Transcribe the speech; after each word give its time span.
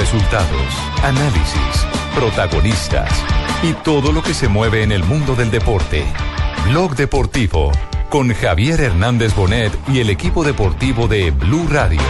Resultados, 0.00 0.74
análisis, 1.02 1.86
protagonistas 2.14 3.10
y 3.62 3.74
todo 3.74 4.12
lo 4.12 4.22
que 4.22 4.32
se 4.32 4.48
mueve 4.48 4.82
en 4.82 4.92
el 4.92 5.04
mundo 5.04 5.34
del 5.34 5.50
deporte. 5.50 6.06
Blog 6.64 6.96
Deportivo 6.96 7.70
con 8.08 8.32
Javier 8.32 8.80
Hernández 8.80 9.34
Bonet 9.34 9.70
y 9.88 10.00
el 10.00 10.08
equipo 10.08 10.42
deportivo 10.42 11.06
de 11.06 11.30
Blue 11.32 11.68
Radio. 11.68 12.00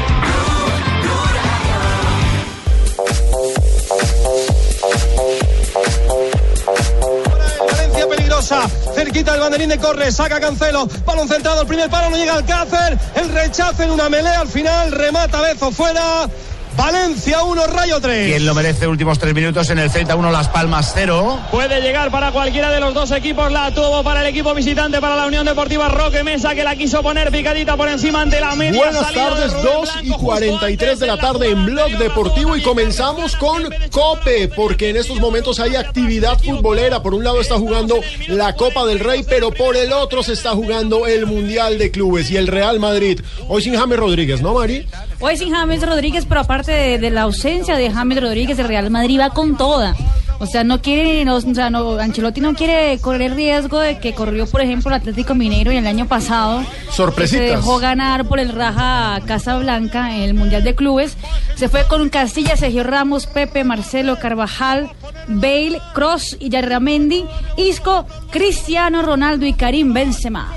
Cerquita 8.95 9.33
del 9.33 9.41
banderín 9.41 9.69
de 9.69 9.79
corre, 9.79 10.11
saca 10.11 10.41
Cancelo, 10.41 10.89
balón 11.05 11.29
centrado, 11.29 11.61
el 11.61 11.67
primer 11.69 11.89
palo 11.91 12.11
no 12.11 12.17
llega 12.17 12.35
al 12.35 12.45
Cácer, 12.45 12.99
el 13.15 13.29
rechazo 13.29 13.83
en 13.83 13.91
una 13.91 14.09
melea 14.09 14.41
al 14.41 14.49
final, 14.49 14.91
remata 14.91 15.41
Bezo 15.41 15.71
fuera. 15.71 16.27
Valencia 16.77 17.43
1, 17.43 17.67
Rayo 17.67 18.01
3. 18.01 18.29
¿Quién 18.29 18.47
lo 18.47 18.55
merece? 18.55 18.87
Últimos 18.87 19.19
tres 19.19 19.35
minutos 19.35 19.69
en 19.71 19.79
el 19.79 19.91
Celta 19.91 20.17
1, 20.17 20.31
Las 20.31 20.49
Palmas 20.49 20.93
0. 20.95 21.41
Puede 21.51 21.81
llegar 21.81 22.11
para 22.11 22.33
cualquiera 22.33 22.71
de 22.71 22.81
los 22.81 22.95
dos 22.95 23.11
equipos. 23.11 23.51
La 23.53 23.73
tuvo 23.73 24.03
para 24.03 24.21
el 24.23 24.27
equipo 24.29 24.55
visitante, 24.55 25.01
para 25.01 25.17
la 25.17 25.27
Unión 25.27 25.45
Deportiva 25.45 25.89
Roque 25.89 26.23
Mesa, 26.23 26.55
que 26.55 26.65
la 26.65 26.77
quiso 26.77 27.03
poner 27.03 27.31
picadita 27.31 27.77
por 27.77 27.89
encima 27.89 28.23
ante 28.23 28.41
la 28.41 28.55
media. 28.55 28.81
Buenas 28.81 29.13
tardes, 29.13 29.53
Rubén 29.53 29.65
2 29.65 29.91
y 30.03 30.09
Blanco, 30.09 30.25
43 30.25 30.99
de 31.01 31.07
la 31.07 31.17
tarde 31.19 31.51
en 31.51 31.67
Blog 31.67 31.91
Deportivo 31.99 32.57
y 32.57 32.63
comenzamos 32.63 33.37
con 33.37 33.63
Cope, 33.91 34.49
porque 34.49 34.91
en 34.91 34.97
estos 34.97 35.19
momentos 35.21 35.61
hay 35.61 35.77
actividad 35.77 36.39
futbolera. 36.39 37.03
Por 37.03 37.15
un 37.15 37.25
lado 37.25 37.41
está 37.41 37.57
jugando 37.57 38.01
la 38.29 38.55
Copa 38.55 38.87
del 38.87 39.01
Rey, 39.01 39.25
pero 39.29 39.51
por 39.51 39.77
el 39.77 39.93
otro 39.93 40.23
se 40.23 40.33
está 40.33 40.53
jugando 40.53 41.07
el 41.07 41.27
Mundial 41.27 41.79
de 41.79 41.91
Clubes 41.91 42.31
y 42.31 42.37
el 42.37 42.47
Real 42.47 42.81
Madrid. 42.81 43.21
Hoy 43.49 43.63
sin 43.63 43.75
James 43.77 43.99
Rodríguez, 43.99 44.41
¿no, 44.41 44.55
Mari? 44.55 44.87
Hoy 45.19 45.37
sin 45.37 45.53
James 45.53 45.83
Rodríguez, 45.83 46.25
pero 46.27 46.41
aparte 46.41 46.60
de, 46.67 46.99
de 46.99 47.11
la 47.11 47.23
ausencia 47.23 47.77
de 47.77 47.91
James 47.91 48.21
Rodríguez, 48.21 48.59
el 48.59 48.69
Real 48.69 48.91
Madrid 48.91 49.21
va 49.21 49.31
con 49.31 49.57
toda. 49.57 49.95
O 50.41 50.47
sea, 50.47 50.65
no 50.65 50.81
quiere, 50.81 51.23
no, 51.27 51.37
o 51.37 51.41
sea, 51.43 51.69
no, 51.69 51.99
Ancelotti 51.99 52.41
no 52.41 52.55
quiere 52.55 52.99
correr 52.99 53.35
riesgo 53.35 53.79
de 53.79 53.99
que 53.99 54.15
corrió, 54.15 54.47
por 54.47 54.63
ejemplo, 54.63 54.91
el 54.91 54.97
Atlético 54.97 55.35
Mineiro 55.35 55.71
y 55.71 55.77
el 55.77 55.87
año 55.87 56.09
pasado. 56.09 56.65
Sorpresitas. 56.91 57.47
Se 57.47 57.57
dejó 57.57 57.79
ganar 57.79 58.25
por 58.25 58.41
el 58.41 58.49
Raja 58.49 59.21
Casablanca 59.27 60.17
en 60.17 60.23
el 60.23 60.33
Mundial 60.33 60.65
de 60.65 60.75
Clubes. 60.75 61.19
Se 61.57 61.69
fue 61.69 61.85
con 61.87 62.09
Castilla, 62.09 62.57
Sergio 62.57 62.85
Ramos, 62.85 63.27
Pepe, 63.27 63.65
Marcelo, 63.65 64.19
Carvajal, 64.19 64.91
Bale, 65.29 65.79
Cross 65.93 66.39
y 66.41 66.49
Yarramendi, 66.49 67.27
Isco, 67.59 68.07
Cristiano 68.31 69.03
Ronaldo 69.03 69.45
y 69.45 69.53
Karim 69.53 69.93
Benzema. 69.93 70.49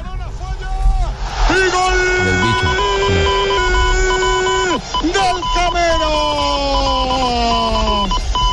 ¡Y 1.49 1.71
gol! 1.71 2.72
¡Del 5.03 5.41
Camero! 5.53 6.07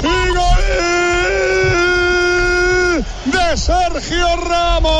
¡Y 0.03 0.29
gol! 0.35 0.65
¡De 3.27 3.57
Sergio 3.57 4.37
Ramos! 4.37 4.91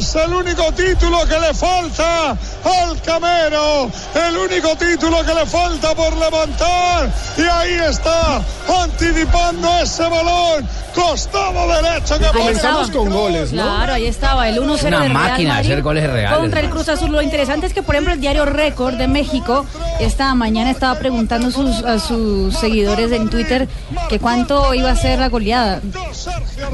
Es 0.00 0.14
el 0.14 0.32
único 0.32 0.72
título 0.72 1.18
que 1.28 1.38
le 1.38 1.52
falta 1.52 2.30
al 2.30 3.02
Camero. 3.04 3.90
El 4.14 4.34
único 4.34 4.74
título 4.76 5.22
que 5.26 5.34
le 5.34 5.44
falta 5.44 5.94
por 5.94 6.16
levantar. 6.16 7.10
Y 7.36 7.42
ahí 7.42 7.74
está, 7.86 8.40
anticipando 8.82 9.68
ese 9.82 10.02
balón. 10.04 10.66
Costado 10.94 11.68
derecho 11.68 12.18
que 12.18 12.26
Comenzamos 12.38 12.86
estaba. 12.88 13.04
con 13.04 13.10
goles, 13.12 13.52
¿no? 13.52 13.62
Claro, 13.62 13.92
ahí 13.92 14.06
estaba 14.06 14.48
el 14.48 14.56
1-0 14.58 14.62
Una 14.62 14.74
del 14.78 14.90
Real 14.90 15.12
máquina 15.12 15.36
de 15.36 15.44
Madrid 15.48 15.70
hacer 15.72 15.82
goles 15.82 16.10
reales. 16.10 16.38
Contra 16.38 16.60
el 16.60 16.70
Cruz 16.70 16.88
Azul. 16.88 17.12
Lo 17.12 17.20
interesante 17.22 17.66
es 17.66 17.74
que, 17.74 17.82
por 17.82 17.94
ejemplo, 17.94 18.14
el 18.14 18.20
diario 18.20 18.46
Récord 18.46 18.94
de 18.94 19.06
México 19.06 19.66
esta 20.00 20.34
mañana 20.34 20.70
estaba 20.70 20.98
preguntando 20.98 21.48
a 21.48 21.50
sus, 21.50 21.84
a 21.84 21.98
sus 21.98 22.56
seguidores 22.56 23.12
en 23.12 23.28
Twitter 23.28 23.68
que 24.08 24.18
cuánto 24.18 24.72
iba 24.74 24.90
a 24.90 24.96
ser 24.96 25.18
la 25.18 25.28
goleada. 25.28 25.80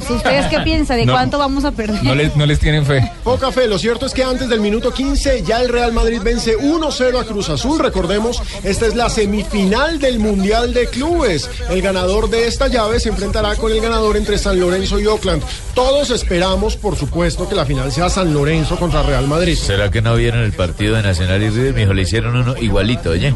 ¿Ustedes 0.09 0.47
qué 0.47 0.61
piensan? 0.61 0.97
¿De 0.97 1.07
No. 1.07 1.13
cuánto 1.13 1.39
vamos 1.39 1.65
a 1.65 1.73
perder? 1.73 2.03
No 2.05 2.15
les, 2.15 2.35
no 2.36 2.47
les 2.47 2.59
tienen 2.61 2.86
fe. 2.86 3.11
Poca 3.25 3.51
fe, 3.51 3.67
lo 3.67 3.79
cierto 3.79 4.07
es 4.07 4.13
que 4.13 4.23
antes 4.23 4.49
del 4.49 4.61
minuto 4.61 4.93
15 4.93 5.43
ya 5.43 5.61
el 5.61 5.69
Real 5.69 5.93
Madrid 5.93 6.21
vence 6.23 6.57
1-0 6.57 7.21
a 7.21 7.25
Cruz 7.25 7.49
Azul. 7.49 7.79
Recordemos, 7.79 8.41
esta 8.63 8.87
es 8.87 8.95
la 8.95 9.11
semifinal 9.11 9.99
del 9.99 10.19
Mundial 10.19 10.73
de 10.73 10.87
Clubes. 10.87 11.51
El 11.69 11.83
ganador 11.83 12.31
de 12.31 12.47
esta 12.47 12.69
llave 12.69 13.01
se 13.01 13.09
enfrentará 13.09 13.57
con 13.57 13.73
el 13.73 13.81
ganador 13.81 14.17
entre 14.17 14.39
San 14.39 14.61
Lorenzo 14.61 15.01
y 15.01 15.07
Oakland. 15.07 15.43
Todos 15.75 16.11
esperamos, 16.11 16.77
por 16.77 16.97
supuesto, 16.97 17.49
que 17.49 17.55
la 17.55 17.67
final 17.67 17.91
sea 17.91 18.09
San 18.09 18.33
Lorenzo 18.33 18.77
contra 18.77 19.03
Real 19.03 19.27
Madrid. 19.27 19.57
¿Será 19.57 19.91
que 19.91 20.01
no 20.01 20.15
vieron 20.15 20.43
el 20.43 20.53
partido 20.53 20.97
de 20.97 21.03
Nacional 21.03 21.43
y 21.43 21.51
River? 21.51 21.75
Mi 21.75 21.83
hijo 21.83 21.95
le 21.95 22.03
hicieron 22.03 22.37
uno 22.37 22.57
igualito, 22.57 23.11
oye. 23.11 23.35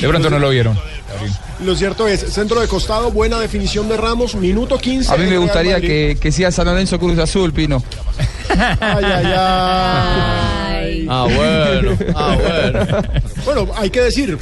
De 0.00 0.08
pronto 0.08 0.30
no 0.30 0.38
lo 0.38 0.50
vieron. 0.50 0.78
Lo 1.64 1.76
cierto 1.76 2.08
es, 2.08 2.20
centro 2.20 2.60
de 2.60 2.68
costado, 2.68 3.10
buena 3.10 3.38
definición 3.38 3.88
de 3.88 3.96
Ramos, 3.96 4.34
minuto 4.34 4.78
15. 4.78 5.12
A 5.12 5.16
mí 5.16 5.26
me 5.26 5.38
gustaría 5.38 5.80
que, 5.80 6.16
que 6.20 6.32
sea 6.32 6.50
San 6.50 6.66
Lorenzo 6.66 6.98
Cruz 6.98 7.18
Azul, 7.18 7.52
Pino. 7.52 7.82
Ay, 8.48 9.04
ay, 9.04 9.24
ay. 9.26 9.34
Ay. 10.80 11.06
Ah, 11.08 11.26
bueno, 11.34 11.98
ah, 12.14 12.36
bueno. 12.40 13.02
Bueno, 13.44 13.68
hay 13.76 13.90
que 13.90 14.00
decir, 14.00 14.38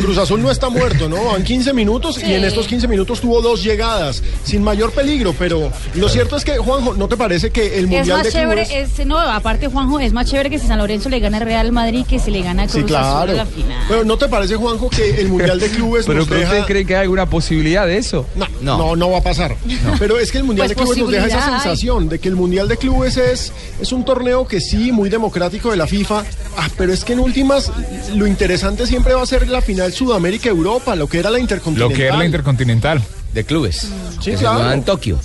Cruz 0.00 0.18
Azul 0.18 0.40
no 0.42 0.50
está 0.50 0.68
muerto, 0.68 1.08
¿no? 1.08 1.24
Van 1.24 1.42
15 1.42 1.72
minutos 1.72 2.18
y 2.22 2.32
en 2.34 2.44
estos 2.44 2.66
15 2.66 2.88
minutos 2.88 3.20
tuvo 3.20 3.40
dos 3.42 3.62
llegadas, 3.62 4.22
sin 4.44 4.62
mayor 4.62 4.92
peligro, 4.92 5.34
pero 5.38 5.70
lo 5.94 6.08
cierto 6.08 6.36
es 6.36 6.44
que, 6.44 6.56
Juanjo, 6.58 6.94
¿no 6.94 7.08
te 7.08 7.16
parece 7.16 7.50
que 7.50 7.78
el 7.78 7.84
Es 7.84 7.90
Mundial 7.90 8.08
más 8.18 8.24
de 8.26 8.32
chévere, 8.32 8.64
Clubes... 8.66 8.98
es, 8.98 9.06
no, 9.06 9.18
aparte 9.18 9.66
Juanjo, 9.68 9.98
es 10.00 10.12
más 10.12 10.26
chévere 10.30 10.50
que 10.50 10.58
si 10.58 10.66
San 10.66 10.78
Lorenzo 10.78 11.08
le 11.08 11.20
gana 11.20 11.38
al 11.38 11.44
Real 11.44 11.72
Madrid 11.72 12.04
que 12.08 12.18
si 12.18 12.30
le 12.30 12.42
gana 12.42 12.64
a 12.64 12.66
Cruz 12.66 12.84
Sí, 12.88 12.94
Azul 12.94 13.30
en 13.30 13.36
la 13.36 13.46
final. 13.46 13.84
Pero 13.88 14.04
¿no 14.04 14.16
te 14.18 14.28
parece, 14.28 14.56
Juanjo, 14.56 14.88
que 14.90 15.20
el 15.20 15.28
Mundial 15.28 15.58
de 15.58 15.68
Clubes 15.68 16.06
Pero, 16.06 16.20
nos 16.20 16.28
deja... 16.30 16.52
¿usted 16.52 16.64
cree 16.66 16.86
que 16.86 16.94
hay 16.96 17.02
alguna 17.02 17.26
posibilidad 17.26 17.86
de 17.86 17.98
eso? 17.98 18.26
No, 18.34 18.46
No. 18.60 18.78
no, 18.78 18.96
no, 18.96 19.10
va 19.10 19.18
a 19.18 19.22
pasar. 19.22 19.56
Pero 19.98 20.18
es 20.18 20.30
que 20.32 20.38
el 20.38 20.44
Mundial 20.44 20.66
Pues 20.68 20.76
de 20.78 20.82
Clubes 20.84 20.98
nos 20.98 21.10
deja 21.10 21.26
esa 21.26 21.46
hay. 21.46 21.60
sensación 21.60 22.08
de 22.08 22.18
que 22.18 22.28
el 22.28 22.36
Mundial 22.36 22.68
de 22.68 22.76
Clubes 22.76 23.16
es, 23.16 23.52
es 23.80 23.92
un 23.92 24.04
torneo 24.04 24.46
que 24.46 24.60
sí, 24.60 24.92
muy 24.92 25.08
democrático 25.08 25.70
de 25.70 25.76
la 25.76 25.86
FIFA, 25.86 26.24
ah, 26.56 26.68
pero 26.76 26.92
es 26.92 27.04
que 27.04 27.12
en 27.14 27.20
últimas 27.20 27.70
lo 28.14 28.26
interesante 28.26 28.86
siempre 28.86 29.14
va 29.14 29.22
a 29.22 29.26
ser 29.26 29.48
la 29.48 29.60
final 29.60 29.87
Sudamérica-Europa, 29.92 30.94
lo 30.96 31.06
que 31.08 31.18
era 31.18 31.30
la 31.30 31.38
Lo 31.38 31.42
Intercontinental. 31.42 31.96
que 31.96 32.04
era 32.06 32.16
la 32.16 32.24
Intercontinental. 32.26 33.02
De 33.32 33.44
clubes. 33.44 33.88
Sí, 34.20 34.32
claro. 34.32 34.72
en 34.72 34.82
Tokio. 34.84 35.18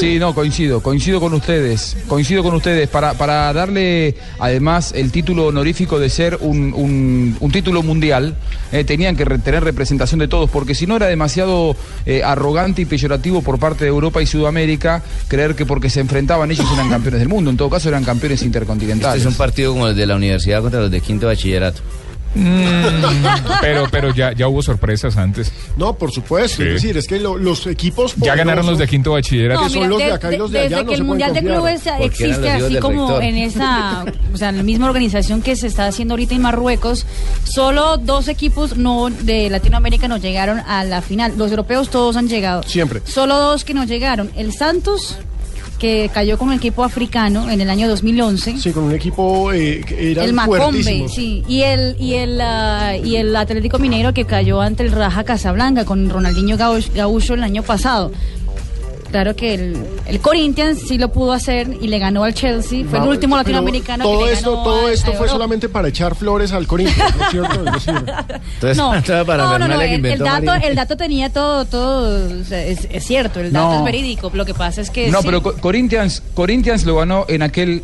Sí, 0.00 0.18
no, 0.18 0.34
coincido, 0.34 0.82
coincido 0.82 1.20
con 1.20 1.34
ustedes, 1.34 1.94
coincido 2.08 2.42
con 2.42 2.54
ustedes, 2.54 2.88
para, 2.88 3.12
para 3.12 3.52
darle 3.52 4.14
además 4.38 4.92
el 4.96 5.12
título 5.12 5.46
honorífico 5.48 5.98
de 5.98 6.08
ser 6.08 6.38
un, 6.40 6.72
un- 6.74 7.36
un 7.38 7.52
título 7.52 7.82
mundial, 7.82 8.36
eh, 8.72 8.84
tenían 8.84 9.16
que 9.16 9.26
re- 9.26 9.38
tener 9.38 9.62
representación 9.62 10.18
de 10.18 10.28
todos, 10.28 10.48
porque 10.48 10.74
si 10.74 10.86
no 10.86 10.96
era 10.96 11.08
demasiado 11.08 11.76
eh, 12.06 12.22
arrogante 12.24 12.80
y 12.80 12.84
peyorativo 12.86 13.42
por 13.42 13.58
parte 13.58 13.84
de 13.84 13.90
Europa 13.90 14.22
y 14.22 14.26
Sudamérica 14.26 15.02
creer 15.28 15.54
que 15.54 15.66
porque 15.66 15.90
se 15.90 16.00
enfrentaban 16.00 16.50
ellos 16.50 16.66
eran 16.72 16.88
campeones 16.88 17.20
del 17.20 17.28
mundo, 17.28 17.50
en 17.50 17.58
todo 17.58 17.68
caso 17.68 17.90
eran 17.90 18.02
campeones 18.02 18.36
Este 18.38 18.46
intercontinentales. 18.46 19.20
es 19.20 19.26
un 19.26 19.34
partido 19.34 19.72
como 19.74 19.88
el 19.88 19.94
de 19.94 20.06
la 20.06 20.16
universidad 20.16 20.62
contra 20.62 20.80
los 20.80 20.90
de 20.90 21.02
quinto 21.02 21.26
bachillerato. 21.26 21.82
Pero, 23.60 23.86
pero 23.90 24.14
ya, 24.14 24.32
ya 24.32 24.48
hubo 24.48 24.62
sorpresas 24.62 25.16
antes. 25.16 25.52
No, 25.76 25.94
por 25.94 26.12
supuesto. 26.12 26.58
Sí. 26.62 26.68
Es 26.68 26.74
decir, 26.74 26.96
es 26.96 27.06
que 27.06 27.18
lo- 27.18 27.36
los 27.36 27.66
equipos. 27.66 28.14
Ya 28.16 28.34
ganaron 28.34 28.66
los 28.66 28.78
de 28.78 28.86
quinto 28.86 29.12
bachillerato. 29.12 29.62
No, 29.62 29.68
son 29.70 29.88
los 29.88 29.98
de 29.98 30.12
acá 30.12 30.32
y 30.32 30.36
los 30.36 30.50
de 30.50 30.60
desde 30.60 30.74
allá, 30.76 30.84
no 30.84 30.88
que 30.90 30.94
el 30.94 31.04
Mundial 31.04 31.34
de. 31.34 31.40
Clubes 31.40 31.86
eran 31.86 32.02
existe 32.02 32.50
así 32.50 32.76
como 32.76 33.06
rector. 33.08 33.24
en 33.24 33.36
esa, 33.36 34.04
o 34.32 34.36
sea, 34.36 34.52
la 34.52 34.62
misma 34.62 34.86
organización 34.86 35.42
que 35.42 35.56
se 35.56 35.66
está 35.66 35.86
haciendo 35.86 36.14
ahorita 36.14 36.34
en 36.34 36.42
Marruecos, 36.42 37.06
solo 37.44 37.96
dos 37.96 38.28
equipos 38.28 38.76
no 38.76 39.10
de 39.10 39.50
Latinoamérica 39.50 40.06
no 40.08 40.16
llegaron 40.18 40.60
a 40.60 40.84
la 40.84 41.02
final. 41.02 41.34
Los 41.36 41.50
europeos 41.50 41.90
todos 41.90 42.16
han 42.16 42.28
llegado. 42.28 42.62
Siempre. 42.64 43.00
Solo 43.04 43.36
dos 43.38 43.64
que 43.64 43.74
no 43.74 43.84
llegaron. 43.84 44.30
El 44.36 44.52
Santos 44.52 45.16
que 45.80 46.10
cayó 46.12 46.38
con 46.38 46.48
un 46.48 46.54
equipo 46.54 46.84
africano 46.84 47.50
en 47.50 47.60
el 47.60 47.70
año 47.70 47.88
2011. 47.88 48.58
Sí, 48.58 48.70
con 48.70 48.84
un 48.84 48.92
equipo 48.92 49.50
eh, 49.52 49.80
que 49.84 50.12
era 50.12 50.24
El 50.24 50.34
Macombe, 50.34 51.08
sí. 51.08 51.42
Y 51.48 51.62
el, 51.62 51.96
y, 51.98 52.14
el, 52.14 52.40
ah, 52.40 52.96
y 52.96 53.16
el 53.16 53.34
Atlético 53.34 53.78
Mineiro 53.78 54.12
que 54.12 54.26
cayó 54.26 54.60
ante 54.60 54.82
el 54.82 54.92
Raja 54.92 55.24
Casablanca 55.24 55.86
con 55.86 56.08
Ronaldinho 56.10 56.56
Gaucho 56.56 57.34
el 57.34 57.42
año 57.42 57.62
pasado. 57.62 58.12
Claro 59.10 59.34
que 59.34 59.54
el, 59.54 59.76
el 60.06 60.20
Corinthians 60.20 60.80
sí 60.86 60.96
lo 60.96 61.10
pudo 61.12 61.32
hacer 61.32 61.68
y 61.80 61.88
le 61.88 61.98
ganó 61.98 62.22
al 62.24 62.32
Chelsea. 62.34 62.84
Fue 62.88 62.98
el 63.00 63.08
último 63.08 63.36
latinoamericano 63.36 64.04
todo 64.04 64.20
que 64.20 64.26
le 64.26 64.32
esto, 64.32 64.50
ganó 64.52 64.62
todo 64.62 64.86
a- 64.86 64.92
esto 64.92 65.02
a 65.02 65.14
fue 65.14 65.14
Europa. 65.26 65.32
solamente 65.32 65.68
para 65.68 65.88
echar 65.88 66.14
flores 66.14 66.52
al 66.52 66.66
Corinthians, 66.66 67.16
¿no 67.16 67.24
es 67.24 67.30
cierto? 67.30 67.76
Es 67.76 67.88
Entonces, 68.54 68.76
No, 68.76 68.90
para 69.26 69.58
no, 69.58 69.80
el, 69.80 70.18
dato, 70.18 70.54
el 70.66 70.74
dato 70.76 70.96
tenía 70.96 71.28
todo, 71.30 71.64
todo, 71.64 72.40
o 72.40 72.44
sea, 72.44 72.64
es, 72.64 72.86
es 72.90 73.04
cierto, 73.04 73.40
el 73.40 73.52
dato 73.52 73.70
No. 73.72 73.78
es 73.78 73.84
verídico. 73.84 74.30
Lo 74.32 74.44
que 74.44 74.54
pasa 74.54 74.80
es 74.80 74.90
que 74.90 75.10
No, 75.10 75.18
sí. 75.20 75.26
pero 75.26 75.42
Co- 75.42 75.54
Corinthians, 75.60 76.22
Corinthians 76.34 76.84
lo 76.84 76.96
ganó 76.96 77.24
en 77.28 77.42
aquel 77.42 77.82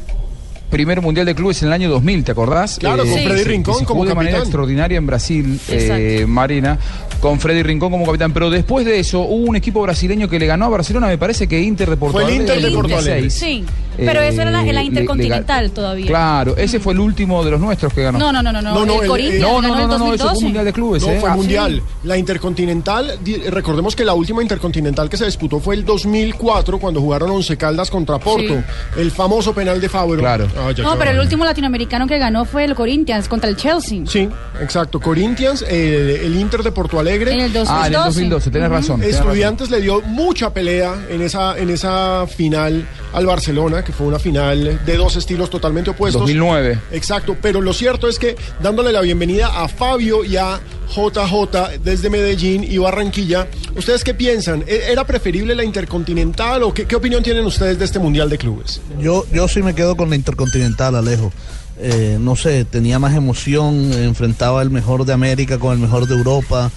primer 0.71 1.01
mundial 1.01 1.25
de 1.27 1.35
clubes 1.37 1.63
en 1.63 1.69
el 1.69 1.75
año 1.75 1.89
2000, 1.91 2.25
¿te 2.25 2.33
acordás? 2.33 2.79
Claro, 2.81 3.05
con 3.05 3.07
Sí. 3.15 3.25
Freddy 3.25 3.39
se- 3.43 3.49
Rincón 3.49 3.79
se 3.79 3.85
como 3.85 4.05
de 4.05 4.15
manera 4.17 4.39
extraordinaria 4.39 4.99
en 4.99 5.07
Brasil, 5.07 5.61
eh. 5.69 6.25
Marina, 6.27 6.77
con 7.21 7.41
Freddy 7.41 7.63
Rincón 7.63 7.91
como 7.91 8.05
capitán. 8.07 8.33
Pero 8.33 8.51
después 8.51 8.85
de 8.87 8.99
eso 9.01 9.21
hubo 9.21 9.47
un 9.49 9.57
equipo 9.57 9.83
brasileño 9.83 10.29
que 10.29 10.39
le 10.39 10.47
ganó 10.47 10.67
a 10.67 10.69
Barcelona, 10.69 11.07
me 11.09 11.19
parece 11.19 11.47
que 11.49 11.61
Inter 11.61 11.91
de 11.91 11.97
Porto 11.97 12.19
Fue 12.19 12.25
el 12.25 12.41
Inter 12.41 12.61
de 12.61 12.71
Porto 12.71 12.97
Alegre. 12.97 13.23
2006. 13.23 13.35
Sí. 13.35 13.65
Pero 13.99 14.21
eso 14.21 14.43
era 14.43 14.51
la, 14.51 14.63
le- 14.63 14.75
le- 14.75 14.83
Intercontinental 14.85 15.71
todavía. 15.71 16.07
Claro, 16.07 16.55
ese 16.59 16.79
fue 16.81 16.93
el 16.93 17.01
último 17.01 17.43
de 17.43 17.53
los 17.53 17.59
nuestros 17.61 17.95
que 17.95 18.03
ganó. 18.03 18.19
No, 18.19 18.31
no, 18.31 18.43
no, 18.43 18.53
no, 18.53 18.61
no. 18.61 18.75
No, 18.75 18.85
no, 18.85 18.95
el 18.97 19.01
el- 19.05 19.09
Corinthians 19.09 19.41
no, 19.43 19.63
no, 19.63 19.73
ganó 19.73 19.77
no, 19.89 19.99
no, 19.99 19.99
no, 20.09 20.15
eso 20.15 20.25
fue 20.25 20.35
2012. 20.35 20.37
un 20.39 20.45
mundial 20.45 20.65
de 20.67 20.73
clubes. 20.75 21.03
No, 21.03 21.09
¿eh? 21.13 21.19
fue 21.21 21.31
Ah, 21.31 21.35
mundial. 21.37 21.83
La 22.05 22.19
Intercontinental, 22.19 23.19
recordemos 23.49 23.97
que 23.97 24.05
la 24.05 24.13
última 24.13 24.43
Intercontinental 24.43 25.09
que 25.09 25.17
se 25.17 25.25
disputó 25.25 25.61
fue 25.61 25.77
el 25.77 25.85
2004 25.87 26.79
cuando 26.79 27.01
jugaron 27.01 27.31
Once 27.31 27.57
Caldas 27.57 27.91
contra 27.91 28.19
Porto. 28.19 28.55
Sí. 28.95 29.01
El 29.01 29.11
famoso 29.11 29.55
penal 29.55 29.81
de 29.81 29.89
Fabro. 29.89 30.19
Claro. 30.21 30.47
Ah, 30.59 30.73
ya, 30.77 30.85
No, 30.85 30.99
pero 30.99 31.13
el 31.13 31.19
último 31.19 31.47
latinoamericano 31.47 32.07
que 32.07 32.19
ganó 32.19 32.45
fue 32.45 32.65
el 32.65 32.75
Corinthians 32.75 33.29
contra 33.29 33.49
el 33.49 33.57
Chelsea. 33.57 34.03
Sí, 34.07 34.29
exacto. 34.61 35.01
Corinthians, 35.01 35.65
eh, 35.67 36.21
el 36.25 36.37
Inter 36.39 36.63
de 36.63 36.71
Porto 36.71 36.99
Alegre. 37.07 37.33
En 37.35 37.41
el 37.41 37.53
2012. 37.53 37.73
Ah, 37.73 37.87
en 37.87 37.95
el 37.95 38.01
2012, 38.05 38.51
tenés 38.51 38.69
razón. 38.71 39.01
tenés 39.01 39.15
razón. 39.17 39.29
Estudiantes 39.29 39.71
le 39.71 39.81
dio 39.81 40.01
mucha 40.03 40.53
pelea 40.53 40.95
en 41.09 41.23
esa, 41.23 41.57
en 41.59 41.71
esa 41.71 42.27
final 42.27 42.87
al 43.13 43.27
Barcelona, 43.27 43.83
que 43.85 43.93
fue 43.93 44.07
una 44.07 44.19
final 44.19 44.81
de 44.85 44.97
dos 44.97 45.17
estilos 45.17 45.49
totalmente 45.51 45.91
opuestos. 45.91 46.21
2009. 46.23 46.79
Exacto, 46.93 47.37
pero 47.41 47.61
lo 47.61 47.73
cierto 47.73 48.09
es 48.09 48.19
que 48.19 48.37
dándole 48.63 48.93
la 48.93 49.01
bienvenida 49.01 49.63
a 49.63 49.69
Fabio 49.69 50.25
y 50.25 50.37
a 50.37 50.61
JJ 50.95 51.79
desde 51.83 52.11
Medellín 52.11 52.63
y 52.65 52.79
Barranquilla, 52.79 53.47
¿ustedes 53.77 54.05
qué 54.05 54.15
piensan? 54.15 54.63
¿E- 54.67 54.93
¿Era 54.93 55.05
preferible 55.05 55.55
la 55.55 55.65
Intercontinental 55.65 56.63
o 56.63 56.73
qué, 56.75 56.87
qué 56.87 56.97
opinión 56.97 57.23
tienen 57.23 57.45
ustedes 57.45 57.79
de 57.79 57.85
este 57.85 57.99
Mundial 57.99 58.29
de 58.31 58.39
Clubes? 58.39 58.81
Yo, 59.01 59.25
yo 59.33 59.49
sí 59.49 59.63
me 59.63 59.75
quedo 59.75 59.97
con 59.97 60.11
la 60.11 60.17
Intercontinental, 60.17 60.95
Alejo. 60.97 61.33
Eh, 61.79 62.17
no 62.21 62.37
sé, 62.37 62.65
tenía 62.65 62.99
más 62.99 63.15
emoción, 63.15 63.93
enfrentaba 63.93 64.63
el 64.63 64.71
mejor 64.71 65.05
de 65.05 65.13
América 65.13 65.59
con 65.59 65.73
el 65.73 65.79
mejor 65.79 66.07
de 66.07 66.15
Europa. 66.15 66.71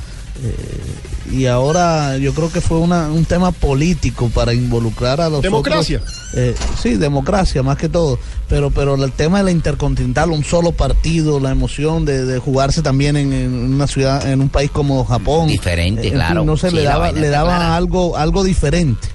Eh, 0.43 1.31
y 1.35 1.45
ahora 1.45 2.17
yo 2.17 2.33
creo 2.33 2.51
que 2.51 2.59
fue 2.61 2.77
una- 2.79 3.09
un 3.11 3.23
tema 3.25 3.51
político 3.51 4.29
para 4.33 4.53
involucrar 4.53 5.21
a 5.21 5.29
los 5.29 5.41
Democracia. 5.41 5.99
otros. 5.99 6.15
Eh, 6.33 6.55
sí, 6.81 6.95
democracia 6.95 7.61
más 7.63 7.77
que 7.77 7.89
todo. 7.89 8.17
Pero, 8.47 8.71
pero 8.71 8.95
el 9.03 9.11
tema 9.11 9.39
de 9.39 9.43
la 9.45 9.51
Intercontinental, 9.51 10.31
un 10.31 10.43
solo 10.43 10.71
partido, 10.71 11.39
la 11.39 11.51
emoción 11.51 12.05
de, 12.05 12.25
de 12.25 12.39
jugarse 12.39 12.81
también 12.81 13.15
en, 13.15 13.31
en 13.33 13.53
una 13.75 13.85
ciudad, 13.87 14.27
en 14.27 14.41
un 14.41 14.49
país 14.49 14.71
como 14.71 15.03
Japón. 15.05 15.47
Diferente, 15.47 16.07
eh, 16.07 16.11
claro. 16.11 16.43
no 16.45 16.57
sé, 16.57 16.69
Sí, 16.71 16.77
le 16.77 16.83
daba, 16.83 17.11
le 17.11 17.29
daba 17.29 17.57
clara. 17.57 17.75
algo, 17.75 18.17
algo 18.17 18.43
diferente. 18.43 19.07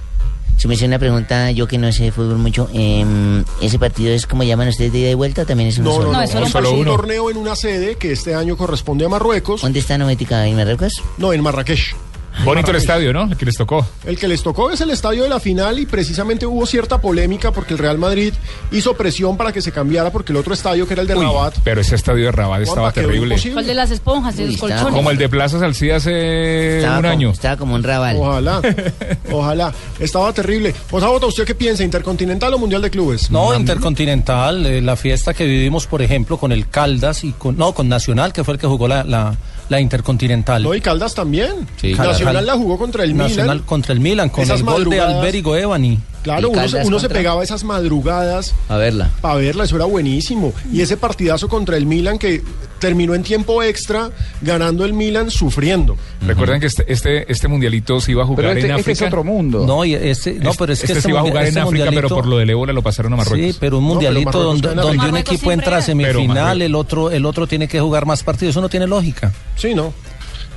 Si 0.57 0.67
me 0.69 0.75
hace 0.75 0.85
una 0.85 0.97
pregunta, 0.99 1.51
yo 1.51 1.67
que 1.67 1.77
no 1.77 1.91
sé 1.91 2.05
de 2.05 2.11
fútbol 2.11 2.37
mucho, 2.37 2.69
em, 2.73 3.43
¿ese 3.61 3.77
partido 3.77 4.11
es 4.13 4.25
como 4.25 4.43
llaman 4.43 4.69
ustedes 4.69 4.91
de 4.93 4.99
ida 4.99 5.09
y 5.11 5.13
vuelta 5.13 5.41
o 5.41 5.45
también 5.45 5.69
es 5.69 5.77
uno 5.77 5.89
No, 5.89 5.95
solo? 5.95 6.05
no, 6.07 6.13
No, 6.13 6.21
es 6.23 6.29
solo 6.31 6.45
un 6.45 6.47
es 6.47 6.79
un 6.79 6.85
torneo 6.85 7.29
en 7.29 7.37
una 7.37 7.55
sede 7.55 7.95
que 7.97 8.11
este 8.13 8.33
año 8.35 8.55
corresponde 8.55 9.05
a 9.05 9.09
Marruecos. 9.09 9.61
¿Dónde 9.61 9.79
está 9.79 9.97
Novética 9.97 10.47
en 10.47 10.55
Marruecos? 10.55 11.03
No, 11.17 11.33
en 11.33 11.41
Marrakech. 11.43 11.95
Bonito 12.43 12.71
el 12.71 12.77
estadio, 12.77 13.13
¿no? 13.13 13.23
El 13.23 13.37
que 13.37 13.45
les 13.45 13.55
tocó. 13.55 13.85
El 14.05 14.17
que 14.19 14.27
les 14.27 14.43
tocó 14.43 14.69
es 14.71 14.81
el 14.81 14.91
estadio 14.91 15.23
de 15.23 15.29
la 15.29 15.39
final 15.39 15.79
y 15.79 15.85
precisamente 15.85 16.45
hubo 16.45 16.65
cierta 16.65 16.99
polémica 16.99 17.51
porque 17.51 17.73
el 17.73 17.79
Real 17.79 17.97
Madrid 17.97 18.33
hizo 18.71 18.93
presión 18.95 19.37
para 19.37 19.51
que 19.51 19.61
se 19.61 19.71
cambiara 19.71 20.11
porque 20.11 20.31
el 20.33 20.37
otro 20.37 20.53
estadio 20.53 20.85
que 20.87 20.93
era 20.93 21.01
el 21.01 21.07
de 21.07 21.15
Uy, 21.15 21.23
Rabat 21.25 21.55
pero 21.63 21.81
ese 21.81 21.95
estadio 21.95 22.25
de 22.25 22.31
Rabat 22.31 22.61
estaba 22.61 22.91
terrible. 22.91 23.35
¿Cuál 23.53 23.65
de 23.65 23.73
las 23.73 23.91
esponjas, 23.91 24.35
de 24.37 24.47
los 24.47 24.57
colchones? 24.57 24.93
Como 24.93 25.09
el 25.11 25.17
de 25.17 25.29
Plaza 25.29 25.59
Salcida 25.59 25.95
hace 25.97 26.77
Estaba 26.77 26.97
un 26.97 27.01
como- 27.03 27.11
año. 27.13 27.31
Estaba 27.31 27.57
como 27.57 27.75
un 27.75 27.83
rabal. 27.83 28.17
Ojalá, 28.19 28.61
ojalá. 29.31 29.73
Estaba 29.99 30.33
terrible. 30.33 30.73
José 30.91 31.05
Bota, 31.07 31.25
¿usted 31.27 31.45
qué 31.45 31.55
piensa? 31.55 31.83
¿Intercontinental 31.83 32.53
o 32.53 32.57
Mundial 32.57 32.81
de 32.81 32.89
Clubes? 32.89 33.31
No, 33.31 33.53
Intercontinental, 33.55 34.65
eh, 34.65 34.81
la 34.81 34.95
fiesta 34.95 35.33
que 35.33 35.45
vivimos, 35.45 35.87
por 35.87 36.01
ejemplo, 36.01 36.37
con 36.37 36.51
el 36.51 36.67
Caldas 36.69 37.23
y 37.23 37.31
con, 37.31 37.57
no, 37.57 37.73
con 37.73 37.87
Nacional, 37.87 38.33
que 38.33 38.43
fue 38.43 38.55
el 38.55 38.59
que 38.59 38.67
jugó 38.67 38.87
la, 38.87 39.03
la, 39.03 39.35
la 39.69 39.79
Intercontinental. 39.81 40.61
No, 40.63 40.73
y 40.73 40.81
Caldas 40.81 41.15
también. 41.15 41.67
Sí. 41.77 41.93
Nacional 41.93 42.35
Cal- 42.35 42.45
la 42.45 42.53
jugó 42.55 42.77
contra 42.77 43.03
el 43.03 43.15
Nacional 43.15 43.55
Milan. 43.57 43.65
contra 43.67 43.93
el 43.93 43.99
Milan, 43.99 44.29
con 44.29 44.43
Esas 44.43 44.59
el 44.59 44.65
gol 44.65 44.89
de. 44.89 44.99
Alberigo 44.99 45.55
Evani. 45.55 45.99
Claro, 46.25 46.49
uno, 46.49 46.67
se, 46.67 46.83
uno 46.83 46.99
se 46.99 47.07
pegaba 47.07 47.43
esas 47.43 47.63
madrugadas 47.63 48.55
A 48.67 48.77
verla. 48.77 49.11
para 49.21 49.35
verla, 49.35 49.63
eso 49.63 49.75
era 49.75 49.85
buenísimo. 49.85 50.53
Y 50.73 50.81
ese 50.81 50.97
partidazo 50.97 51.47
contra 51.47 51.77
el 51.77 51.85
Milan 51.85 52.17
que 52.17 52.41
terminó 52.79 53.13
en 53.15 53.21
tiempo 53.23 53.61
extra, 53.63 54.09
ganando 54.41 54.85
el 54.85 54.93
Milan, 54.93 55.29
sufriendo. 55.29 55.95
Recuerden 56.25 56.59
que 56.59 56.65
este, 56.67 56.91
este, 56.91 57.31
este 57.31 57.47
mundialito 57.47 57.99
se 58.01 58.11
iba 58.11 58.23
a 58.23 58.25
jugar 58.25 58.47
Pero 58.47 58.49
este, 58.57 58.65
en 58.65 58.71
este 58.71 58.81
África. 58.91 59.05
es 59.05 59.07
otro 59.13 59.23
mundo. 59.23 59.65
No, 59.67 59.85
y 59.85 59.93
este, 59.93 60.33
no, 60.33 60.53
pero 60.55 60.73
es 60.73 60.79
que 60.81 60.87
este 60.87 61.01
se 61.01 61.09
iba 61.09 61.19
a 61.19 61.23
jugar 61.23 61.43
en 61.43 61.47
este 61.49 61.59
África, 61.61 61.85
pero 61.93 62.09
por 62.09 62.25
lo 62.25 62.37
del 62.37 62.49
ébola 62.49 62.73
lo 62.73 62.81
pasaron 62.81 63.13
a 63.13 63.17
Marruecos. 63.17 63.53
Sí, 63.53 63.57
pero 63.59 63.77
un 63.77 63.83
No, 63.83 63.89
pero 63.99 64.11
mundialito 64.11 64.43
donde, 64.43 64.73
donde 64.73 65.07
un 65.09 65.17
equipo 65.17 65.51
entra 65.51 65.77
a 65.77 65.81
semifinal, 65.81 66.61
el 66.61 66.73
otro, 66.75 67.11
el 67.11 67.25
otro 67.25 67.45
tiene 67.47 67.67
que 67.67 67.79
jugar 67.79 68.05
más 68.07 68.23
partidos. 68.23 68.53
Eso 68.53 68.61
no 68.61 68.69
tiene 68.69 68.87
lógica. 68.87 69.31
Sí, 69.55 69.73
no. 69.75 69.93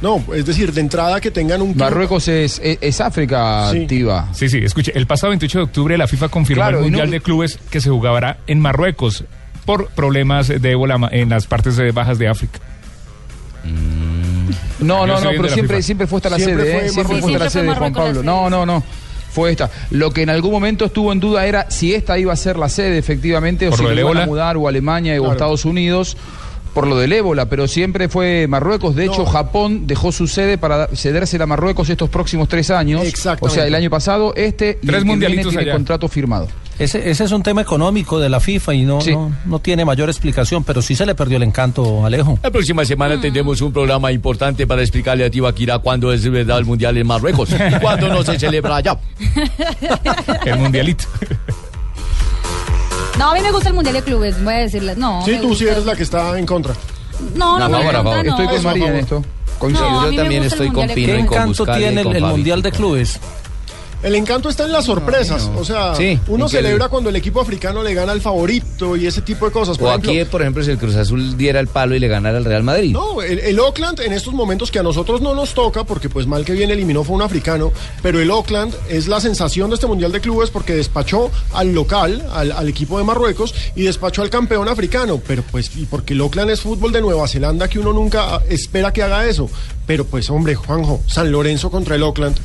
No, 0.00 0.22
es 0.32 0.46
decir, 0.46 0.72
de 0.72 0.80
entrada 0.80 1.20
que 1.20 1.30
tengan 1.32 1.60
un... 1.60 1.76
Marruecos 1.76 2.28
es, 2.28 2.60
es, 2.62 2.78
es 2.80 3.00
África 3.00 3.70
Sí. 3.72 3.82
activa. 3.82 4.28
Sí, 4.32 4.48
sí, 4.48 4.58
escuche, 4.58 4.92
el 4.94 5.06
pasado 5.08 5.30
28 5.30 5.58
de 5.58 5.64
octubre 5.64 5.98
la 5.98 6.06
FIFA 6.06 6.28
confirmó 6.28 6.62
Claro, 6.62 6.78
el 6.78 6.84
Mundial 6.84 7.06
no- 7.08 7.12
de 7.12 7.20
Clubes 7.20 7.58
que 7.70 7.80
se 7.80 7.90
jugará 7.90 8.38
en 8.46 8.60
Marruecos 8.60 9.24
por 9.66 9.88
problemas 9.88 10.48
de 10.48 10.70
ébola 10.70 11.08
en 11.10 11.28
las 11.30 11.46
partes 11.46 11.76
bajas 11.92 12.18
de 12.18 12.28
África. 12.28 12.60
No, 14.80 15.06
Yo 15.06 15.06
no, 15.06 15.20
no, 15.20 15.30
bien 15.30 15.42
pero 15.42 15.52
siempre, 15.54 15.82
siempre 15.82 16.06
fue 16.06 16.18
esta 16.18 16.30
la 16.30 16.36
Siempre 16.36 16.64
sede, 16.64 16.72
fue 16.78 16.86
¿eh? 16.86 16.88
Siempre 16.90 17.20
fue 17.20 17.32
esta 17.32 17.44
la 17.44 17.50
sede, 17.50 17.74
Juan 17.74 17.92
Pablo. 17.92 18.22
No, 18.22 18.48
no, 18.48 18.64
no. 18.64 18.82
Fue 19.30 19.50
esta. 19.50 19.70
Lo 19.90 20.10
que 20.10 20.22
en 20.22 20.30
algún 20.30 20.52
momento 20.52 20.84
estuvo 20.86 21.12
en 21.12 21.20
duda 21.20 21.44
era 21.46 21.70
si 21.70 21.92
esta 21.94 22.18
iba 22.18 22.32
a 22.32 22.36
ser 22.36 22.56
la 22.56 22.68
sede, 22.68 22.96
efectivamente, 22.98 23.66
o 23.66 23.70
¿Por 23.70 23.78
si 23.80 23.84
del 23.84 23.98
iban 23.98 24.16
a 24.16 24.26
mudar 24.26 24.56
o 24.56 24.68
Alemania 24.68 25.14
o 25.14 25.18
Claro. 25.18 25.32
Estados 25.32 25.64
Unidos 25.64 26.16
por 26.74 26.86
lo 26.86 26.96
del 26.96 27.12
ébola, 27.12 27.46
pero 27.48 27.66
siempre 27.68 28.08
fue 28.08 28.46
Marruecos. 28.48 28.94
De 28.94 29.04
hecho. 29.06 29.24
Japón 29.26 29.86
dejó 29.86 30.12
su 30.12 30.26
sede 30.26 30.58
para 30.58 30.88
cedérsela 30.88 31.44
a 31.44 31.46
Marruecos 31.46 31.88
estos 31.90 32.08
próximos 32.08 32.48
tres 32.48 32.70
años. 32.70 33.04
Exactamente. 33.04 33.46
O 33.46 33.50
sea, 33.50 33.66
el 33.66 33.74
año 33.74 33.90
pasado, 33.90 34.32
este 34.36 34.78
y 34.82 34.86
Tres 34.86 34.98
el 34.98 35.02
que 35.02 35.08
mundialitos 35.08 35.44
viene 35.44 35.58
tiene 35.58 35.70
allá. 35.70 35.76
contrato 35.78 36.08
firmado. 36.08 36.48
Ese, 36.78 37.10
ese 37.10 37.24
es 37.24 37.32
un 37.32 37.42
tema 37.42 37.60
económico 37.60 38.20
de 38.20 38.28
la 38.28 38.38
FIFA 38.38 38.74
y 38.74 38.84
no, 38.84 39.00
Sí. 39.00 39.10
no, 39.10 39.32
no 39.46 39.58
tiene 39.58 39.84
mayor 39.84 40.08
explicación, 40.08 40.62
pero 40.62 40.80
sí 40.80 40.94
se 40.94 41.04
le 41.04 41.16
perdió 41.16 41.36
el 41.36 41.42
encanto, 41.42 42.06
Alejo. 42.06 42.38
La 42.40 42.50
próxima 42.52 42.84
semana 42.84 43.20
tendremos 43.20 43.60
un 43.60 43.72
programa 43.72 44.12
importante 44.12 44.64
para 44.66 44.82
explicarle 44.82 45.24
a 45.24 45.30
Tibaquira 45.30 45.80
cuándo 45.80 46.12
es 46.12 46.28
verdad 46.30 46.58
el 46.58 46.66
Mundial 46.66 46.96
en 46.96 47.06
Marruecos 47.06 47.50
y 47.76 47.80
cuándo 47.80 48.08
no 48.08 48.22
se 48.22 48.38
celebra 48.38 48.76
allá. 48.76 48.96
El 50.46 50.58
Mundialito. 50.60 51.04
No, 53.18 53.30
a 53.30 53.34
mí 53.34 53.40
me 53.40 53.50
gusta 53.50 53.68
el 53.68 53.74
Mundial 53.74 53.94
de 53.94 54.02
Clubes, 54.02 54.42
voy 54.42 54.54
a 54.54 54.58
decirles. 54.58 54.96
No, 54.96 55.24
Sí, 55.24 55.38
tú 55.40 55.54
sí 55.54 55.66
eres 55.66 55.84
la 55.84 55.96
que 55.96 56.02
está 56.04 56.38
en 56.38 56.46
contra. 56.46 56.74
No, 57.34 57.58
no, 57.58 57.68
No, 57.68 57.68
me 57.68 57.76
a 57.76 57.80
favor, 57.80 57.96
a 57.96 58.00
encanta, 58.00 58.10
favor. 58.10 58.24
no. 58.26 58.30
Estoy 58.42 58.46
con 58.56 58.64
María 58.64 58.86
en 58.88 58.96
esto. 58.96 59.24
Coincido. 59.58 59.88
Yo 59.88 60.00
mí 60.02 60.10
me 60.16 60.22
también 60.22 60.42
estoy 60.44 60.68
con 60.70 60.86
Pino 60.86 60.94
¿Qué 60.94 61.02
y 61.02 61.06
con 61.26 61.36
encanto 61.38 61.66
tiene 61.66 62.00
el, 62.00 62.06
con 62.06 62.16
el 62.16 62.22
Fabi. 62.22 62.32
Mundial 62.34 62.62
de 62.62 62.70
Clubes? 62.72 63.20
El 64.02 64.14
encanto 64.14 64.48
está 64.48 64.64
en 64.64 64.70
las 64.72 64.84
sorpresas. 64.84 65.50
O 65.56 65.64
sea, 65.64 65.94
Sí, 65.96 66.18
uno 66.28 66.48
celebra 66.48 66.84
el- 66.84 66.90
cuando 66.90 67.10
el 67.10 67.16
equipo 67.16 67.40
africano 67.40 67.82
le 67.82 67.94
gana 67.94 68.12
al 68.12 68.20
favorito 68.20 68.96
y 68.96 69.06
ese 69.06 69.22
tipo 69.22 69.44
de 69.46 69.50
cosas. 69.52 69.76
Por 69.76 69.88
O 69.88 69.90
ejemplo, 69.90 70.12
aquí, 70.12 70.24
por 70.24 70.40
ejemplo, 70.42 70.62
si 70.62 70.70
el 70.70 70.78
Cruz 70.78 70.94
Azul 70.94 71.36
diera 71.36 71.58
el 71.58 71.66
palo 71.66 71.96
y 71.96 71.98
le 71.98 72.06
ganara 72.06 72.38
al 72.38 72.44
Real 72.44 72.62
Madrid. 72.62 72.92
No, 72.92 73.22
el, 73.22 73.40
el 73.40 73.58
Oakland 73.58 73.98
en 74.00 74.12
estos 74.12 74.34
momentos 74.34 74.70
que 74.70 74.78
a 74.78 74.82
nosotros 74.84 75.20
no 75.20 75.34
nos 75.34 75.52
toca, 75.52 75.82
porque 75.84 76.08
pues 76.08 76.26
mal 76.28 76.44
que 76.44 76.52
bien 76.52 76.70
eliminó 76.70 77.02
fue 77.02 77.16
un 77.16 77.22
africano, 77.22 77.72
pero 78.00 78.20
el 78.20 78.30
Oakland 78.30 78.72
es 78.88 79.08
la 79.08 79.20
sensación 79.20 79.70
de 79.70 79.74
este 79.74 79.88
Mundial 79.88 80.12
de 80.12 80.20
Clubes 80.20 80.50
porque 80.50 80.74
despachó 80.76 81.30
al 81.52 81.72
local, 81.74 82.24
al, 82.32 82.52
al 82.52 82.68
equipo 82.68 82.98
de 82.98 83.04
Marruecos, 83.04 83.52
y 83.74 83.82
despachó 83.82 84.22
al 84.22 84.30
campeón 84.30 84.68
africano, 84.68 85.20
pero 85.26 85.42
pues, 85.50 85.76
y 85.76 85.86
porque 85.86 86.14
el 86.14 86.20
Oakland 86.20 86.50
es 86.50 86.60
fútbol 86.60 86.92
de 86.92 87.00
Nueva 87.00 87.26
Zelanda 87.26 87.66
que 87.68 87.78
uno 87.80 87.92
nunca 87.92 88.36
ah, 88.36 88.42
espera 88.48 88.92
que 88.92 89.02
haga 89.02 89.26
eso. 89.26 89.50
Pero 89.86 90.04
pues 90.04 90.28
hombre, 90.30 90.54
Juanjo, 90.54 91.00
San 91.06 91.32
Lorenzo 91.32 91.70
contra 91.70 91.96
el 91.96 92.02
Oakland. 92.02 92.36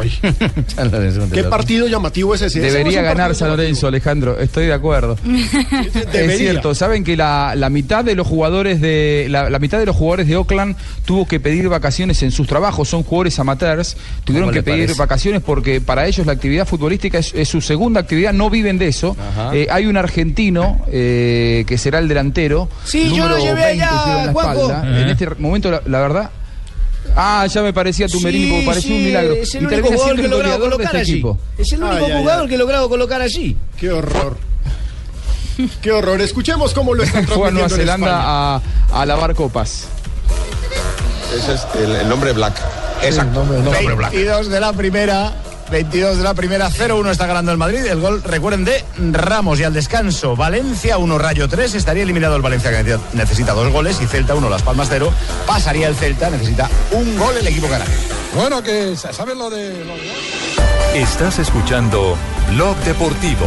Ay, 0.00 0.12
San 0.68 0.90
Lorenzo 0.90 1.28
qué 1.32 1.44
partido 1.44 1.86
llamativo 1.88 2.34
es 2.34 2.42
ese. 2.42 2.58
Ese 2.58 2.60
no 2.60 2.66
es 2.66 2.72
Debería 2.74 3.02
ganar 3.02 3.34
San 3.34 3.48
Lorenzo, 3.48 3.86
Alejandro. 3.88 4.38
Estoy 4.38 4.66
de 4.66 4.72
acuerdo. 4.72 5.16
Es 6.12 6.38
cierto, 6.38 6.74
saben 6.74 7.04
que 7.04 7.16
la, 7.16 7.54
la 7.56 7.68
mitad 7.70 8.04
de 8.04 8.14
los 8.14 8.26
jugadores 8.26 8.80
de 8.80 9.26
la, 9.28 9.50
la 9.50 9.58
mitad 9.58 9.78
de 9.78 9.86
los 9.86 9.96
jugadores 9.96 10.26
de 10.26 10.36
Oakland 10.36 10.76
tuvo 11.04 11.26
que 11.26 11.40
pedir 11.40 11.68
vacaciones 11.68 12.22
en 12.22 12.30
sus 12.30 12.46
trabajos, 12.46 12.88
son 12.88 13.02
jugadores 13.02 13.38
amateurs, 13.38 13.96
tuvieron 14.24 14.48
¿Cómo 14.50 14.54
que 14.54 14.62
pedir 14.62 14.84
parece? 14.86 14.98
vacaciones 14.98 15.42
porque 15.42 15.80
para 15.80 16.06
ellos 16.06 16.26
la 16.26 16.32
actividad 16.32 16.66
futbolística 16.66 17.18
es, 17.18 17.32
es 17.34 17.48
su 17.48 17.60
segunda 17.60 18.00
actividad, 18.00 18.32
no 18.32 18.50
viven 18.50 18.78
de 18.78 18.88
eso. 18.88 19.16
Ajá. 19.32 19.54
Eh, 19.54 19.66
hay 19.70 19.86
un 19.86 19.96
argentino 19.96 20.84
eh, 20.90 21.64
que 21.66 21.78
será 21.78 21.98
el 21.98 22.08
delantero, 22.08 22.68
Sí, 22.84 23.12
yo 23.14 23.28
lo 23.28 23.38
llevé 23.38 23.54
20 23.66 23.82
allá, 23.84 24.20
en 24.20 24.26
la 24.26 24.32
Juanjo. 24.32 24.72
En 24.84 25.08
este 25.08 25.28
momento 25.38 25.70
la, 25.70 25.82
la 25.86 26.00
verdad 26.00 26.30
Ah, 27.16 27.46
ya 27.46 27.62
me 27.62 27.72
parecía 27.72 28.08
tu 28.08 28.20
Merini, 28.20 28.50
porque 28.50 28.66
parecía 28.66 28.94
un 28.94 29.04
milagro. 29.04 29.34
Es 29.34 29.54
el 29.54 29.62
y 29.62 29.66
único 29.66 29.88
jugador 29.92 30.14
que 30.16 30.22
he 30.22 30.24
el 30.24 30.30
logrado 30.30 30.60
colocar 30.60 30.86
este 30.86 30.98
así. 30.98 31.12
equipo. 31.12 31.38
Es 31.58 31.72
el 31.72 31.82
único 31.82 32.06
Ay, 32.06 32.12
jugador 32.18 32.42
ay. 32.42 32.48
que 32.48 32.54
he 32.54 32.58
logrado 32.58 32.88
colocar 32.88 33.22
así. 33.22 33.56
Qué 33.78 33.90
horror. 33.90 34.36
Qué 35.82 35.92
horror. 35.92 36.20
Escuchemos 36.20 36.72
cómo 36.72 36.94
lo 36.94 37.02
están 37.02 37.26
Fue 37.26 37.48
a 37.48 37.50
Nueva 37.50 37.68
transmitiendo 37.68 38.06
en 38.06 38.10
España. 38.12 38.22
Zelanda 38.22 38.60
a, 38.92 39.00
a 39.02 39.06
lavar 39.06 39.34
copas. 39.34 39.86
Ese 41.36 41.54
es 41.54 41.66
el, 41.76 41.96
el 41.96 42.08
nombre 42.08 42.32
Black. 42.32 42.54
Exacto. 43.02 43.44
22 43.44 44.48
de 44.48 44.60
la 44.60 44.72
primera. 44.72 45.32
22 45.72 46.18
de 46.18 46.22
la 46.22 46.34
primera, 46.34 46.68
0-1 46.70 47.10
está 47.10 47.26
ganando 47.26 47.50
el 47.50 47.56
Madrid. 47.56 47.84
El 47.86 48.00
gol, 48.00 48.22
recuerden, 48.22 48.64
de 48.64 48.84
Ramos 49.10 49.58
y 49.58 49.64
al 49.64 49.72
descanso. 49.72 50.36
Valencia 50.36 50.98
1, 50.98 51.18
Rayo 51.18 51.48
3. 51.48 51.74
Estaría 51.74 52.02
eliminado 52.02 52.36
el 52.36 52.42
Valencia 52.42 52.70
que 52.70 52.98
necesita- 53.14 53.54
dos 53.54 53.72
goles 53.72 53.98
y 54.02 54.06
Celta 54.06 54.34
1, 54.34 54.48
Las 54.50 54.62
Palmas 54.62 54.88
0. 54.90 55.10
Pasaría 55.46 55.88
el 55.88 55.96
Celta, 55.96 56.28
necesita 56.30 56.68
un 56.92 57.16
gol 57.18 57.36
el 57.38 57.46
equipo 57.46 57.68
canario. 57.68 57.94
Bueno, 58.34 58.62
que 58.62 58.94
¿sabes 58.96 59.36
lo 59.36 59.48
de... 59.50 59.84
Lo 59.84 59.94
de... 59.94 61.00
Estás 61.02 61.38
escuchando 61.38 62.16
Blog 62.50 62.76
Deportivo. 62.84 63.46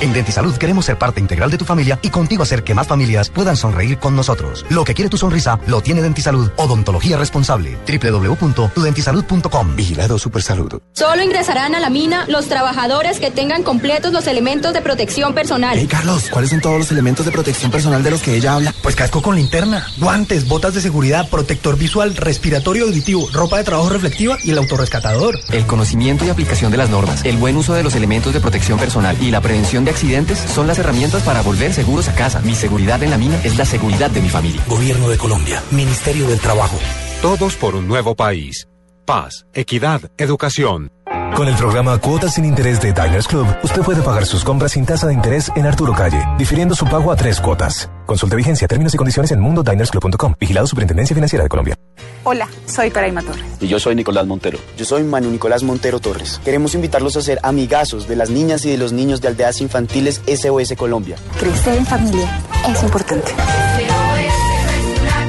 En 0.00 0.12
Dentisalud 0.12 0.56
queremos 0.56 0.84
ser 0.84 0.96
parte 0.96 1.20
integral 1.20 1.50
de 1.50 1.58
tu 1.58 1.64
familia 1.64 1.98
y 2.02 2.10
contigo 2.10 2.44
hacer 2.44 2.62
que 2.62 2.72
más 2.72 2.86
familias 2.86 3.30
puedan 3.30 3.56
sonreír 3.56 3.98
con 3.98 4.14
nosotros. 4.14 4.64
Lo 4.70 4.84
que 4.84 4.94
quiere 4.94 5.08
tu 5.08 5.18
sonrisa 5.18 5.58
lo 5.66 5.80
tiene 5.80 6.02
Dentisalud. 6.02 6.50
Odontología 6.56 7.16
responsable. 7.16 7.76
www.tudentisalud.com. 7.84 9.74
Vigilado 9.74 10.16
Supersalud. 10.16 10.80
Solo 10.92 11.22
ingresarán 11.24 11.74
a 11.74 11.80
la 11.80 11.90
mina 11.90 12.26
los 12.28 12.46
trabajadores 12.46 13.18
que 13.18 13.32
tengan 13.32 13.64
completos 13.64 14.12
los 14.12 14.28
elementos 14.28 14.72
de 14.72 14.82
protección 14.82 15.34
personal. 15.34 15.76
Hey 15.76 15.88
Carlos, 15.88 16.28
¿cuáles 16.30 16.50
son 16.50 16.60
todos 16.60 16.78
los 16.78 16.92
elementos 16.92 17.26
de 17.26 17.32
protección 17.32 17.72
personal 17.72 18.04
de 18.04 18.12
los 18.12 18.22
que 18.22 18.36
ella 18.36 18.54
habla? 18.54 18.72
Pues 18.82 18.94
casco 18.94 19.20
con 19.20 19.34
linterna, 19.34 19.84
guantes, 19.98 20.46
botas 20.46 20.74
de 20.74 20.80
seguridad, 20.80 21.28
protector 21.28 21.76
visual, 21.76 22.14
respiratorio 22.14 22.84
auditivo, 22.84 23.28
ropa 23.32 23.58
de 23.58 23.64
trabajo 23.64 23.88
reflectiva 23.88 24.38
y 24.44 24.52
el 24.52 24.58
autorrescatador. 24.58 25.40
El 25.50 25.66
conocimiento 25.66 26.24
y 26.24 26.30
aplicación 26.30 26.70
de 26.70 26.78
las 26.78 26.88
normas, 26.88 27.24
el 27.24 27.36
buen 27.36 27.56
uso 27.56 27.74
de 27.74 27.82
los 27.82 27.96
elementos 27.96 28.32
de 28.32 28.40
protección 28.40 28.78
personal 28.78 29.16
y 29.20 29.32
la 29.32 29.40
prevención 29.40 29.84
de 29.84 29.87
accidentes 29.90 30.38
son 30.38 30.66
las 30.66 30.78
herramientas 30.78 31.22
para 31.22 31.42
volver 31.42 31.72
seguros 31.72 32.08
a 32.08 32.14
casa. 32.14 32.40
Mi 32.40 32.54
seguridad 32.54 33.02
en 33.02 33.10
la 33.10 33.18
mina 33.18 33.40
es 33.44 33.56
la 33.56 33.64
seguridad 33.64 34.10
de 34.10 34.20
mi 34.20 34.28
familia. 34.28 34.62
Gobierno 34.66 35.08
de 35.08 35.18
Colombia, 35.18 35.62
Ministerio 35.70 36.26
del 36.26 36.40
Trabajo. 36.40 36.78
Todos 37.22 37.56
por 37.56 37.74
un 37.74 37.88
nuevo 37.88 38.14
país. 38.14 38.68
Paz, 39.04 39.46
equidad, 39.54 40.10
educación. 40.18 40.92
Con 41.36 41.46
el 41.46 41.54
programa 41.54 41.98
Cuotas 41.98 42.34
sin 42.34 42.44
Interés 42.44 42.80
de 42.80 42.92
Diners 42.92 43.28
Club, 43.28 43.46
usted 43.62 43.82
puede 43.82 44.02
pagar 44.02 44.26
sus 44.26 44.44
compras 44.44 44.72
sin 44.72 44.84
tasa 44.84 45.06
de 45.06 45.14
interés 45.14 45.50
en 45.54 45.66
Arturo 45.66 45.94
Calle, 45.94 46.24
difiriendo 46.36 46.74
su 46.74 46.84
pago 46.86 47.12
a 47.12 47.16
tres 47.16 47.40
cuotas. 47.40 47.88
Consulte 48.06 48.34
vigencia, 48.34 48.66
términos 48.66 48.94
y 48.94 48.96
condiciones 48.96 49.30
en 49.32 49.40
mundodinersclub.com. 49.40 50.34
Vigilado 50.40 50.66
Superintendencia 50.66 51.14
Financiera 51.14 51.44
de 51.44 51.48
Colombia. 51.48 51.76
Hola, 52.24 52.48
soy 52.66 52.90
Coraima 52.90 53.22
Torres. 53.22 53.44
Y 53.60 53.68
yo 53.68 53.78
soy 53.78 53.94
Nicolás 53.94 54.26
Montero. 54.26 54.58
Yo 54.76 54.84
soy 54.84 55.04
Manu 55.04 55.30
Nicolás 55.30 55.62
Montero 55.62 56.00
Torres. 56.00 56.40
Queremos 56.44 56.74
invitarlos 56.74 57.16
a 57.16 57.22
ser 57.22 57.38
amigazos 57.42 58.08
de 58.08 58.16
las 58.16 58.30
niñas 58.30 58.64
y 58.64 58.70
de 58.70 58.78
los 58.78 58.92
niños 58.92 59.20
de 59.20 59.28
aldeas 59.28 59.60
infantiles 59.60 60.20
SOS 60.26 60.74
Colombia. 60.76 61.16
Crecer 61.38 61.78
en 61.78 61.86
familia 61.86 62.42
es 62.68 62.82
importante. 62.82 63.32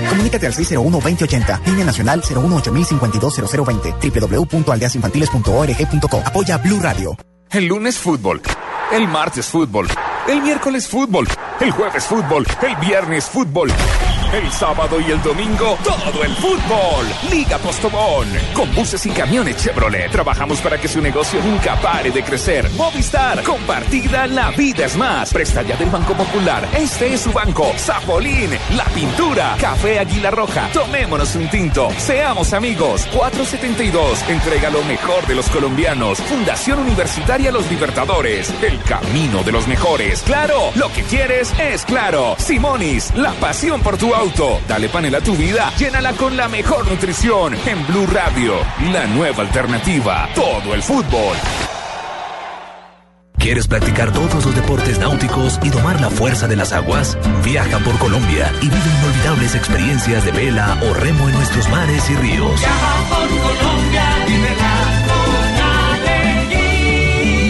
Comunícate 0.09 0.47
al 0.47 0.53
601-2080, 0.53 1.65
línea 1.65 1.85
nacional 1.85 2.21
018-052-0020, 2.23 4.49
www.aldeasinfantiles.org.co. 4.49 6.17
Apoya 6.25 6.57
Blue 6.57 6.79
Radio. 6.81 7.15
El 7.51 7.65
lunes 7.65 7.97
fútbol, 7.97 8.41
el 8.91 9.07
martes 9.07 9.47
fútbol, 9.47 9.87
el 10.27 10.41
miércoles 10.41 10.87
fútbol, 10.87 11.27
el 11.59 11.71
jueves 11.71 12.05
fútbol, 12.05 12.45
el 12.61 12.75
viernes 12.77 13.25
fútbol. 13.25 13.71
El 14.31 14.51
sábado 14.51 15.01
y 15.01 15.09
el 15.09 15.19
domingo, 15.23 15.75
todo 15.83 16.23
el 16.23 16.35
fútbol. 16.35 17.07
Liga 17.31 17.57
Postobón. 17.57 18.27
Con 18.53 18.71
buses 18.75 19.03
y 19.07 19.09
camiones 19.09 19.57
Chevrolet. 19.57 20.11
Trabajamos 20.11 20.61
para 20.61 20.77
que 20.77 20.87
su 20.87 21.01
negocio 21.01 21.41
nunca 21.43 21.75
pare 21.81 22.11
de 22.11 22.23
crecer. 22.23 22.69
Movistar. 22.73 23.41
Compartida, 23.41 24.27
la 24.27 24.51
vida 24.51 24.85
es 24.85 24.95
más. 24.95 25.33
Presta 25.33 25.63
ya 25.63 25.75
del 25.77 25.89
Banco 25.89 26.13
Popular. 26.13 26.69
Este 26.77 27.15
es 27.15 27.21
su 27.21 27.31
banco. 27.31 27.73
Zapolín. 27.75 28.51
La 28.75 28.83
pintura. 28.85 29.57
Café 29.59 29.97
Águila 29.97 30.29
Roja. 30.29 30.69
Tomémonos 30.73 31.33
un 31.33 31.49
tinto. 31.49 31.89
Seamos 31.97 32.53
amigos. 32.53 33.07
472. 33.11 34.29
Entrega 34.29 34.69
lo 34.69 34.83
mejor 34.83 35.25
de 35.25 35.33
los 35.33 35.49
colombianos. 35.49 36.19
Fundación 36.19 36.77
Universitaria 36.77 37.51
Los 37.51 37.67
Libertadores. 37.71 38.53
El 38.61 38.79
camino 38.83 39.41
de 39.41 39.53
los 39.53 39.67
mejores. 39.67 40.21
Claro, 40.21 40.69
lo 40.75 40.93
que 40.93 41.01
quieres 41.01 41.51
es 41.59 41.83
claro. 41.83 42.35
Simonis. 42.37 43.11
La 43.15 43.31
pasión 43.33 43.81
por 43.81 43.97
tu 43.97 44.13
auto. 44.19 44.59
Dale 44.67 44.89
panel 44.89 45.15
a 45.15 45.21
tu 45.21 45.33
vida. 45.35 45.71
Llénala 45.77 46.13
con 46.13 46.35
la 46.35 46.47
mejor 46.47 46.89
nutrición. 46.89 47.53
En 47.65 47.85
Blue 47.87 48.07
Radio. 48.07 48.55
La 48.91 49.05
nueva 49.07 49.43
alternativa. 49.43 50.27
Todo 50.35 50.73
el 50.73 50.83
fútbol. 50.83 51.37
¿Quieres 53.37 53.67
practicar 53.67 54.11
todos 54.11 54.43
los 54.45 54.53
deportes 54.53 54.99
náuticos 54.99 55.57
y 55.63 55.69
domar 55.69 56.01
la 56.01 56.09
fuerza 56.09 56.45
de 56.47 56.57
las 56.57 56.73
aguas? 56.73 57.17
Viaja 57.43 57.79
por 57.79 57.97
Colombia 57.97 58.51
y 58.61 58.65
vive 58.65 58.89
inolvidables 58.99 59.55
experiencias 59.55 60.25
de 60.25 60.31
vela 60.33 60.77
o 60.83 60.93
remo 60.93 61.29
en 61.29 61.35
nuestros 61.35 61.69
mares 61.69 62.09
y 62.09 62.15
ríos. 62.15 62.61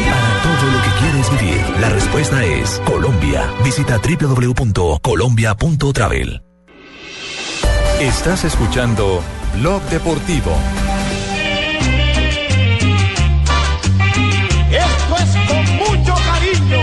Para 0.05 0.41
todo 0.43 0.71
lo 0.71 0.79
que 0.83 0.89
quieres 0.99 1.31
vivir, 1.31 1.61
la 1.81 1.89
respuesta 1.89 2.45
es 2.45 2.79
Colombia. 2.85 3.51
Visita 3.63 3.99
www.colombia.travel. 3.99 6.48
Estás 7.99 8.45
escuchando 8.45 9.21
Blog 9.55 9.81
Deportivo. 9.89 10.55
Esto 14.71 15.17
es 15.17 15.35
con 15.45 15.75
mucho 15.75 16.15
cariño 16.15 16.81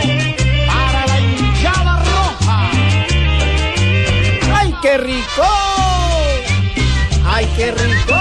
para 0.66 1.06
la 1.06 1.18
hinchada 1.18 2.04
roja. 2.04 2.70
¡Ay, 4.56 4.75
qué 4.82 4.99
rico! 4.99 5.42
¡Ay, 7.25 7.49
qué 7.56 7.70
rico! 7.70 8.16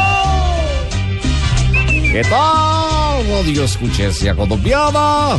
¿Qué 2.14 2.24
tal? 2.30 3.28
Radio 3.30 3.66
Escuchencia 3.66 4.34
Colombiana. 4.34 5.38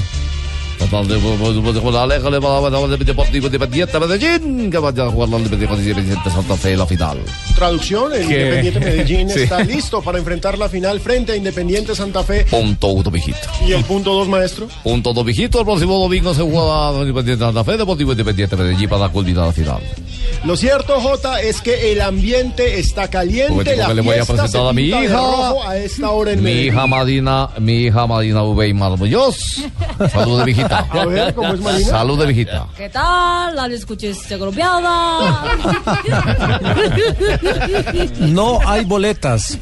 Total 0.90 1.08
de 1.08 3.04
Deportivo 3.04 3.46
Independiente 3.46 3.98
Medellín, 3.98 4.70
que 4.70 4.78
vaya 4.78 5.04
a 5.04 5.10
jugar 5.10 5.28
la 5.30 5.38
Independiente 5.38 6.30
Santa 6.30 6.56
Fe 6.56 6.72
en 6.72 6.78
la 6.78 6.86
final. 6.86 7.18
Traducción, 7.56 8.12
el 8.12 8.26
¿Qué? 8.28 8.34
Independiente 8.34 8.80
Medellín 8.80 9.30
Sí. 9.36 9.40
está 9.42 9.60
listo 9.64 10.00
para 10.00 10.18
enfrentar 10.18 10.56
la 10.58 10.68
final 10.68 11.00
frente 11.00 11.32
a 11.32 11.36
Independiente 11.36 11.94
Santa 11.94 12.22
Fe. 12.22 12.44
Punto 12.44 12.86
uno, 12.88 13.10
mijito. 13.10 13.38
¿Y 13.66 13.72
el 13.72 13.82
punto 13.84 14.12
dos, 14.14 14.28
maestro? 14.28 14.68
Punto 14.84 15.12
dos, 15.12 15.24
mijito. 15.24 15.58
El 15.58 15.64
próximo 15.64 15.98
domingo 15.98 16.32
se 16.34 16.42
juega 16.42 16.92
Independiente 17.00 17.44
Santa 17.44 17.64
Fe, 17.64 17.76
Deportivo 17.76 18.12
Independiente 18.12 18.56
Medellín 18.56 18.88
para 18.88 19.08
culminar 19.08 19.46
la 19.46 19.52
final. 19.52 19.80
Lo 20.44 20.56
cierto, 20.56 21.00
Jota, 21.00 21.40
es 21.40 21.60
que 21.60 21.92
el 21.92 22.00
ambiente 22.00 22.78
está 22.78 23.08
caliente. 23.08 23.76
La 23.76 23.86
que 23.88 23.94
le 23.94 24.02
voy 24.02 24.14
a 24.16 24.24
presentar 24.24 24.48
se 24.48 24.58
a 24.58 24.72
mi 24.72 24.82
hija. 24.84 25.52
a 25.66 25.76
esta 25.78 26.10
hora 26.10 26.32
en 26.32 26.38
Mi 26.38 26.44
Medellín. 26.44 26.66
hija 26.72 26.86
Marina, 26.86 27.48
mi 27.58 27.72
hija 27.86 28.06
Marina 28.06 28.42
Ubey 28.44 28.72
Maravilloso. 28.72 29.62
Salud 30.12 30.38
de 30.40 30.44
mijita. 30.44 30.75
A 30.90 31.04
ver, 31.06 31.34
¿cómo 31.34 31.54
es 31.54 31.60
Marina? 31.60 31.88
Salud 31.90 32.18
de 32.18 32.26
mijita. 32.26 32.66
¿Qué 32.76 32.88
tal? 32.88 33.54
La 33.56 33.66
escuché 33.66 34.12
colombiana. 34.38 35.42
No 38.20 38.58
hay 38.66 38.84
boletas. 38.84 39.58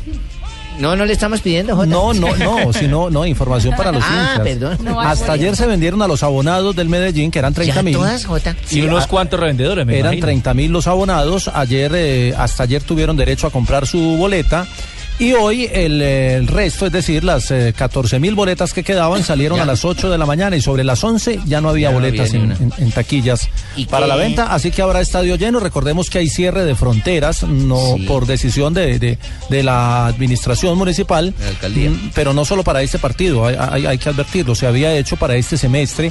No, 0.78 0.96
no 0.96 1.04
le 1.04 1.12
estamos 1.12 1.40
pidiendo, 1.40 1.76
Jota. 1.76 1.86
No, 1.86 2.12
no, 2.12 2.34
no, 2.36 2.72
sino, 2.72 3.08
no, 3.08 3.24
información 3.24 3.76
para 3.76 3.92
los 3.92 4.02
Ah, 4.04 4.30
hinchas. 4.32 4.40
perdón. 4.40 4.78
No 4.82 4.98
hay 5.00 5.06
Hasta 5.06 5.26
boletas. 5.26 5.28
ayer 5.30 5.56
se 5.56 5.66
vendieron 5.68 6.02
a 6.02 6.08
los 6.08 6.24
abonados 6.24 6.74
del 6.74 6.88
Medellín, 6.88 7.30
que 7.30 7.38
eran 7.38 7.54
30 7.54 7.80
mil. 7.84 7.94
todas, 7.94 8.24
Jota? 8.24 8.56
Sí, 8.66 8.80
Y 8.80 8.82
unos 8.82 9.04
a- 9.04 9.06
cuantos 9.08 9.38
revendedores, 9.38 9.86
me 9.86 9.94
Eran 9.94 10.14
imagino. 10.14 10.26
30 10.26 10.52
mil 10.52 10.72
los 10.72 10.88
abonados. 10.88 11.48
Ayer, 11.54 11.92
eh, 11.94 12.34
hasta 12.36 12.64
ayer 12.64 12.82
tuvieron 12.82 13.16
derecho 13.16 13.46
a 13.46 13.50
comprar 13.50 13.86
su 13.86 14.00
boleta. 14.16 14.66
Y 15.16 15.32
hoy 15.32 15.70
el, 15.72 16.02
eh, 16.02 16.34
el 16.34 16.48
resto, 16.48 16.86
es 16.86 16.92
decir, 16.92 17.22
las 17.22 17.52
14 17.76 18.18
mil 18.18 18.34
boletas 18.34 18.72
que 18.72 18.82
quedaban 18.82 19.22
salieron 19.22 19.60
a 19.60 19.64
las 19.64 19.84
8 19.84 20.10
de 20.10 20.18
la 20.18 20.26
mañana 20.26 20.56
y 20.56 20.60
sobre 20.60 20.82
las 20.82 21.04
11 21.04 21.38
ya 21.46 21.60
no 21.60 21.68
había 21.68 21.88
Ya 21.88 21.92
no 21.92 22.00
boletas 22.00 22.30
había 22.30 22.42
en, 22.42 22.50
en- 22.50 22.72
en 22.78 22.90
taquillas 22.90 23.48
¿Y 23.76 23.86
para 23.86 24.06
qué? 24.06 24.08
la 24.08 24.16
venta. 24.16 24.52
Así 24.52 24.72
que 24.72 24.82
habrá 24.82 25.00
estadio 25.00 25.36
lleno. 25.36 25.60
Recordemos 25.60 26.10
que 26.10 26.18
hay 26.18 26.28
cierre 26.28 26.64
de 26.64 26.74
fronteras, 26.74 27.44
no 27.44 27.94
por 28.08 28.26
decisión 28.26 28.74
de, 28.74 28.98
de- 28.98 29.18
de 29.50 29.62
la 29.62 30.06
administración 30.06 30.76
municipal, 30.76 31.32
La. 31.60 31.92
Mm, 31.92 32.10
pero 32.12 32.34
no 32.34 32.44
solo 32.44 32.64
para 32.64 32.82
este 32.82 32.98
partido, 32.98 33.46
hay, 33.46 33.54
hay- 33.56 33.86
hay 33.86 33.98
que 33.98 34.08
advertirlo, 34.08 34.56
se 34.56 34.66
había 34.66 34.96
hecho 34.96 35.16
para 35.16 35.36
este 35.36 35.56
semestre 35.56 36.10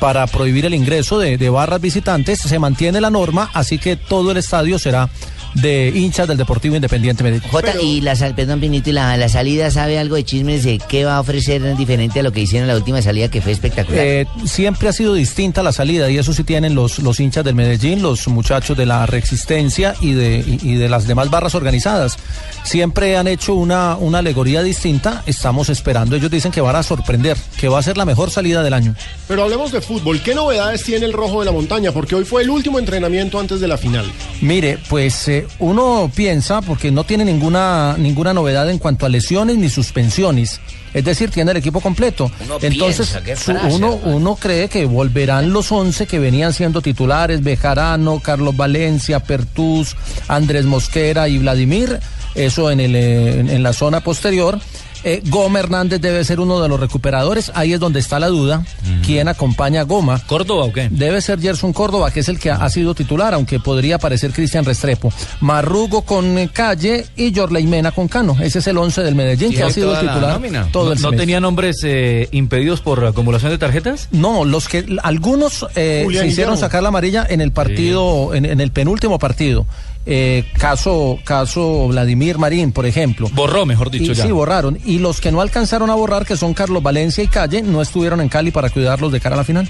para 0.00 0.26
prohibir 0.26 0.64
el 0.66 0.74
ingreso 0.74 1.18
de, 1.20 1.36
de 1.38 1.50
barras 1.50 1.80
visitantes, 1.80 2.40
se 2.40 2.58
mantiene 2.58 3.00
la 3.00 3.10
norma, 3.10 3.50
así 3.54 3.78
que 3.78 3.94
todo 3.96 4.30
el 4.32 4.38
estadio 4.38 4.78
será 4.78 5.08
de 5.54 5.92
hinchas 5.94 6.28
del 6.28 6.38
Deportivo 6.38 6.76
Independiente 6.76 7.22
Medellín. 7.22 7.48
Jota, 7.50 7.72
y 7.80 8.00
la 8.00 8.16
sal, 8.16 8.34
perdón, 8.34 8.60
Pinito, 8.60 8.90
y 8.90 8.92
la, 8.92 9.16
la 9.16 9.28
salida 9.28 9.70
sabe 9.70 9.98
algo 9.98 10.16
de 10.16 10.24
chismes 10.24 10.64
de 10.64 10.78
qué 10.88 11.04
va 11.04 11.16
a 11.16 11.20
ofrecer 11.20 11.76
diferente 11.76 12.20
a 12.20 12.22
lo 12.22 12.32
que 12.32 12.40
hicieron 12.40 12.68
en 12.68 12.74
la 12.74 12.78
última 12.78 13.02
salida 13.02 13.28
que 13.28 13.40
fue 13.40 13.52
espectacular. 13.52 14.00
Eh, 14.04 14.26
siempre 14.44 14.88
ha 14.88 14.92
sido 14.92 15.14
distinta 15.14 15.62
la 15.62 15.72
salida 15.72 16.10
y 16.10 16.18
eso 16.18 16.32
sí 16.32 16.44
tienen 16.44 16.74
los, 16.74 16.98
los 16.98 17.20
hinchas 17.20 17.44
del 17.44 17.54
Medellín, 17.54 18.02
los 18.02 18.28
muchachos 18.28 18.76
de 18.76 18.86
la 18.86 19.06
Resistencia 19.06 19.94
y 20.00 20.12
de, 20.12 20.44
y, 20.46 20.70
y 20.72 20.74
de 20.76 20.88
las 20.88 21.06
demás 21.06 21.30
barras 21.30 21.54
organizadas. 21.54 22.16
Siempre 22.62 23.16
han 23.16 23.26
hecho 23.26 23.54
una, 23.54 23.96
una 23.96 24.18
alegoría 24.18 24.62
distinta, 24.62 25.22
estamos 25.26 25.68
esperando. 25.68 26.16
Ellos 26.16 26.30
dicen 26.30 26.52
que 26.52 26.60
van 26.60 26.76
a 26.76 26.82
sorprender, 26.82 27.36
que 27.58 27.68
va 27.68 27.78
a 27.78 27.82
ser 27.82 27.96
la 27.96 28.04
mejor 28.04 28.30
salida 28.30 28.62
del 28.62 28.74
año. 28.74 28.94
Pero 29.26 29.42
hablemos 29.44 29.72
de 29.72 29.80
fútbol. 29.80 30.20
¿Qué 30.22 30.34
novedades 30.34 30.82
tiene 30.84 31.06
el 31.06 31.12
Rojo 31.12 31.40
de 31.40 31.46
la 31.46 31.52
Montaña? 31.52 31.92
Porque 31.92 32.14
hoy 32.14 32.24
fue 32.24 32.42
el 32.42 32.50
último 32.50 32.78
entrenamiento 32.78 33.38
antes 33.38 33.60
de 33.60 33.68
la 33.68 33.76
final. 33.78 34.10
Mire, 34.40 34.78
pues 34.88 35.28
eh, 35.28 35.39
uno 35.58 36.10
piensa, 36.14 36.60
porque 36.62 36.90
no 36.90 37.04
tiene 37.04 37.24
ninguna, 37.24 37.96
ninguna 37.98 38.32
novedad 38.32 38.68
en 38.70 38.78
cuanto 38.78 39.06
a 39.06 39.08
lesiones 39.08 39.56
ni 39.56 39.68
suspensiones. 39.68 40.60
Es 40.92 41.04
decir, 41.04 41.30
tiene 41.30 41.52
el 41.52 41.56
equipo 41.56 41.80
completo. 41.80 42.30
Uno 42.44 42.58
Entonces, 42.60 43.16
piensa, 43.22 43.52
frase, 43.52 43.74
uno, 43.74 43.94
uno 44.04 44.36
cree 44.36 44.68
que 44.68 44.86
volverán 44.86 45.52
los 45.52 45.70
11 45.70 46.06
que 46.06 46.18
venían 46.18 46.52
siendo 46.52 46.82
titulares, 46.82 47.42
Bejarano, 47.42 48.20
Carlos 48.20 48.56
Valencia, 48.56 49.20
Pertús, 49.20 49.96
Andrés 50.26 50.64
Mosquera 50.64 51.28
y 51.28 51.38
Vladimir, 51.38 52.00
eso 52.34 52.70
en, 52.70 52.80
el, 52.80 52.96
en, 52.96 53.50
en 53.50 53.62
la 53.62 53.72
zona 53.72 54.00
posterior. 54.00 54.60
Eh, 55.04 55.22
Goma 55.26 55.60
Hernández 55.60 56.00
debe 56.00 56.24
ser 56.24 56.40
uno 56.40 56.60
de 56.60 56.68
los 56.68 56.78
recuperadores. 56.78 57.50
Ahí 57.54 57.72
es 57.72 57.80
donde 57.80 58.00
está 58.00 58.18
la 58.18 58.28
duda. 58.28 58.64
¿Quién 59.04 59.28
acompaña 59.28 59.80
a 59.80 59.84
Goma? 59.84 60.20
¿Córdoba 60.26 60.64
o 60.64 60.72
qué? 60.72 60.88
Debe 60.90 61.20
ser 61.20 61.40
Gerson 61.40 61.72
Córdoba, 61.72 62.10
que 62.10 62.20
es 62.20 62.28
el 62.28 62.38
que 62.38 62.50
ha, 62.50 62.56
ha 62.56 62.70
sido 62.70 62.94
titular, 62.94 63.34
aunque 63.34 63.60
podría 63.60 63.96
aparecer 63.96 64.32
Cristian 64.32 64.64
Restrepo. 64.64 65.12
Marrugo 65.40 66.02
con 66.02 66.38
eh, 66.38 66.50
Calle 66.52 67.06
y 67.16 67.34
Jorley 67.34 67.66
Mena 67.66 67.92
con 67.92 68.08
Cano. 68.08 68.36
Ese 68.40 68.58
es 68.58 68.66
el 68.66 68.78
11 68.78 69.02
del 69.02 69.14
Medellín, 69.14 69.52
que 69.52 69.62
ha 69.62 69.70
sido 69.70 69.94
titular 69.98 70.40
todo 70.72 70.86
¿No, 70.86 70.92
el 70.92 71.00
no 71.00 71.12
tenía 71.12 71.40
nombres 71.40 71.76
eh, 71.84 72.28
impedidos 72.32 72.80
por 72.80 73.04
acumulación 73.04 73.50
de 73.50 73.58
tarjetas? 73.58 74.08
No, 74.12 74.44
los 74.44 74.68
que 74.68 74.84
algunos 75.02 75.66
eh, 75.74 76.02
se 76.06 76.12
hicieron 76.12 76.28
Guillermo. 76.28 76.56
sacar 76.56 76.82
la 76.82 76.88
amarilla 76.88 77.26
en 77.28 77.40
el 77.40 77.52
partido, 77.52 78.34
en, 78.34 78.44
en 78.44 78.60
el 78.60 78.70
penúltimo 78.70 79.18
partido. 79.18 79.66
Eh, 80.06 80.44
caso, 80.58 81.18
caso 81.24 81.88
Vladimir 81.88 82.38
Marín, 82.38 82.72
por 82.72 82.86
ejemplo. 82.86 83.28
Borró, 83.32 83.66
mejor 83.66 83.90
dicho, 83.90 84.12
Y- 84.12 84.14
ya. 84.14 84.24
Sí, 84.24 84.30
borraron. 84.32 84.78
Y 84.84 84.98
los 84.98 85.20
que 85.20 85.30
no 85.30 85.40
alcanzaron 85.40 85.90
a 85.90 85.94
borrar, 85.94 86.24
que 86.26 86.36
son 86.36 86.54
Carlos 86.54 86.82
Valencia 86.82 87.22
y 87.22 87.28
Calle, 87.28 87.62
no 87.62 87.82
estuvieron 87.82 88.20
en 88.20 88.28
Cali 88.28 88.50
para 88.50 88.70
cuidarlos 88.70 89.12
de 89.12 89.20
cara 89.20 89.34
a 89.34 89.38
la 89.38 89.44
final. 89.44 89.68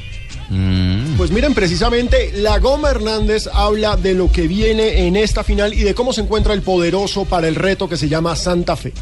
Pues 1.17 1.31
miren, 1.31 1.55
precisamente 1.55 2.33
la 2.35 2.59
Goma 2.59 2.91
Hernández 2.91 3.49
habla 3.53 3.97
de 3.97 4.15
lo 4.15 4.33
que 4.33 4.49
viene 4.49 5.07
en 5.07 5.15
esta 5.15 5.45
final 5.45 5.73
y 5.75 5.83
de 5.85 5.95
cómo 5.95 6.13
se 6.13 6.23
encuentra 6.23 6.55
el 6.55 6.63
poderoso 6.63 7.25
para 7.25 7.47
el 7.47 7.55
reto 7.55 7.89
que 7.89 7.97
se 7.97 8.09
llama 8.09 8.35
Santa 8.35 8.75
Fe. 8.75 8.93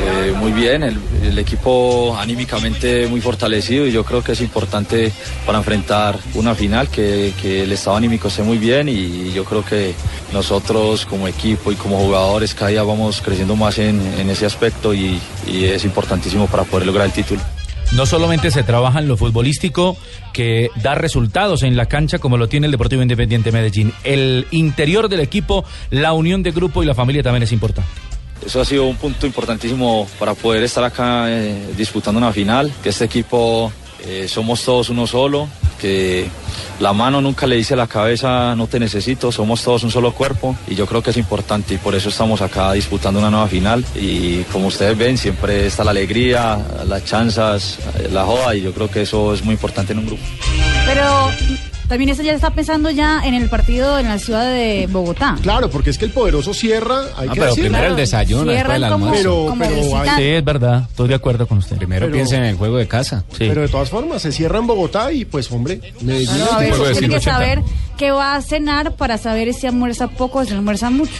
Eh, 0.00 0.32
muy 0.32 0.52
bien, 0.52 0.82
el, 0.82 1.38
equipo 1.38 2.16
anímicamente 2.16 3.06
muy 3.08 3.20
fortalecido 3.20 3.86
y 3.86 3.92
yo 3.92 4.04
creo 4.04 4.22
que 4.22 4.32
es 4.32 4.40
importante 4.40 5.10
para 5.46 5.58
enfrentar 5.58 6.18
una 6.34 6.54
final 6.54 6.88
que, 6.88 7.32
que 7.40 7.62
el 7.62 7.72
estado 7.72 7.96
anímico 7.96 8.28
esté 8.28 8.42
muy 8.42 8.58
bien 8.58 8.88
y 8.88 9.32
yo 9.32 9.44
creo 9.44 9.64
que 9.64 9.94
nosotros 10.32 11.06
como 11.06 11.26
equipo 11.26 11.72
y 11.72 11.74
como 11.74 11.98
jugadores 11.98 12.54
cada 12.54 12.70
día 12.70 12.82
vamos 12.82 13.22
creciendo 13.22 13.56
más 13.56 13.78
en, 13.78 14.00
en 14.18 14.30
ese 14.30 14.46
aspecto 14.46 14.92
y, 14.94 15.18
y 15.46 15.64
es 15.64 15.84
importantísimo 15.84 16.46
para 16.46 16.64
poder 16.64 16.86
lograr 16.86 17.06
el 17.06 17.12
título. 17.12 17.40
No 17.92 18.06
solamente 18.06 18.50
se 18.50 18.62
trabaja 18.62 19.00
en 19.00 19.08
lo 19.08 19.18
futbolístico, 19.18 19.98
que 20.32 20.70
da 20.76 20.94
resultados 20.94 21.62
en 21.62 21.76
la 21.76 21.86
cancha 21.86 22.18
como 22.18 22.38
lo 22.38 22.48
tiene 22.48 22.66
el 22.66 22.72
Deportivo 22.72 23.02
Independiente 23.02 23.52
Medellín. 23.52 23.92
El 24.02 24.46
interior 24.50 25.10
del 25.10 25.20
equipo, 25.20 25.64
la 25.90 26.14
unión 26.14 26.42
de 26.42 26.52
grupo 26.52 26.82
y 26.82 26.86
la 26.86 26.94
familia 26.94 27.22
también 27.22 27.42
es 27.42 27.52
importante. 27.52 28.11
Eso 28.44 28.60
ha 28.60 28.64
sido 28.64 28.86
un 28.86 28.96
punto 28.96 29.26
importantísimo 29.26 30.06
para 30.18 30.34
poder 30.34 30.62
estar 30.62 30.84
acá 30.84 31.26
eh, 31.28 31.72
disputando 31.76 32.18
una 32.18 32.32
final, 32.32 32.72
que 32.82 32.88
este 32.88 33.04
equipo 33.04 33.72
eh, 34.04 34.26
somos 34.28 34.64
todos 34.64 34.90
uno 34.90 35.06
solo, 35.06 35.48
que 35.80 36.28
la 36.80 36.92
mano 36.92 37.20
nunca 37.20 37.46
le 37.46 37.56
dice 37.56 37.74
a 37.74 37.76
la 37.76 37.86
cabeza 37.86 38.56
no 38.56 38.66
te 38.66 38.80
necesito, 38.80 39.30
somos 39.30 39.62
todos 39.62 39.84
un 39.84 39.90
solo 39.90 40.12
cuerpo 40.12 40.56
y 40.66 40.74
yo 40.74 40.86
creo 40.86 41.02
que 41.02 41.10
es 41.10 41.16
importante 41.16 41.74
y 41.74 41.78
por 41.78 41.94
eso 41.94 42.08
estamos 42.08 42.40
acá 42.40 42.72
disputando 42.72 43.20
una 43.20 43.30
nueva 43.30 43.46
final 43.46 43.84
y 43.94 44.42
como 44.44 44.66
ustedes 44.66 44.98
ven 44.98 45.16
siempre 45.16 45.66
está 45.66 45.84
la 45.84 45.92
alegría, 45.92 46.58
las 46.86 47.04
chanzas, 47.04 47.78
eh, 47.98 48.08
la 48.12 48.24
joda 48.24 48.56
y 48.56 48.62
yo 48.62 48.72
creo 48.72 48.90
que 48.90 49.02
eso 49.02 49.32
es 49.34 49.44
muy 49.44 49.54
importante 49.54 49.92
en 49.92 50.00
un 50.00 50.06
grupo. 50.06 50.22
Pero 50.84 51.30
también 51.92 52.08
eso 52.08 52.22
ya 52.22 52.32
está 52.32 52.48
pensando 52.54 52.90
ya 52.90 53.20
en 53.22 53.34
el 53.34 53.50
partido 53.50 53.98
en 53.98 54.08
la 54.08 54.18
ciudad 54.18 54.46
de 54.50 54.88
Bogotá. 54.90 55.36
Claro, 55.42 55.68
porque 55.68 55.90
es 55.90 55.98
que 55.98 56.06
el 56.06 56.10
poderoso 56.10 56.54
cierra, 56.54 57.02
hay 57.18 57.28
Ah, 57.28 57.32
que 57.34 57.40
pero 57.40 57.46
decirlo. 57.50 57.68
primero 57.70 57.86
el 57.88 57.96
desayuno, 57.96 58.50
Cierran 58.50 58.56
después 58.56 58.76
el 58.76 58.84
almuerzo. 58.84 59.16
Pero, 59.18 59.46
como 59.46 59.64
pero. 60.02 60.16
Sí, 60.16 60.22
es 60.22 60.42
verdad, 60.44 60.86
estoy 60.88 61.08
de 61.08 61.14
acuerdo 61.16 61.46
con 61.46 61.58
usted. 61.58 61.76
Primero 61.76 62.06
Pero- 62.06 62.14
piensen 62.14 62.38
en 62.44 62.46
el 62.50 62.56
juego 62.56 62.78
de 62.78 62.88
casa. 62.88 63.24
pero 63.38 63.60
de 63.60 63.68
todas 63.68 63.90
formas, 63.90 64.22
se 64.22 64.32
cierra 64.32 64.58
en 64.58 64.66
Bogotá 64.66 65.12
y 65.12 65.26
pues 65.26 65.52
hombre, 65.52 65.80
Medellín 66.00 66.38
No, 66.38 66.52
a 66.52 66.58
ver, 66.60 66.74
tiene 66.98 67.14
que 67.16 67.20
saber 67.20 67.60
qué 67.98 68.10
va 68.10 68.36
a 68.36 68.40
cenar 68.40 68.96
para 68.96 69.18
saber 69.18 69.52
si 69.52 69.66
almuerza 69.66 70.08
poco 70.08 70.38
o 70.38 70.44
si 70.46 70.52
almuerza 70.54 70.88
mucho. 70.88 71.12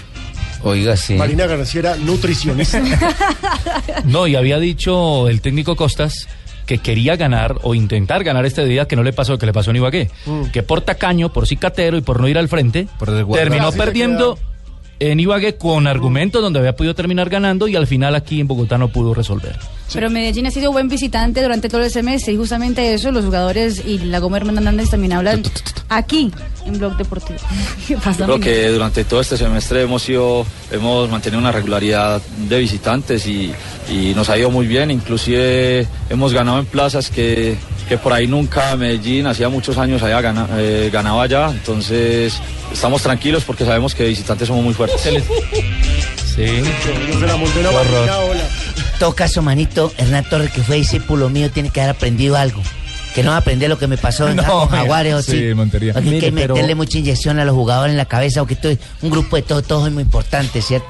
Oiga, 0.64 0.96
sí. 0.96 1.14
Marina 1.14 1.46
García 1.46 1.80
era 1.80 1.96
nutricionista. 1.96 2.80
No, 4.04 4.26
y 4.26 4.36
había 4.36 4.58
dicho 4.58 5.28
el 5.28 5.40
técnico 5.40 5.76
Costas 5.76 6.28
que 6.66 6.78
quería 6.78 7.16
ganar 7.16 7.56
o 7.62 7.74
intentar 7.74 8.24
ganar 8.24 8.46
este 8.46 8.64
día 8.64 8.86
que 8.86 8.96
no 8.96 9.02
le 9.02 9.12
pasó 9.12 9.32
lo 9.32 9.38
que 9.38 9.46
le 9.46 9.52
pasó 9.52 9.70
en 9.70 9.76
Ibagué. 9.76 10.10
Mm. 10.26 10.44
Que 10.46 10.62
por 10.62 10.80
tacaño, 10.80 11.32
por 11.32 11.46
cicatero 11.46 11.96
y 11.96 12.02
por 12.02 12.20
no 12.20 12.28
ir 12.28 12.38
al 12.38 12.48
frente, 12.48 12.86
terminó 13.32 13.72
perdiendo 13.72 14.38
en 15.10 15.18
Ibagué 15.18 15.56
con 15.56 15.88
argumentos 15.88 16.40
donde 16.40 16.60
había 16.60 16.76
podido 16.76 16.94
terminar 16.94 17.28
ganando 17.28 17.66
y 17.66 17.74
al 17.74 17.88
final 17.88 18.14
aquí 18.14 18.38
en 18.38 18.46
Bogotá 18.46 18.78
no 18.78 18.88
pudo 18.88 19.14
resolver. 19.14 19.58
Pero 19.92 20.08
Medellín 20.10 20.46
ha 20.46 20.50
sido 20.50 20.70
buen 20.70 20.88
visitante 20.88 21.42
durante 21.42 21.68
todo 21.68 21.82
el 21.82 21.90
semestre 21.90 22.32
y 22.32 22.36
justamente 22.36 22.94
eso 22.94 23.10
los 23.10 23.24
jugadores 23.24 23.82
y 23.84 23.98
la 23.98 24.20
Goma 24.20 24.36
Hernández 24.36 24.90
también 24.90 25.12
hablan 25.12 25.42
aquí 25.88 26.30
en 26.64 26.78
Blog 26.78 26.96
Deportivo. 26.96 27.40
¿Qué 27.86 27.96
pasa, 28.04 28.24
Creo 28.24 28.38
que 28.38 28.68
durante 28.68 29.04
todo 29.04 29.20
este 29.20 29.36
semestre 29.36 29.82
hemos 29.82 30.02
sido, 30.02 30.46
hemos 30.70 31.10
mantenido 31.10 31.40
una 31.40 31.50
regularidad 31.50 32.22
de 32.48 32.58
visitantes 32.60 33.26
y, 33.26 33.52
y 33.90 34.12
nos 34.14 34.30
ha 34.30 34.38
ido 34.38 34.50
muy 34.50 34.66
bien. 34.66 34.90
Inclusive 34.90 35.86
hemos 36.10 36.32
ganado 36.32 36.60
en 36.60 36.66
plazas 36.66 37.10
que, 37.10 37.56
que 37.88 37.98
por 37.98 38.12
ahí 38.12 38.26
nunca 38.26 38.74
Medellín 38.76 39.26
hacía 39.26 39.48
muchos 39.48 39.76
años 39.78 40.02
había 40.02 40.20
eh, 40.56 40.90
ganado 40.92 41.20
allá. 41.20 41.50
Entonces 41.50 42.40
estamos 42.72 43.02
tranquilos 43.02 43.44
porque 43.44 43.64
sabemos 43.64 43.94
que 43.94 44.06
visitantes 44.06 44.48
somos 44.48 44.64
muy 44.64 44.74
fuertes. 44.74 44.91
Sí. 44.98 45.18
Se 46.34 46.62
barriga, 47.26 48.18
hola. 48.20 48.40
todo 48.98 49.14
caso, 49.14 49.42
manito, 49.42 49.92
Hernán 49.98 50.24
Torres, 50.28 50.50
que 50.50 50.62
fue 50.62 50.76
discípulo 50.76 51.28
mío, 51.28 51.50
tiene 51.50 51.70
que 51.70 51.80
haber 51.80 51.94
aprendido 51.96 52.36
algo. 52.36 52.62
Que 53.14 53.22
no 53.22 53.28
va 53.28 53.36
a 53.36 53.40
aprender 53.40 53.68
lo 53.68 53.78
que 53.78 53.86
me 53.86 53.98
pasó 53.98 54.26
en 54.26 54.36
No, 54.36 54.66
Jaguares, 54.66 55.12
o 55.12 55.22
sí, 55.22 55.32
sí. 55.48 55.54
Montería. 55.54 55.92
Porque 55.92 56.08
hay 56.08 56.20
que 56.20 56.32
pero- 56.32 56.54
meterle 56.54 56.74
mucha 56.74 56.96
inyección 56.96 57.38
a 57.38 57.44
los 57.44 57.54
jugadores 57.54 57.90
en 57.92 57.98
la 57.98 58.06
cabeza, 58.06 58.40
porque 58.40 58.54
esto 58.54 58.70
es 58.70 58.78
un 59.02 59.10
grupo 59.10 59.36
de 59.36 59.42
todos, 59.42 59.64
todos 59.64 59.86
es 59.86 59.92
muy 59.92 60.02
importante, 60.04 60.62
¿cierto? 60.62 60.86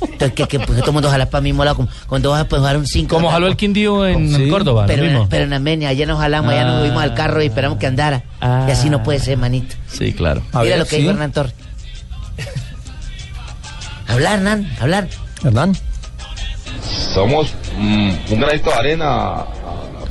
Entonces, 0.00 0.32
que, 0.32 0.46
que, 0.48 0.58
pues, 0.58 0.78
todo 0.78 0.86
el 0.86 0.92
mundo 0.94 1.10
jala 1.10 1.28
para 1.28 1.42
mismo 1.42 1.62
lado, 1.66 1.76
como 1.76 1.88
cuando 2.06 2.30
vas 2.30 2.40
a 2.40 2.48
pues, 2.48 2.60
jugar 2.60 2.78
un 2.78 2.86
5. 2.86 3.14
Como 3.14 3.30
jaló 3.30 3.46
el 3.46 3.56
Quindío 3.56 4.06
en 4.06 4.48
Córdoba, 4.48 4.82
lo 4.82 4.86
Pero, 4.86 5.02
mismo. 5.04 5.26
pero 5.28 5.44
en 5.44 5.52
Armenia, 5.52 5.90
allá 5.90 6.06
nos 6.06 6.18
jalamos, 6.18 6.50
allá 6.50 6.64
nos 6.64 6.76
Ah. 6.76 6.80
subimos 6.80 7.02
al 7.02 7.12
carro 7.12 7.42
y 7.42 7.46
esperamos 7.46 7.76
que 7.76 7.86
andara. 7.86 8.22
Y 8.40 8.70
así 8.70 8.88
no 8.88 9.02
puede 9.02 9.18
ser, 9.18 9.36
manito. 9.36 9.74
Sí, 9.92 10.14
claro. 10.14 10.40
Mira 10.62 10.78
lo 10.78 10.86
que 10.86 10.96
dijo 10.96 11.10
Hernán 11.10 11.32
Torres. 11.32 11.52
Hablar, 14.08 14.38
Hernán, 14.38 14.70
hablar. 14.80 15.08
Hernán. 15.44 15.76
somos 17.14 17.52
mm, 17.76 18.10
un 18.30 18.40
granito 18.40 18.70
de 18.70 18.76
arena 18.76 19.44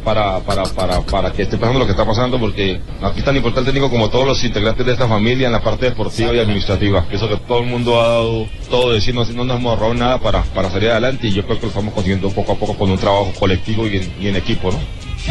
para, 0.05 0.39
para, 0.41 0.63
para, 0.65 1.01
para 1.01 1.33
que 1.33 1.41
esté 1.41 1.57
pasando 1.57 1.79
lo 1.79 1.85
que 1.85 1.91
está 1.91 2.05
pasando, 2.05 2.39
porque 2.39 2.79
aquí 3.01 3.21
tan 3.23 3.35
importante 3.35 3.71
técnico 3.71 3.89
como 3.89 4.09
todos 4.09 4.27
los 4.27 4.43
integrantes 4.43 4.85
de 4.85 4.93
esta 4.93 5.07
familia 5.07 5.47
en 5.47 5.51
la 5.51 5.61
parte 5.61 5.85
deportiva 5.87 6.33
y 6.33 6.39
administrativa. 6.39 7.05
Eso 7.11 7.27
que 7.27 7.37
todo 7.37 7.59
el 7.59 7.65
mundo 7.65 7.99
ha 7.99 8.07
dado 8.09 8.47
todo 8.69 8.93
de 8.93 9.01
sí, 9.01 9.11
no, 9.11 9.25
no 9.25 9.43
nos 9.43 9.57
hemos 9.57 9.71
ahorrado 9.73 9.93
nada 9.95 10.19
para, 10.19 10.43
para 10.43 10.69
salir 10.69 10.91
adelante 10.91 11.27
y 11.27 11.33
yo 11.33 11.43
creo 11.43 11.57
que 11.57 11.63
lo 11.63 11.69
estamos 11.69 11.93
consiguiendo 11.93 12.29
poco 12.29 12.51
a 12.51 12.55
poco 12.55 12.77
con 12.77 12.91
un 12.91 12.97
trabajo 12.99 13.33
colectivo 13.39 13.87
y 13.87 13.97
en, 13.97 14.13
y 14.21 14.27
en 14.27 14.35
equipo, 14.35 14.71
¿no? 14.71 14.79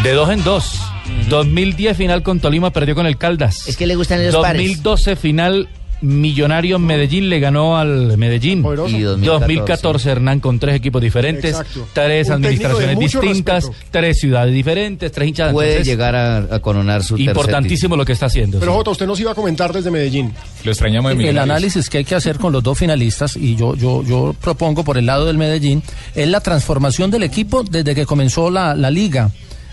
De 0.02 0.12
dos 0.12 0.28
en 0.28 0.42
dos. 0.42 0.80
2010 1.28 1.96
final 1.96 2.22
con 2.24 2.40
Tolima 2.40 2.70
perdió 2.70 2.96
con 2.96 3.06
el 3.06 3.16
Caldas. 3.16 3.68
Es 3.68 3.76
que 3.76 3.86
le 3.86 3.94
gustan 3.94 4.18
pares. 4.18 4.32
2012 4.32 5.16
final 5.16 5.68
Millonario 6.00 6.78
Medellín 6.78 7.28
le 7.30 7.40
ganó 7.40 7.78
al 7.78 8.16
Medellín. 8.18 8.58
Y 8.60 8.62
2014. 8.62 9.22
2014 9.22 10.10
Hernán 10.10 10.40
con 10.40 10.58
tres 10.58 10.74
equipos 10.74 11.00
diferentes, 11.00 11.52
Exacto. 11.52 11.86
tres 11.92 12.28
Un 12.28 12.42
de 12.42 12.48
administraciones 12.48 12.98
distintas, 12.98 13.70
tres 13.90 14.18
ciudades 14.18 14.52
diferentes, 14.54 15.10
tres 15.12 15.28
hinchas. 15.28 15.52
Puede 15.52 15.70
Entonces, 15.70 15.86
llegar 15.86 16.14
a, 16.14 16.36
a 16.54 16.58
coronar 16.60 17.02
su 17.02 17.16
Importantísimo 17.16 17.96
lo 17.96 18.04
que 18.04 18.12
está 18.12 18.26
haciendo. 18.26 18.60
Pero 18.60 18.74
Jota, 18.74 18.90
usted 18.90 19.06
nos 19.06 19.18
iba 19.20 19.32
a 19.32 19.34
comentar 19.34 19.72
desde 19.72 19.90
Medellín. 19.90 20.32
Lo 20.64 20.70
extrañamos 20.70 21.12
El 21.12 21.38
análisis 21.38 21.88
que 21.88 21.98
hay 21.98 22.04
que 22.04 22.14
hacer 22.14 22.38
con 22.38 22.52
los 22.52 22.62
dos 22.62 22.76
finalistas, 22.78 23.36
y 23.36 23.56
yo, 23.56 23.74
yo, 23.74 24.02
yo 24.04 24.34
propongo 24.40 24.84
por 24.84 24.98
el 24.98 25.06
lado 25.06 25.24
del 25.26 25.38
Medellín, 25.38 25.82
es 26.14 26.28
la 26.28 26.40
transformación 26.40 27.10
del 27.10 27.22
equipo 27.22 27.62
desde 27.62 27.94
que 27.94 28.04
comenzó 28.06 28.50
la, 28.50 28.74
la 28.74 28.90
liga. 28.90 29.30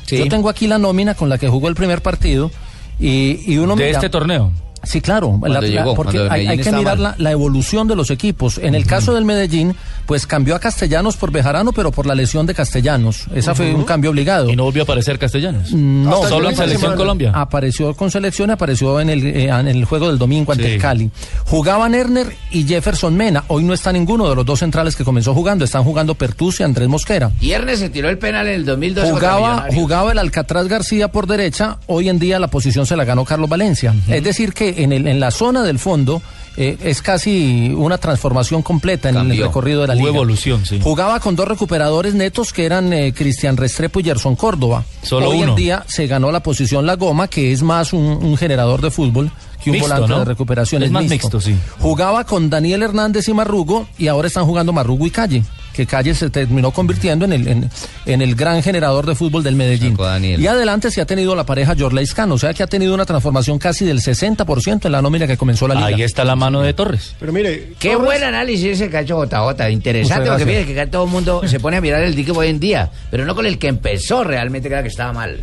Yo 0.08 0.28
tengo 0.28 0.50
aquí 0.50 0.68
la 0.68 0.78
nómina 0.78 1.14
con 1.16 1.30
la 1.30 1.38
que 1.38 1.48
jugó 1.48 1.68
el 1.70 1.76
primer 1.76 2.02
partido 2.02 2.52
y, 3.00 3.40
y 3.52 3.58
uno 3.58 3.76
de 3.76 3.86
mira- 3.86 3.98
este 3.98 4.10
torneo. 4.10 4.52
Sí, 4.84 5.02
claro, 5.02 5.40
la- 5.44 5.62
la- 5.62 5.68
llegó, 5.68 5.94
porque 5.96 6.28
hay, 6.30 6.58
que 6.60 6.72
mirar 6.72 7.00
la, 7.00 7.16
la 7.18 7.32
evolución 7.32 7.88
de 7.88 7.96
los 7.96 8.10
equipos. 8.12 8.58
En 8.58 8.76
el 8.76 8.86
caso 8.86 9.14
del 9.14 9.26
Medellín, 9.26 9.76
pues 10.06 10.26
cambió 10.28 10.56
a 10.56 10.60
Castellanos 10.60 11.18
por 11.18 11.32
Bejarano, 11.32 11.72
pero 11.72 11.92
por 11.92 12.06
la 12.06 12.16
lesión 12.16 12.46
de 12.46 12.54
Castellanos. 12.54 13.26
Esa 13.36 13.54
fue 13.56 13.74
un 13.74 13.84
cambio 13.84 14.10
obligado. 14.12 14.50
Y 14.50 14.56
no 14.56 14.64
volvió 14.64 14.82
a 14.82 14.86
aparecer 14.86 15.20
Castellanos. 15.20 15.72
No, 15.72 16.16
Hasta 16.16 16.30
solo 16.30 16.50
en 16.50 16.56
Selección 16.56 16.96
Colombia. 16.96 17.32
Apareció 17.34 17.94
con 17.94 18.10
selección, 18.12 18.50
apareció 18.52 19.00
en 19.00 19.10
el, 19.10 19.26
eh, 19.26 19.48
en 19.50 19.68
el 19.68 19.86
juego 19.86 20.08
del 20.08 20.18
domingo 20.18 20.52
ante 20.52 20.66
Sí. 20.66 20.72
el 20.74 20.82
Cali. 20.82 21.12
Jugaban 21.46 21.96
Erner 21.96 22.36
y 22.52 22.64
Jefferson 22.66 23.16
Mena. 23.16 23.44
Hoy 23.48 23.64
no 23.64 23.74
está 23.74 23.92
ninguno 23.92 24.30
de 24.30 24.36
los 24.36 24.46
dos 24.46 24.60
centrales 24.60 24.96
que 24.96 25.04
comenzó 25.04 25.34
jugando. 25.34 25.64
Están 25.66 25.84
jugando 25.84 26.16
Pertus 26.16 26.60
y 26.60 26.64
Andrés 26.64 26.88
Mosquera. 26.88 27.32
Y 27.40 27.52
Ernest 27.52 27.82
se 27.82 27.90
tiró 27.90 28.10
el 28.10 28.18
penal 28.18 28.48
en 28.48 28.54
el 28.56 28.66
2012 28.66 29.12
contra 29.12 29.30
Jugaba, 29.34 29.50
Millonarios. 29.54 29.82
jugaba 29.82 30.12
el 30.12 30.18
Alcatraz 30.20 30.68
García 30.68 31.08
por 31.12 31.28
derecha, 31.28 31.78
hoy 31.88 32.10
en 32.10 32.20
día 32.20 32.40
la 32.40 32.48
posición 32.48 32.86
se 32.86 32.96
la 32.96 33.06
ganó 33.06 33.26
Carlos 33.26 33.50
Valencia. 33.50 33.94
Es 34.08 34.24
decir, 34.24 34.54
que 34.54 34.71
en, 34.78 34.92
el, 34.94 35.08
en 35.08 35.20
la 35.20 35.32
zona 35.32 35.64
del 35.64 35.80
fondo 35.80 36.22
eh, 36.58 36.78
es 36.84 37.02
casi 37.02 37.74
una 37.76 37.98
transformación 37.98 38.62
completa 38.62 39.10
en 39.10 39.16
el 39.18 39.38
recorrido 39.38 39.82
de 39.82 39.88
la 39.88 39.94
Hubo 39.94 40.00
liga. 40.02 40.10
evolución, 40.16 40.66
sí. 40.66 40.80
Jugaba 40.82 41.20
con 41.22 41.36
dos 41.36 41.48
recuperadores 41.48 42.14
netos 42.14 42.52
que 42.52 42.66
eran 42.66 42.92
eh, 42.92 43.14
Cristian 43.14 43.56
Restrepo 43.56 44.02
y 44.02 44.04
Gerson 44.04 44.36
Córdoba. 44.36 44.84
Solo 45.02 45.30
hoy 45.30 45.42
uno. 45.44 45.50
en 45.52 45.56
día 45.56 45.84
se 45.88 46.08
ganó 46.08 46.32
la 46.32 46.42
posición 46.44 46.86
La 46.86 46.96
Goma, 46.96 47.28
que 47.30 47.52
es 47.54 47.64
más 47.64 47.94
un, 47.94 48.02
un 48.04 48.36
generador 48.38 48.82
de 48.82 48.92
fútbol 48.92 49.32
que 49.64 49.70
un 49.70 49.76
Mixto, 49.78 49.90
volante 49.94 50.10
¿no? 50.14 50.20
de 50.20 50.26
recuperación. 50.26 50.84
Es 50.84 50.92
más 50.92 51.06
mixto, 51.06 51.40
sí. 51.40 51.56
Jugaba 51.80 52.26
con 52.26 52.50
Daniel 52.50 52.84
Hernández 52.84 53.28
y 53.30 53.34
Marrugo 53.34 53.88
y 53.98 54.08
ahora 54.08 54.28
están 54.28 54.46
jugando 54.46 54.74
Marrugo 54.74 55.06
y 55.06 55.12
Calle. 55.12 55.44
Que 55.74 55.86
Calle 55.86 56.14
se 56.14 56.30
terminó 56.30 56.72
convirtiendo 56.72 57.26
en 57.26 57.34
el, 57.34 57.48
en, 57.48 57.70
en 58.06 58.22
el 58.22 58.36
gran 58.36 58.62
generador 58.64 59.06
de 59.06 59.16
fútbol 59.16 59.44
del 59.44 59.56
Medellín. 59.56 59.98
Y 60.40 60.48
adelante 60.48 60.92
se 60.92 61.02
ha 61.02 61.06
tenido 61.06 61.36
la 61.36 61.46
pareja 61.46 61.76
Jorley 61.78 62.06
Cano, 62.08 62.36
o 62.36 62.38
sea 62.38 62.54
que 62.54 62.64
ha 62.64 62.68
tenido 62.68 62.94
una 62.94 63.06
transformación 63.06 63.60
casi 63.60 63.86
del 63.86 64.00
60% 64.00 64.86
en 64.86 64.92
la 64.92 65.02
nómina 65.02 65.28
que 65.28 65.38
comenzó 65.38 65.68
la 65.68 65.76
liga. 65.76 65.88
Ahí 65.88 66.04
está 66.04 66.24
la 66.26 66.36
mano 66.36 66.62
de 66.62 66.74
Torres. 66.74 67.16
Pero 67.20 67.32
mire, 67.32 67.74
Qué 67.80 67.96
buen 67.96 68.24
análisis 68.24 68.68
ese 68.68 68.90
cacho 68.90 69.24
JJ, 69.24 69.70
interesante 69.72 70.30
porque 70.30 70.46
fíjate 70.46 70.74
que 70.74 70.88
todo 70.88 71.06
el 71.06 71.12
mundo 71.12 71.42
se 71.48 71.60
pone 71.60 71.78
a 71.78 71.82
mirar 71.82 72.02
el 72.04 72.14
equipo 72.14 72.40
hoy 72.40 72.48
en 72.50 72.60
día, 72.60 72.92
pero 73.10 73.26
no 73.26 73.36
con 73.36 73.46
el 73.46 73.58
que 73.58 73.68
empezó 73.68 74.24
realmente, 74.24 74.68
que 74.68 74.74
era 74.74 74.84
que 74.84 74.90
estaba 74.90 75.14
mal. 75.14 75.40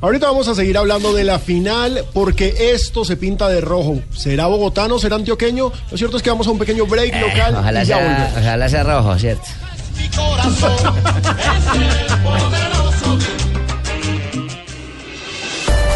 Ahorita 0.00 0.26
vamos 0.28 0.46
a 0.46 0.54
seguir 0.54 0.78
hablando 0.78 1.12
de 1.12 1.24
la 1.24 1.40
final 1.40 2.04
porque 2.12 2.54
esto 2.72 3.04
se 3.04 3.16
pinta 3.16 3.48
de 3.48 3.60
rojo. 3.60 4.00
¿Será 4.16 4.46
bogotano? 4.46 4.98
¿Será 4.98 5.16
antioqueño? 5.16 5.72
Lo 5.90 5.96
cierto 5.98 6.16
es 6.18 6.22
que 6.22 6.30
vamos 6.30 6.46
a 6.46 6.50
un 6.52 6.58
pequeño 6.58 6.86
break 6.86 7.14
local 7.20 7.54
Eh, 7.54 7.58
Ojalá 7.58 7.82
y 7.82 7.86
ya 7.86 7.96
sea, 7.96 8.06
volvemos. 8.06 8.38
ojalá 8.38 8.68
sea 8.68 8.82
rojo, 8.84 9.18
¿cierto? 9.18 9.42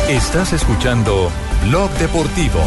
Estás 0.09 0.53
escuchando 0.53 1.31
Blog 1.65 1.91
Deportivo. 1.93 2.61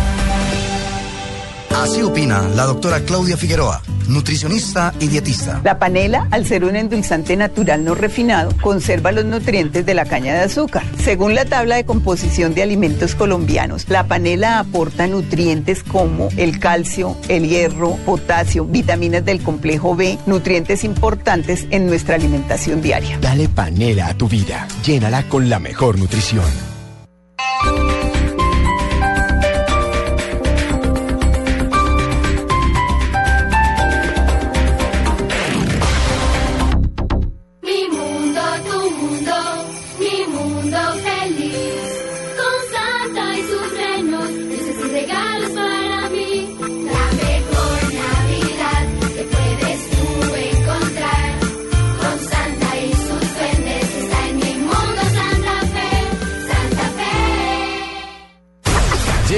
Así 1.85 2.01
opina 2.01 2.41
la 2.55 2.63
doctora 2.63 3.01
Claudia 3.01 3.37
Figueroa, 3.37 3.79
nutricionista 4.07 4.91
y 4.99 5.07
dietista. 5.07 5.61
La 5.63 5.77
panela, 5.77 6.27
al 6.31 6.43
ser 6.47 6.65
un 6.65 6.75
endulzante 6.75 7.37
natural 7.37 7.85
no 7.85 7.93
refinado, 7.93 8.49
conserva 8.59 9.11
los 9.11 9.23
nutrientes 9.23 9.85
de 9.85 9.93
la 9.93 10.05
caña 10.05 10.33
de 10.33 10.39
azúcar. 10.39 10.81
Según 11.03 11.35
la 11.35 11.45
tabla 11.45 11.75
de 11.75 11.85
composición 11.85 12.55
de 12.55 12.63
alimentos 12.63 13.13
colombianos, 13.13 13.87
la 13.87 14.07
panela 14.07 14.57
aporta 14.57 15.05
nutrientes 15.05 15.83
como 15.83 16.29
el 16.37 16.57
calcio, 16.57 17.15
el 17.27 17.47
hierro, 17.47 17.97
potasio, 17.97 18.65
vitaminas 18.65 19.23
del 19.23 19.43
complejo 19.43 19.95
B, 19.95 20.17
nutrientes 20.25 20.83
importantes 20.83 21.67
en 21.69 21.85
nuestra 21.85 22.15
alimentación 22.15 22.81
diaria. 22.81 23.19
Dale 23.19 23.47
panela 23.47 24.07
a 24.07 24.17
tu 24.17 24.27
vida. 24.27 24.67
Llénala 24.83 25.21
con 25.29 25.49
la 25.49 25.59
mejor 25.59 25.99
nutrición. 25.99 26.45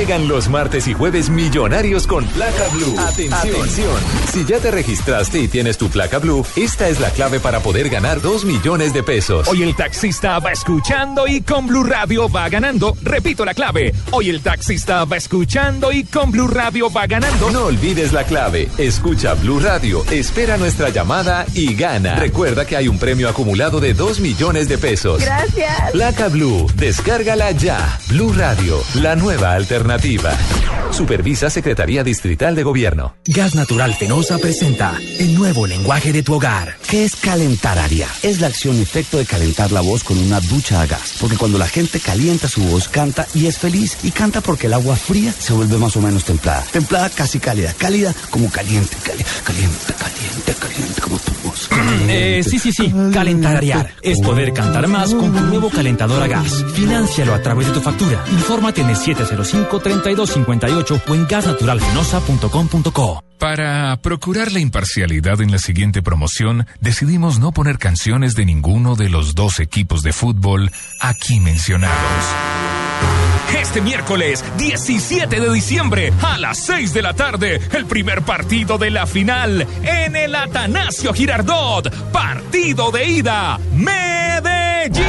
Llegan 0.08 0.30
los 0.30 0.48
martes 0.48 0.88
y 0.88 0.94
jueves 0.94 1.30
millonarios 1.30 2.08
con 2.08 2.24
placa 2.28 2.70
blue. 2.72 2.98
Atención. 2.98 3.58
Atención. 3.58 3.98
Si 4.32 4.46
ya 4.46 4.58
te 4.58 4.72
registraste 4.72 5.42
y 5.42 5.50
tienes 5.50 5.78
tu 5.78 5.90
placa 5.90 6.20
blue, 6.20 6.46
esta 6.56 6.88
es 6.88 7.02
la 7.02 7.10
clave 7.10 7.42
para 7.42 7.60
poder 7.60 7.90
ganar 7.90 8.22
2 8.22 8.46
millones 8.46 8.94
de 8.94 9.04
pesos. 9.04 9.50
Hoy 9.50 9.64
el 9.64 9.76
taxista 9.76 10.40
va 10.40 10.54
escuchando 10.54 11.28
y 11.28 11.42
con 11.42 11.68
Blue 11.68 11.84
Radio 11.84 12.30
va 12.30 12.48
ganando. 12.48 12.96
Repito 13.04 13.44
la 13.44 13.54
clave. 13.54 13.94
Hoy 14.12 14.30
el 14.30 14.40
taxista 14.40 15.04
va 15.04 15.18
escuchando 15.18 15.92
y 15.92 16.06
con 16.06 16.32
Blue 16.32 16.48
Radio 16.48 16.90
va 16.90 17.06
ganando. 17.06 17.52
No 17.52 17.66
olvides 17.66 18.14
la 18.14 18.24
clave. 18.24 18.70
Escucha 18.78 19.34
Blue 19.34 19.60
Radio, 19.60 20.06
espera 20.10 20.56
nuestra 20.56 20.88
llamada 20.88 21.46
y 21.54 21.76
gana. 21.76 22.16
Recuerda 22.16 22.66
que 22.66 22.78
hay 22.78 22.88
un 22.88 22.98
premio 22.98 23.28
acumulado 23.28 23.82
de 23.82 23.94
2 23.94 24.22
millones 24.22 24.70
de 24.70 24.78
pesos. 24.78 25.20
Gracias. 25.20 25.92
Placa 25.92 26.30
Blue, 26.30 26.66
descárgala 26.76 27.52
ya. 27.52 28.00
Blue 28.08 28.32
Radio, 28.32 28.82
la 28.96 29.18
nueva 29.18 29.52
alternativa. 29.52 29.97
alternativa. 29.98 30.67
Supervisa 30.92 31.50
Secretaría 31.50 32.04
Distrital 32.04 32.56
de 32.56 32.64
Gobierno. 32.64 33.16
Gas 33.26 33.56
Natural 33.56 33.94
Fenosa 33.94 34.38
presenta 34.40 34.96
el 35.20 35.36
nuevo 35.36 35.68
lenguaje 35.68 36.12
de 36.12 36.24
tu 36.24 36.34
hogar. 36.36 36.76
¿Qué 36.90 37.06
es 37.06 37.16
calentar 37.16 37.78
área? 37.78 38.08
Es 38.24 38.40
la 38.42 38.48
acción 38.48 38.78
y 38.78 38.82
efecto 38.82 39.18
de 39.18 39.26
calentar 39.26 39.72
la 39.72 39.82
voz 39.82 40.04
con 40.04 40.18
una 40.18 40.40
ducha 40.40 40.82
a 40.82 40.86
gas. 40.88 41.16
Porque 41.20 41.38
cuando 41.38 41.58
la 41.58 41.68
gente 41.68 42.00
calienta 42.00 42.48
su 42.48 42.62
voz, 42.64 42.88
canta 42.90 43.28
y 43.36 43.46
es 43.48 43.58
feliz. 43.60 43.98
Y 44.04 44.12
canta 44.12 44.42
porque 44.42 44.68
el 44.68 44.74
agua 44.74 44.96
fría 44.96 45.32
se 45.38 45.54
vuelve 45.54 45.78
más 45.78 45.96
o 45.98 46.02
menos 46.02 46.24
templada. 46.24 46.64
Templada 46.72 47.10
casi 47.10 47.40
cálida. 47.40 47.74
Cálida 47.78 48.14
como 48.32 48.50
caliente. 48.50 48.96
cali- 49.04 49.26
caliente, 49.44 49.94
caliente, 50.00 50.54
caliente 50.60 51.02
como 51.02 51.18
tu 51.20 51.32
voz. 51.48 51.70
Eh, 52.08 52.42
sí, 52.48 52.58
sí, 52.58 52.72
sí. 52.72 52.92
Calentarear 53.14 53.92
es 54.02 54.20
poder 54.22 54.54
cantar 54.54 54.88
más 54.88 55.14
con 55.14 55.32
tu 55.34 55.40
nuevo 55.42 55.70
calentador 55.70 56.24
a 56.24 56.28
gas. 56.28 56.64
Fináncialo 56.74 57.34
a 57.34 57.42
través 57.42 57.68
de 57.68 57.74
tu 57.74 57.82
factura. 57.82 58.24
Infórmate 58.32 58.82
en 58.82 58.90
el 58.90 58.96
705-3258 60.68 61.02
o 61.08 61.16
en 61.16 61.28
gasnaturalfenosa.com.co. 61.28 63.24
Para 63.40 63.96
procurar 64.02 64.52
la 64.52 64.60
imparcialidad 64.60 65.42
en 65.42 65.52
la 65.52 65.60
siguiente 65.60 66.02
promoción, 66.02 66.66
decidimos 66.82 67.40
no 67.40 67.52
poner 67.52 67.78
canciones 67.78 68.34
de 68.34 68.46
ninguno 68.46 68.96
de 68.96 69.10
los 69.10 69.36
dos 69.36 69.60
equipos 69.60 70.02
de 70.02 70.12
fútbol 70.12 70.72
aquí 71.00 71.40
mencionados. 71.40 71.98
Este 73.56 73.80
miércoles 73.80 74.44
17 74.58 75.40
de 75.40 75.54
diciembre 75.54 76.12
a 76.22 76.38
las 76.38 76.58
6 76.66 76.94
de 76.94 77.02
la 77.02 77.14
tarde, 77.14 77.62
el 77.74 77.86
primer 77.86 78.24
partido 78.24 78.78
de 78.78 78.90
la 78.90 79.06
final 79.06 79.66
en 79.84 80.16
el 80.16 80.36
Atanasio 80.36 81.14
Girardot. 81.14 82.12
Partido 82.12 82.92
de 82.92 83.08
ida, 83.08 83.60
Medellín. 83.74 85.06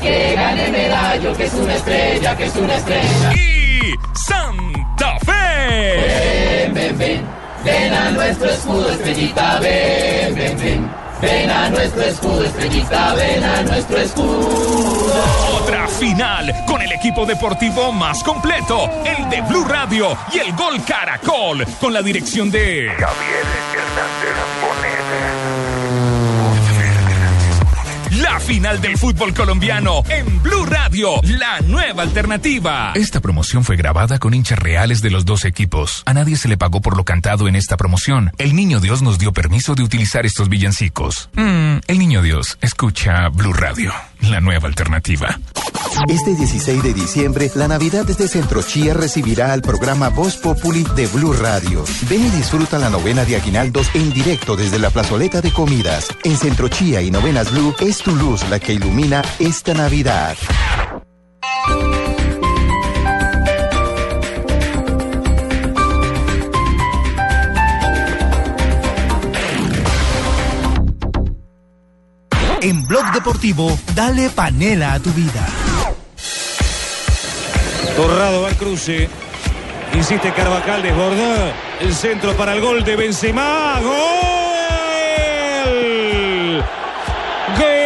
Que 0.00 0.34
gane 0.34 0.68
medallo, 0.68 1.36
que 1.36 1.44
es 1.44 1.54
una 1.54 1.74
estrella, 1.74 2.36
que 2.36 2.44
es 2.44 2.56
una 2.56 2.74
estrella. 2.76 3.32
Y 3.34 3.94
Santa 4.14 5.18
Fe. 5.20 5.96
Ven, 6.64 6.74
ven, 6.74 6.98
ven, 6.98 7.22
ven 7.64 7.94
a 7.94 8.10
nuestro 8.10 8.50
escudo, 8.50 8.90
estrellita, 8.90 9.58
ven, 9.60 10.34
ven, 10.34 10.58
ven. 10.58 11.06
Ven 11.20 11.50
a 11.50 11.70
nuestro 11.70 12.02
escudo, 12.02 12.44
estrellita, 12.44 13.14
ven 13.14 13.42
a 13.42 13.62
nuestro 13.62 13.96
escudo. 13.96 15.16
Otra 15.62 15.88
final 15.88 16.54
con 16.66 16.82
el 16.82 16.92
equipo 16.92 17.24
deportivo 17.24 17.90
más 17.90 18.22
completo, 18.22 18.90
el 19.02 19.28
de 19.30 19.40
Blue 19.42 19.64
Radio 19.64 20.16
y 20.30 20.38
el 20.40 20.52
Gol 20.52 20.84
Caracol, 20.84 21.66
con 21.80 21.94
la 21.94 22.02
dirección 22.02 22.50
de 22.50 22.90
Javier 22.90 23.46
Hernández 23.72 24.75
La 28.22 28.40
final 28.40 28.80
del 28.80 28.96
fútbol 28.96 29.34
colombiano 29.34 30.02
en 30.08 30.42
Blue 30.42 30.64
Radio, 30.64 31.20
la 31.22 31.60
nueva 31.66 32.02
alternativa. 32.02 32.92
Esta 32.94 33.20
promoción 33.20 33.62
fue 33.62 33.76
grabada 33.76 34.18
con 34.18 34.32
hinchas 34.32 34.58
reales 34.58 35.02
de 35.02 35.10
los 35.10 35.26
dos 35.26 35.44
equipos. 35.44 36.02
A 36.06 36.14
nadie 36.14 36.36
se 36.36 36.48
le 36.48 36.56
pagó 36.56 36.80
por 36.80 36.96
lo 36.96 37.04
cantado 37.04 37.46
en 37.46 37.56
esta 37.56 37.76
promoción. 37.76 38.30
El 38.38 38.54
Niño 38.54 38.80
Dios 38.80 39.02
nos 39.02 39.18
dio 39.18 39.32
permiso 39.32 39.74
de 39.74 39.82
utilizar 39.82 40.24
estos 40.24 40.48
villancicos. 40.48 41.28
Mm, 41.34 41.78
el 41.86 41.98
Niño 41.98 42.22
Dios 42.22 42.56
escucha 42.62 43.28
Blue 43.28 43.52
Radio, 43.52 43.92
la 44.20 44.40
nueva 44.40 44.68
alternativa. 44.68 45.38
Este 46.08 46.34
16 46.34 46.82
de 46.82 46.94
diciembre, 46.94 47.50
la 47.54 47.68
Navidad 47.68 48.04
desde 48.04 48.28
Centro 48.28 48.62
Chía 48.62 48.94
recibirá 48.94 49.52
al 49.52 49.62
programa 49.62 50.08
Voz 50.10 50.36
Populi 50.36 50.84
de 50.94 51.06
Blue 51.06 51.32
Radio. 51.32 51.84
Ven 52.08 52.26
y 52.26 52.30
disfruta 52.30 52.78
la 52.78 52.90
novena 52.90 53.24
de 53.24 53.36
Aguinaldos 53.36 53.88
en 53.94 54.12
directo 54.12 54.56
desde 54.56 54.78
la 54.78 54.90
plazoleta 54.90 55.40
de 55.40 55.52
comidas. 55.52 56.08
En 56.22 56.36
Centro 56.36 56.68
Chía 56.68 57.02
y 57.02 57.10
Novenas 57.10 57.50
Blue 57.50 57.74
es 57.80 58.05
tu 58.06 58.14
luz 58.14 58.48
la 58.48 58.60
que 58.60 58.72
ilumina 58.72 59.20
esta 59.40 59.74
Navidad. 59.74 60.36
En 72.62 72.86
Blog 72.86 73.12
Deportivo, 73.12 73.76
dale 73.96 74.30
panela 74.30 74.92
a 74.92 75.00
tu 75.00 75.10
vida. 75.10 75.44
Torrado 77.96 78.46
al 78.46 78.54
cruce. 78.54 79.08
Insiste 79.94 80.32
Carvajal, 80.32 80.80
desborda. 80.80 81.52
El 81.80 81.92
centro 81.92 82.36
para 82.36 82.54
el 82.54 82.60
gol 82.60 82.84
de 82.84 82.94
Benzema. 82.94 83.80
¡Gol! 83.82 83.92
¡Gol! 87.58 87.85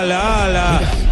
Del 0.00 0.12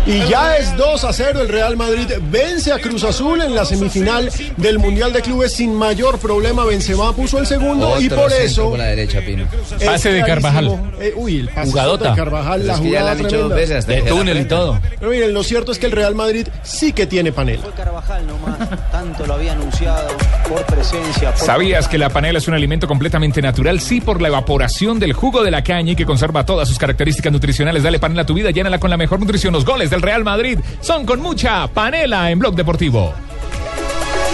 Y 0.08 0.26
ya 0.26 0.56
es 0.56 0.74
2 0.76 1.04
a 1.04 1.12
0. 1.12 1.42
El 1.42 1.48
Real 1.48 1.76
Madrid 1.76 2.06
vence 2.30 2.72
a 2.72 2.78
Cruz 2.78 3.04
Azul 3.04 3.42
en 3.42 3.54
la 3.54 3.64
semifinal 3.66 4.30
del 4.56 4.78
Mundial 4.78 5.12
de 5.12 5.20
Clubes 5.20 5.52
sin 5.52 5.74
mayor 5.74 6.18
problema. 6.18 6.64
Benzema 6.64 7.12
puso 7.14 7.38
el 7.38 7.46
segundo 7.46 8.00
y 8.00 8.08
por 8.08 8.32
eso. 8.32 8.70
por 8.70 8.78
la 8.78 8.86
derecha, 8.86 9.20
Pino. 9.20 9.44
es 9.78 9.84
Pase 9.84 10.10
de. 10.12 10.22
Carvajal. 10.24 10.92
Eh, 11.00 11.12
uy, 11.14 11.40
el 11.40 11.48
pase 11.48 11.70
Jugadota. 11.70 12.10
de 12.10 12.16
Carvajal, 12.16 12.66
la 12.66 12.72
Pero 12.74 12.84
jugada 12.86 13.04
la 13.04 13.10
han 13.12 13.18
dicho 13.18 13.38
dos 13.38 13.54
veces 13.54 13.76
hasta 13.76 13.92
De 13.92 14.02
túnel 14.02 14.38
y 14.40 14.44
todo. 14.46 14.80
Pero 14.98 15.10
miren, 15.10 15.32
lo 15.34 15.42
cierto 15.44 15.72
es 15.72 15.78
que 15.78 15.86
el 15.86 15.92
Real 15.92 16.14
Madrid 16.14 16.48
sí 16.62 16.92
que 16.92 17.06
tiene 17.06 17.30
panela. 17.32 17.62
Carvajal 17.76 18.26
nomás, 18.26 18.58
tanto 18.90 19.26
lo 19.26 19.34
había 19.34 19.52
anunciado 19.52 20.08
por 20.48 20.64
presencia. 20.64 21.32
por- 21.34 21.46
¿Sabías 21.46 21.86
que 21.86 21.98
la 21.98 22.08
panela 22.08 22.38
es 22.38 22.48
un 22.48 22.54
alimento 22.54 22.86
completamente 22.88 23.42
natural? 23.42 23.80
Sí, 23.80 24.00
por 24.00 24.20
la 24.22 24.28
evaporación 24.28 24.98
del 24.98 25.12
jugo 25.12 25.42
de 25.42 25.50
la 25.50 25.62
caña 25.62 25.92
y 25.92 25.96
que 25.96 26.06
conserva 26.06 26.44
todas 26.46 26.66
sus 26.68 26.78
características 26.78 27.30
nutricionales. 27.32 27.82
Dale 27.82 27.98
panela 27.98 28.22
a 28.22 28.26
tu 28.26 28.34
vida, 28.34 28.50
llénala 28.50 28.78
con 28.80 28.88
la 28.90 28.96
mejor 28.96 29.20
nutrición. 29.20 29.52
Los 29.52 29.64
goles 29.64 29.90
del 29.98 30.02
Real 30.02 30.24
Madrid 30.24 30.58
son 30.80 31.04
con 31.04 31.20
mucha 31.20 31.66
panela 31.66 32.30
en 32.30 32.38
Blog 32.38 32.54
Deportivo. 32.54 33.27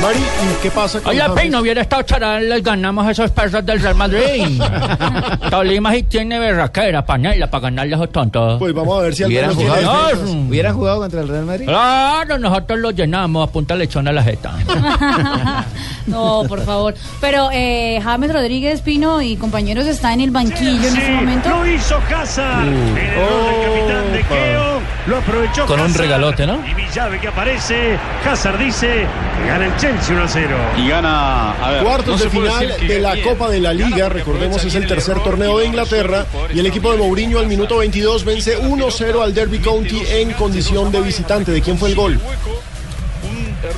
Mari, 0.03 0.19
¿y 0.19 0.63
qué 0.63 0.71
pasa 0.71 1.01
con 1.01 1.11
Oye, 1.11 1.21
James? 1.21 1.43
Pino, 1.43 1.61
hubiera 1.61 1.81
estado 1.83 2.03
charal, 2.03 2.49
les 2.49 2.63
ganamos 2.63 3.07
a 3.07 3.11
esos 3.13 3.31
perros 3.31 3.65
del 3.65 3.81
Real 3.81 3.95
Madrid. 3.95 4.61
Tolima 5.51 5.93
sí 5.93 6.03
tiene 6.05 6.39
berraquera, 6.39 7.05
panela, 7.05 7.49
para 7.49 7.63
ganarle 7.63 7.95
a 7.95 7.99
esos 7.99 8.13
tontos. 8.13 8.59
Pues 8.59 8.75
vamos 8.75 8.99
a 8.99 9.03
ver 9.03 9.15
si 9.15 9.25
¿Hubieran 9.25 9.55
jugado, 9.55 10.09
defensas. 10.09 10.37
¿Hubieran 10.49 10.75
jugado 10.75 11.01
contra 11.01 11.21
el 11.21 11.29
Real 11.29 11.45
Madrid? 11.47 11.67
Claro, 11.67 12.39
nosotros 12.39 12.79
los 12.79 12.95
llenamos 12.95 13.49
a 13.49 13.53
punta 13.53 13.75
lechona 13.75 14.11
a 14.11 14.13
la 14.15 14.23
jeta. 14.23 14.55
no, 16.07 16.43
por 16.49 16.65
favor. 16.65 16.95
Pero 17.21 17.49
eh, 17.53 18.01
James 18.03 18.33
Rodríguez, 18.33 18.81
Pino 18.83 19.23
y 19.23 19.37
compañeros 19.37 19.87
está 19.87 20.13
en 20.13 20.21
el 20.21 20.31
banquillo 20.31 20.89
en 20.89 20.97
este 20.97 21.13
momento. 21.13 21.49
Lo 21.49 21.67
hizo 21.67 21.99
Hazard. 22.15 22.67
Uh. 22.67 22.71
El 22.71 22.95
del 22.95 23.63
capitán 23.63 24.13
de 24.13 24.23
Keo. 24.23 24.81
Lo 25.07 25.19
aprovechó 25.19 25.67
Con 25.67 25.81
un 25.81 25.93
regalote, 25.93 26.47
¿no? 26.47 26.59
Y 26.67 26.75
Villave 26.75 27.21
que 27.21 27.29
aparece. 27.29 27.99
Hazard 28.27 28.59
dice 28.59 29.07
que 29.39 29.49
gana 29.49 29.67
el 29.67 29.77
Chelsea 29.85 30.17
1 30.17 30.25
a 30.25 30.29
0. 30.29 30.57
Y 30.79 30.89
gana, 30.89 31.51
a 31.53 31.71
ver, 31.71 31.85
Cuartos 31.85 32.19
no 32.19 32.25
de 32.25 32.31
final 32.31 32.75
de 32.89 33.01
la 33.01 33.13
bien. 33.13 33.29
Copa 33.29 33.51
de 33.51 33.61
la 33.61 33.75
Liga, 33.75 34.09
recordemos 34.09 34.65
es 34.65 34.75
el 34.77 34.87
tercer 34.87 35.23
torneo 35.23 35.59
de 35.59 35.67
Inglaterra 35.67 36.25
y 36.55 36.59
el 36.59 36.65
equipo 36.65 36.91
de 36.91 36.97
Mourinho 36.97 37.39
al 37.39 37.49
minuto 37.49 37.77
22 37.77 38.25
vence 38.25 38.59
1-0 38.59 39.23
al 39.23 39.35
Derby 39.35 39.59
County 39.59 40.01
en 40.09 40.33
condición 40.33 40.91
de 40.91 41.03
visitante. 41.03 41.53
¿De 41.53 41.61
quién 41.61 41.77
fue 41.77 41.91
el 41.91 41.97
gol? 41.97 42.19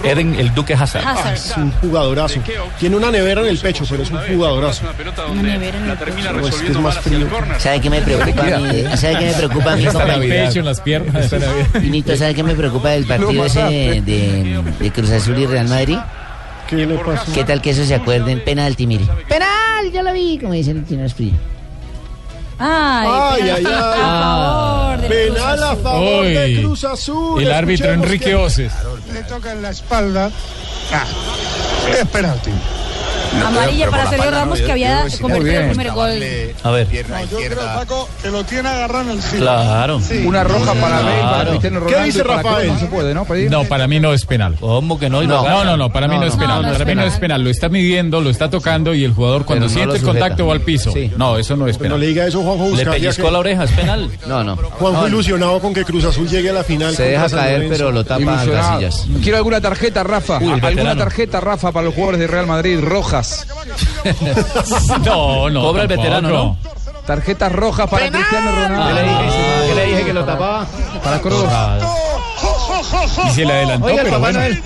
Eden, 0.03 0.35
el 0.39 0.55
Duque 0.55 0.75
Hazard. 0.75 1.03
Ah, 1.05 1.33
es 1.35 1.55
un 1.57 1.71
jugadorazo. 1.73 2.41
Tiene 2.79 2.97
una 2.97 3.11
nevera 3.11 3.41
en 3.43 3.49
el 3.49 3.59
pecho, 3.59 3.85
pero 3.89 4.03
es 4.03 4.11
un 4.11 4.19
jugadorazo. 4.19 4.85
Una 5.31 5.43
nevera 5.43 5.79
en 5.79 5.91
el 5.91 5.97
pecho. 5.99 6.33
No, 6.33 6.47
es 6.47 6.55
que 6.57 6.73
es 6.73 6.79
más 6.79 6.99
frío. 7.01 7.27
¿Sabe 7.59 7.81
qué 7.81 7.91
me 7.91 8.01
preocupa 8.03 8.43
a 8.43 8.59
mí? 8.59 8.85
¿Sabe 8.97 9.19
qué 9.19 9.25
me 9.27 9.33
preocupa 9.35 9.73
a 9.73 9.77
mí, 9.77 9.87
Está 9.87 10.03
en 10.03 10.09
el 10.09 10.13
compañero? 10.15 10.47
pecho, 10.47 10.59
en 10.61 10.65
las 10.65 10.81
piernas. 10.81 11.35
Pinito, 11.73 12.17
¿sabe 12.17 12.35
qué 12.35 12.43
me 12.43 12.55
preocupa 12.55 12.91
del 12.91 13.05
partido 13.07 13.45
ese 13.47 13.61
de, 13.63 14.01
de- 14.03 14.63
de 14.81 14.91
Cruz 14.93 15.11
Azul 15.11 15.39
y 15.39 15.47
Real 15.47 15.69
Madrid? 15.69 15.99
¿Qué 16.69 16.77
le 16.87 16.97
pasó? 16.97 17.33
¿Qué 17.33 17.45
tal 17.45 17.63
que 17.63 17.71
eso 17.71 17.85
se 17.85 17.95
acuerden? 17.95 18.43
Penalti, 18.45 18.87
mire. 18.87 19.05
Penal, 19.29 19.91
ya 19.93 20.03
lo 20.03 20.13
vi, 20.13 20.39
como 20.39 20.53
dicen 20.53 20.79
el 20.79 20.87
chino 20.87 21.05
Esprit. 21.05 21.33
Ay, 22.59 23.07
Ay, 23.09 23.43
penal 23.43 23.67
ay, 23.67 25.03
ay. 25.03 25.09
Penal 25.09 25.63
a 25.63 25.71
Azul. 25.73 25.83
favor 25.83 26.25
de 26.25 26.45
Uy, 26.47 26.63
Cruz 26.63 26.85
Azul. 26.85 27.43
El 27.43 27.53
árbitro 27.53 27.87
Escuchemos 27.87 28.07
Enrique 28.07 28.25
que- 28.27 28.35
Oces. 28.35 28.73
Le 29.13 29.23
toca 29.25 29.53
en 29.53 29.63
la 29.63 29.71
espalda. 29.71 30.31
Ah, 30.93 31.05
es 32.01 32.09
penalti. 32.09 32.51
Amarilla 33.45 33.91
para 33.91 34.11
Sergio 34.11 34.31
Ramos 34.31 34.61
que 34.61 34.73
había 34.73 35.05
convertido 35.21 35.61
el 35.61 35.69
primer 35.69 35.93
gol. 35.93 36.11
A 36.63 36.71
ver. 36.71 36.89
Yo 37.31 37.39
creo, 37.39 37.57
Paco, 37.75 38.09
que 38.23 38.31
lo 38.31 38.45
tiene 38.45 38.69
agarrado 38.69 39.11
en 39.11 39.17
el 39.19 39.23
giro. 39.23 39.43
Claro. 39.43 40.01
Una 40.25 40.45
roja 40.45 40.75
para 40.75 41.01
Bale, 41.01 41.21
para 41.23 41.51
Cristiano 41.51 41.87
¿Qué 41.87 42.03
dice 42.05 42.23
Rafael? 42.23 42.73
No, 43.51 43.65
para 43.65 43.87
mí 43.87 44.01
no 44.01 44.13
es 44.13 44.25
penal. 44.25 44.57
¿Cómo 44.61 44.99
que 44.99 45.09
no? 45.11 45.23
No. 45.23 45.47
No, 45.47 45.65
no, 45.65 45.77
no, 45.77 45.93
para 45.93 46.09
mí 46.09 46.15
no, 46.15 46.21
No, 46.23 46.27
es 46.27 46.35
no, 46.35 46.41
penal. 46.41 46.63
no, 46.63 46.69
no 46.69 46.73
para 46.73 46.85
mí 46.85 46.91
no 46.95 47.01
penal. 47.03 47.09
es 47.09 47.19
penal. 47.19 47.45
Lo 47.45 47.51
está 47.51 47.69
midiendo, 47.69 48.21
lo 48.21 48.31
está 48.31 48.51
tocando 48.51 48.95
y 48.95 49.05
el 49.05 49.13
jugador 49.13 49.45
cuando 49.45 49.67
no 49.67 49.73
siente 49.73 49.97
el 49.97 50.03
contacto 50.03 50.47
va 50.47 50.55
al 50.55 50.61
piso. 50.61 50.93
No, 51.17 51.37
eso 51.39 51.57
no 51.57 51.67
es 51.67 51.77
Pero 51.79 51.91
no 51.91 51.95
penal. 51.97 52.01
le 52.01 52.07
diga 52.07 52.27
eso 52.27 52.43
Juanjo 52.43 52.77
Le 52.77 52.87
pellizcó 52.87 53.31
la 53.31 53.39
oreja, 53.39 53.65
es 53.65 53.71
penal. 53.73 54.11
No, 54.27 54.43
no. 54.45 54.57
Juanjo 54.57 55.03
No, 55.03 55.09
ilusionado 55.09 55.61
con 55.61 55.75
que 55.75 55.85
Cruz 55.85 56.05
Azul 56.05 56.29
llegue 56.29 56.51
a 56.51 56.53
la 56.53 56.65
final. 56.65 56.95
Se 56.95 57.03
deja 57.05 57.29
caer, 57.29 57.67
pero 57.69 57.91
lo 57.93 58.05
tapa 58.05 58.45
Casillas. 58.45 59.07
Quiero 59.23 59.39
alguna 59.39 59.61
tarjeta, 59.61 60.03
Rafa. 60.03 60.37
Alguna 60.37 60.97
tarjeta, 60.97 61.41
Rafa, 61.41 61.73
para 61.73 61.87
los 61.87 61.95
jugadores 61.95 62.21
de 62.21 62.27
Real 62.27 62.47
Madrid, 62.47 62.79
rojas. 62.81 63.26
No, 65.05 65.51
no. 65.51 65.63
Cobra 65.63 65.83
el 65.83 65.89
veterano, 65.89 66.29
¿no? 66.29 66.57
Tarjetas 67.07 67.53
rojas 67.53 67.89
para 67.89 68.11
Cristiano 68.11 68.51
¿Qué 68.51 68.57
le 68.61 68.69
Ronaldo. 68.69 69.03
dije? 69.03 69.67
¿Qué 69.69 69.75
le 69.75 69.87
dije 69.87 70.05
que 70.07 70.13
lo 70.13 70.25
tapaba? 70.25 70.67
Para 71.05 71.21
Córdoba. 71.21 71.79
Y 73.27 73.31
se 73.31 73.45
le 73.45 73.53
adelantó, 73.53 73.87
Oiga, 73.87 74.03
pero 74.05 74.21
bueno. 74.21 74.39
Noel. 74.39 74.63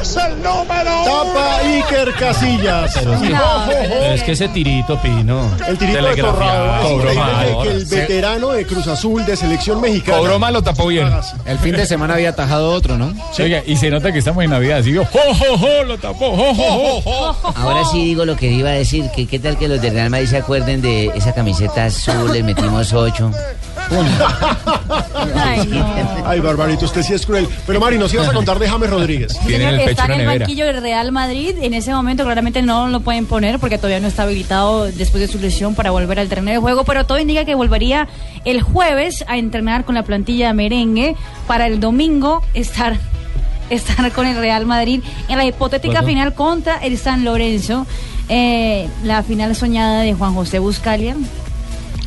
¡Es 0.00 0.16
el 0.16 0.42
número 0.42 0.90
Tapa 1.04 1.56
Iker 1.58 2.12
Casillas. 2.14 2.92
Pero 2.94 3.14
es 3.14 3.20
que, 3.20 3.28
pero 3.28 4.14
es 4.14 4.22
que 4.22 4.32
ese 4.32 4.48
tirito, 4.48 5.00
Pino. 5.00 5.50
El 5.66 5.78
tirito 5.78 6.02
de 6.02 6.20
Cobró 6.20 7.14
mal. 7.14 7.62
que 7.62 7.70
el 7.70 7.84
veterano 7.84 8.50
de 8.50 8.66
Cruz 8.66 8.86
Azul 8.86 9.24
de 9.24 9.36
selección 9.36 9.80
mexicana. 9.80 10.18
Cobró 10.18 10.38
mal, 10.38 10.52
lo 10.52 10.62
tapó 10.62 10.86
bien. 10.86 11.10
El 11.44 11.58
fin 11.58 11.76
de 11.76 11.86
semana 11.86 12.14
había 12.14 12.30
atajado 12.30 12.72
otro, 12.72 12.96
¿no? 12.96 13.12
Oiga, 13.38 13.62
y 13.66 13.76
se 13.76 13.90
nota 13.90 14.12
que 14.12 14.18
estamos 14.18 14.44
en 14.44 14.50
Navidad. 14.50 14.78
Así 14.78 14.92
vio, 14.92 15.04
jo, 15.04 15.18
jo, 15.34 15.58
jo, 15.58 15.84
lo 15.84 15.98
tapó, 15.98 16.36
jo, 16.36 16.54
jo, 16.54 17.00
jo. 17.02 17.54
Ahora 17.56 17.84
sí 17.90 18.04
digo 18.04 18.24
lo 18.24 18.36
que 18.36 18.46
iba 18.48 18.70
a 18.70 18.74
decir, 18.74 19.10
que 19.14 19.26
qué 19.26 19.38
tal 19.38 19.56
que 19.56 19.68
los 19.68 19.80
de 19.80 19.90
Real 19.90 20.10
Madrid 20.10 20.28
se 20.28 20.38
acuerden 20.38 20.80
de 20.82 21.06
esa 21.14 21.32
camiseta 21.32 21.86
azul, 21.86 22.32
le 22.32 22.42
metimos 22.42 22.92
ocho. 22.92 23.30
Ay, 25.36 25.66
no. 25.66 25.94
Ay, 26.26 26.40
Barbarito, 26.40 26.84
usted 26.84 27.02
sí 27.02 27.14
es 27.14 27.26
cruel. 27.26 27.48
Pero 27.66 27.80
Mari, 27.80 27.98
nos 27.98 28.12
ibas 28.14 28.28
a 28.28 28.32
contar 28.32 28.58
de 28.58 28.68
James 28.68 28.90
Rodríguez. 28.90 29.36
Tiene 29.46 29.64
en 29.64 29.70
el 29.70 29.76
pecho 29.80 29.90
está 29.90 30.04
en 30.06 30.12
el 30.12 30.18
nevera. 30.18 30.38
banquillo 30.40 30.66
del 30.66 30.80
Real 30.82 31.12
Madrid. 31.12 31.54
En 31.60 31.74
ese 31.74 31.92
momento 31.92 32.24
claramente 32.24 32.62
no 32.62 32.88
lo 32.88 33.00
pueden 33.00 33.26
poner 33.26 33.58
porque 33.58 33.76
todavía 33.78 34.00
no 34.00 34.08
está 34.08 34.22
habilitado 34.24 34.84
después 34.86 35.20
de 35.20 35.28
su 35.28 35.38
lesión 35.38 35.74
para 35.74 35.90
volver 35.90 36.18
al 36.20 36.28
terreno 36.28 36.50
de 36.50 36.58
juego. 36.58 36.84
Pero 36.84 37.04
todo 37.06 37.18
indica 37.18 37.44
que 37.44 37.54
volvería 37.54 38.08
el 38.44 38.62
jueves 38.62 39.24
a 39.28 39.36
entrenar 39.38 39.84
con 39.84 39.94
la 39.94 40.02
plantilla 40.02 40.52
merengue 40.52 41.16
para 41.46 41.66
el 41.66 41.80
domingo 41.80 42.42
estar 42.54 42.96
estar 43.70 44.10
con 44.12 44.26
el 44.26 44.36
Real 44.36 44.66
Madrid 44.66 45.00
en 45.28 45.36
la 45.38 45.44
hipotética 45.44 46.00
Bueno. 46.00 46.08
final 46.08 46.34
contra 46.34 46.76
el 46.78 46.98
San 46.98 47.24
Lorenzo. 47.24 47.86
Eh, 48.28 48.88
la 49.04 49.22
final 49.24 49.56
soñada 49.56 50.02
de 50.02 50.14
Juan 50.14 50.34
José 50.34 50.58
Buscalia. 50.60 51.16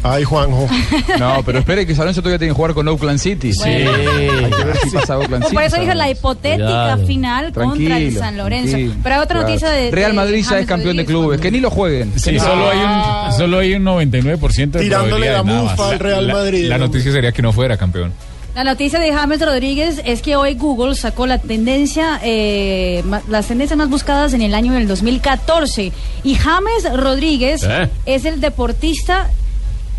Ay, 0.04 0.24
Juanjo. 0.24 0.68
No, 1.20 1.42
pero 1.46 1.60
espere 1.60 1.86
que 1.86 1.94
San 1.96 2.06
Lorenzo 2.06 2.22
todavía 2.22 2.39
tiene 2.39 2.52
que 2.54 2.56
jugar 2.56 2.74
con 2.74 2.88
Oakland 2.88 3.20
City. 3.20 3.54
Sí. 3.54 3.62
Hay 3.70 3.86
que 3.86 4.63
ver 4.66 4.78
si 4.84 4.89
pasa 4.89 5.18
Oakland 5.18 5.44
City. 5.44 5.56
Por 5.56 5.63
eso 5.63 5.80
dije 5.80 5.96
la 5.96 6.10
hipotética 6.10 6.66
Cuidado. 6.66 7.08
final 7.08 7.54
contra 7.54 7.98
el 7.98 8.18
San 8.18 8.38
Lorenzo. 8.38 8.72
tranquilo, 8.72 8.96
Pero 9.04 9.16
hay 9.16 9.22
otra 9.22 9.36
claro. 9.36 9.48
noticia 9.50 9.70
de. 9.70 9.92
Real 9.92 10.12
de 10.12 10.16
Madrid 10.18 10.46
ya 10.50 10.60
es 10.60 10.66
campeón 10.66 10.98
de 10.98 11.06
clubes. 11.06 11.39
Que 11.39 11.52
ni 11.52 11.60
lo 11.60 11.70
jueguen. 11.70 12.12
Sí, 12.20 12.38
solo 12.39 12.70
hay 12.70 12.78
un, 12.80 13.34
solo 13.38 13.60
hay 13.60 13.74
un 13.76 13.84
99% 13.84 14.72
de 14.72 14.80
Tirándole 14.82 15.32
la 15.32 15.44
mufa 15.44 15.89
al 15.92 16.00
Real 16.00 16.28
La- 16.28 16.34
Madrid, 16.34 16.68
La 16.68 16.78
¿no? 16.78 16.88
noticia 16.88 17.12
sería 17.12 17.32
que 17.32 17.42
no 17.42 17.52
fuera 17.54 17.78
campeón. 17.78 18.12
La 18.56 18.63
noticia 18.63 19.00
de 19.00 19.12
James 19.12 19.42
Rodríguez 19.42 20.00
es 20.06 20.22
que 20.22 20.36
hoy 20.36 20.54
Google 20.54 20.94
sacó 20.96 21.26
la 21.26 21.39
tendencia, 21.39 22.20
eh, 22.24 23.04
las 23.28 23.48
tendencias 23.48 23.76
más 23.78 23.89
buscadas 23.89 24.34
en 24.34 24.44
el 24.44 24.54
año 24.54 24.74
del 24.74 24.88
2014. 24.88 25.92
Y 26.24 26.36
James 26.36 26.84
Rodríguez 26.96 27.63
¿Eh? 27.63 27.89
es 28.06 28.26
el 28.26 28.39
deportista, 28.42 29.32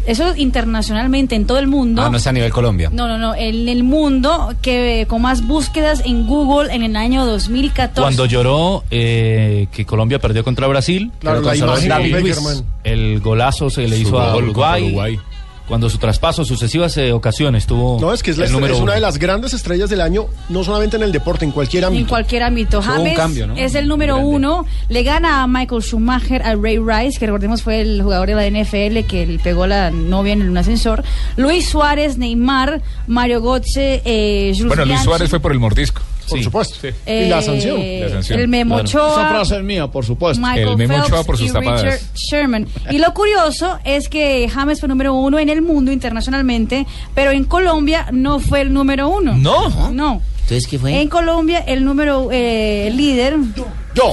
eso 0.07 0.35
internacionalmente, 0.37 1.35
en 1.35 1.47
todo 1.47 1.59
el 1.59 1.67
mundo. 1.67 2.03
Ah, 2.03 2.11
no 2.11 2.17
es 2.17 2.27
a 2.27 2.33
nivel 2.33 2.53
Colombia. 2.53 2.91
No, 2.93 3.09
no, 3.09 3.19
no, 3.19 3.35
en 3.35 3.69
el 3.69 3.85
mundo 3.85 4.55
que 4.63 5.07
con 5.09 5.23
más 5.23 5.47
búsquedas 5.47 6.03
en 6.05 6.27
Google 6.27 6.73
en 6.75 6.83
el 6.83 6.97
año 6.97 7.25
2014. 7.27 8.01
Cuando 8.01 8.27
lloró 8.27 8.85
eh, 8.91 9.67
que 9.73 9.85
Colombia 9.85 10.19
perdió 10.19 10.45
contra 10.45 10.67
Brasil, 10.67 11.11
Claro, 11.21 11.43
pero 11.43 11.55
la 11.87 11.99
Luis, 11.99 12.65
el 12.85 13.21
golazo 13.21 13.71
se 13.71 13.89
le 13.89 13.97
Su 13.97 14.03
hizo 14.03 14.21
a 14.21 14.33
gol 14.33 14.53
contra 14.53 14.77
Uruguay, 14.77 14.83
Uruguay. 14.85 15.21
Cuando 15.67 15.89
su 15.89 15.97
traspaso, 15.97 16.45
sucesivas 16.45 16.97
eh, 16.99 17.13
ocasiones 17.13 17.67
tuvo. 17.67 17.99
No, 17.99 18.13
es 18.13 18.23
que 18.23 18.33
es, 18.33 18.39
la 18.39 18.49
número 18.49 18.75
es 18.75 18.81
una 18.81 18.93
uno. 18.93 18.95
de 18.95 19.01
las 19.01 19.19
grandes 19.19 19.55
estrellas 19.55 19.89
del 19.89 20.03
año, 20.03 20.27
no 20.51 20.63
solamente 20.63 20.97
en 20.97 21.03
el 21.03 21.13
deporte, 21.13 21.47
en 21.47 21.53
cualquier 21.53 21.87
ámbito. 21.87 22.03
En 22.03 22.09
cualquier 22.09 22.43
ámbito. 22.43 22.81
Hubo 22.81 22.87
un 22.87 22.97
James 22.99 23.17
cambio, 23.17 23.47
¿no? 23.47 23.57
es 23.57 23.75
el 23.75 23.89
número 23.89 24.19
uno. 24.19 24.67
Le 24.89 25.03
gana 25.03 25.43
a 25.43 25.47
Michael 25.47 25.83
Schumacher, 25.83 26.43
a 26.43 26.55
Ray 26.55 26.79
Rice, 26.79 27.19
que 27.19 27.27
recordemos 27.27 27.63
fue 27.63 27.81
el 27.81 28.03
jugador 28.03 28.29
de 28.29 28.35
la 28.35 28.47
NFL 28.47 29.07
que 29.09 29.27
le 29.27 29.39
pegó 29.39 29.65
a 29.65 29.69
la 29.69 29.91
novia 29.91 30.35
en 30.35 30.49
un 30.49 30.57
ascensor. 30.59 31.03
Luis 31.37 31.69
Suárez, 31.69 32.19
Neymar, 32.19 32.83
Mario 33.07 33.41
Götze, 33.41 34.03
eh, 34.05 34.53
Jules 34.55 34.69
Bueno, 34.69 34.85
Luis 34.85 34.95
Bianchi, 34.97 35.05
Suárez 35.05 35.31
fue 35.31 35.41
por 35.41 35.53
el 35.53 35.61
mordisco. 35.61 36.03
Por 36.29 36.43
supuesto. 36.43 36.89
eh, 37.07 37.25
Y 37.27 37.29
la 37.31 37.43
sanción. 37.43 37.79
La 38.01 38.09
sanción. 38.09 38.41
El 38.41 38.49
Memo 38.49 38.75
Claro. 38.77 38.89
Ochoa. 38.89 39.13
Esa 39.13 39.29
frase 39.31 39.57
es 39.57 39.63
mía, 39.63 39.87
por 39.89 40.05
supuesto. 40.05 40.41
Michael 40.41 40.69
El 40.69 40.77
Memo 40.77 40.95
Phelps 40.95 41.09
Ochoa 41.09 41.25
por 41.25 41.37
sus 41.39 41.49
y 41.49 41.53
tapadas. 41.53 41.83
Richard 41.83 42.01
Sherman. 42.15 42.69
Y 42.91 42.99
lo 42.99 43.13
curioso 43.15 43.79
es 43.85 44.09
que 44.09 44.49
James 44.49 44.81
fue 44.81 44.89
número 44.89 45.15
uno 45.15 45.39
en 45.39 45.49
el 45.49 45.63
mundo 45.63 45.93
internacionalmente, 45.93 46.87
pero 47.15 47.31
en 47.31 47.45
Colombia 47.45 48.07
no 48.13 48.41
fue 48.41 48.61
el 48.63 48.73
número 48.73 49.09
uno. 49.09 49.35
¿No? 49.37 49.91
No. 49.93 50.21
Entonces, 50.43 50.67
¿qué 50.67 50.79
fue? 50.79 51.01
En 51.01 51.09
Colombia 51.09 51.61
el 51.67 51.85
número 51.85 52.29
eh, 52.31 52.91
líder 52.95 53.37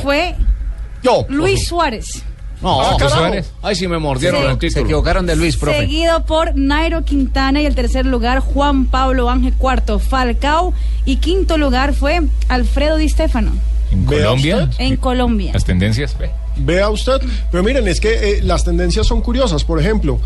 fue 0.02 0.36
Yo. 1.04 1.26
Luis 1.30 1.68
Suárez. 1.68 2.24
No, 2.62 2.80
Ah. 2.82 2.96
Ay, 3.64 3.76
sí 3.76 3.88
me 3.88 3.98
mordieron 3.98 4.42
Sí. 4.42 4.48
el 4.48 4.58
título. 4.58 4.72
Se 4.72 4.80
equivocaron 4.82 5.26
de 5.26 5.36
Luis, 5.36 5.58
profe. 5.58 5.80
Seguido 5.80 6.26
por 6.26 6.56
Nairo 6.56 7.04
Quintana 7.04 7.62
y 7.62 7.66
el 7.66 7.74
tercer 7.76 8.06
lugar 8.06 8.40
Juan 8.40 8.86
Pablo 8.86 9.30
Ángel 9.30 9.54
cuarto 9.54 9.98
Falcao 10.00 10.74
y 11.06 11.16
quinto 11.18 11.58
lugar 11.58 11.94
fue 11.94 12.22
Alfredo 12.50 12.98
Di 12.98 13.10
Stefano 13.10 13.52
En 13.92 14.06
Colombia, 14.06 14.58
usted. 14.70 14.76
en 14.86 14.96
Colombia. 14.98 15.52
las 15.54 15.66
tendencias. 15.66 16.16
ve. 16.18 16.30
Vea 16.58 16.90
usted, 16.90 17.20
pero 17.50 17.64
miren, 17.64 17.88
es 17.88 18.00
que 18.00 18.14
eh, 18.38 18.42
las 18.44 18.64
tendencias 18.64 19.08
son 19.08 19.22
curiosas. 19.22 19.64
Por 19.64 19.80
ejemplo, 19.80 20.20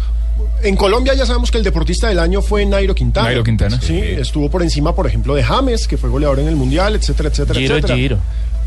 en 0.63 0.76
Colombia 0.76 1.13
ya 1.13 1.26
sabemos 1.26 1.52
que 1.52 1.58
el 1.60 1.63
deportista 1.63 2.08
del 2.10 2.19
año 2.19 2.41
fue 2.41 2.65
Nairo 2.65 2.93
Quintana. 2.95 3.28
Nairo 3.28 3.43
Quintana. 3.43 3.80
Sí, 3.80 3.98
estuvo 3.98 4.50
por 4.50 4.62
encima, 4.63 4.93
por 4.93 5.08
ejemplo, 5.08 5.36
de 5.36 5.43
James, 5.43 5.88
que 5.88 5.98
fue 5.98 6.10
goleador 6.10 6.39
en 6.39 6.48
el 6.48 6.56
Mundial, 6.56 6.95
etcétera, 6.95 7.30
etcétera, 7.30 7.60
Giro, 7.60 7.76
etcétera. 7.76 7.95
Giro. 7.98 8.17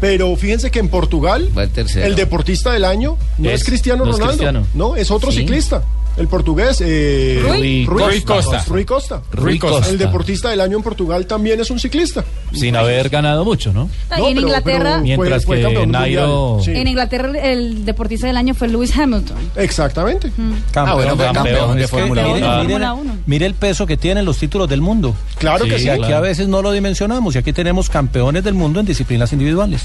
Pero 0.00 0.34
fíjense 0.37 0.70
que 0.70 0.78
en 0.78 0.88
Portugal, 0.88 1.48
el 1.96 2.14
deportista 2.14 2.72
del 2.72 2.84
año 2.84 3.16
no 3.38 3.50
es, 3.50 3.62
Es- 3.62 3.66
Cristiano 3.66 4.04
no 4.04 4.11
es 4.12 4.16
Ronaldo, 4.18 4.37
Cristiano. 4.38 4.66
no, 4.74 4.94
es 4.96 5.11
otro 5.11 5.32
Sí. 5.32 5.38
ciclista. 5.38 5.82
El 6.18 6.26
portugués, 6.26 6.83
eh, 6.85 7.40
Rui 7.46 7.87
Rui 7.87 8.20
Costa. 8.22 8.64
Rui 8.66 8.85
Costa. 8.85 9.22
Rui 9.31 9.57
Costa. 9.59 9.88
El 9.88 9.98
deportista 9.98 10.50
del 10.50 10.61
año 10.61 10.76
en 10.78 10.83
Portugal 10.83 11.26
también 11.26 11.61
es 11.61 11.70
un 11.70 11.78
ciclista. 11.78 12.24
Sin 12.52 12.74
haber 12.74 13.09
ganado 13.09 13.44
mucho, 13.44 13.72
¿no? 13.72 13.88
Ah, 14.11 14.16
No, 14.18 14.24
y 14.24 14.31
en 14.31 14.35
pero- 14.35 14.46
Inglaterra, 14.48 14.90
pero 14.94 15.02
Mientras 15.02 15.44
fue 15.44 15.61
que 15.62 15.87
Nairo-. 15.87 16.61
Sí, 16.64 16.72
en 16.72 16.88
Inglaterra 16.88 17.31
el 17.40 17.85
deportista 17.85 18.26
del 18.26 18.37
año 18.37 18.52
fue 18.54 18.66
Lewis 18.66 18.96
Hamilton. 18.96 19.37
Exactamente. 19.54 20.33
Ah, 20.74 20.94
bueno, 20.94 21.14
fue 21.16 21.31
campeón 21.33 21.78
de 21.78 21.87
Fórmula 21.87 22.22
mire, 22.22 22.35
1. 22.35 22.46
mire- 22.48 22.62
Fórmula 22.64 22.92
uno. 22.94 23.16
mire 23.26 23.46
el 23.46 23.54
peso 23.54 23.87
que 23.87 23.96
tienen 23.96 24.24
los 24.24 24.38
títulos 24.38 24.68
del 24.68 24.81
mundo. 24.81 25.14
Claro 25.38 25.66
que 25.66 25.76
Y 25.76 25.83
sí. 25.83 25.88
aquí 25.88 26.12
a 26.12 26.20
veces 26.20 26.48
no 26.48 26.62
lo 26.62 26.72
dimensionamos 26.72 27.37
y 27.37 27.38
aquí 27.38 27.52
tenemos 27.52 27.88
campeones 27.88 28.42
del 28.42 28.54
mundo 28.54 28.81
en 28.81 28.87
disciplinas 28.87 29.33
individuales. 29.33 29.83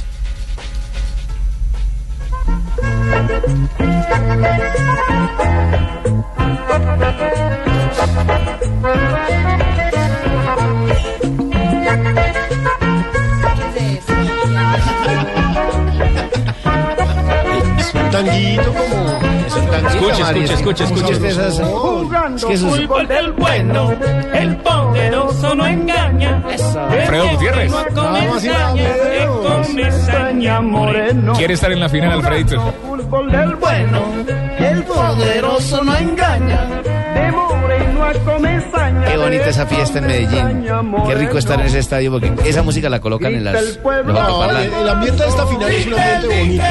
Tanguito 18.13 18.73
como... 18.73 19.19
Es 19.47 19.55
un 19.55 19.65
tanguito, 19.67 19.89
Escuche, 19.89 20.23
Mari, 20.23 20.43
escuche, 20.43 20.83
es 20.83 20.91
que 22.45 22.57
fútbol 22.57 23.07
del 23.07 23.31
bueno, 23.33 23.93
el 24.33 24.55
poderoso 24.57 25.55
no 25.55 25.65
engaña. 25.65 26.43
Alfredo 26.89 27.29
Gutiérrez. 27.29 27.71
No 27.71 28.11
nada 28.11 28.39
saña, 28.39 28.89
que 30.59 30.91
menos. 30.91 31.37
come 32.81 32.92
la. 33.21 33.23
Fútbol 33.23 33.31
del 33.31 33.55
bueno, 33.55 34.01
el 34.59 34.83
poderoso 34.83 35.83
no 35.83 35.95
engaña. 35.97 36.81
De 37.13 37.31
moreno 37.31 38.03
a 38.03 38.13
come 38.13 38.61
saña. 38.71 39.05
Qué 39.05 39.17
bonita 39.17 39.45
esa 39.49 39.65
fiesta 39.67 39.99
en 39.99 40.07
Medellín. 40.07 40.65
Qué 41.07 41.15
rico 41.15 41.37
estar 41.37 41.59
en 41.59 41.67
ese 41.67 41.79
estadio 41.79 42.11
porque 42.11 42.33
esa 42.45 42.63
música 42.63 42.89
la 42.89 42.99
colocan 42.99 43.33
en 43.35 43.43
las, 43.43 43.53
los 43.53 43.79
No, 44.05 44.49
el, 44.49 44.73
el 44.73 44.89
ambiente 44.89 45.23
de 45.23 45.29
esta 45.29 45.45
final 45.45 45.71
es 45.71 45.85
un 45.87 45.93
ambiente 45.93 46.27
bonito. 46.39 46.63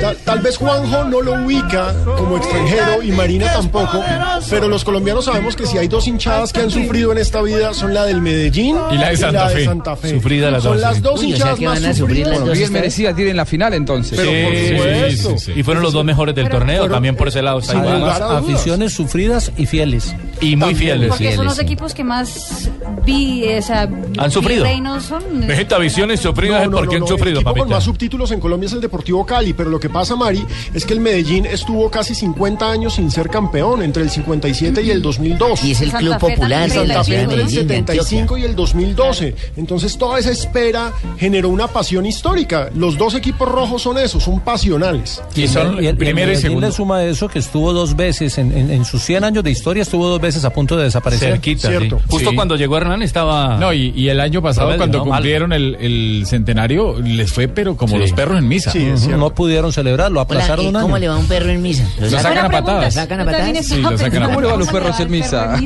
Tal, 0.00 0.16
tal 0.24 0.38
vez 0.40 0.56
Juanjo 0.56 1.04
no 1.04 1.20
lo 1.20 1.32
ubica 1.44 1.92
como 2.16 2.36
extranjero 2.38 3.02
y 3.02 3.12
Marina 3.12 3.52
tampoco, 3.52 4.02
pero 4.50 4.68
los 4.68 4.84
colombianos 4.84 5.24
sabemos 5.26 5.56
que 5.56 5.66
si 5.66 5.78
hay 5.78 5.88
dos 5.88 6.06
hinchadas 6.08 6.52
que 6.52 6.60
han 6.60 6.70
sufrido 6.70 7.12
en 7.12 7.18
esta 7.18 7.42
vida 7.42 7.72
son 7.74 7.92
la 7.94 8.04
del 8.04 8.20
Medellín 8.22 8.76
Y 8.92 8.98
la 8.98 9.10
de 9.10 9.16
Santa 9.16 9.48
Fe. 9.48 9.64
Santa 9.64 9.96
Fe. 9.96 10.10
Sufrida 10.10 10.50
las 10.50 10.62
son 10.62 10.72
dos, 10.72 10.80
las 10.80 10.94
sí. 10.96 11.00
dos 11.02 11.20
Uy, 11.20 11.32
o 11.34 11.36
sea 11.36 11.52
hinchadas 11.52 11.58
que 11.80 11.86
más 11.86 11.96
sufridas. 11.96 12.40
las. 12.40 12.58
Bien 12.58 12.72
merecida 12.72 13.14
tiene 13.14 13.30
en 13.32 13.36
la 13.36 13.44
final 13.46 13.74
entonces. 13.74 14.18
Pero 14.18 14.30
por 14.48 14.56
Sí, 14.56 14.68
supuesto. 14.68 14.85
Sí, 15.10 15.16
sí, 15.16 15.38
sí. 15.38 15.52
Y 15.56 15.62
fueron 15.62 15.82
los 15.82 15.92
dos 15.92 16.04
mejores 16.04 16.34
del 16.34 16.48
torneo, 16.48 16.88
también 16.88 17.16
por 17.16 17.28
ese 17.28 17.42
lado. 17.42 17.58
está 17.58 17.74
igual. 17.74 18.04
Aficiones 18.04 18.92
sufridas 18.92 19.52
y 19.56 19.66
fieles. 19.66 20.14
Y 20.40 20.56
muy 20.56 20.74
fieles. 20.74 21.08
Porque 21.08 21.34
son 21.34 21.44
los 21.46 21.56
sí. 21.56 21.62
equipos 21.62 21.94
que 21.94 22.04
más 22.04 22.70
vi, 23.04 23.44
o 23.54 23.62
sea, 23.62 23.88
Han 24.18 24.30
sufrido. 24.30 24.64
son. 25.00 25.46
Vegeta 25.46 25.78
Visiones 25.78 26.20
sufridas 26.20 26.64
No, 26.64 26.70
no, 26.72 26.76
porque 26.78 26.98
no, 26.98 27.04
han 27.04 27.08
sufrido, 27.08 27.40
El 27.40 27.46
equipo 27.46 27.60
con 27.60 27.68
más 27.70 27.84
subtítulos 27.84 28.30
en 28.32 28.40
Colombia 28.40 28.66
es 28.66 28.72
el 28.72 28.80
Deportivo 28.80 29.24
Cali, 29.24 29.52
pero 29.52 29.70
lo 29.70 29.80
que 29.80 29.88
pasa, 29.88 30.16
Mari, 30.16 30.44
es 30.74 30.84
que 30.84 30.92
el 30.92 31.00
Medellín 31.00 31.46
estuvo 31.46 31.90
casi 31.90 32.14
50 32.14 32.70
años 32.70 32.94
sin 32.94 33.10
ser 33.10 33.28
campeón, 33.28 33.82
entre 33.82 34.02
el 34.02 34.10
57 34.10 34.82
y 34.82 34.90
el 34.90 35.00
2002. 35.02 35.64
Y 35.64 35.72
es 35.72 35.80
el 35.80 35.90
Santa 35.90 35.98
club 36.18 36.30
Fe 36.30 36.36
popular 36.36 36.68
de 36.68 36.74
Santa 36.74 37.04
Fe 37.04 37.10
de 37.12 37.20
entre 37.22 37.36
el 37.36 37.44
Medellín, 37.44 37.68
de 37.68 37.76
Antioquia. 37.76 38.02
75 38.02 38.38
y 38.38 38.42
el 38.44 38.56
2012. 38.56 39.34
Entonces 39.56 39.96
toda 39.98 40.18
esa 40.18 40.30
espera 40.30 40.92
generó 41.18 41.48
una 41.48 41.68
pasión 41.68 42.04
histórica. 42.06 42.70
Los 42.74 42.98
dos 42.98 43.14
equipos 43.14 43.48
rojos 43.48 43.82
son 43.82 43.98
esos, 43.98 44.22
son 44.22 44.40
pasionales. 44.40 45.22
Y 45.34 45.46
son 45.48 45.82
y 45.82 45.86
el, 45.86 45.96
primero 45.96 46.32
y 46.32 46.36
segundo. 46.36 46.66
le 46.66 46.72
suma 46.72 46.98
a 46.98 47.04
eso 47.06 47.28
que 47.28 47.38
estuvo 47.38 47.72
dos 47.72 47.96
veces, 47.96 48.38
en, 48.38 48.52
en- 48.56 48.70
en 48.70 48.84
sus 48.84 49.02
100 49.02 49.24
años 49.24 49.44
de 49.44 49.50
historia, 49.50 49.82
estuvo 49.82 50.06
dos 50.08 50.20
veces 50.20 50.25
a 50.44 50.50
punto 50.50 50.76
de 50.76 50.84
desaparecer. 50.84 51.32
Cerquita, 51.32 51.68
Cierto. 51.68 51.98
sí. 51.98 52.04
Justo 52.08 52.30
Sí. 52.30 52.36
cuando 52.36 52.56
llegó 52.56 52.76
Hernán 52.76 53.02
estaba... 53.02 53.56
No, 53.58 53.72
y, 53.72 53.92
y 53.96 54.08
el 54.08 54.20
año 54.20 54.42
pasado, 54.42 54.76
cuando 54.76 55.02
cumplieron 55.04 55.52
el, 55.52 55.76
el 55.80 56.24
centenario, 56.26 56.98
les 57.00 57.32
fue, 57.32 57.48
pero 57.48 57.76
como 57.76 57.94
Sí. 57.94 57.98
los 58.00 58.12
perros 58.12 58.38
en 58.38 58.48
misa. 58.48 58.72
Cierto. 58.72 59.16
No 59.16 59.30
pudieron 59.30 59.72
celebrarlo, 59.72 60.20
Hola, 60.20 60.22
aplazaron 60.24 60.64
¿y 60.64 60.68
un 60.68 60.76
año. 60.76 60.84
¿Cómo 60.84 60.98
le 60.98 61.08
va 61.08 61.16
un 61.16 61.26
perro 61.26 61.50
en 61.50 61.62
misa? 61.62 61.88
Lo 62.00 62.10
sacan 62.10 62.44
a 62.46 62.50
patadas. 62.50 62.84
¿Lo 62.96 63.00
sacan 63.02 63.20
a 63.20 63.24
patadas? 63.24 63.66
Sí, 63.66 63.74
estaba 63.76 63.90
lo 63.92 63.98
sacan 63.98 64.22
a 64.22 64.26
¿Cómo 64.26 64.40
le 64.40 64.46
va 64.48 64.52
a 64.54 64.56
los 64.56 64.66
¿cómo 64.68 64.78
perros 64.80 65.00
en 65.00 65.10
misa? 65.10 65.56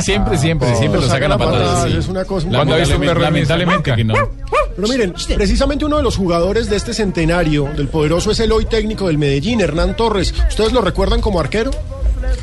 Siempre, 0.00 0.38
siempre, 0.38 0.74
siempre 0.76 1.00
lo 1.00 1.08
sacan 1.08 1.32
a 1.32 1.38
patadas. 1.38 1.90
sí. 1.90 1.96
Es 1.98 2.08
una 2.08 2.24
cosa 2.24 2.48
Cuando 2.48 2.74
ha 2.74 2.78
visto 2.78 2.96
un 2.96 3.00
perro 3.02 3.24
en 3.26 3.32
misa, 3.34 3.56
que 3.82 4.04
no. 4.04 4.14
Pero 4.74 4.88
miren, 4.88 5.14
precisamente 5.36 5.84
uno 5.84 5.98
de 5.98 6.02
los 6.02 6.16
jugadores 6.16 6.70
de 6.70 6.76
este 6.76 6.94
centenario 6.94 7.68
del 7.76 7.88
poderoso 7.88 8.30
es 8.30 8.40
el 8.40 8.52
hoy 8.52 8.64
técnico 8.64 9.06
del 9.08 9.18
Medellín, 9.18 9.60
Hernán 9.60 9.96
Torres. 9.96 10.32
¿Ustedes 10.48 10.72
lo 10.72 10.80
recuerdan 10.80 11.20
como 11.20 11.40
arquero? 11.40 11.70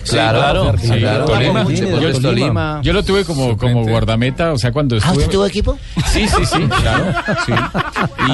Claro, 0.07 0.39
claro. 0.39 0.75
sí, 0.79 0.87
claro. 0.99 1.25
Tolima. 1.39 1.63
Medellín, 1.63 1.85
Yo, 1.85 1.95
Deportes 1.97 2.21
Tolima. 2.21 2.79
yo 2.83 2.93
lo 2.93 3.03
tuve 3.03 3.25
como, 3.25 3.57
como 3.57 3.83
guardameta, 3.85 4.51
o 4.53 4.57
sea, 4.57 4.71
cuando 4.71 4.95
¿Ah, 4.95 4.99
estuve... 4.99 5.17
usted 5.17 5.31
tuvo 5.31 5.45
equipo? 5.45 5.77
Sí, 6.11 6.27
sí, 6.27 6.45
sí, 6.45 6.59
claro. 6.81 7.05
sí. 7.45 7.53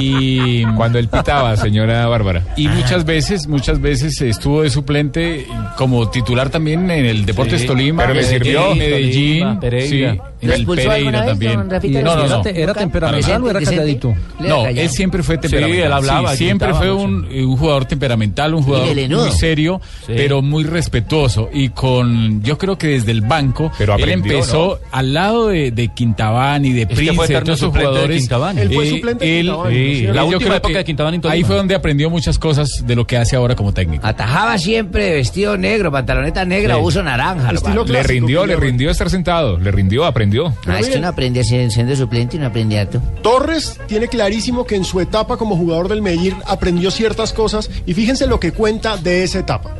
Y 0.00 0.64
cuando 0.76 0.98
él 0.98 1.08
pitaba, 1.08 1.56
señora 1.56 2.06
Bárbara. 2.06 2.42
Y 2.56 2.68
muchas 2.68 3.04
veces, 3.04 3.46
muchas 3.46 3.80
veces 3.80 4.20
estuvo 4.20 4.62
de 4.62 4.70
suplente 4.70 5.46
como 5.76 6.08
titular 6.10 6.50
también 6.50 6.90
en 6.90 7.04
el 7.06 7.24
Deportes 7.26 7.60
Sí, 7.62 7.66
Tolima. 7.66 8.02
pero 8.02 8.14
le 8.14 8.22
Medellín, 8.22 8.42
sirvió. 8.44 8.74
Medellín, 8.74 9.38
Tolima, 9.40 9.60
Pereira. 9.60 10.12
sí, 10.12 10.20
¿Lo 10.46 10.54
el 10.54 10.60
expulsó 10.60 10.90
alguna 10.90 10.94
Pereira 10.94 11.20
vez, 11.20 11.28
también. 11.30 11.56
don 11.56 11.70
Rafita? 11.70 12.00
No, 12.02 12.16
no, 12.16 12.24
¿Era, 12.24 12.36
no. 12.38 12.42
era 12.46 12.74
temperamental 12.74 13.42
o 13.42 13.50
era 13.50 13.60
calladito? 13.60 14.14
No, 14.40 14.66
él 14.66 14.88
siempre 14.90 15.22
fue 15.22 15.36
Sí, 15.36 15.40
temperamental. 15.42 15.86
él 15.86 15.92
hablaba, 15.92 16.30
Sí, 16.32 16.36
siempre 16.38 16.74
fue 16.74 16.92
un, 16.92 17.24
un 17.26 17.56
jugador 17.56 17.84
temperamental, 17.86 18.54
un 18.54 18.62
jugador 18.62 18.94
muy 19.08 19.30
serio, 19.32 19.80
Sí. 20.06 20.12
pero 20.16 20.42
muy 20.42 20.64
respetuoso. 20.64 21.48
Y 21.52 21.70
con, 21.70 22.42
yo 22.42 22.58
creo 22.58 22.78
que 22.78 22.88
desde 22.88 23.12
el 23.12 23.20
banco, 23.22 23.70
Pero 23.78 23.94
él 23.96 24.02
aprendió, 24.02 24.32
empezó 24.34 24.78
al 24.92 25.12
lado 25.12 25.48
de, 25.48 25.70
de 25.70 25.88
Quintabani, 25.88 26.72
de 26.72 26.86
Prince, 26.86 27.26
de 27.32 27.40
todos 27.40 27.58
esos 27.58 27.72
de 27.72 27.78
jugadores. 27.80 28.28
Él 28.56 28.70
fue 28.72 28.86
Eh, 28.86 28.90
suplente 28.90 29.24
de 29.24 29.40
él- 29.40 29.46
Quintabani, 29.46 29.94
¿cierto? 29.96 30.14
La 30.14 30.24
última 30.24 30.56
época 30.56 30.78
de 30.78 30.84
Quintabani. 30.84 31.20
Ahí 31.28 31.44
fue 31.44 31.56
donde 31.56 31.74
aprendió 31.74 32.10
muchas 32.10 32.38
cosas 32.38 32.68
de 32.86 32.94
lo 32.96 33.06
que 33.06 33.16
hace 33.16 33.36
ahora 33.36 33.54
como 33.54 33.72
técnico. 33.72 34.06
Atajaba 34.06 34.58
siempre 34.58 35.14
vestido 35.14 35.56
negro, 35.56 35.90
pantaloneta 35.90 36.44
negra, 36.44 36.74
Sí. 36.76 36.80
uso 36.82 37.02
naranja. 37.02 37.52
Le 37.86 38.02
rindió, 38.02 38.46
le 38.46 38.56
rindió 38.56 38.90
estar 38.90 39.10
sentado. 39.10 39.58
Le 39.58 39.70
rindió, 39.70 40.04
aprendió. 40.04 40.35
Ah, 40.66 40.78
es 40.78 40.88
que 40.88 40.98
uno 40.98 41.08
aprende 41.08 41.42
siendo 41.44 41.96
suplente 41.96 42.36
y 42.36 42.40
no 42.40 42.46
aprende 42.46 42.78
harto. 42.78 43.00
Torres 43.22 43.78
tiene 43.86 44.08
clarísimo 44.08 44.64
que 44.64 44.76
en 44.76 44.84
su 44.84 45.00
etapa 45.00 45.36
como 45.36 45.56
jugador 45.56 45.88
del 45.88 46.02
Medellín 46.02 46.36
aprendió 46.46 46.90
ciertas 46.90 47.32
cosas 47.32 47.70
y 47.86 47.94
fíjense 47.94 48.26
lo 48.26 48.40
que 48.40 48.52
cuenta 48.52 48.96
de 48.96 49.24
esa 49.24 49.38
etapa. 49.38 49.74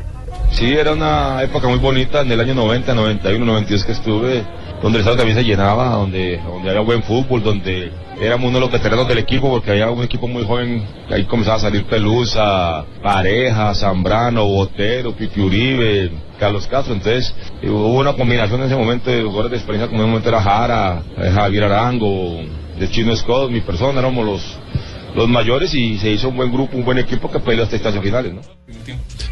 Sí, 0.53 0.73
era 0.73 0.92
una 0.92 1.42
época 1.42 1.69
muy 1.69 1.79
bonita 1.79 2.23
en 2.23 2.33
el 2.33 2.40
año 2.40 2.55
90, 2.55 2.95
91, 2.95 3.45
92 3.45 3.85
que 3.85 3.92
estuve, 3.92 4.45
donde 4.83 4.99
el 4.99 5.01
estadio 5.01 5.17
también 5.17 5.39
se 5.39 5.45
llenaba, 5.45 5.89
donde, 5.91 6.41
donde 6.45 6.71
había 6.71 6.83
buen 6.83 7.03
fútbol, 7.03 7.43
donde 7.43 7.91
éramos 8.21 8.49
uno 8.49 8.59
de 8.59 8.61
los 8.61 8.73
veteranos 8.73 9.09
del 9.09 9.19
equipo, 9.19 9.49
porque 9.49 9.71
había 9.71 9.91
un 9.91 10.03
equipo 10.03 10.29
muy 10.29 10.45
joven, 10.45 10.87
ahí 11.11 11.25
comenzaba 11.25 11.57
a 11.57 11.61
salir 11.61 11.85
Pelusa, 11.85 12.85
Pareja, 13.03 13.75
Zambrano, 13.75 14.47
Botero, 14.47 15.12
Pipi 15.12 15.41
Uribe, 15.41 16.11
Carlos 16.39 16.67
Castro, 16.67 16.95
entonces 16.95 17.35
eh, 17.62 17.71
hubo 17.71 17.99
una 17.99 18.12
combinación 18.12 18.61
en 18.61 18.67
ese 18.67 18.77
momento 18.77 19.11
de 19.11 19.23
jugadores 19.23 19.51
de 19.53 19.57
experiencia, 19.57 19.89
como 19.89 20.03
en 20.03 20.09
ese 20.09 20.11
momento 20.11 20.29
era 20.29 20.43
Jara, 20.43 21.03
eh, 21.19 21.31
Javier 21.35 21.65
Arango, 21.65 22.41
de 22.79 22.91
Chino 22.91 23.17
Scott, 23.17 23.51
mi 23.51 23.61
persona, 23.61 24.01
éramos 24.01 24.25
los, 24.25 24.59
los 25.16 25.29
mayores 25.29 25.72
y 25.74 25.98
se 25.98 26.11
hizo 26.11 26.29
un 26.29 26.37
buen 26.37 26.52
grupo, 26.52 26.76
un 26.76 26.85
buen 26.85 26.98
equipo 26.98 27.31
que 27.31 27.40
peleó 27.40 27.64
hasta 27.64 27.74
instancias 27.76 28.05
finales, 28.05 28.35
¿no? 28.35 28.40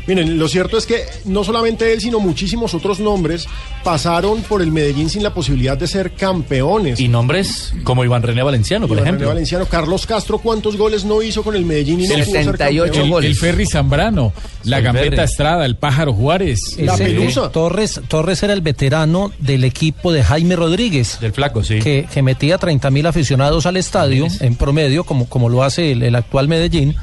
Miren, 0.07 0.39
lo 0.39 0.49
cierto 0.49 0.77
es 0.77 0.87
que 0.87 1.05
no 1.25 1.45
solamente 1.45 1.93
él, 1.93 2.01
sino 2.01 2.21
muchísimos 2.21 2.75
otros 2.75 3.01
nombres 3.01 3.47
pasaron 3.83 4.43
por 4.43 4.61
el 4.63 4.71
Medellín 4.71 5.09
sin 5.09 5.23
la 5.23 5.33
posibilidad 5.33 5.77
de 5.79 5.87
ser 5.87 6.13
campeones. 6.13 7.01
Y 7.01 7.09
nombres 7.09 7.73
como 7.85 8.05
Iván 8.05 8.23
René 8.23 8.43
Valenciano, 8.43 8.87
por 8.87 8.97
Iván 8.97 9.07
ejemplo. 9.09 9.27
René 9.27 9.35
Valenciano, 9.35 9.67
Carlos 9.67 10.07
Castro, 10.07 10.39
¿cuántos 10.39 10.77
goles 10.77 11.05
no 11.05 11.23
hizo 11.23 11.43
con 11.43 11.55
el 11.57 11.65
Medellín 11.65 12.01
y 12.01 12.07
no 12.09 12.15
El 12.15 12.23
pudo 12.25 12.33
ser 12.33 12.45
78 12.45 12.85
campeón? 12.93 13.11
goles. 13.11 13.31
El 13.31 13.37
Ferry 13.37 13.67
Zambrano, 13.67 14.33
la 14.65 14.79
El 14.79 14.85
Gambeta. 14.85 15.25
Estrada, 15.25 15.65
el 15.67 15.77
Pájaro 15.77 16.13
Juárez. 16.13 16.61
Ese- 16.79 17.15
Torres, 17.53 18.01
Torres 18.09 18.43
era 18.43 18.53
el 18.53 18.61
veterano 18.61 19.33
del 19.39 19.65
equipo 19.65 20.13
de 20.13 20.23
Jaime 20.23 20.57
Rodríguez. 20.57 21.19
Del 21.21 21.33
flaco, 21.33 21.63
sí. 21.65 21.79
Que, 21.79 22.07
que 22.13 22.23
metía 22.23 22.59
30 22.59 22.91
mil 22.91 23.07
aficionados 23.07 23.67
al 23.67 23.77
estadio 23.77 24.27
en 24.41 24.55
promedio, 24.57 25.05
como, 25.05 25.29
como 25.29 25.49
lo 25.49 25.63
hace 25.63 25.74
hace 25.75 25.93
el, 25.93 26.03
el 26.03 26.15
actual 26.15 26.49
Medellín, 26.49 26.95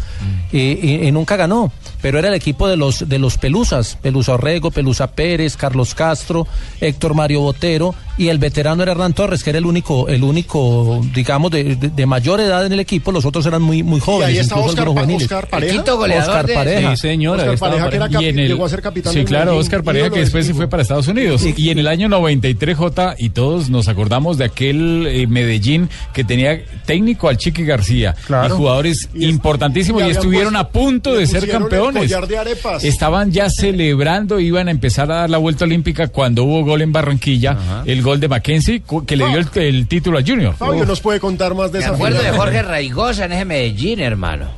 eh, 0.53 0.79
y, 1.03 1.07
y 1.07 1.11
nunca 1.11 1.35
ganó. 1.35 1.71
Pero 2.01 2.17
era 2.17 2.29
el 2.29 2.33
equipo 2.33 2.67
de 2.67 2.77
los 2.77 3.07
de 3.07 3.19
los 3.19 3.37
Pelusas, 3.37 3.95
Pelusa 4.01 4.33
Orrego, 4.33 4.71
Pelusa 4.71 5.11
Pérez, 5.11 5.55
Carlos 5.55 5.93
Castro, 5.93 6.47
Héctor 6.79 7.13
Mario 7.13 7.41
Botero 7.41 7.93
y 8.17 8.29
el 8.29 8.39
veterano 8.39 8.81
era 8.81 8.93
Hernán 8.93 9.13
Torres, 9.13 9.43
que 9.43 9.51
era 9.51 9.59
el 9.59 9.65
único, 9.67 10.07
el 10.07 10.23
único, 10.23 10.99
digamos, 11.13 11.51
de, 11.51 11.75
de- 11.75 11.89
de 11.89 12.05
mayor 12.07 12.39
edad 12.39 12.65
en 12.65 12.73
el 12.73 12.79
equipo. 12.79 13.11
Los 13.11 13.23
otros 13.25 13.45
eran 13.45 13.61
muy 13.61 13.83
muy 13.83 13.99
jóvenes, 13.99 14.29
ahí 14.35 14.39
está 14.39 14.55
incluso 14.57 14.81
Oscar 15.15 15.47
Pareja. 15.47 15.69
El 15.71 15.71
quinto 15.77 15.97
goleador 15.97 16.29
Oscar 16.29 16.45
de- 16.47 16.53
Pareja. 16.55 16.95
Sí, 16.95 17.01
señor. 17.01 17.35
Oscar 17.35 17.49
ahí 17.49 17.53
estaba 17.53 17.71
Pareja, 17.71 17.89
que 17.89 17.95
era 18.15 18.21
Y 18.23 18.29
en 18.29 18.39
el- 18.39 18.47
llegó 18.47 18.65
a 18.65 18.69
ser 18.69 18.81
capitán 18.81 19.13
Sí, 19.13 19.23
claro, 19.23 19.45
Medellín, 19.51 19.61
Oscar 19.61 19.83
Pareja, 19.83 20.09
que 20.09 20.19
después 20.21 20.45
se 20.47 20.53
fue 20.55 20.67
para 20.67 20.81
Estados 20.81 21.07
Unidos. 21.07 21.43
Y 21.55 21.69
en 21.69 21.77
el 21.77 21.87
año 21.87 22.09
93, 22.09 22.75
J, 22.77 23.15
y 23.19 23.29
todos 23.29 23.69
nos 23.69 23.87
acordamos 23.87 24.39
de 24.39 24.45
aquel 24.45 25.05
eh, 25.07 25.27
Medellín 25.27 25.87
que 26.13 26.23
tenía 26.23 26.59
técnico 26.87 27.29
al 27.29 27.37
Chiqui 27.37 27.63
García 27.63 28.15
Claro. 28.25 28.55
y 28.55 28.57
jugadores 28.61 29.09
Y 29.13 29.25
importantísimos 29.27 30.03
y 30.03 30.11
estuvieron 30.11 30.53
puesto- 30.53 30.67
a 30.69 30.71
punto 30.71 31.15
de 31.15 31.27
ser 31.27 31.47
campeones. 31.49 32.03
collar 32.03 32.27
de 32.27 32.37
arepas. 32.37 32.83
Estaban 32.83 33.31
ya 33.31 33.49
celebrando, 33.55 34.39
iban 34.39 34.67
a 34.67 34.71
empezar 34.71 35.11
a 35.11 35.15
dar 35.15 35.29
la 35.29 35.37
vuelta 35.37 35.65
olímpica 35.65 36.07
cuando 36.07 36.43
hubo 36.43 36.63
gol 36.63 36.81
en 36.81 36.91
Barranquilla, 36.91 37.83
el 37.85 38.01
gol 38.01 38.19
de 38.19 38.27
Mackenzie, 38.27 38.83
que 39.05 39.15
le 39.15 39.27
dio 39.27 39.37
el, 39.39 39.47
el 39.55 39.87
título 39.87 40.17
al 40.17 40.25
Junior. 40.27 40.53
Fabio 40.55 40.85
nos 40.85 41.01
puede 41.01 41.19
contar 41.19 41.53
más 41.55 41.71
de 41.71 41.79
Me 41.79 41.85
esa 41.85 41.93
acuerdo 41.93 42.21
de. 42.21 42.29
Jorge 42.31 42.61
Raigosa 42.61 43.25
en 43.25 43.31
ese 43.33 43.45
Medellín, 43.45 43.99
hermano. 43.99 44.49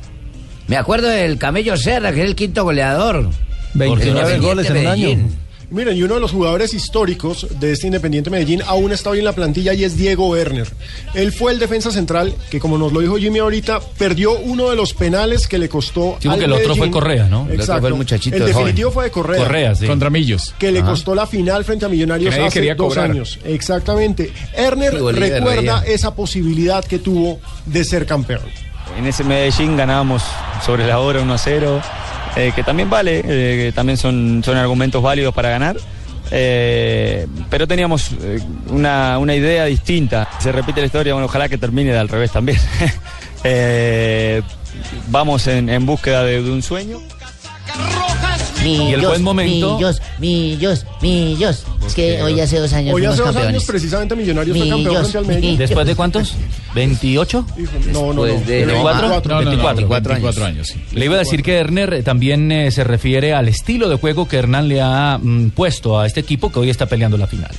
Me 0.66 0.76
acuerdo 0.76 1.08
del 1.08 1.36
Camello 1.38 1.76
Serra, 1.76 2.12
que 2.12 2.22
es 2.22 2.26
el 2.28 2.34
quinto 2.36 2.64
goleador. 2.64 3.28
29 3.74 4.20
Porque 4.22 4.38
goles 4.46 4.70
en 4.70 4.76
un 4.78 4.86
año. 4.86 5.08
Miren, 5.70 5.96
y 5.96 6.02
uno 6.02 6.14
de 6.14 6.20
los 6.20 6.30
jugadores 6.32 6.72
históricos 6.74 7.46
de 7.58 7.72
este 7.72 7.86
Independiente 7.86 8.30
Medellín 8.30 8.62
aún 8.66 8.92
está 8.92 9.10
hoy 9.10 9.18
en 9.18 9.24
la 9.24 9.32
plantilla 9.32 9.74
y 9.74 9.84
es 9.84 9.96
Diego 9.96 10.28
Werner. 10.28 10.68
Él 11.14 11.32
fue 11.32 11.52
el 11.52 11.58
defensa 11.58 11.90
central 11.90 12.34
que, 12.50 12.60
como 12.60 12.78
nos 12.78 12.92
lo 12.92 13.00
dijo 13.00 13.16
Jimmy 13.16 13.38
ahorita, 13.40 13.80
perdió 13.98 14.38
uno 14.38 14.70
de 14.70 14.76
los 14.76 14.94
penales 14.94 15.48
que 15.48 15.58
le 15.58 15.68
costó. 15.68 16.16
Sí, 16.20 16.28
al 16.28 16.34
porque 16.34 16.44
el 16.44 16.52
otro 16.52 16.76
fue. 16.76 16.90
Correa, 16.90 17.24
¿no? 17.28 17.40
El 17.42 17.52
otro 17.52 17.54
Exacto. 17.62 17.80
fue 17.80 17.88
el 17.90 17.94
muchachito 17.96 18.36
El 18.36 18.42
joven. 18.42 18.56
definitivo 18.56 18.90
fue 18.90 19.04
de 19.04 19.10
Correa. 19.10 19.42
Correa, 19.42 19.74
sí. 19.74 19.86
Contra 19.86 20.10
Millos. 20.10 20.54
Que 20.58 20.70
le 20.70 20.82
costó 20.82 21.14
la 21.14 21.26
final 21.26 21.64
frente 21.64 21.84
a 21.86 21.88
Millonarios 21.88 22.34
Que 22.34 22.40
hace 22.42 22.54
quería 22.54 22.74
dos 22.74 22.88
cobrar. 22.88 23.10
años. 23.10 23.38
Exactamente. 23.44 24.32
Erner 24.56 24.92
Sí, 24.92 24.98
Bolívar 24.98 25.28
recuerda 25.30 25.80
reía. 25.80 25.94
esa 25.94 26.14
posibilidad 26.14 26.84
que 26.84 26.98
tuvo 26.98 27.40
de 27.66 27.84
ser 27.84 28.06
campeón. 28.06 28.42
En 28.98 29.06
ese 29.06 29.24
Medellín 29.24 29.76
ganábamos 29.76 30.22
sobre 30.64 30.86
la 30.86 31.00
hora 31.00 31.20
1 31.20 31.34
a 31.34 31.38
0, 31.38 31.80
eh, 32.36 32.52
que 32.54 32.62
también 32.62 32.88
vale, 32.90 33.18
eh, 33.20 33.66
que 33.66 33.72
también 33.74 33.96
son, 33.96 34.42
son 34.44 34.56
argumentos 34.56 35.02
válidos 35.02 35.34
para 35.34 35.48
ganar. 35.50 35.76
eh, 36.30 37.26
pero 37.50 37.66
teníamos 37.68 38.10
eh, 38.22 38.40
una, 38.70 39.18
una 39.18 39.34
idea 39.34 39.64
distinta. 39.66 40.28
Se 40.40 40.50
repite 40.52 40.80
la 40.80 40.86
historia, 40.86 41.12
bueno, 41.14 41.26
ojalá 41.26 41.48
que 41.48 41.58
termine 41.58 41.92
de 41.92 41.98
al 41.98 42.08
revés 42.08 42.30
también. 42.32 42.58
Eh, 43.46 44.40
vamos 45.08 45.46
en, 45.48 45.68
en 45.68 45.84
búsqueda 45.84 46.24
de, 46.24 46.42
de 46.42 46.50
un 46.50 46.62
sueño. 46.62 46.98
Millos, 48.62 49.02
el 49.02 49.06
buen 49.06 49.22
momento- 49.22 49.74
Millos, 49.76 50.00
millos, 50.18 50.86
millos. 51.02 51.66
Es 51.86 51.94
que 51.94 52.22
hoy 52.22 52.40
hace 52.40 52.58
dos 52.58 52.72
años 52.72 52.94
Hoy 52.94 53.04
hace 53.04 53.16
dos 53.16 53.26
campeones. 53.26 53.48
años 53.50 53.64
precisamente 53.64 54.16
Millonarios 54.16 54.56
fue 54.56 54.68
campeón 54.68 54.96
frente 54.96 55.18
al 55.18 55.26
Medellín. 55.26 55.58
¿Después 55.58 55.86
de 55.86 55.94
cuántos? 55.94 56.34
¿28? 56.74 57.44
No, 57.92 58.06
no, 58.06 58.12
no. 58.14 58.24
¿De 58.24 58.38
De 58.38 58.66
24? 58.66 59.08
no, 59.08 59.14
no, 59.14 59.20
no, 59.20 59.50
24, 59.50 59.88
24 59.88 60.44
años, 60.44 60.68
sí. 60.68 60.80
Le 60.92 61.04
iba 61.04 61.16
a 61.16 61.18
decir 61.18 61.42
que 61.42 61.56
Erner 61.58 61.94
eh, 61.94 62.02
también 62.02 62.50
eh, 62.52 62.70
se 62.70 62.84
refiere 62.84 63.34
al 63.34 63.48
estilo 63.48 63.88
de 63.88 63.96
juego 63.96 64.26
que 64.26 64.36
Hernán 64.38 64.68
le 64.68 64.80
ha 64.80 65.18
mm, 65.20 65.50
puesto 65.50 65.98
a 65.98 66.06
este 66.06 66.20
equipo 66.20 66.50
que 66.50 66.58
hoy 66.58 66.70
está 66.70 66.86
peleando 66.86 67.16
la 67.16 67.26
final. 67.26 67.50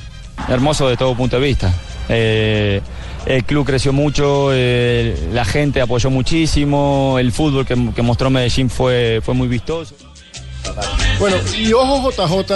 hermoso 0.49 0.89
de 0.89 0.97
todo 0.97 1.15
punto 1.15 1.39
de 1.39 1.47
vista. 1.47 1.73
Eh, 2.09 2.81
el 3.25 3.43
club 3.43 3.65
creció 3.65 3.91
mucho, 3.91 4.49
eh, 4.53 5.17
la 5.33 5.45
gente 5.45 5.81
apoyó 5.81 6.09
muchísimo, 6.11 7.17
el 7.19 7.31
fútbol 7.31 7.65
que, 7.65 7.75
que 7.95 8.01
mostró 8.03 8.29
Medellín 8.29 8.69
fue, 8.69 9.19
fue 9.23 9.33
muy 9.33 9.47
vistoso. 9.47 9.95
Bueno, 11.19 11.37
y 11.57 11.73
ojo 11.73 12.11
JJ 12.11 12.51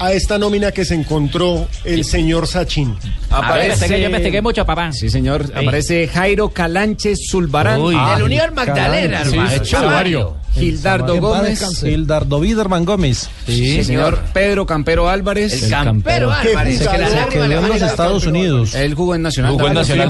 a 0.00 0.12
esta 0.12 0.38
nómina 0.38 0.72
que 0.72 0.84
se 0.84 0.94
encontró 0.94 1.68
el 1.84 2.04
señor 2.04 2.46
Sachin. 2.46 2.96
investigué, 3.30 4.00
yo 4.00 4.06
investigué 4.06 4.42
mucho, 4.42 4.64
papá. 4.66 4.90
Sí, 4.92 5.10
señor. 5.10 5.44
Aparece 5.54 6.08
Jairo 6.08 6.48
Calanche 6.48 7.14
Zulbarán. 7.16 7.80
Uy, 7.80 7.94
del 7.94 8.14
del 8.16 8.22
Unión 8.24 8.54
Magdalena, 8.54 9.20
hermano. 9.20 9.58
Chavario. 9.62 10.36
Gildardo 10.54 11.20
Gómez. 11.20 11.80
Gildardo 11.80 12.40
Biderman 12.40 12.84
Gómez. 12.84 13.28
Sí, 13.46 13.84
señor. 13.84 14.18
Pedro 14.32 14.66
Campero 14.66 15.08
Álvarez. 15.08 15.62
El 15.62 15.70
Campero 15.70 16.32
Álvarez. 16.32 16.78
Que 16.78 16.84
se 16.84 17.28
quedó 17.28 17.44
en 17.44 17.68
los 17.68 17.82
Estados. 17.82 18.26
Unidos. 18.26 18.74
Él 18.74 18.94
jugó 18.94 19.14
en 19.14 19.22
Nacional. 19.22 19.52
Jugó 19.52 19.68
en 19.68 19.74
Nacional, 19.74 20.08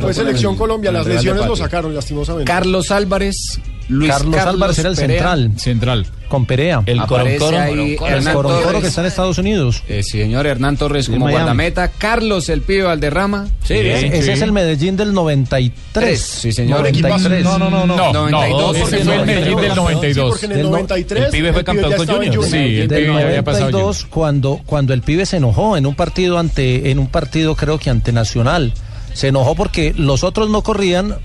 fue- 0.00 0.14
selección 0.14 0.56
Colombia, 0.56 0.90
las 0.92 1.06
lesiones 1.06 1.46
lo 1.46 1.56
sacaron 1.56 1.94
lastimosamente. 1.94 2.50
Carlos 2.50 2.90
Álvarez. 2.90 3.60
Luis 3.88 4.10
Carlos, 4.10 4.40
Álvarez 4.40 4.78
era 4.78 4.88
el 4.90 4.96
Perea. 4.96 5.16
central. 5.18 5.52
Central. 5.56 6.06
Con 6.28 6.46
Perea. 6.46 6.82
El 6.86 7.00
Coroncoro. 7.02 7.62
El 7.62 8.24
Coroncoro 8.32 8.80
que 8.80 8.86
está 8.88 9.02
en 9.02 9.06
Estados 9.06 9.38
Unidos. 9.38 9.82
Eh, 9.88 10.02
sí, 10.02 10.18
señor 10.18 10.46
Hernán 10.46 10.76
Torres 10.76 11.06
como 11.06 11.26
Miami. 11.26 11.34
guardameta. 11.34 11.88
Carlos 11.88 12.48
el 12.48 12.62
pibe 12.62 12.84
Valderrama. 12.84 13.46
Sí, 13.62 13.74
ese 13.74 14.32
es 14.32 14.40
el 14.42 14.50
Medellín 14.50 14.96
del 14.96 15.12
93. 15.12 16.20
Sí, 16.20 16.52
señor. 16.52 16.78
93. 16.78 17.44
No, 17.44 17.58
no, 17.58 17.70
no, 17.70 17.86
no. 17.86 18.12
92, 18.12 18.76
ese 18.76 18.80
porque 18.80 18.96
fue 19.04 19.14
el 19.14 19.20
no, 19.20 19.26
Medellín 19.26 19.56
del 19.60 19.74
92. 19.74 20.30
porque 20.30 20.46
en 20.46 20.52
el 20.52 20.56
Del 20.58 20.66
no- 20.66 20.70
93 20.72 21.24
el 21.26 21.30
pibe 21.30 21.52
fue 21.52 21.64
campeón 21.64 21.90
ya 21.90 21.96
con 21.98 22.08
en 22.10 22.16
Junior. 22.34 22.44
Sí, 22.44 22.56
el 22.80 22.88
del 22.88 23.04
pibe 23.06 23.22
había 23.22 23.44
pasado. 23.44 23.70
92 23.70 24.06
cuando 24.10 24.60
cuando 24.66 24.94
el 24.94 25.02
pibe 25.02 25.26
se 25.26 25.36
enojó 25.36 25.76
en 25.76 25.86
un 25.86 25.94
partido 25.94 26.38
ante 26.38 26.90
en 26.90 26.98
un 26.98 27.08
partido 27.08 27.54
creo 27.54 27.78
que 27.78 27.90
ante 27.90 28.12
Nacional 28.12 28.72
se 29.12 29.28
enojó 29.28 29.54
porque 29.54 29.92
los 29.96 30.24
otros 30.24 30.48
no 30.50 30.62
corrían 30.62 31.16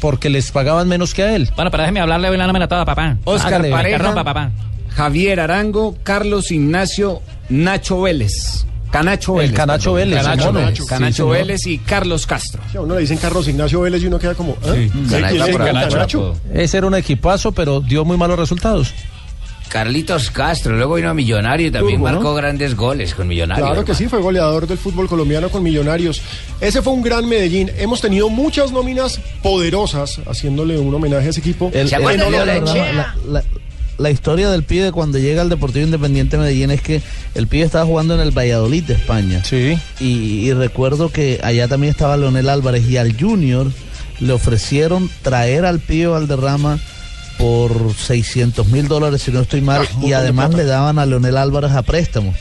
porque 0.00 0.30
les 0.30 0.50
pagaban 0.50 0.88
menos 0.88 1.14
que 1.14 1.22
a 1.22 1.34
él 1.34 1.50
Bueno, 1.56 1.70
pero 1.70 1.82
déjeme 1.82 2.00
hablarle 2.00 2.30
de 2.30 2.36
la 2.36 2.46
nómina 2.46 2.68
toda, 2.68 2.84
papá. 2.84 3.16
Oscar 3.24 3.54
Hágale. 3.54 3.70
Pareja. 3.70 3.96
Que 3.98 4.02
rompa, 4.02 4.24
papá. 4.24 4.50
Javier 4.90 5.40
Arango, 5.40 5.96
Carlos 6.02 6.50
Ignacio 6.50 7.20
Nacho 7.48 8.02
Vélez. 8.02 8.66
Canacho 8.90 9.40
El 9.40 9.48
Vélez. 9.48 9.56
Canacho 9.56 9.94
perdón. 9.94 10.10
Vélez, 10.10 10.22
Canacho, 10.24 10.52
Vélez. 10.52 10.86
Canacho. 10.86 11.28
Vélez 11.28 11.66
y 11.66 11.78
Carlos 11.78 12.26
Castro. 12.26 12.62
Sí, 12.70 12.76
a 12.76 12.80
uno 12.80 12.94
le 12.94 13.00
dicen 13.00 13.18
Carlos 13.18 13.48
Ignacio 13.48 13.80
Vélez 13.80 14.02
y 14.02 14.06
uno 14.06 14.20
queda 14.20 14.34
como. 14.34 14.56
¿eh? 14.66 14.88
Sí. 14.92 15.10
Canacho. 15.10 16.36
ese 16.52 16.78
era 16.78 16.86
un 16.86 16.94
equipazo 16.94 17.50
pero 17.50 17.80
dio 17.80 18.04
muy 18.04 18.16
malos 18.16 18.38
resultados 18.38 18.94
Carlitos 19.74 20.30
Castro, 20.30 20.76
luego 20.76 20.94
vino 20.94 21.10
a 21.10 21.14
Millonario 21.14 21.66
y 21.66 21.70
también 21.72 21.96
Turbo, 21.98 22.08
¿no? 22.08 22.14
marcó 22.20 22.34
grandes 22.36 22.76
goles 22.76 23.12
con 23.12 23.26
Millonario. 23.26 23.64
Claro 23.66 23.84
que 23.84 23.92
sí, 23.92 24.06
fue 24.06 24.20
goleador 24.20 24.68
del 24.68 24.78
fútbol 24.78 25.08
colombiano 25.08 25.48
con 25.48 25.64
Millonarios. 25.64 26.22
Ese 26.60 26.80
fue 26.80 26.92
un 26.92 27.02
gran 27.02 27.28
Medellín. 27.28 27.72
Hemos 27.76 28.00
tenido 28.00 28.28
muchas 28.28 28.70
nóminas 28.70 29.18
poderosas 29.42 30.20
haciéndole 30.26 30.78
un 30.78 30.94
homenaje 30.94 31.26
a 31.26 31.30
ese 31.30 31.40
equipo. 31.40 31.72
¿Se 31.72 31.86
Que 31.86 31.96
acuerdan 31.96 32.30
no 32.30 32.38
de 32.38 32.46
la 32.46 32.54
la, 32.60 33.14
la- 33.26 33.44
la 33.98 34.10
historia 34.10 34.48
del 34.50 34.62
pibe 34.62 34.90
cuando 34.92 35.18
llega 35.18 35.42
al 35.42 35.48
Deportivo 35.48 35.84
Independiente 35.86 36.36
Medellín 36.38 36.70
es 36.70 36.80
que 36.80 37.00
el 37.34 37.46
pibe 37.48 37.64
estaba 37.64 37.84
jugando 37.84 38.14
en 38.14 38.20
el 38.20 38.30
Valladolid 38.30 38.84
de 38.84 38.94
España. 38.94 39.42
Sí. 39.44 39.76
Y, 40.00 40.06
y 40.48 40.52
recuerdo 40.52 41.10
que 41.10 41.40
allá 41.42 41.66
también 41.68 41.90
estaba 41.92 42.16
Leonel 42.16 42.48
Álvarez 42.48 42.88
y 42.88 42.96
al 42.96 43.16
Junior 43.20 43.70
le 44.20 44.32
ofrecieron 44.32 45.10
traer 45.22 45.64
al 45.64 45.80
pibe 45.80 46.06
Valderrama 46.08 46.78
por 47.38 47.92
600 47.94 48.66
mil 48.68 48.88
dólares, 48.88 49.22
si 49.22 49.30
no 49.32 49.40
estoy 49.40 49.60
mal, 49.60 49.82
Ah, 49.90 49.98
y 50.02 50.12
además 50.12 50.54
le 50.54 50.64
daban 50.64 50.98
a 50.98 51.06
Leonel 51.06 51.36
Álvarez 51.36 51.72
a 51.72 51.82
préstamo. 51.82 52.34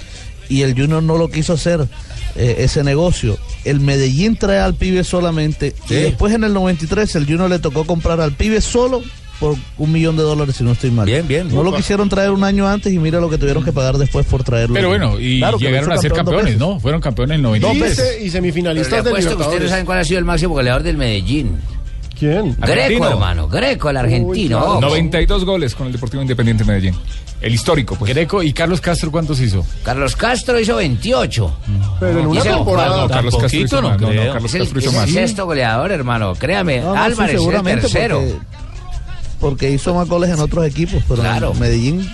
Y 0.50 0.62
el 0.62 0.74
Junior 0.74 1.02
no 1.02 1.18
lo 1.18 1.30
quiso 1.30 1.54
hacer 1.54 1.88
eh, 2.36 2.56
ese 2.60 2.84
negocio. 2.84 3.38
El 3.66 3.80
Medellín 3.80 4.36
trae 4.36 4.60
al 4.60 4.76
pibe 4.76 5.04
solamente. 5.04 5.74
Y 5.90 5.94
después 5.96 6.34
en 6.34 6.44
el 6.44 6.54
93 6.54 7.16
el 7.16 7.26
Junior 7.26 7.50
le 7.50 7.60
tocó 7.60 7.86
comprar 7.86 8.20
al 8.22 8.34
pibe 8.34 8.60
solo 8.62 9.02
por 9.40 9.56
un 9.78 9.92
millón 9.92 10.16
de 10.16 10.24
dólares, 10.24 10.56
si 10.58 10.64
no 10.64 10.72
estoy 10.74 10.92
mal. 10.92 11.06
Bien, 11.06 11.28
bien. 11.28 11.54
No 11.54 11.64
lo 11.64 11.74
quisieron 11.76 12.08
traer 12.08 12.30
un 12.32 12.44
año 12.44 12.68
antes 12.68 12.94
y 12.94 13.00
mira 13.00 13.20
lo 13.20 13.30
que 13.30 13.38
tuvieron 13.38 13.64
que 13.64 13.74
pagar 13.74 13.98
después 13.98 14.26
por 14.26 14.44
traerlo. 14.44 14.76
Pero 14.76 14.90
bueno, 14.90 15.20
y 15.20 15.40
Claro 15.40 15.58
llegaron 15.58 15.92
a 15.92 15.98
ser 15.98 16.14
campeones. 16.14 16.58
¿no? 16.58 16.80
Fueron 16.80 17.02
campeones 17.02 17.40
en 17.40 17.46
el 17.46 17.58
Y, 17.58 17.60
93. 17.60 17.96
se- 17.96 18.24
y 18.26 18.30
semifinalistas 18.30 19.04
de 19.04 19.10
apuesto 19.10 19.14
que 19.14 19.20
ustedes 19.20 19.38
no 19.38 19.44
Libertadores. 19.46 19.70
saben 19.72 19.86
cuál 19.86 20.00
ha 20.00 20.04
sido 20.06 20.20
el 20.20 20.26
máximo 20.26 20.54
goleador 20.54 20.84
del 20.84 20.98
Medellín. 20.98 21.58
¿Quién? 22.18 22.56
Greco, 22.60 23.08
hermano. 23.08 23.48
Greco, 23.48 23.90
el 23.90 23.98
argentino. 23.98 24.60
ojo. 24.60 24.82
92 24.82 25.46
goles 25.46 25.76
con 25.76 25.88
el 25.88 25.94
Deportivo 25.94 26.22
Independiente 26.22 26.64
Medellín. 26.64 26.96
El 27.42 27.54
histórico, 27.54 27.96
pues. 27.96 28.14
Greco 28.14 28.42
y 28.42 28.54
Carlos 28.54 28.80
Castro, 28.80 29.12
¿cuántos 29.12 29.40
hizo? 29.42 29.66
Carlos 29.84 30.16
Castro 30.16 30.58
hizo 30.60 30.78
28. 30.78 31.54
Pero 32.00 32.20
en 32.22 32.28
una 32.28 32.42
temporada. 32.42 33.02
No, 33.02 33.10
Carlos 33.10 33.36
Castro 33.36 33.60
hizo 33.60 33.82
no 33.82 33.90
más. 33.90 34.00
No, 34.02 34.08
no, 34.08 34.14
creo. 34.14 34.34
Carlos 34.34 34.52
Es 34.54 34.56
el, 34.56 34.62
Castro 34.62 34.80
hizo 34.80 34.90
es 34.90 34.96
el 34.96 35.02
más. 35.02 35.10
sexto 35.12 35.46
goleador, 35.46 35.92
hermano. 35.92 36.34
Créame. 36.36 36.80
No, 36.80 36.88
no, 36.90 36.94
sí, 36.94 37.00
Álvarez 37.00 37.42
es 37.42 37.48
el 37.48 37.64
tercero. 37.82 38.20
Porque, 38.20 38.38
porque 39.40 39.72
hizo 39.72 39.94
más 39.94 40.08
goles 40.08 40.30
en 40.30 40.40
otros 40.40 40.66
equipos, 40.66 41.04
pero 41.08 41.22
Claro. 41.22 41.52
en 41.52 41.60
Medellín 41.60 42.10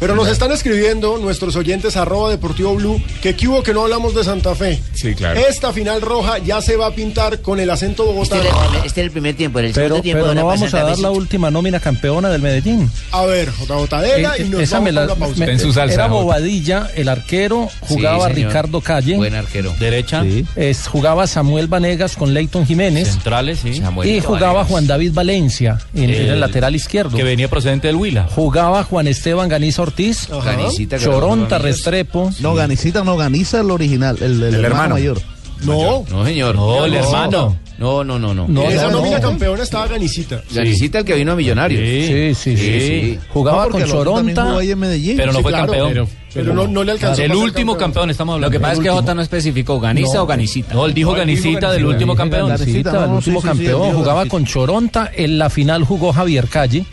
Pero 0.00 0.14
nos 0.14 0.28
están 0.28 0.52
escribiendo 0.52 1.18
nuestros 1.18 1.56
oyentes 1.56 1.96
arroba 1.96 2.30
deportivo 2.30 2.74
blue 2.74 3.00
que 3.22 3.34
que 3.36 3.48
hubo 3.48 3.62
que 3.62 3.72
no 3.74 3.82
hablamos 3.82 4.14
de 4.14 4.24
Santa 4.24 4.54
Fe. 4.54 4.80
Sí, 4.92 5.14
claro. 5.14 5.40
Esta 5.48 5.72
final 5.72 6.00
roja 6.00 6.38
ya 6.38 6.60
se 6.60 6.76
va 6.76 6.86
a 6.86 6.90
pintar 6.94 7.40
con 7.40 7.60
el 7.60 7.70
acento 7.70 8.04
bogotano. 8.04 8.42
Este 8.42 8.48
era, 8.56 8.78
el- 8.80 8.86
este 8.86 9.00
era 9.00 9.06
el 9.06 9.10
primer 9.12 9.34
tiempo, 9.34 9.58
en 9.58 9.66
el 9.66 9.72
Pero, 9.72 9.86
segundo 9.86 10.02
tiempo 10.02 10.22
pero 10.24 10.34
no 10.34 10.46
vamos 10.46 10.72
a 10.74 10.82
dar 10.84 10.98
la 10.98 11.10
última 11.10 11.50
nómina 11.50 11.80
campeona 11.80 12.28
del 12.30 12.42
Medellín. 12.42 12.90
A 13.12 13.24
ver, 13.24 13.50
J. 13.50 13.84
Y 14.06 14.42
Eh, 14.42 14.44
nos 14.50 14.60
esa 14.60 14.76
vamos 14.76 14.84
me 14.84 14.92
la- 14.92 15.00
con 15.02 15.08
la 15.08 15.26
pausa. 15.26 15.46
me- 15.46 15.92
era 15.94 16.06
Bobadilla, 16.06 16.90
el 16.94 17.08
arquero, 17.08 17.68
jugaba. 17.80 18.28
Ricardo 18.28 18.80
Calle. 18.80 19.16
Buen 19.16 19.34
arquero. 19.34 19.74
Derecha. 19.78 20.24
Es, 20.56 20.86
jugaba 20.86 21.26
Samuel 21.26 21.66
Vanegas 21.68 22.16
con 22.16 22.32
Leighton 22.34 22.66
Jiménez. 22.66 23.08
Centrales, 23.10 23.60
sí. 23.60 23.80
y 24.04 24.20
jugaba 24.20 24.64
Juan 24.64 24.86
David 24.86 25.12
Valencia 25.12 25.78
en, 25.94 26.04
en 26.04 26.10
el 26.10 26.28
El- 26.30 26.40
lateral 26.40 26.74
izquierdo. 26.74 27.16
Que 27.16 27.22
venía 27.24 27.48
procedente 27.48 27.86
del 27.88 27.96
Huila. 27.96 28.26
Jugaba 28.34 28.82
Juan 28.84 29.06
Esteban 29.08 29.33
Ganiza 29.48 29.82
Ortiz. 29.82 30.28
Ganicita, 30.28 30.98
Choronta 30.98 31.58
Restrepo. 31.58 32.30
No, 32.40 32.54
Ganicita 32.54 33.02
no, 33.04 33.16
Ganiza 33.16 33.60
el 33.60 33.70
original, 33.70 34.16
el, 34.20 34.42
el 34.42 34.64
hermano. 34.64 34.94
mayor. 34.94 35.20
No. 35.64 36.04
No, 36.10 36.24
señor. 36.24 36.56
No, 36.56 36.84
el 36.84 36.94
hermano. 36.94 37.56
No, 37.76 38.04
no, 38.04 38.18
no, 38.20 38.32
no. 38.34 38.44
en 38.46 38.70
esa 38.70 38.88
nómina 38.88 39.20
campeona 39.20 39.62
estaba 39.62 39.88
Ganicita. 39.88 40.42
Ganicita 40.52 40.98
el 41.00 41.04
que 41.04 41.14
vino 41.14 41.32
a 41.32 41.36
Millonarios. 41.36 41.80
Sí, 41.80 42.34
sí, 42.34 42.56
sí. 42.56 42.80
sí. 42.80 43.18
Jugaba 43.30 43.68
con 43.68 43.84
Choronta. 43.84 44.44
Pero 44.44 45.32
no 45.32 45.38
Sí, 45.38 45.42
fue 45.42 45.50
claro, 45.52 45.66
campeón. 45.66 45.88
pero- 45.92 46.08
pero 46.34 46.52
no- 46.54 46.66
no 46.66 46.82
le 46.84 46.92
alcanzó 46.92 47.22
El 47.22 47.32
último 47.32 47.72
campeón. 47.72 47.78
campeón. 47.78 48.10
estamos 48.10 48.34
hablando. 48.34 48.48
Lo 48.48 48.52
que 48.52 48.60
pasa 48.60 48.74
es 48.74 48.80
que 48.80 48.90
Jota 48.90 49.14
no 49.14 49.22
especificó, 49.22 49.80
¿Ganiza 49.80 50.22
o 50.22 50.26
Ganicita? 50.26 50.74
No, 50.74 50.86
él 50.86 50.94
dijo 50.94 51.12
Ganicita 51.12 51.70
del 51.72 51.86
último 51.86 52.14
campeón. 52.14 52.48
Ganicita, 52.48 53.04
el 53.06 53.10
último 53.10 53.40
campeón. 53.40 53.92
Jugaba 53.94 54.26
con 54.26 54.44
Choronta. 54.44 55.10
En 55.14 55.38
la 55.38 55.50
final 55.50 55.84
jugó 55.84 56.12
Javier 56.12 56.48
Calle. 56.48 56.84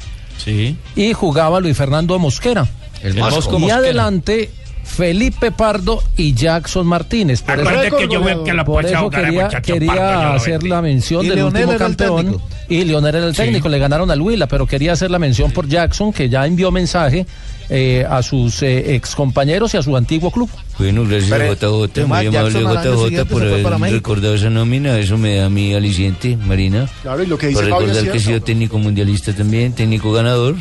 Sí. 0.43 0.77
Y 0.95 1.13
jugaba 1.13 1.59
Luis 1.59 1.77
Fernando 1.77 2.17
Mosquera. 2.19 2.67
El 3.03 3.15
Mosco 3.15 3.59
y 3.59 3.69
adelante 3.69 4.49
Felipe 4.83 5.51
Pardo 5.51 6.03
y 6.17 6.33
Jackson 6.33 6.85
Martínez. 6.85 7.41
Por 7.41 7.59
Acuérdate 7.59 7.87
eso, 7.87 7.97
que 7.97 8.07
yo 8.07 8.21
veo 8.23 8.43
que 8.43 8.53
la 8.53 8.65
por 8.65 8.85
eso 8.85 9.09
quería, 9.09 9.47
quería 9.47 9.95
Pardo, 9.95 10.33
hacer 10.33 10.63
la 10.63 10.81
mención 10.81 11.25
del 11.25 11.35
Leonel 11.35 11.65
último 11.65 11.77
campeón. 11.77 12.41
Y 12.67 12.83
Leonel 12.83 13.15
era 13.15 13.27
el 13.27 13.35
técnico, 13.35 13.69
le 13.69 13.79
ganaron 13.79 14.09
al 14.11 14.21
Huila, 14.21 14.47
pero 14.47 14.65
quería 14.65 14.93
hacer 14.93 15.11
la 15.11 15.19
mención 15.19 15.51
por 15.51 15.67
Jackson, 15.67 16.13
que 16.13 16.29
ya 16.29 16.45
envió 16.45 16.71
mensaje 16.71 17.25
eh, 17.73 18.05
a 18.07 18.21
sus 18.21 18.61
eh, 18.63 18.95
ex 18.95 19.15
compañeros 19.15 19.73
y 19.73 19.77
a 19.77 19.81
su 19.81 19.95
antiguo 19.95 20.29
club. 20.29 20.49
Bueno, 20.77 21.05
gracias 21.07 21.29
Pero, 21.29 21.53
JJ, 21.87 22.05
muy 22.05 22.27
amable 22.27 22.59
JJ 22.59 23.25
por 23.25 23.41
haber 23.43 23.63
para 23.63 23.77
recordado 23.77 24.35
esa 24.35 24.49
nómina, 24.49 24.99
eso 24.99 25.17
me 25.17 25.37
da 25.37 25.49
mi 25.49 25.73
aliciente, 25.73 26.35
Marina. 26.35 26.89
Claro, 27.01 27.23
y 27.23 27.27
lo 27.27 27.37
que 27.37 27.47
dice 27.47 27.61
Por 27.61 27.69
Fabio 27.69 27.87
recordar 27.87 28.11
que 28.11 28.17
he 28.17 28.21
sido 28.21 28.41
técnico 28.41 28.77
mundialista 28.77 29.33
también, 29.33 29.71
técnico 29.73 30.11
ganador, 30.11 30.55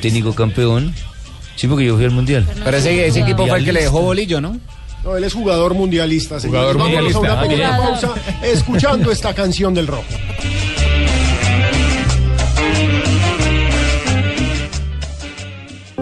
técnico 0.00 0.32
campeón. 0.34 0.94
Sí, 1.56 1.66
porque 1.66 1.86
yo 1.86 1.96
fui 1.96 2.04
al 2.04 2.10
mundial. 2.12 2.46
Pero 2.64 2.76
ese, 2.76 3.06
ese 3.06 3.20
equipo 3.20 3.46
fue 3.46 3.58
el 3.58 3.64
que 3.64 3.72
le 3.72 3.82
dejó 3.82 4.00
bolillo, 4.02 4.40
¿no? 4.40 4.56
No, 5.04 5.16
él 5.16 5.24
es 5.24 5.34
jugador 5.34 5.74
mundialista. 5.74 6.38
señores. 6.40 6.60
Jugador 6.74 6.78
Vámonos 6.78 7.12
mundialista. 7.12 7.18
a 7.18 7.32
una 7.34 7.40
Ah, 7.40 7.42
pequeña 7.42 7.76
bien. 7.78 7.88
pausa 8.00 8.14
escuchando 8.42 9.10
esta 9.12 9.34
canción 9.34 9.74
del 9.74 9.86
rojo. 9.86 10.04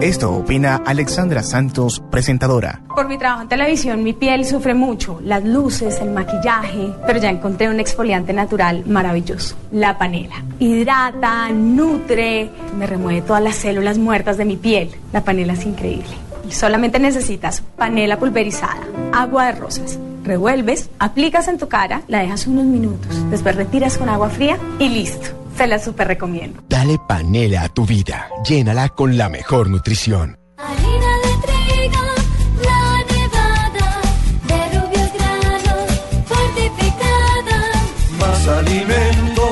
Esto 0.03 0.33
opina 0.35 0.81
Alexandra 0.85 1.41
Santos, 1.43 2.03
presentadora. 2.11 2.81
Por 2.93 3.07
mi 3.07 3.17
trabajo 3.17 3.43
en 3.43 3.47
televisión, 3.47 4.03
mi 4.03 4.11
piel 4.11 4.45
sufre 4.45 4.73
mucho, 4.73 5.21
las 5.23 5.45
luces, 5.45 6.01
el 6.01 6.11
maquillaje, 6.11 6.89
pero 7.07 7.19
ya 7.19 7.29
encontré 7.29 7.69
un 7.69 7.79
exfoliante 7.79 8.33
natural 8.33 8.83
maravilloso, 8.85 9.55
la 9.71 9.97
panela. 9.97 10.43
Hidrata, 10.59 11.49
nutre, 11.51 12.49
me 12.77 12.85
remueve 12.85 13.21
todas 13.21 13.41
las 13.41 13.55
células 13.55 13.97
muertas 13.97 14.35
de 14.35 14.43
mi 14.43 14.57
piel. 14.57 14.91
La 15.13 15.23
panela 15.23 15.53
es 15.53 15.65
increíble. 15.65 16.11
Solamente 16.49 16.99
necesitas 16.99 17.63
panela 17.77 18.19
pulverizada, 18.19 18.83
agua 19.13 19.45
de 19.45 19.51
rosas. 19.53 19.97
Revuelves, 20.25 20.89
aplicas 20.99 21.47
en 21.47 21.57
tu 21.57 21.69
cara, 21.69 22.01
la 22.09 22.19
dejas 22.19 22.45
unos 22.45 22.65
minutos, 22.65 23.29
después 23.29 23.55
retiras 23.55 23.97
con 23.97 24.09
agua 24.09 24.29
fría 24.29 24.59
y 24.79 24.89
listo. 24.89 25.42
Se 25.57 25.67
la 25.67 25.79
super 25.79 26.07
recomiendo. 26.07 26.61
Dale 26.67 26.97
panela 27.07 27.63
a 27.63 27.69
tu 27.69 27.85
vida. 27.85 28.27
Llénala 28.47 28.89
con 28.89 29.17
la 29.17 29.29
mejor 29.29 29.69
nutrición. 29.69 30.37
Harina 30.57 31.11
de 31.23 31.33
trigo, 31.45 32.03
la 32.63 32.97
nevada, 33.13 34.01
de 34.47 34.79
rubios 34.79 35.09
granos, 35.13 35.87
fortificada. 36.25 37.59
Más 38.19 38.47
alimento, 38.47 39.45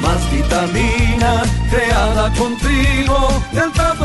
más 0.00 0.32
vitamina, 0.32 1.42
creada 1.70 2.32
con 2.34 2.56
trigo, 2.58 3.42
de 3.52 3.60
alta 3.60 3.94
proteína. 3.94 4.01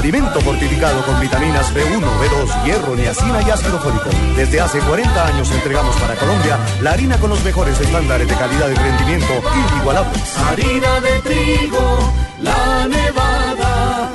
Alimento 0.00 0.40
fortificado 0.40 1.04
con 1.04 1.20
vitaminas 1.20 1.74
B1, 1.74 2.00
B2, 2.00 2.64
hierro, 2.64 2.96
niacina 2.96 3.42
y 3.46 3.50
ácido 3.50 3.78
fólico. 3.78 4.08
Desde 4.34 4.58
hace 4.58 4.78
40 4.78 5.26
años 5.26 5.50
entregamos 5.50 5.94
para 5.96 6.14
Colombia 6.14 6.58
la 6.80 6.92
harina 6.92 7.18
con 7.18 7.28
los 7.28 7.44
mejores 7.44 7.78
estándares 7.78 8.26
de 8.26 8.34
calidad 8.34 8.70
y 8.70 8.74
rendimiento 8.76 9.42
inigualables. 9.74 10.38
Harina 10.38 11.00
de 11.00 11.18
trigo, 11.20 12.14
la 12.40 12.88
nevada. 12.88 14.10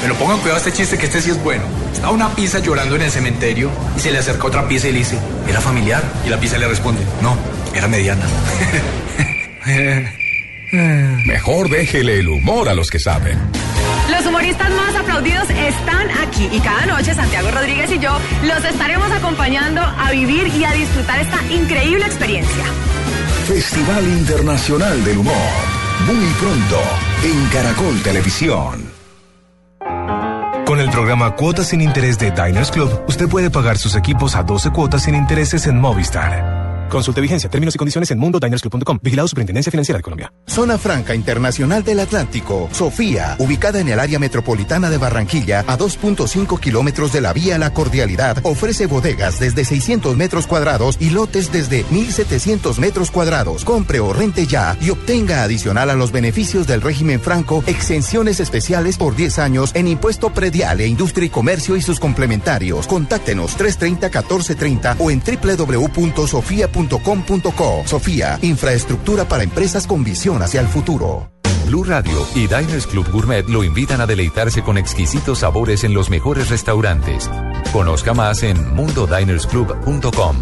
Pero 0.00 0.14
pongan 0.14 0.38
cuidado 0.38 0.54
a 0.54 0.58
este 0.58 0.72
chiste 0.72 0.96
que 0.96 1.04
este 1.04 1.20
sí 1.20 1.28
es 1.28 1.44
bueno. 1.44 1.64
Está 1.92 2.08
una 2.08 2.34
pizza 2.34 2.60
llorando 2.60 2.96
en 2.96 3.02
el 3.02 3.10
cementerio 3.10 3.70
y 3.94 4.00
se 4.00 4.10
le 4.10 4.20
acerca 4.20 4.46
otra 4.46 4.66
pizza 4.66 4.88
y 4.88 4.92
le 4.92 5.00
dice, 5.00 5.18
¿era 5.46 5.60
familiar? 5.60 6.02
Y 6.24 6.30
la 6.30 6.40
pizza 6.40 6.56
le 6.56 6.66
responde, 6.66 7.02
no, 7.20 7.36
era 7.74 7.88
mediana. 7.88 8.24
Mejor 10.74 11.68
déjele 11.68 12.18
el 12.18 12.28
humor 12.28 12.68
a 12.68 12.74
los 12.74 12.90
que 12.90 12.98
saben. 12.98 13.38
Los 14.10 14.26
humoristas 14.26 14.70
más 14.70 14.94
aplaudidos 14.96 15.48
están 15.50 16.08
aquí 16.26 16.48
y 16.52 16.60
cada 16.60 16.86
noche 16.86 17.14
Santiago 17.14 17.50
Rodríguez 17.50 17.90
y 17.92 17.98
yo 17.98 18.18
los 18.42 18.64
estaremos 18.64 19.10
acompañando 19.10 19.80
a 19.80 20.10
vivir 20.10 20.48
y 20.48 20.64
a 20.64 20.72
disfrutar 20.72 21.20
esta 21.20 21.38
increíble 21.52 22.04
experiencia. 22.04 22.64
Festival 23.46 24.04
Internacional 24.04 25.04
del 25.04 25.18
Humor. 25.18 25.34
Muy 26.06 26.26
pronto 26.40 26.80
en 27.22 27.46
Caracol 27.48 28.02
Televisión. 28.02 28.92
Con 30.66 30.80
el 30.80 30.90
programa 30.90 31.36
Cuotas 31.36 31.68
sin 31.68 31.82
Interés 31.82 32.18
de 32.18 32.30
Diners 32.30 32.70
Club, 32.70 33.04
usted 33.06 33.28
puede 33.28 33.50
pagar 33.50 33.76
sus 33.78 33.94
equipos 33.96 34.34
a 34.34 34.42
12 34.42 34.70
cuotas 34.70 35.02
sin 35.02 35.14
intereses 35.14 35.66
en 35.66 35.78
Movistar. 35.78 36.63
Consulte 36.88 37.20
vigencia, 37.20 37.50
términos 37.50 37.74
y 37.74 37.78
condiciones 37.78 38.10
en 38.10 38.18
mundodinersclub.com. 38.18 38.98
Vigilado 39.02 39.28
Superintendencia 39.28 39.70
Financiera 39.70 39.98
de 39.98 40.02
Colombia. 40.02 40.32
Zona 40.46 40.78
Franca 40.78 41.14
Internacional 41.14 41.82
del 41.82 42.00
Atlántico. 42.00 42.68
Sofía, 42.72 43.36
ubicada 43.38 43.80
en 43.80 43.88
el 43.88 43.98
área 43.98 44.18
metropolitana 44.18 44.90
de 44.90 44.98
Barranquilla, 44.98 45.60
a 45.66 45.76
2.5 45.76 46.60
kilómetros 46.60 47.12
de 47.12 47.20
la 47.20 47.32
vía 47.32 47.58
La 47.58 47.72
Cordialidad, 47.72 48.38
ofrece 48.44 48.86
bodegas 48.86 49.40
desde 49.40 49.64
600 49.64 50.16
metros 50.16 50.46
cuadrados 50.46 50.96
y 51.00 51.10
lotes 51.10 51.50
desde 51.50 51.84
1.700 51.86 52.78
metros 52.78 53.10
cuadrados. 53.10 53.64
Compre 53.64 54.00
o 54.00 54.12
rente 54.12 54.46
ya 54.46 54.76
y 54.80 54.90
obtenga 54.90 55.42
adicional 55.42 55.90
a 55.90 55.94
los 55.94 56.12
beneficios 56.12 56.66
del 56.66 56.82
régimen 56.82 57.20
franco 57.20 57.64
exenciones 57.66 58.40
especiales 58.40 58.96
por 58.96 59.16
10 59.16 59.38
años 59.38 59.72
en 59.74 59.88
impuesto 59.88 60.30
predial 60.30 60.80
e 60.80 60.86
industria 60.86 61.26
y 61.26 61.30
comercio 61.30 61.76
y 61.76 61.82
sus 61.82 61.98
complementarios. 61.98 62.86
Contáctenos 62.86 63.58
330-1430 63.58 64.96
o 64.98 65.10
en 65.10 65.22
Sofía, 67.86 68.38
infraestructura 68.42 69.26
para 69.26 69.42
empresas 69.42 69.86
con 69.86 70.02
visión 70.04 70.42
hacia 70.42 70.60
el 70.60 70.66
futuro. 70.66 71.30
Blue 71.66 71.84
Radio 71.84 72.26
y 72.34 72.46
Diners 72.46 72.86
Club 72.86 73.10
Gourmet 73.10 73.48
lo 73.48 73.64
invitan 73.64 74.00
a 74.00 74.06
deleitarse 74.06 74.62
con 74.62 74.76
exquisitos 74.76 75.38
sabores 75.40 75.84
en 75.84 75.94
los 75.94 76.10
mejores 76.10 76.50
restaurantes. 76.50 77.30
Conozca 77.72 78.12
más 78.12 78.42
en 78.42 78.74
mundodinersclub.com. 78.74 80.36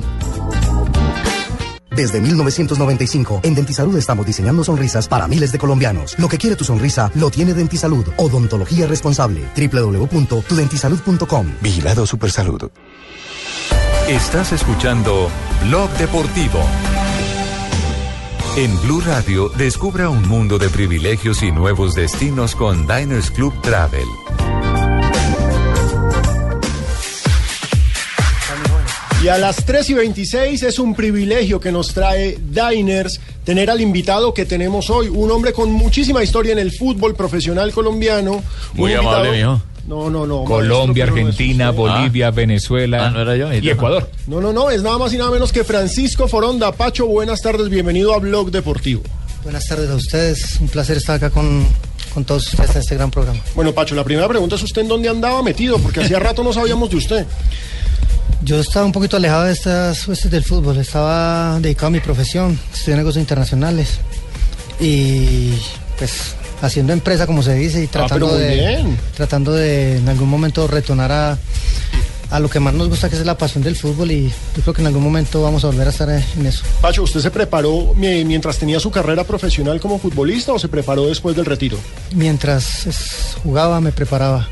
Desde 1.95 2.21
1995, 2.23 3.41
en 3.43 3.55
Dentisalud 3.55 3.97
estamos 3.99 4.25
diseñando 4.25 4.65
sonrisas 4.65 5.09
para 5.09 5.29
miles 5.29 5.53
de 5.53 5.59
colombianos. 5.59 6.19
Lo 6.19 6.29
que 6.29 6.39
quiere 6.39 6.57
tu 6.57 6.65
sonrisa, 6.65 7.11
lo 7.15 7.31
tiene 7.31 7.53
Dentisalud. 7.53 8.07
Odontología 8.17 8.87
responsable. 8.87 9.43
www.tudentisalud.com. 9.55 11.53
Vigilado 11.61 12.07
Supersalud. 12.07 12.71
Estás 14.09 14.53
escuchando 14.53 15.31
Blog 15.69 15.91
Deportivo. 15.97 16.61
En 18.57 18.79
Blue 18.83 19.01
Radio, 19.01 19.49
descubra 19.57 20.09
un 20.11 20.29
mundo 20.29 20.59
de 20.59 20.69
privilegios 20.69 21.43
y 21.43 21.51
nuevos 21.53 21.95
destinos 21.95 22.55
con 22.55 22.87
Diners 22.87 23.31
Club 23.31 23.55
Travel. 23.63 24.05
Y 29.23 29.29
a 29.29 29.39
las 29.39 29.65
3 29.65 29.91
y 29.91 29.95
26 29.95 30.63
es 30.65 30.79
un 30.81 30.95
privilegio 30.97 31.61
que 31.61 31.71
nos 31.71 31.95
trae 31.95 32.37
Diners 32.41 33.21
tener 33.45 33.71
al 33.71 33.81
invitado 33.81 34.35
que 34.35 34.45
tenemos 34.45 34.91
hoy, 34.91 35.09
un 35.09 35.31
hombre 35.31 35.53
con 35.53 35.71
muchísima 35.73 36.23
historia 36.25 36.53
en 36.53 36.59
el 36.59 36.73
fútbol 36.73 37.15
profesional 37.15 37.73
colombiano. 37.73 38.33
un 38.33 38.43
Muy 38.75 38.93
invitado- 38.93 39.17
amable, 39.21 39.39
mijo. 39.39 39.63
No, 39.87 40.09
no, 40.11 40.27
no. 40.27 40.45
Colombia, 40.45 41.07
maestro, 41.07 41.23
no 41.23 41.29
Argentina. 41.29 41.71
Bolivia, 41.71 42.31
Venezuela 42.31 43.07
Ah, 43.07 43.11
no 43.11 43.23
era 43.23 43.37
yo, 43.37 43.53
y 43.53 43.69
Ecuador. 43.69 44.09
No, 44.27 44.41
no, 44.41 44.53
no, 44.53 44.71
es 44.71 44.83
nada 44.83 44.99
más 44.99 45.13
y 45.13 45.17
nada 45.19 45.31
menos 45.31 45.53
que 45.53 45.65
Francisco 45.65 46.29
Foronda. 46.29 46.73
Pacho, 46.73 47.07
buenas 47.07 47.41
tardes, 47.43 47.69
bienvenido 47.69 48.15
a 48.15 48.19
Blog 48.19 48.51
Deportivo. 48.51 49.03
Buenas 49.43 49.67
tardes 49.67 49.91
a 49.91 49.97
ustedes, 49.97 50.61
un 50.61 50.69
placer 50.69 50.97
estar 50.97 51.17
acá 51.17 51.31
con 51.31 51.67
con 52.15 52.25
todos 52.25 52.47
ustedes 52.47 52.71
en 52.75 52.81
este 52.83 52.95
gran 52.95 53.11
programa. 53.11 53.41
Bueno, 53.55 53.73
Pacho, 53.73 53.95
la 53.95 54.05
primera 54.05 54.29
pregunta 54.29 54.57
es 54.57 54.63
usted 54.63 54.83
en 54.83 54.89
dónde 54.89 55.09
andaba 55.09 55.43
metido, 55.43 55.79
porque 55.79 56.01
hacía 56.01 56.19
rato 56.19 56.45
no 56.45 56.53
sabíamos 56.53 56.91
de 56.91 56.97
usted. 56.97 57.27
Yo 58.45 58.61
estaba 58.61 58.85
un 58.85 58.93
poquito 58.93 59.17
alejado 59.17 59.45
de 59.45 59.53
estas 59.53 60.05
cuestiones 60.05 60.33
del 60.33 60.45
fútbol, 60.45 60.77
estaba 60.77 61.59
dedicado 61.61 61.87
a 61.87 61.91
mi 61.91 62.01
profesión, 62.01 62.59
estudié 62.73 62.97
negocios 62.97 63.23
internacionales 63.23 63.99
y 64.81 65.53
pues 65.97 66.35
haciendo 66.63 66.93
empresa 66.95 67.27
como 67.27 67.43
se 67.43 67.55
dice 67.55 67.83
y 67.83 67.87
tratando 67.89 68.29
Ah, 68.29 68.33
muy 68.33 68.39
de 68.41 68.85
tratando 69.17 69.53
de 69.53 69.99
en 69.99 70.09
algún 70.09 70.29
momento 70.31 70.67
retornar 70.67 71.13
a, 71.13 71.39
a 72.31 72.41
lo 72.41 72.49
que 72.49 72.61
más 72.61 72.73
nos 72.73 72.89
gusta 72.89 73.11
que 73.11 73.17
es 73.17 73.27
la 73.27 73.37
pasión 73.37 73.63
del 73.63 73.77
fútbol 73.77 74.11
y 74.11 74.29
yo 74.57 74.63
creo 74.63 74.73
que 74.73 74.81
en 74.81 74.87
algún 74.87 75.03
momento 75.03 75.43
vamos 75.43 75.65
a 75.65 75.67
volver 75.67 75.89
a 75.89 75.91
estar 75.91 76.09
en 76.09 76.47
eso. 76.47 76.63
Pacho, 76.81 77.03
¿usted 77.03 77.21
se 77.21 77.31
preparó 77.31 77.93
mi- 77.95 78.25
mientras 78.25 78.57
tenía 78.59 78.81
su 78.81 78.91
carrera 78.91 79.25
profesional 79.25 79.79
como 79.81 79.99
futbolista 79.99 80.53
o 80.55 80.59
se 80.59 80.69
preparó 80.69 81.07
después 81.09 81.37
del 81.37 81.45
retiro? 81.45 81.77
Mientras 82.15 83.37
jugaba 83.43 83.81
me 83.81 83.93
preparaba. 83.93 84.49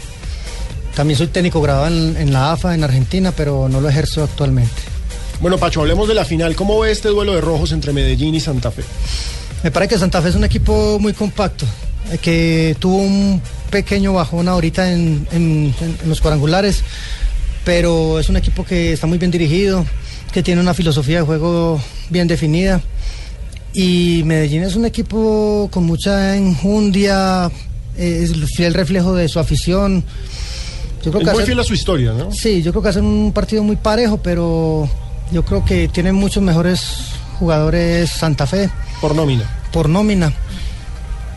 También 0.94 1.16
soy 1.16 1.28
técnico 1.28 1.62
graduado 1.62 1.86
en, 1.94 2.16
en 2.16 2.32
la 2.32 2.52
AFA 2.52 2.74
en 2.74 2.82
Argentina, 2.84 3.32
pero 3.34 3.68
no 3.70 3.80
lo 3.80 3.88
ejerzo 3.88 4.24
actualmente. 4.24 4.74
Bueno, 5.40 5.56
Pacho, 5.56 5.80
hablemos 5.80 6.08
de 6.08 6.14
la 6.14 6.24
final. 6.24 6.54
¿Cómo 6.56 6.78
ve 6.80 6.90
este 6.90 7.08
duelo 7.08 7.32
de 7.34 7.40
rojos 7.40 7.72
entre 7.72 7.92
Medellín 7.92 8.34
y 8.34 8.40
Santa 8.40 8.70
Fe? 8.70 8.82
Me 9.62 9.70
parece 9.70 9.94
que 9.94 9.98
Santa 10.00 10.20
Fe 10.20 10.30
es 10.30 10.34
un 10.34 10.44
equipo 10.44 10.98
muy 10.98 11.12
compacto, 11.14 11.64
que 12.18 12.76
tuvo 12.78 12.96
un 12.98 13.40
pequeño 13.70 14.12
bajón 14.14 14.48
ahorita 14.48 14.90
en, 14.92 15.26
en- 15.32 15.74
en- 15.80 15.96
en 16.02 16.08
los 16.08 16.20
cuadrangulares, 16.20 16.82
pero 17.64 18.18
es 18.18 18.28
un 18.28 18.36
equipo 18.36 18.64
que 18.64 18.92
está 18.92 19.06
muy 19.06 19.18
bien 19.18 19.30
dirigido, 19.30 19.84
que 20.32 20.42
tiene 20.42 20.60
una 20.60 20.74
filosofía 20.74 21.18
de 21.18 21.22
juego 21.26 21.80
bien 22.08 22.26
definida. 22.28 22.80
Y 23.72 24.22
Medellín 24.24 24.62
es 24.64 24.74
un 24.74 24.84
equipo 24.86 25.68
con 25.70 25.84
mucha 25.84 26.36
enjundia, 26.36 27.50
eh, 27.96 28.20
es 28.24 28.30
el 28.32 28.46
fiel 28.48 28.74
reflejo 28.74 29.14
de 29.14 29.28
su 29.28 29.38
afición. 29.38 30.02
Yo 31.04 31.12
creo 31.12 31.22
Es 31.22 31.28
que 31.28 31.32
muy 31.32 31.42
hace- 31.42 31.46
fiel 31.46 31.60
a 31.60 31.64
su 31.64 31.74
historia, 31.74 32.12
¿no? 32.12 32.32
Sí, 32.32 32.62
yo 32.62 32.72
creo 32.72 32.82
que 32.82 32.88
hacen 32.88 33.04
un 33.04 33.32
partido 33.32 33.62
muy 33.62 33.76
parejo, 33.76 34.18
pero 34.22 34.88
yo 35.32 35.44
creo 35.44 35.64
que 35.64 35.86
tienen 35.88 36.14
muchos 36.16 36.42
mejores 36.42 36.80
jugadores 37.38 38.10
Santa 38.10 38.46
Fe. 38.46 38.68
Por 39.00 39.14
nómina. 39.14 39.44
Por 39.72 39.88
nómina. 39.88 40.32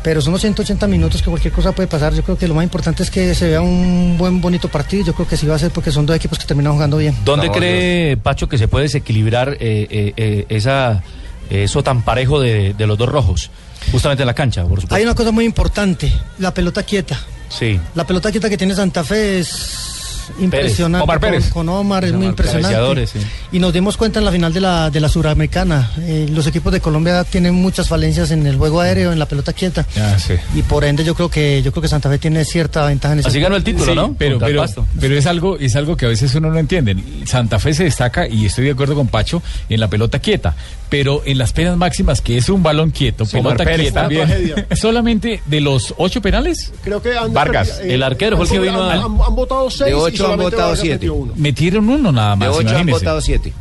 Pero 0.04 0.22
son 0.22 0.34
los 0.34 0.42
180 0.42 0.86
minutos 0.88 1.22
que 1.22 1.30
cualquier 1.30 1.54
cosa 1.54 1.72
puede 1.72 1.88
pasar. 1.88 2.14
Yo 2.14 2.24
creo 2.24 2.38
que 2.38 2.48
lo 2.48 2.54
más 2.54 2.64
importante 2.64 3.04
es 3.04 3.10
que 3.10 3.34
se 3.34 3.50
vea 3.50 3.62
un 3.62 4.18
buen, 4.18 4.42
bonito 4.42 4.68
partido. 4.68 5.06
Yo 5.06 5.14
creo 5.14 5.28
que 5.28 5.38
sí 5.38 5.48
va 5.48 5.56
a 5.56 5.60
ser 5.60 5.72
porque 5.72 5.92
son 5.92 6.06
dos 6.06 6.16
equipos 6.16 6.38
que 6.38 6.46
terminan 6.46 6.74
jugando 6.74 6.98
bien. 6.98 7.16
¿Dónde 7.24 7.50
cree, 7.50 8.18
Pacho, 8.18 8.50
que 8.50 8.58
se 8.58 8.68
puede 8.68 8.84
desequilibrar 8.84 9.54
eh, 9.54 9.88
eh, 9.90 10.14
eh, 10.18 10.46
esa, 10.50 11.02
eso 11.50 11.84
tan 11.84 12.04
parejo 12.04 12.42
de, 12.42 12.74
de 12.74 12.88
los 12.88 12.98
dos 12.98 13.10
rojos? 13.10 13.50
Justamente 13.92 14.24
en 14.24 14.28
la 14.28 14.34
cancha, 14.34 14.62
por 14.64 14.82
supuesto. 14.82 14.96
Hay 14.96 15.04
una 15.04 15.16
cosa 15.16 15.32
muy 15.32 15.46
importante, 15.46 16.12
la 16.40 16.54
pelota 16.54 16.84
quieta. 16.84 17.18
Sí. 17.50 17.80
La 17.96 18.06
pelota 18.06 18.32
quieta 18.32 18.50
que 18.50 18.58
tiene 18.58 18.76
Santa 18.76 19.04
Fe 19.04 19.40
es 19.40 19.93
impresionante. 20.40 21.04
Omar 21.04 21.20
con- 21.20 21.30
Pérez. 21.30 21.50
Con, 21.52 21.70
Omar 21.70 22.04
es 22.06 22.12
Omar 22.12 22.20
muy 22.20 22.28
impresionante. 22.30 23.08
Sí. 23.08 23.20
Y 23.52 23.60
nos 23.60 23.74
dimos 23.74 23.98
cuenta 23.98 24.20
en 24.20 24.26
la 24.26 24.32
final 24.32 24.54
de 24.54 24.62
la, 24.62 24.90
de 24.90 25.00
la 25.00 25.10
Suramericana. 25.10 25.92
Eh, 26.02 26.28
los 26.32 26.46
equipos 26.48 26.72
de 26.74 26.80
Colombia 26.80 27.24
tienen 27.24 27.54
muchas 27.56 27.88
falencias 27.88 28.32
en 28.32 28.46
el 28.48 28.58
juego 28.58 28.82
aéreo, 28.82 29.12
en 29.12 29.20
la 29.20 29.26
pelota 29.28 29.54
quieta. 29.54 29.86
Ah, 29.98 30.18
sí. 30.20 30.34
Y 30.56 30.62
por 30.64 30.84
ende 30.84 31.04
yo 31.04 31.16
creo 31.16 31.30
que 31.30 31.62
yo 31.64 31.72
creo 31.72 31.82
que 31.82 31.88
Santa 31.88 32.10
Fe 32.10 32.18
tiene 32.18 32.44
cierta 32.46 32.86
ventaja 32.86 33.14
en 33.14 33.20
ese 33.20 33.30
Así 33.30 33.40
ganó 33.40 33.56
el 33.56 33.64
título, 33.64 33.86
Sí, 33.92 33.96
¿no? 33.96 34.16
Pero, 34.18 34.40
pero, 34.40 34.66
pero 35.00 35.16
es 35.18 35.26
algo 35.26 35.58
es 35.58 35.76
algo 35.76 35.96
que 35.98 36.06
a 36.06 36.10
veces 36.10 36.34
uno 36.36 36.50
no 36.50 36.60
entiende. 36.60 36.96
Santa 37.26 37.60
Fe 37.60 37.74
se 37.74 37.84
destaca, 37.86 38.28
y 38.28 38.46
estoy 38.46 38.66
de 38.66 38.72
acuerdo 38.72 38.96
con 38.96 39.08
Pacho, 39.08 39.42
en 39.70 39.80
la 39.80 39.88
pelota 39.88 40.20
quieta. 40.20 40.56
Pero 40.90 41.24
en 41.26 41.40
las 41.40 41.54
penas 41.54 41.76
máximas, 41.76 42.22
que 42.22 42.38
es 42.38 42.50
un 42.50 42.62
balón 42.62 42.92
quieto, 42.92 43.26
pelota 43.26 43.64
Pérez 43.64 43.82
quieta, 43.92 44.02
también. 44.02 44.68
Solamente 44.80 45.42
de 45.48 45.60
los 45.60 45.94
ocho 45.98 46.22
penales, 46.22 46.72
Creo 46.84 47.02
que 47.02 47.18
han 47.18 47.34
Vargas, 47.34 47.80
eh, 47.82 47.96
el 47.96 48.04
arquero, 48.04 48.38
fue 48.38 48.46
el 48.46 48.52
que 48.52 48.58
han- 48.58 48.64
vino 48.64 48.84
a- 48.84 48.94
Han, 48.94 49.02
han 49.02 49.36
votado 49.36 49.70
seis 49.72 49.94
ocho 50.14 50.32
han 50.32 50.40
votado 50.40 50.76
siete. 50.76 51.10
uno. 51.10 51.34
metieron 51.36 51.90
uno 51.90 52.12
nada 52.12 52.36
más. 52.36 52.60
imagínese. 52.62 53.22
siete. 53.22 53.54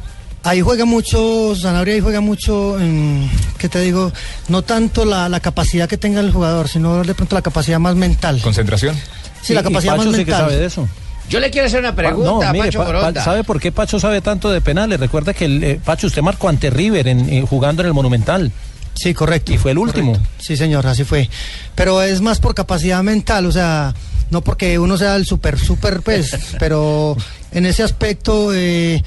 Ahí 0.44 0.60
juega 0.60 0.84
mucho, 0.84 1.54
Sanabria 1.54 1.94
ahí 1.94 2.00
juega 2.00 2.20
mucho, 2.20 2.78
en, 2.80 3.30
¿qué 3.58 3.68
te 3.68 3.78
digo? 3.80 4.12
No 4.48 4.62
tanto 4.62 5.04
la, 5.04 5.28
la 5.28 5.38
capacidad 5.38 5.88
que 5.88 5.96
tenga 5.96 6.18
el 6.20 6.32
jugador, 6.32 6.68
sino 6.68 7.04
de 7.04 7.14
pronto 7.14 7.36
la 7.36 7.42
capacidad 7.42 7.78
más 7.78 7.94
mental. 7.94 8.40
¿Concentración? 8.42 8.96
Sí, 9.40 9.54
la 9.54 9.62
capacidad 9.62 9.92
Pacho 9.96 10.08
más 10.10 10.16
sí 10.16 10.24
que 10.24 10.30
mental. 10.32 10.46
sabe 10.50 10.56
de 10.60 10.66
eso. 10.66 10.88
Yo 11.28 11.38
le 11.38 11.48
quiero 11.50 11.68
hacer 11.68 11.78
una 11.78 11.90
Pa- 11.92 11.96
pregunta, 12.02 12.46
no, 12.48 12.52
mire, 12.52 12.72
Pacho 12.72 12.84
Pa-. 12.84 13.22
¿sabe 13.22 13.44
por 13.44 13.60
qué 13.60 13.70
Pacho 13.70 14.00
sabe 14.00 14.20
tanto 14.20 14.50
de 14.50 14.60
penales? 14.60 14.98
Recuerda 14.98 15.32
que, 15.32 15.44
el, 15.44 15.62
eh, 15.62 15.80
Pacho, 15.82 16.08
usted 16.08 16.22
marcó 16.22 16.48
ante 16.48 16.70
River 16.70 17.06
en, 17.06 17.28
eh, 17.32 17.44
jugando 17.48 17.82
en 17.82 17.86
el 17.88 17.94
Monumental. 17.94 18.50
Sí, 18.94 19.14
correcto. 19.14 19.52
Y 19.52 19.58
fue 19.58 19.70
el 19.70 19.78
último. 19.78 20.18
Sí, 20.38 20.56
señor, 20.56 20.86
así 20.88 21.04
fue. 21.04 21.30
Pero 21.76 22.02
es 22.02 22.20
más 22.20 22.40
por 22.40 22.54
capacidad 22.54 23.02
mental, 23.04 23.46
o 23.46 23.52
sea, 23.52 23.94
no 24.32 24.40
porque 24.40 24.78
uno 24.78 24.96
sea 24.96 25.14
el 25.16 25.26
super, 25.26 25.58
super 25.58 26.00
pez, 26.00 26.36
pero 26.58 27.16
en 27.52 27.66
ese 27.66 27.82
aspecto, 27.82 28.52
eh, 28.52 29.02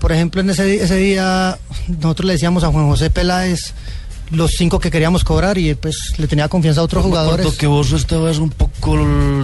por 0.00 0.12
ejemplo, 0.12 0.40
en 0.40 0.50
ese, 0.50 0.82
ese 0.82 0.96
día 0.96 1.56
nosotros 1.86 2.26
le 2.26 2.32
decíamos 2.34 2.64
a 2.64 2.68
Juan 2.68 2.88
José 2.88 3.10
Peláez 3.10 3.72
los 4.32 4.52
cinco 4.52 4.78
que 4.78 4.90
queríamos 4.90 5.24
cobrar 5.24 5.58
y 5.58 5.74
pues 5.74 6.14
le 6.18 6.26
tenía 6.28 6.48
confianza 6.48 6.80
a 6.80 6.84
otros 6.84 7.04
jugadores. 7.04 7.56
que 7.56 7.66
vos 7.66 7.90
estabas 7.92 8.38
un 8.38 8.50
poco 8.50 8.96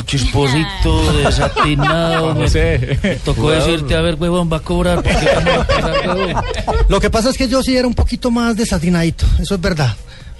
chisposito, 0.04 1.12
desatinado. 1.24 2.34
No 2.34 2.48
sé. 2.48 2.98
me 3.02 3.16
tocó 3.16 3.42
Jugador. 3.42 3.64
decirte, 3.64 3.94
a 3.96 4.00
ver, 4.00 4.14
huevón, 4.14 4.50
va 4.52 4.58
a 4.58 4.60
cobrar. 4.60 5.02
porque 5.02 5.28
a. 5.28 6.44
Lo 6.88 7.00
que 7.00 7.10
pasa 7.10 7.30
es 7.30 7.38
que 7.38 7.48
yo 7.48 7.62
sí 7.62 7.76
era 7.76 7.86
un 7.86 7.94
poquito 7.94 8.30
más 8.30 8.56
desatinadito, 8.56 9.26
eso 9.40 9.56
es 9.56 9.60
verdad. 9.60 9.96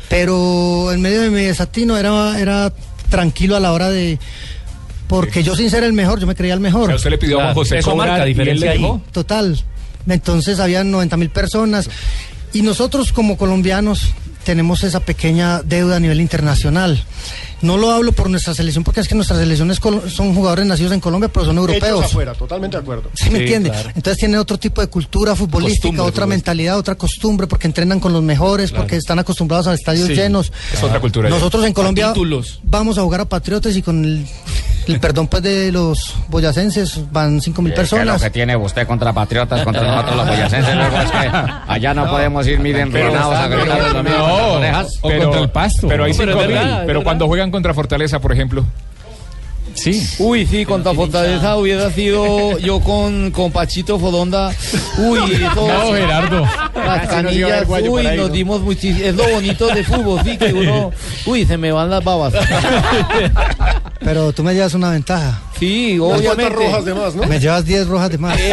Pero 0.09 0.93
en 0.93 1.01
medio 1.01 1.23
de 1.23 1.31
mi 1.31 1.43
desatino 1.43 1.97
era, 1.97 2.39
era 2.39 2.73
tranquilo 3.11 3.57
a 3.57 3.61
la 3.61 3.73
hora 3.73 3.91
de... 3.91 4.19
Porque 5.09 5.43
yo 5.43 5.55
sin 5.55 5.71
ser 5.71 5.85
el 5.85 5.93
mejor, 5.93 6.19
yo 6.21 6.27
me 6.27 6.35
creía 6.35 6.55
el 6.55 6.61
mejor. 6.61 6.85
O 6.85 6.87
sea, 6.87 6.97
usted 6.97 7.11
le 7.11 7.19
pidió 7.19 7.41
a 7.41 7.45
Juan 7.45 7.55
José 7.55 7.79
Eso 7.79 7.91
cobrar 7.91 8.09
marca 8.09 8.25
diferencia 8.25 8.71
ahí. 8.73 9.01
Total. 9.13 9.63
Entonces 10.09 10.61
habían 10.61 10.91
90 10.91 11.17
mil 11.17 11.31
personas 11.31 11.91
y 12.53 12.63
nosotros 12.63 13.13
como 13.13 13.37
colombianos 13.37 14.15
tenemos 14.45 14.85
esa 14.85 15.01
pequeña 15.01 15.63
deuda 15.63 15.97
a 15.97 16.01
nivel 16.01 16.21
internacional. 16.21 17.03
No 17.63 17.79
lo 17.79 17.91
hablo 17.91 18.13
por 18.13 18.29
nuestra 18.29 18.53
selección 18.55 18.85
porque 18.85 19.01
es 19.01 19.09
que 19.09 19.15
nuestras 19.15 19.39
selecciones 19.41 19.81
son 20.09 20.35
jugadores 20.35 20.67
nacidos 20.67 20.93
en 20.93 21.01
Colombia 21.01 21.31
pero 21.33 21.47
son 21.47 21.57
europeos. 21.57 22.01
Hechos 22.01 22.05
afuera, 22.13 22.35
totalmente 22.35 22.77
de 22.77 22.83
acuerdo. 22.83 23.11
¿Sí 23.15 23.31
me 23.31 23.39
entiende? 23.39 23.73
Entonces 23.95 24.19
tienen 24.19 24.39
otro 24.39 24.59
tipo 24.59 24.81
de 24.83 24.89
cultura 24.89 25.35
futbolística, 25.35 25.89
Costumbre 25.89 26.03
otra 26.11 26.27
mentalidad, 26.27 26.77
otra 26.79 26.95
costumbre, 26.97 27.47
porque 27.47 27.67
entrenan 27.67 27.99
con 27.99 28.13
los 28.13 28.23
mejores, 28.23 28.71
Claro. 28.71 28.85
porque 28.85 28.97
están 28.97 29.19
acostumbrados 29.19 29.67
a 29.69 29.75
estadios 29.75 30.09
Sí, 30.09 30.15
llenos. 30.15 30.53
es 30.73 30.83
otra 30.83 31.01
cultura. 31.01 31.31
Nosotros 31.31 31.65
en 31.65 31.73
Colombia 31.73 32.09
títulos. 32.13 32.61
vamos 32.63 32.99
a 32.99 33.03
jugar 33.03 33.23
a 33.23 33.25
Patriotas 33.25 33.75
y 33.75 33.81
con 33.83 34.05
el, 34.05 34.27
el 34.87 35.01
perdón 35.01 35.27
pues 35.29 35.43
de 35.43 35.73
los 35.73 36.15
boyacenses 36.29 37.11
van 37.11 37.41
cinco 37.41 37.63
mil 37.63 37.73
¿Qué 37.73 37.81
es 37.81 37.91
lo 37.91 37.97
personas. 37.99 38.23
que 38.23 38.31
tiene 38.31 38.55
usted 38.57 38.87
contra 38.87 39.13
Patriotas, 39.15 39.63
contra 39.65 39.83
nosotros 39.83 40.17
los 40.17 40.29
boyacenses? 40.29 40.75
Luego 40.75 40.99
es 41.01 41.11
que 41.11 41.31
allá 41.69 41.95
no, 41.95 42.09
podemos 42.11 42.47
ir 42.47 42.61
miren 42.61 42.93
Pero- 42.93 43.09
ronados 43.09 43.35
a 43.35 43.49
gritar 43.49 43.79
las 44.05 44.21
orejas. 44.23 44.89
o 45.01 45.09
contra 45.11 45.41
el 45.41 45.51
pasto. 45.51 45.89
Pero 45.89 46.05
hay 46.05 46.13
No, 46.13 46.19
pero 46.19 46.33
cinco 46.39 46.47
mil. 46.49 46.59
Pero 46.87 47.03
cuando 47.03 47.27
juegan 47.27 47.46
contra 47.51 47.75
Fortaleza, 47.75 48.21
por 48.21 48.33
ejemplo. 48.33 48.65
Sí. 49.75 50.03
Uy, 50.19 50.47
sí, 50.47 50.65
contra 50.65 50.95
Fortaleza 50.95 51.57
hubiera 51.57 51.91
sido 51.91 52.59
yo 52.59 52.81
con, 52.81 53.31
con 53.31 53.53
Pachito 53.53 53.99
Fodonda. 53.99 54.51
Uy, 54.99 55.19
eso. 55.33 55.67
No, 55.67 55.93
Gerardo. 55.93 56.47
Las 56.75 57.09
canillas, 57.09 57.67
uy, 57.69 58.07
ahí, 58.07 58.17
nos 58.17 58.29
¿no? 58.29 58.35
dimos 58.35 58.61
muchísimo. 58.63 59.05
Es 59.05 59.15
lo 59.15 59.29
bonito 59.29 59.67
de 59.69 59.85
fútbol, 59.85 60.21
sí, 60.25 60.39
que 60.39 60.53
uno. 60.53 60.93
Uy, 61.27 61.45
se 61.45 61.59
me 61.59 61.73
van 61.73 61.91
las 61.91 62.03
babas. 62.03 62.33
Pero 64.01 64.33
tú 64.33 64.43
me 64.43 64.55
llevas 64.55 64.75
una 64.75 64.91
ventaja. 64.91 65.41
Sí, 65.59 65.99
obviamente. 65.99 66.27
cuantas 66.27 66.53
rojas 66.53 66.85
de 66.85 66.95
más, 66.95 67.15
¿no? 67.15 67.23
Me 67.25 67.39
llevas 67.41 67.65
10 67.65 67.87
rojas 67.89 68.11
de 68.11 68.19
más. 68.19 68.39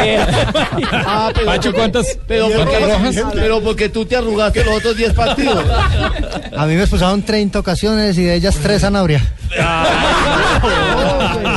Ah, 1.05 1.31
pero 1.33 1.45
Pacho, 1.45 1.73
¿cuántas- 1.73 2.17
Pero 2.27 2.47
cuántas 2.47 2.65
porque, 2.67 2.85
rojas? 2.93 3.15
pero 3.33 3.61
porque 3.61 3.89
tú 3.89 4.05
te 4.05 4.15
arrugaste 4.15 4.63
los 4.63 4.75
otros 4.77 4.95
10 4.97 5.13
partidos. 5.13 5.63
A 6.57 6.65
mí 6.65 6.75
me 6.75 6.81
expulsaron 6.81 7.21
30 7.23 7.59
ocasiones 7.59 8.17
y 8.17 8.23
de 8.23 8.35
ellas 8.35 8.57
3 8.61 8.81
Sanabria. 8.81 9.21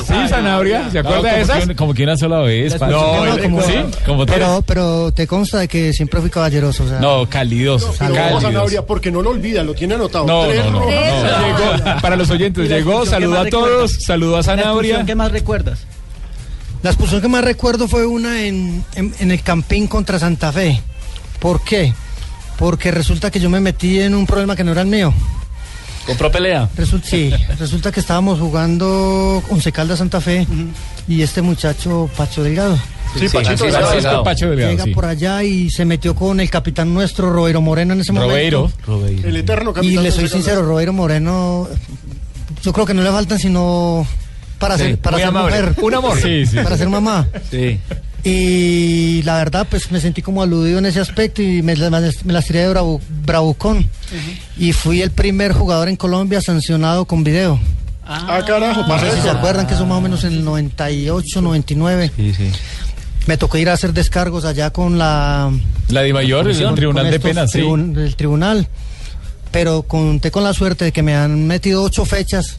Sí, 0.07 0.15
Sanabria. 0.29 0.89
¿Se 0.91 0.99
acuerda 1.01 1.33
de 1.35 1.41
esas? 1.43 1.67
Como 1.77 1.95
que 1.95 2.03
una 2.05 2.17
sola 2.17 2.41
vez. 2.41 2.79
No, 2.81 3.37
como- 3.43 3.63
sí. 3.63 3.75
Como 4.05 4.27
pero, 4.27 4.63
pero 4.67 5.13
te 5.13 5.27
consta 5.27 5.59
de 5.61 5.69
que 5.69 5.93
siempre 5.93 6.21
fui 6.21 6.31
caballeroso. 6.31 6.85
O 6.85 6.89
sea, 6.89 6.99
No, 7.01 7.29
calidoso. 7.29 7.93
Cálidos. 7.99 8.43
Sanabria 8.43 8.85
porque 8.85 9.11
no 9.11 9.23
lo 9.23 9.31
olvida, 9.31 9.63
lo 9.63 9.75
tiene 9.75 9.95
anotado. 9.95 10.27
No, 10.27 10.47
no, 10.47 10.71
no, 10.71 10.81
no, 10.81 12.01
para 12.03 12.17
los 12.17 12.31
oyentes, 12.31 12.67
¿Y 12.67 12.69
la 12.69 12.77
llegó, 12.77 13.05
saludó 13.07 13.41
a 13.41 13.47
todos, 13.47 13.97
saludó 14.05 14.37
a 14.39 14.43
Sanabria. 14.43 15.05
¿Qué 15.05 15.15
más 15.15 15.33
recuerdas? 15.39 15.81
La 16.83 16.91
expulsión 16.91 17.21
que 17.21 17.29
más 17.29 17.45
recuerdo 17.45 17.89
fue 17.89 18.07
una 18.07 18.43
en, 18.43 18.85
en- 18.95 19.15
en 19.19 19.31
el 19.31 19.43
Campín 19.43 19.87
contra 19.87 20.19
Santa 20.19 20.53
Fe. 20.53 20.81
¿Por 21.41 21.63
qué? 21.65 21.93
Porque 22.59 22.91
resulta 22.91 23.31
que 23.31 23.41
yo 23.41 23.51
me 23.51 23.61
metí 23.61 24.01
en 24.01 24.15
un 24.15 24.27
problema 24.27 24.55
que 24.57 24.65
no 24.65 24.73
era 24.73 24.83
el 24.83 24.89
mío. 24.89 25.13
¿Compró 26.07 26.31
pelea? 26.31 26.69
Resulta, 26.77 27.09
sí, 27.09 27.33
resulta 27.59 27.91
que 27.91 27.99
estábamos 28.01 28.39
jugando 28.39 29.43
Once 29.51 29.73
Caldas 29.73 29.99
Santa 29.99 30.21
Fe 30.21 30.47
y 31.09 31.23
este 31.23 31.43
muchacho 31.43 32.09
Pacho 32.17 32.43
Delgado. 32.45 32.77
Sí, 33.19 33.29
Pachito 33.29 33.57
Francisco 33.65 33.93
Delgado. 33.95 34.23
Pacho 34.23 34.51
Delgado, 34.51 34.71
Llega 34.73 34.85
sí. 34.85 34.91
por 34.91 35.05
allá 35.07 35.43
y 35.43 35.71
se 35.71 35.85
metió 35.85 36.15
con 36.15 36.39
el 36.39 36.49
capitán 36.51 36.93
nuestro, 36.95 37.33
Robeiro 37.33 37.61
Moreno, 37.61 37.95
en 37.95 38.01
ese 38.01 38.13
Robeiro. 38.13 38.71
momento. 38.87 39.27
El 39.29 39.37
eterno 39.37 39.71
Y 39.71 39.75
capitán 39.75 40.05
le 40.05 40.11
de 40.11 40.17
soy 40.17 40.29
sincero, 40.29 40.63
Robeiro 40.63 40.93
Moreno 40.93 41.67
yo 42.63 42.73
creo 42.73 42.87
que 42.87 42.95
no 42.95 43.03
le 43.03 43.11
faltan 43.11 43.39
sino 43.39 44.07
para 44.59 44.77
Sí, 44.77 44.85
ser, 44.85 44.99
para 44.99 45.19
ser 45.19 45.27
amable. 45.27 45.63
mujer. 45.63 45.75
Un 45.85 45.95
amor. 45.95 46.21
Sí, 46.21 46.47
sí, 46.47 46.57
para 46.57 46.71
sí. 46.77 46.79
ser 46.79 46.89
mamá. 46.89 47.27
Sí. 47.51 47.79
Y 48.25 49.23
la 49.23 49.37
verdad, 49.37 49.67
pues 49.71 49.91
me 49.93 50.01
sentí 50.01 50.21
como 50.21 50.43
aludido 50.43 50.79
en 50.79 50.87
ese 50.87 50.99
aspecto 51.01 51.43
y 51.43 51.63
me, 51.63 51.77
me, 51.77 51.91
me 52.25 52.33
las 52.33 52.45
tiré 52.47 52.67
de 52.67 52.75
bravu- 52.75 53.01
bravucón. 53.25 53.89
Y 54.59 54.73
fui 54.73 55.01
el 55.01 55.13
primer 55.13 55.53
jugador 55.53 55.89
en 55.89 55.97
Colombia 55.97 56.41
sancionado 56.41 57.05
con 57.05 57.23
video. 57.23 57.61
Ah, 58.05 58.41
carajo, 58.47 58.85
No 58.87 58.99
sé 58.99 59.13
si 59.17 59.21
se 59.23 59.31
acuerdan 59.31 59.67
que 59.67 59.75
eso 59.75 59.85
más 59.87 59.99
o 59.99 60.01
menos 60.01 60.25
en 60.25 60.33
el 60.33 60.45
98, 60.45 61.41
99. 61.41 62.11
Sí, 62.17 62.35
sí. 62.35 62.51
Me 63.27 63.37
tocó 63.37 63.59
ir 63.59 63.69
a 63.69 63.73
hacer 63.73 63.93
descargos 63.93 64.45
allá 64.45 64.71
con 64.71 64.99
la... 64.99 65.51
La 65.89 66.03
de 66.03 66.13
Mayor, 66.13 66.49
el 66.49 66.57
Tribunal 66.75 67.05
con 67.05 67.11
de 67.13 67.21
Penas, 67.21 67.51
sí. 67.53 67.61
El 67.61 68.15
tribunal. 68.17 68.69
Pero 69.51 69.83
conté 69.83 70.31
con 70.31 70.45
la 70.45 70.53
suerte 70.53 70.85
de 70.87 70.93
que 70.93 71.03
me 71.03 71.15
han 71.17 71.47
metido 71.47 71.83
ocho 71.83 72.05
fechas, 72.05 72.59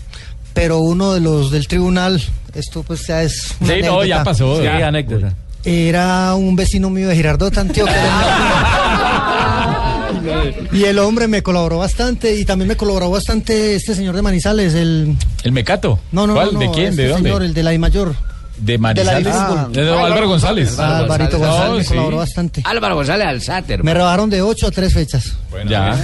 pero 0.58 0.80
uno 0.80 1.14
de 1.14 1.20
los 1.20 1.52
del 1.52 1.68
tribunal, 1.68 2.20
esto 2.56 2.82
pues 2.82 3.06
ya 3.06 3.22
es... 3.22 3.54
una 3.60 3.76
Sí, 3.76 3.82
no, 3.84 4.04
ya 4.04 4.24
pasó. 4.24 4.58
Sí, 4.58 4.64
ya. 4.64 4.88
anécdota. 4.88 5.32
Era 5.64 6.34
un 6.34 6.56
vecino 6.56 6.90
mío 6.90 7.08
de 7.10 7.16
Girardota, 7.16 7.62
Antioquia. 7.62 7.94
y 10.72 10.84
el 10.86 10.98
hombre 10.98 11.28
me 11.28 11.44
colaboró 11.44 11.78
bastante 11.78 12.36
y 12.36 12.44
también 12.44 12.70
me 12.70 12.76
colaboró 12.76 13.12
bastante 13.12 13.76
este 13.76 13.94
señor 13.94 14.16
de 14.16 14.24
Manizales, 14.24 14.74
el... 14.74 15.16
¿El 15.44 15.52
Mecato? 15.52 16.00
No, 16.12 16.26
no, 16.26 16.34
¿Cuál? 16.34 16.54
no, 16.54 16.60
¿De 16.60 16.72
quién? 16.72 16.88
este 16.88 17.04
¿De 17.04 17.08
dónde? 17.10 17.30
señor, 17.30 17.44
el 17.44 17.54
de 17.54 17.62
la 17.62 17.74
I 17.76 17.78
Mayor. 17.78 18.16
De 18.58 18.80
Manizales. 18.80 19.26
de 19.26 19.30
la 19.30 19.52
Ah, 19.52 19.68
de 19.72 19.84
don 19.84 20.00
Álvaro 20.04 20.28
González. 20.28 20.80
Álvarito 20.80 21.38
González 21.38 21.78
me 21.78 21.84
sí. 21.84 21.90
colaboró 21.90 22.18
bastante. 22.18 22.62
Álvaro 22.66 22.96
González 22.96 23.28
Alzáter. 23.28 23.84
Me 23.84 23.94
rebajaron 23.94 24.28
de 24.32 24.42
8 24.42 24.66
a 24.68 24.72
3 24.72 24.92
fechas. 24.92 25.34
Ya. 25.70 25.94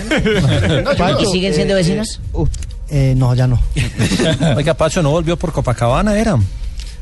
¿Y 1.20 1.26
siguen 1.26 1.56
siendo 1.56 1.74
vecinos? 1.74 2.20
Eh, 2.36 2.44
no, 2.92 3.34
ya 3.36 3.48
no. 3.48 3.60
Oiga, 4.56 4.74
Pacho, 4.74 5.02
¿no 5.02 5.12
volvió 5.12 5.38
por 5.38 5.52
Copacabana, 5.52 6.18
era? 6.18 6.38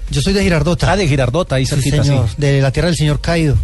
Yo 0.09 0.21
soy 0.21 0.33
de 0.33 0.43
Girardota. 0.43 0.91
Ah, 0.91 0.97
de 0.97 1.07
Girardota, 1.07 1.55
ahí 1.55 1.65
Sí, 1.65 1.75
cerquita, 1.75 2.03
señor, 2.03 2.27
sí. 2.29 2.35
de 2.37 2.61
la 2.61 2.71
tierra 2.71 2.87
del 2.87 2.97
señor 2.97 3.19
caído. 3.21 3.55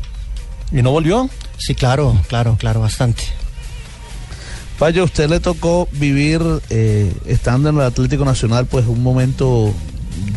¿Y 0.71 0.81
no 0.81 0.91
volvió? 0.91 1.29
Sí, 1.57 1.75
claro, 1.75 2.19
claro, 2.27 2.55
claro, 2.59 2.81
bastante. 2.81 3.23
Payo, 4.79 5.01
a 5.01 5.05
usted 5.05 5.29
le 5.29 5.39
tocó 5.39 5.87
vivir, 5.93 6.41
eh, 6.69 7.11
estando 7.25 7.69
en 7.69 7.75
el 7.77 7.81
Atlético 7.81 8.25
Nacional, 8.25 8.65
pues 8.67 8.85
un 8.85 9.01
momento 9.01 9.73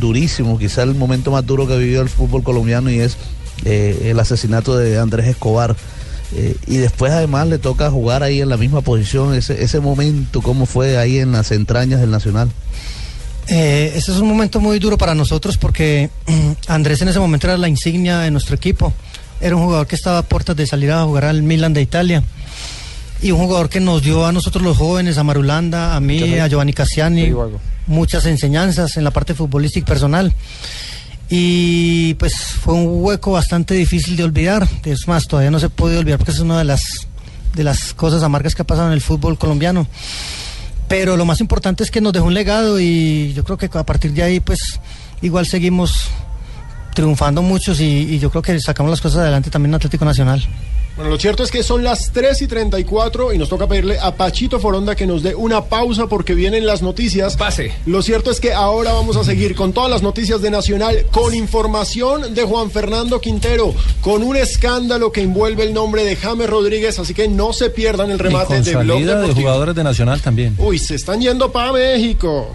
durísimo, 0.00 0.58
quizá 0.58 0.82
el 0.82 0.94
momento 0.94 1.30
más 1.30 1.44
duro 1.44 1.66
que 1.66 1.76
vivió 1.76 2.00
el 2.00 2.08
fútbol 2.08 2.42
colombiano 2.42 2.90
y 2.90 3.00
es 3.00 3.16
eh, 3.64 4.08
el 4.10 4.18
asesinato 4.18 4.76
de 4.76 4.98
Andrés 4.98 5.26
Escobar. 5.26 5.76
Eh, 6.34 6.56
y 6.66 6.76
después 6.76 7.12
además 7.12 7.48
le 7.48 7.58
toca 7.58 7.90
jugar 7.90 8.22
ahí 8.22 8.40
en 8.40 8.48
la 8.48 8.56
misma 8.56 8.82
posición, 8.82 9.34
ese, 9.34 9.62
ese 9.62 9.80
momento, 9.80 10.42
cómo 10.42 10.66
fue 10.66 10.96
ahí 10.96 11.18
en 11.18 11.32
las 11.32 11.50
entrañas 11.50 12.00
del 12.00 12.10
Nacional. 12.10 12.50
Eh, 13.48 13.92
ese 13.96 14.12
es 14.12 14.18
un 14.18 14.28
momento 14.28 14.60
muy 14.60 14.78
duro 14.78 14.96
para 14.96 15.14
nosotros 15.14 15.58
porque 15.58 16.08
mm, 16.28 16.50
Andrés 16.68 17.02
en 17.02 17.08
ese 17.08 17.18
momento 17.18 17.48
era 17.48 17.58
la 17.58 17.68
insignia 17.68 18.20
de 18.20 18.30
nuestro 18.30 18.54
equipo. 18.54 18.92
Era 19.40 19.56
un 19.56 19.64
jugador 19.64 19.86
que 19.86 19.96
estaba 19.96 20.18
a 20.18 20.22
puertas 20.22 20.54
de 20.54 20.66
salir 20.66 20.92
a 20.92 21.02
jugar 21.02 21.24
al 21.24 21.42
Milan 21.42 21.72
de 21.72 21.82
Italia. 21.82 22.22
Y 23.22 23.32
un 23.32 23.40
jugador 23.40 23.68
que 23.68 23.80
nos 23.80 24.02
dio 24.02 24.24
a 24.24 24.32
nosotros 24.32 24.62
los 24.62 24.76
jóvenes, 24.76 25.18
a 25.18 25.24
Marulanda, 25.24 25.96
a 25.96 26.00
mí, 26.00 26.38
a 26.38 26.46
Giovanni 26.46 26.72
Cassiani, 26.72 27.32
muchas 27.86 28.24
enseñanzas 28.26 28.96
en 28.96 29.04
la 29.04 29.10
parte 29.10 29.34
futbolística 29.34 29.84
y 29.84 29.86
personal. 29.86 30.34
Y 31.32 32.14
pues 32.14 32.34
fue 32.34 32.74
un 32.74 32.86
hueco 33.04 33.30
bastante 33.30 33.74
difícil 33.74 34.16
de 34.16 34.24
olvidar. 34.24 34.68
Es 34.84 35.06
más, 35.06 35.28
todavía 35.28 35.52
no 35.52 35.60
se 35.60 35.68
puede 35.68 35.96
olvidar 35.96 36.18
porque 36.18 36.32
es 36.32 36.40
una 36.40 36.58
de 36.58 36.64
las, 36.64 37.06
de 37.54 37.62
las 37.62 37.94
cosas 37.94 38.24
amargas 38.24 38.56
que 38.56 38.62
ha 38.62 38.66
pasado 38.66 38.88
en 38.88 38.94
el 38.94 39.00
fútbol 39.00 39.38
colombiano. 39.38 39.86
Pero 40.88 41.16
lo 41.16 41.24
más 41.24 41.40
importante 41.40 41.84
es 41.84 41.90
que 41.92 42.00
nos 42.00 42.12
dejó 42.12 42.26
un 42.26 42.34
legado 42.34 42.80
y 42.80 43.32
yo 43.32 43.44
creo 43.44 43.56
que 43.56 43.70
a 43.72 43.86
partir 43.86 44.12
de 44.12 44.24
ahí 44.24 44.40
pues 44.40 44.80
igual 45.22 45.46
seguimos 45.46 46.08
triunfando 46.94 47.42
muchos 47.42 47.80
y, 47.80 48.14
y 48.14 48.18
yo 48.18 48.30
creo 48.30 48.42
que 48.42 48.58
sacamos 48.60 48.90
las 48.90 49.00
cosas 49.00 49.20
adelante 49.20 49.50
también 49.50 49.70
en 49.70 49.76
Atlético 49.76 50.04
Nacional. 50.04 50.46
Bueno, 51.00 51.12
lo 51.12 51.18
cierto 51.18 51.42
es 51.42 51.50
que 51.50 51.62
son 51.62 51.82
las 51.82 52.10
3 52.12 52.42
y 52.42 52.46
34 52.46 53.32
y 53.32 53.38
nos 53.38 53.48
toca 53.48 53.66
pedirle 53.66 53.98
a 53.98 54.14
Pachito 54.14 54.60
Foronda 54.60 54.94
que 54.94 55.06
nos 55.06 55.22
dé 55.22 55.34
una 55.34 55.64
pausa 55.64 56.08
porque 56.08 56.34
vienen 56.34 56.66
las 56.66 56.82
noticias. 56.82 57.36
Pase. 57.36 57.72
Lo 57.86 58.02
cierto 58.02 58.30
es 58.30 58.38
que 58.38 58.52
ahora 58.52 58.92
vamos 58.92 59.16
a 59.16 59.24
seguir 59.24 59.54
con 59.54 59.72
todas 59.72 59.90
las 59.90 60.02
noticias 60.02 60.42
de 60.42 60.50
Nacional, 60.50 61.06
con 61.10 61.34
información 61.34 62.34
de 62.34 62.42
Juan 62.42 62.70
Fernando 62.70 63.18
Quintero, 63.18 63.74
con 64.02 64.22
un 64.22 64.36
escándalo 64.36 65.10
que 65.10 65.22
envuelve 65.22 65.62
el 65.62 65.72
nombre 65.72 66.04
de 66.04 66.16
James 66.16 66.50
Rodríguez, 66.50 66.98
así 66.98 67.14
que 67.14 67.28
no 67.28 67.54
se 67.54 67.70
pierdan 67.70 68.10
el 68.10 68.16
Y 68.16 68.22
remate 68.22 68.56
con 68.56 68.62
de 68.62 68.76
Blog 68.76 69.00
de 69.00 69.32
jugadores 69.32 69.74
de 69.74 69.84
Nacional 69.84 70.20
también. 70.20 70.54
Uy, 70.58 70.78
se 70.78 70.96
están 70.96 71.20
yendo 71.20 71.50
para 71.50 71.72
México. 71.72 72.54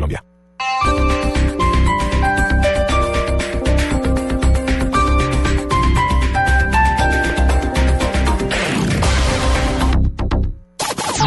Colombia. 0.00 0.24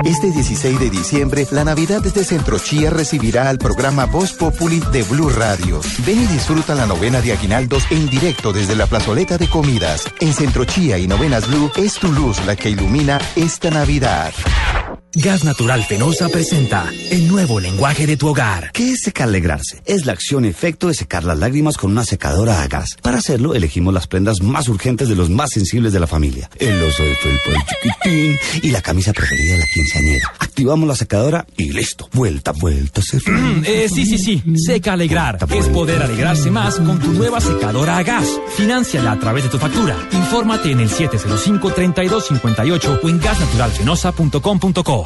Este 0.04 0.32
16 0.32 0.80
de 0.80 0.90
diciembre, 0.90 1.48
la 1.52 1.64
Navidad 1.64 2.02
desde 2.02 2.26
Centro 2.26 2.60
Chía 2.60 2.90
recibirá 2.90 3.48
al 3.48 3.58
programa 3.58 4.06
Voz 4.06 4.34
Populi 4.34 4.82
de 4.92 5.04
Blue 5.04 5.30
Radio. 5.30 5.80
Ven 6.06 6.24
y 6.24 6.26
disfruta 6.26 6.76
la 6.76 6.86
novena 6.86 7.22
de 7.22 7.32
Aguinaldos 7.32 7.86
en 7.90 8.10
directo 8.10 8.52
desde 8.52 8.76
la 8.76 8.88
plazoleta 8.88 9.38
de 9.38 9.48
comidas. 9.48 10.06
En 10.20 10.34
Centro 10.34 10.66
Chía 10.66 10.98
y 10.98 11.08
Novenas 11.08 11.48
Blue 11.48 11.72
es 11.78 11.94
tu 11.94 12.12
luz 12.12 12.44
la 12.46 12.56
que 12.56 12.70
ilumina 12.70 13.20
esta 13.36 13.70
Navidad. 13.70 14.34
Gas 15.16 15.44
Natural 15.44 15.84
Fenosa 15.84 16.28
presenta 16.28 16.92
el 17.12 17.28
nuevo 17.28 17.60
lenguaje 17.60 18.08
de 18.08 18.18
tu 18.18 18.30
hogar. 18.30 18.72
¿Qué 18.74 18.94
es 18.94 19.02
secar 19.02 19.28
alegrarse? 19.28 19.80
Es 19.86 20.08
la 20.08 20.14
acción-efecto 20.14 20.88
de 20.88 20.96
secar 20.96 21.24
las 21.24 21.38
lágrimas 21.38 21.78
con 21.78 21.92
una 21.92 22.04
secadora 22.04 22.64
a 22.64 22.68
gas. 22.68 22.98
Para 23.00 23.20
hacerlo, 23.20 23.54
elegimos 23.54 23.94
las 23.94 24.08
prendas 24.08 24.42
más 24.42 24.68
urgentes 24.70 25.08
de 25.10 25.16
los 25.16 25.30
más 25.30 25.52
sensibles 25.52 25.94
de 25.94 26.00
la 26.00 26.08
familia. 26.08 26.50
El 26.58 26.82
oso 26.82 27.04
de 27.04 27.14
felpa 27.16 27.52
el 27.52 27.58
chiquitín 27.64 28.40
y 28.64 28.72
la 28.72 28.82
camisa 28.82 29.14
preferida 29.14 29.54
de 29.54 29.60
la 29.60 29.66
quinceañera. 29.72 30.34
Activamos 30.40 30.88
la 30.88 30.96
secadora 30.96 31.46
y 31.58 31.72
listo. 31.72 32.10
Vuelta, 32.12 32.52
vuelta, 32.52 33.04
se 33.04 33.18
Eh, 33.66 33.88
sí, 33.94 34.08
sí, 34.08 34.18
sí. 34.18 34.42
Seca 34.56 34.94
Alegrar. 34.94 35.38
Es 35.52 35.68
poder 35.68 36.02
alegrarse 36.02 36.50
más 36.50 36.78
con 36.78 36.98
tu 37.00 37.14
nueva 37.14 37.40
secadora 37.40 37.98
a 37.98 38.04
gas. 38.04 38.28
Financiala 38.58 39.12
a 39.12 39.20
través 39.20 39.44
de 39.44 39.52
tu 39.52 39.60
factura. 39.60 39.96
Infórmate 40.12 40.72
en 40.72 40.80
el 40.80 40.90
705-3258 40.90 43.00
o 43.04 43.10
en 43.10 43.20
gasnaturalfenosa.com.co. 43.20 45.03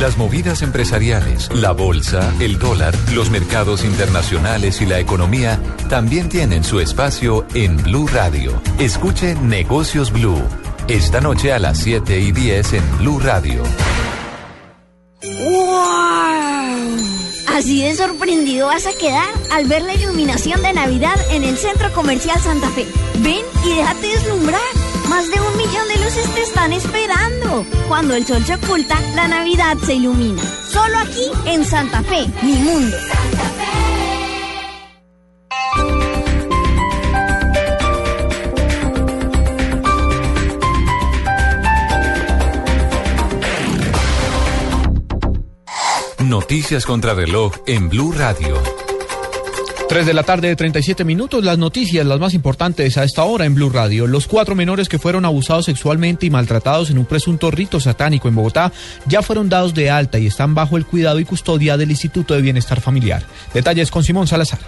Las 0.00 0.16
movidas 0.16 0.62
empresariales, 0.62 1.50
la 1.54 1.72
bolsa, 1.72 2.32
el 2.40 2.58
dólar, 2.58 2.94
los 3.12 3.30
mercados 3.30 3.84
internacionales 3.84 4.80
y 4.80 4.86
la 4.86 4.98
economía 4.98 5.60
también 5.88 6.28
tienen 6.28 6.64
su 6.64 6.80
espacio 6.80 7.46
en 7.54 7.76
Blue 7.76 8.08
Radio. 8.08 8.60
Escuche 8.78 9.34
Negocios 9.34 10.10
Blue. 10.10 10.42
Esta 10.88 11.20
noche 11.20 11.52
a 11.52 11.58
las 11.58 11.78
7 11.78 12.18
y 12.18 12.32
10 12.32 12.72
en 12.72 12.98
Blue 12.98 13.20
Radio. 13.20 13.62
¡Wow! 15.22 15.92
Así 17.54 17.82
de 17.82 17.94
sorprendido 17.94 18.68
vas 18.68 18.86
a 18.86 18.92
quedar 18.98 19.28
al 19.52 19.66
ver 19.66 19.82
la 19.82 19.94
iluminación 19.94 20.62
de 20.62 20.72
Navidad 20.72 21.16
en 21.30 21.44
el 21.44 21.56
Centro 21.56 21.92
Comercial 21.92 22.40
Santa 22.40 22.68
Fe. 22.70 22.86
Ven 23.18 23.44
y 23.64 23.76
déjate 23.76 24.06
deslumbrar. 24.08 24.91
Más 25.08 25.30
de 25.30 25.40
un 25.40 25.56
millón 25.56 25.88
de 25.88 25.96
luces 26.04 26.34
te 26.34 26.42
están 26.42 26.72
esperando. 26.72 27.64
Cuando 27.88 28.14
el 28.14 28.26
sol 28.26 28.44
se 28.44 28.54
oculta, 28.54 28.98
la 29.14 29.28
Navidad 29.28 29.76
se 29.84 29.94
ilumina. 29.94 30.42
Solo 30.70 30.98
aquí 30.98 31.30
en 31.46 31.64
Santa 31.64 32.02
Fe, 32.02 32.26
mi 32.42 32.54
mundo. 32.54 32.96
Noticias. 46.32 46.86
Contra 46.86 47.14
reloj 47.14 47.52
en 47.66 47.88
Blue 47.88 48.12
Radio. 48.12 48.81
3 49.92 50.06
de 50.06 50.14
la 50.14 50.22
tarde 50.22 50.48
de 50.48 50.56
37 50.56 51.04
minutos, 51.04 51.44
las 51.44 51.58
noticias, 51.58 52.06
las 52.06 52.18
más 52.18 52.32
importantes 52.32 52.96
a 52.96 53.04
esta 53.04 53.24
hora 53.24 53.44
en 53.44 53.54
Blue 53.54 53.68
Radio. 53.68 54.06
Los 54.06 54.26
cuatro 54.26 54.54
menores 54.54 54.88
que 54.88 54.98
fueron 54.98 55.26
abusados 55.26 55.66
sexualmente 55.66 56.24
y 56.24 56.30
maltratados 56.30 56.88
en 56.88 56.96
un 56.96 57.04
presunto 57.04 57.50
rito 57.50 57.78
satánico 57.78 58.26
en 58.26 58.34
Bogotá 58.34 58.72
ya 59.04 59.20
fueron 59.20 59.50
dados 59.50 59.74
de 59.74 59.90
alta 59.90 60.18
y 60.18 60.28
están 60.28 60.54
bajo 60.54 60.78
el 60.78 60.86
cuidado 60.86 61.20
y 61.20 61.26
custodia 61.26 61.76
del 61.76 61.90
Instituto 61.90 62.32
de 62.32 62.40
Bienestar 62.40 62.80
Familiar. 62.80 63.22
Detalles 63.52 63.90
con 63.90 64.02
Simón 64.02 64.26
Salazar. 64.26 64.60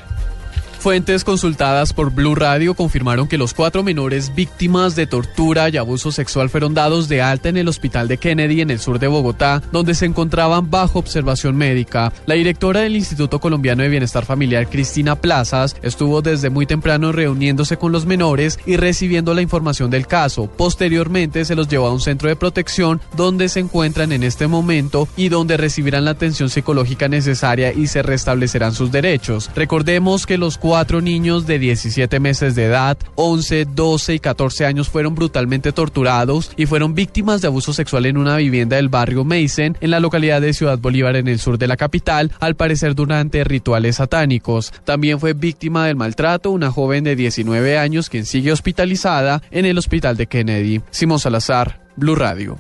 Fuentes 0.85 1.25
consultadas 1.25 1.95
por 1.95 2.11
Blue 2.11 2.35
Radio 2.35 2.75
confirmaron 2.75 3.27
que 3.27 3.39
los 3.39 3.55
cuatro 3.55 3.83
menores 3.83 4.35
víctimas 4.35 4.95
de 4.95 5.07
tortura 5.07 5.71
y 5.71 5.79
abuso 5.79 6.13
sexual 6.13 6.51
fueron 6.51 6.75
dados 6.75 7.09
de 7.09 7.23
alta 7.23 7.49
en 7.49 7.57
el 7.57 7.69
hospital 7.69 8.07
de 8.07 8.19
Kennedy 8.19 8.61
en 8.61 8.69
el 8.69 8.79
sur 8.79 8.99
de 8.99 9.07
Bogotá, 9.07 9.63
donde 9.73 9.95
se 9.95 10.05
encontraban 10.05 10.71
bajo 10.71 10.99
observación 10.99 11.57
médica. 11.57 12.13
La 12.27 12.35
directora 12.35 12.81
del 12.81 12.97
Instituto 12.97 13.41
Colombiano 13.41 13.83
de 13.83 13.89
Bienestar 13.89 14.27
Familiar, 14.27 14.69
Cristina 14.69 15.17
Plazas, 15.17 15.75
estuvo 15.81 16.21
desde 16.21 16.51
muy 16.51 16.67
temprano 16.67 17.13
reuniéndose 17.13 17.79
con 17.79 17.91
los 17.91 18.05
menores 18.05 18.59
y 18.67 18.77
recibiendo 18.77 19.33
la 19.33 19.41
información 19.41 19.89
del 19.89 20.07
caso. 20.07 20.49
Posteriormente 20.49 21.47
se 21.47 21.55
los 21.55 21.67
llevó 21.67 21.87
a 21.87 21.95
un 21.95 22.01
centro 22.03 22.29
de 22.29 22.37
protección 22.37 23.01
donde 23.17 23.49
se 23.49 23.61
encuentran 23.61 24.13
en 24.13 24.23
este 24.23 24.49
momento 24.49 25.09
y 25.17 25.31
donde 25.31 25.57
recibirán 25.57 26.05
la 26.05 26.11
atención 26.11 26.51
psicológica 26.51 27.09
necesaria 27.09 27.73
y 27.73 27.87
se 27.87 28.03
restablecerán 28.03 28.75
sus 28.75 28.93
derechos. 28.93 29.51
Recordemos 29.57 30.27
que 30.27 30.37
los 30.37 30.59
cuatro 30.59 30.74
niños 30.75 31.47
de 31.47 31.61
17 31.61 32.19
meses 32.19 32.57
de 32.57 32.65
edad, 32.65 32.99
11, 33.15 33.67
12 33.77 34.15
y 34.15 34.19
14 34.19 34.67
años 34.67 34.89
fueron 34.89 35.15
brutalmente 35.15 35.71
torturados 35.71 36.51
y 36.57 36.67
fueron 36.67 36.95
víctimas 36.95 37.41
de 37.41 37.47
abuso 37.47 37.73
sexual 37.73 38.07
en 38.07 38.17
una 38.17 38.37
vivienda 38.37 38.75
del 38.75 38.89
barrio 38.89 39.25
Mason 39.25 39.79
en 39.81 39.91
la 39.91 40.01
localidad 40.01 40.41
de 40.41 40.53
Ciudad 40.53 40.79
Bolívar 40.79 41.15
en 41.15 41.29
el 41.29 41.39
sur 41.39 41.59
de 41.59 41.69
la 41.69 41.77
capital, 41.77 42.33
al 42.41 42.57
parecer 42.57 42.97
durante 42.97 43.45
rituales 43.45 43.97
satánicos. 43.97 44.73
También 44.85 45.21
fue 45.21 45.33
víctima 45.33 45.87
del 45.87 45.95
maltrato 45.95 46.51
una 46.51 46.73
joven 46.73 47.05
de 47.05 47.15
19 47.15 47.79
años 47.79 48.11
quien 48.11 48.27
sigue 48.27 48.51
hospitalizada 48.51 49.43
en 49.53 49.67
el 49.67 49.79
hospital 49.79 50.17
de 50.17 50.27
Kennedy. 50.27 50.81
Simón 50.91 51.21
Salazar, 51.21 51.83
Blue 51.97 52.17
Radio. 52.17 52.59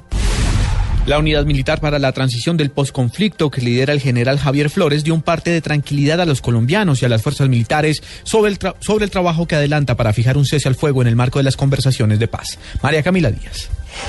La 1.07 1.19
unidad 1.19 1.45
militar 1.45 1.81
para 1.81 1.99
la 1.99 2.13
transición 2.13 2.57
del 2.57 2.71
posconflicto 2.71 3.51
que 3.51 3.61
lidera 3.61 3.93
el 3.93 4.01
general 4.01 4.39
Javier 4.39 4.71
Flores 4.71 5.05
dio 5.05 5.13
un 5.13 5.21
parte 5.21 5.51
de 5.51 5.61
tranquilidad 5.61 6.19
a 6.23 6.25
los 6.25 6.41
colombianos 6.41 7.03
y 7.03 7.05
a 7.05 7.11
las 7.11 7.21
fuerzas 7.21 7.51
militares 7.51 8.03
sobre 8.23 8.51
el, 8.51 8.59
tra- 8.59 8.75
sobre 8.81 9.05
el 9.05 9.11
trabajo 9.11 9.47
que 9.47 9.55
adelanta 9.55 9.97
para 9.97 10.15
fijar 10.15 10.39
un 10.39 10.47
cese 10.47 10.67
al 10.67 10.77
fuego 10.77 11.03
en 11.03 11.09
el 11.09 11.15
marco 11.15 11.39
de 11.39 11.43
las 11.43 11.59
conversaciones 11.59 12.19
de 12.19 12.27
paz. 12.27 12.59
María 12.83 13.03
Camila 13.03 13.31
Díaz. 13.31 13.69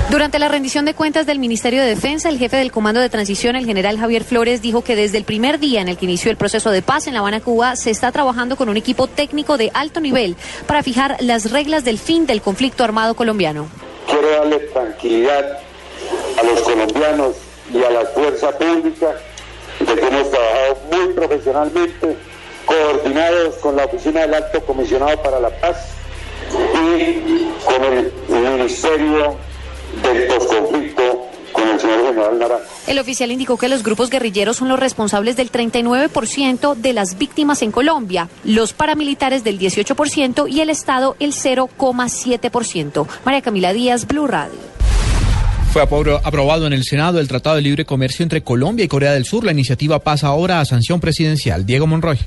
Durante 0.10 0.40
la 0.40 0.48
rendición 0.48 0.86
de 0.86 0.94
cuentas 0.94 1.26
del 1.26 1.38
Ministerio 1.38 1.82
de 1.82 1.90
Defensa, 1.90 2.30
el 2.30 2.40
jefe 2.40 2.56
del 2.56 2.72
Comando 2.72 3.02
de 3.02 3.10
Transición, 3.10 3.58
el 3.58 3.66
general 3.66 4.00
Javier 4.00 4.24
Flores, 4.24 4.62
dijo 4.62 4.82
que 4.82 4.96
desde 4.96 5.18
el 5.18 5.26
primer 5.26 5.60
día 5.60 5.82
en 5.82 5.90
el 5.90 5.98
que 5.98 6.06
inició 6.06 6.32
el 6.32 6.38
proceso 6.38 6.72
de 6.72 6.82
paz 6.82 7.08
en 7.08 7.14
La 7.14 7.20
Habana, 7.20 7.42
Cuba, 7.42 7.76
se 7.76 7.92
está 7.92 8.14
trabajando 8.14 8.56
con 8.56 8.70
un 8.70 8.78
equipo 8.78 9.08
técnico 9.08 9.58
de 9.58 9.70
alto 9.74 10.00
nivel 10.00 10.38
para 10.66 10.82
fijar 10.82 11.18
las 11.20 11.52
reglas 11.52 11.84
del 11.84 12.00
fin 12.00 12.26
del 12.26 12.42
conflicto 12.42 12.86
armado 12.86 13.16
colombiano. 13.16 13.68
Quiero 14.08 14.32
darle 14.32 14.60
tranquilidad 14.74 15.60
a 16.38 16.44
los 16.44 16.62
colombianos 16.62 17.36
y 17.74 17.84
a 17.84 17.90
la 17.90 18.06
fuerza 18.06 18.52
pública 18.58 19.16
de 19.80 19.96
que 19.96 20.08
hemos 20.08 20.30
trabajado 20.30 20.78
muy 20.92 21.14
profesionalmente, 21.14 22.18
coordinados 22.66 23.56
con 23.56 23.76
la 23.76 23.86
Oficina 23.86 24.22
del 24.22 24.34
Alto 24.36 24.62
Comisionado 24.66 25.22
para 25.22 25.40
la 25.40 25.50
Paz 25.50 25.96
y 26.52 27.50
con 27.64 27.84
el 27.84 28.12
Ministerio 28.28 29.36
del 30.04 30.28
Postconflicto, 30.28 31.28
con 31.52 31.70
el 31.70 31.80
señor 31.80 32.06
general 32.08 32.40
Naranjo. 32.40 32.66
El 32.88 33.00
oficial 33.00 33.32
indicó 33.32 33.58
que 33.58 33.70
los 33.70 33.84
grupos 33.84 34.10
guerrilleros 34.10 34.58
son 34.58 34.68
los 34.68 34.80
responsables 34.80 35.36
del 35.36 35.52
39% 35.52 36.76
de 36.76 36.94
las 36.94 37.18
víctimas 37.18 37.62
en 37.62 37.72
Colombia, 37.72 38.30
los 38.44 38.74
paramilitares 38.74 39.44
del 39.44 39.60
18% 39.60 40.50
y 40.50 40.62
el 40.62 40.70
Estado 40.70 41.16
el 41.20 41.34
0,7%. 41.34 43.08
María 43.24 43.42
Camila 43.42 43.74
Díaz, 43.74 44.06
Blue 44.08 44.28
Radio. 44.28 44.75
Fue 45.76 45.84
apro- 45.84 46.22
aprobado 46.24 46.68
en 46.68 46.72
el 46.72 46.86
Senado 46.86 47.20
el 47.20 47.28
Tratado 47.28 47.58
de 47.58 47.62
Libre 47.62 47.84
Comercio 47.84 48.24
entre 48.24 48.42
Colombia 48.42 48.86
y 48.86 48.88
Corea 48.88 49.12
del 49.12 49.26
Sur. 49.26 49.44
La 49.44 49.52
iniciativa 49.52 50.00
pasa 50.00 50.28
ahora 50.28 50.62
a 50.62 50.66
sanción 50.66 51.02
presidencial. 51.02 51.66
Diego 51.66 51.86
Monroy. 51.86 52.18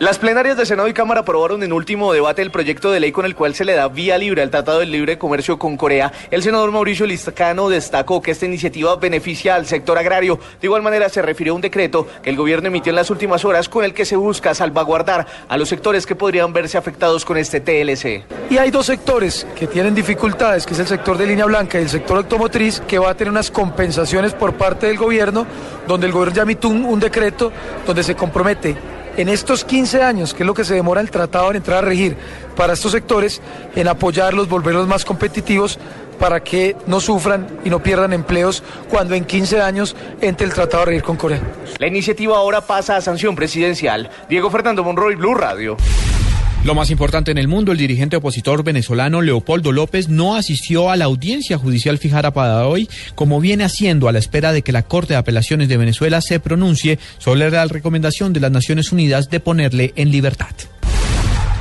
Las 0.00 0.18
plenarias 0.18 0.56
de 0.56 0.64
Senado 0.64 0.88
y 0.88 0.94
Cámara 0.94 1.20
aprobaron 1.20 1.62
en 1.62 1.74
último 1.74 2.10
debate 2.14 2.40
el 2.40 2.50
proyecto 2.50 2.90
de 2.90 3.00
ley 3.00 3.12
con 3.12 3.26
el 3.26 3.34
cual 3.34 3.54
se 3.54 3.66
le 3.66 3.74
da 3.74 3.86
vía 3.88 4.16
libre 4.16 4.40
al 4.40 4.48
Tratado 4.48 4.78
de 4.78 4.86
Libre 4.86 5.18
Comercio 5.18 5.58
con 5.58 5.76
Corea. 5.76 6.10
El 6.30 6.42
senador 6.42 6.72
Mauricio 6.72 7.04
Lizcano 7.04 7.68
destacó 7.68 8.22
que 8.22 8.30
esta 8.30 8.46
iniciativa 8.46 8.96
beneficia 8.96 9.56
al 9.56 9.66
sector 9.66 9.98
agrario. 9.98 10.40
De 10.58 10.68
igual 10.68 10.80
manera 10.80 11.10
se 11.10 11.20
refirió 11.20 11.52
a 11.52 11.56
un 11.56 11.60
decreto 11.60 12.06
que 12.22 12.30
el 12.30 12.36
gobierno 12.36 12.68
emitió 12.68 12.88
en 12.88 12.96
las 12.96 13.10
últimas 13.10 13.44
horas 13.44 13.68
con 13.68 13.84
el 13.84 13.92
que 13.92 14.06
se 14.06 14.16
busca 14.16 14.54
salvaguardar 14.54 15.26
a 15.46 15.58
los 15.58 15.68
sectores 15.68 16.06
que 16.06 16.16
podrían 16.16 16.54
verse 16.54 16.78
afectados 16.78 17.26
con 17.26 17.36
este 17.36 17.60
TLC. 17.60 18.24
Y 18.48 18.56
hay 18.56 18.70
dos 18.70 18.86
sectores 18.86 19.46
que 19.54 19.66
tienen 19.66 19.94
dificultades, 19.94 20.64
que 20.64 20.72
es 20.72 20.80
el 20.80 20.86
sector 20.86 21.18
de 21.18 21.26
línea 21.26 21.44
blanca 21.44 21.78
y 21.78 21.82
el 21.82 21.90
sector 21.90 22.16
automotriz, 22.16 22.80
que 22.80 22.98
va 22.98 23.10
a 23.10 23.14
tener 23.14 23.30
unas 23.30 23.50
compensaciones 23.50 24.32
por 24.32 24.54
parte 24.54 24.86
del 24.86 24.96
gobierno, 24.96 25.46
donde 25.86 26.06
el 26.06 26.12
gobierno 26.14 26.36
ya 26.36 26.42
emitió 26.44 26.70
un, 26.70 26.86
un 26.86 27.00
decreto 27.00 27.52
donde 27.84 28.02
se 28.02 28.14
compromete 28.14 28.99
en 29.20 29.28
estos 29.28 29.64
15 29.64 30.02
años, 30.02 30.32
que 30.32 30.42
es 30.42 30.46
lo 30.46 30.54
que 30.54 30.64
se 30.64 30.74
demora 30.74 31.00
el 31.00 31.10
tratado 31.10 31.50
en 31.50 31.56
entrar 31.56 31.84
a 31.84 31.86
regir 31.86 32.16
para 32.56 32.72
estos 32.72 32.92
sectores, 32.92 33.40
en 33.74 33.88
apoyarlos, 33.88 34.48
volverlos 34.48 34.88
más 34.88 35.04
competitivos 35.04 35.78
para 36.18 36.40
que 36.40 36.76
no 36.86 37.00
sufran 37.00 37.46
y 37.64 37.70
no 37.70 37.82
pierdan 37.82 38.12
empleos 38.12 38.62
cuando 38.88 39.14
en 39.14 39.24
15 39.24 39.60
años 39.60 39.96
entre 40.20 40.46
el 40.46 40.52
tratado 40.52 40.82
a 40.82 40.86
regir 40.86 41.02
con 41.02 41.16
Corea. 41.16 41.40
La 41.78 41.86
iniciativa 41.86 42.36
ahora 42.36 42.60
pasa 42.62 42.96
a 42.96 43.00
sanción 43.00 43.34
presidencial. 43.34 44.10
Diego 44.28 44.50
Fernando 44.50 44.84
Monroy, 44.84 45.14
Blue 45.14 45.34
Radio. 45.34 45.76
Lo 46.62 46.74
más 46.74 46.90
importante 46.90 47.30
en 47.30 47.38
el 47.38 47.48
mundo, 47.48 47.72
el 47.72 47.78
dirigente 47.78 48.16
opositor 48.16 48.62
venezolano 48.62 49.22
Leopoldo 49.22 49.72
López 49.72 50.10
no 50.10 50.36
asistió 50.36 50.90
a 50.90 50.96
la 50.96 51.06
audiencia 51.06 51.56
judicial 51.56 51.96
fijada 51.96 52.32
para 52.32 52.66
hoy, 52.66 52.86
como 53.14 53.40
viene 53.40 53.64
haciendo 53.64 54.08
a 54.08 54.12
la 54.12 54.18
espera 54.18 54.52
de 54.52 54.60
que 54.60 54.70
la 54.70 54.82
Corte 54.82 55.14
de 55.14 55.18
Apelaciones 55.18 55.68
de 55.70 55.78
Venezuela 55.78 56.20
se 56.20 56.38
pronuncie 56.38 56.98
sobre 57.16 57.50
la 57.50 57.64
recomendación 57.64 58.34
de 58.34 58.40
las 58.40 58.50
Naciones 58.50 58.92
Unidas 58.92 59.30
de 59.30 59.40
ponerle 59.40 59.94
en 59.96 60.10
libertad. 60.10 60.54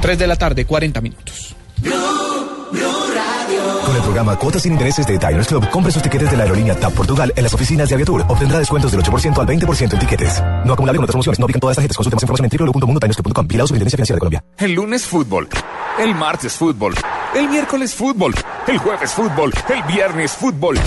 3 0.02 0.20
de 0.20 0.28
la 0.28 0.36
tarde, 0.36 0.66
40 0.66 1.00
minutos. 1.00 1.56
Con 4.10 4.16
el 4.18 4.22
programa 4.24 4.40
Cuotas 4.40 4.64
sin 4.64 4.72
Intereses 4.72 5.06
de 5.06 5.20
Diners 5.20 5.48
Club, 5.48 5.70
compre 5.70 5.92
sus 5.92 6.02
tiquetes 6.02 6.32
de 6.32 6.36
la 6.36 6.42
aerolínea 6.42 6.74
TAP 6.74 6.94
Portugal 6.94 7.32
en 7.36 7.44
las 7.44 7.54
oficinas 7.54 7.90
de 7.90 7.94
Aviatur. 7.94 8.26
Obtendrá 8.28 8.58
descuentos 8.58 8.92
del 8.92 9.04
8% 9.04 9.38
al 9.38 9.46
20% 9.46 9.94
en 9.94 10.00
tiquetes. 10.00 10.42
No 10.66 10.74
acumulable 10.74 10.98
con 10.98 11.04
otras 11.04 11.14
promociones. 11.14 11.38
No 11.38 11.46
aplican 11.46 11.60
todas 11.60 11.74
las 11.74 11.76
tarjetas. 11.76 11.96
Consulte 11.96 12.16
más 12.16 12.24
información 12.24 12.50
en 12.52 12.58
www.mundodinersclub.com. 12.58 13.48
Vigilado 13.48 13.68
Superintendencia 13.68 13.98
Financiera 13.98 14.16
de 14.16 14.20
Colombia. 14.20 14.44
El 14.58 14.74
lunes 14.74 15.06
fútbol, 15.06 15.48
el 16.00 16.16
martes 16.16 16.54
fútbol, 16.54 16.96
el 17.36 17.50
miércoles 17.50 17.94
fútbol, 17.94 18.34
el 18.70 18.78
jueves 18.78 19.12
fútbol, 19.14 19.52
el 19.70 19.84
viernes 19.84 20.34
fútbol, 20.34 20.78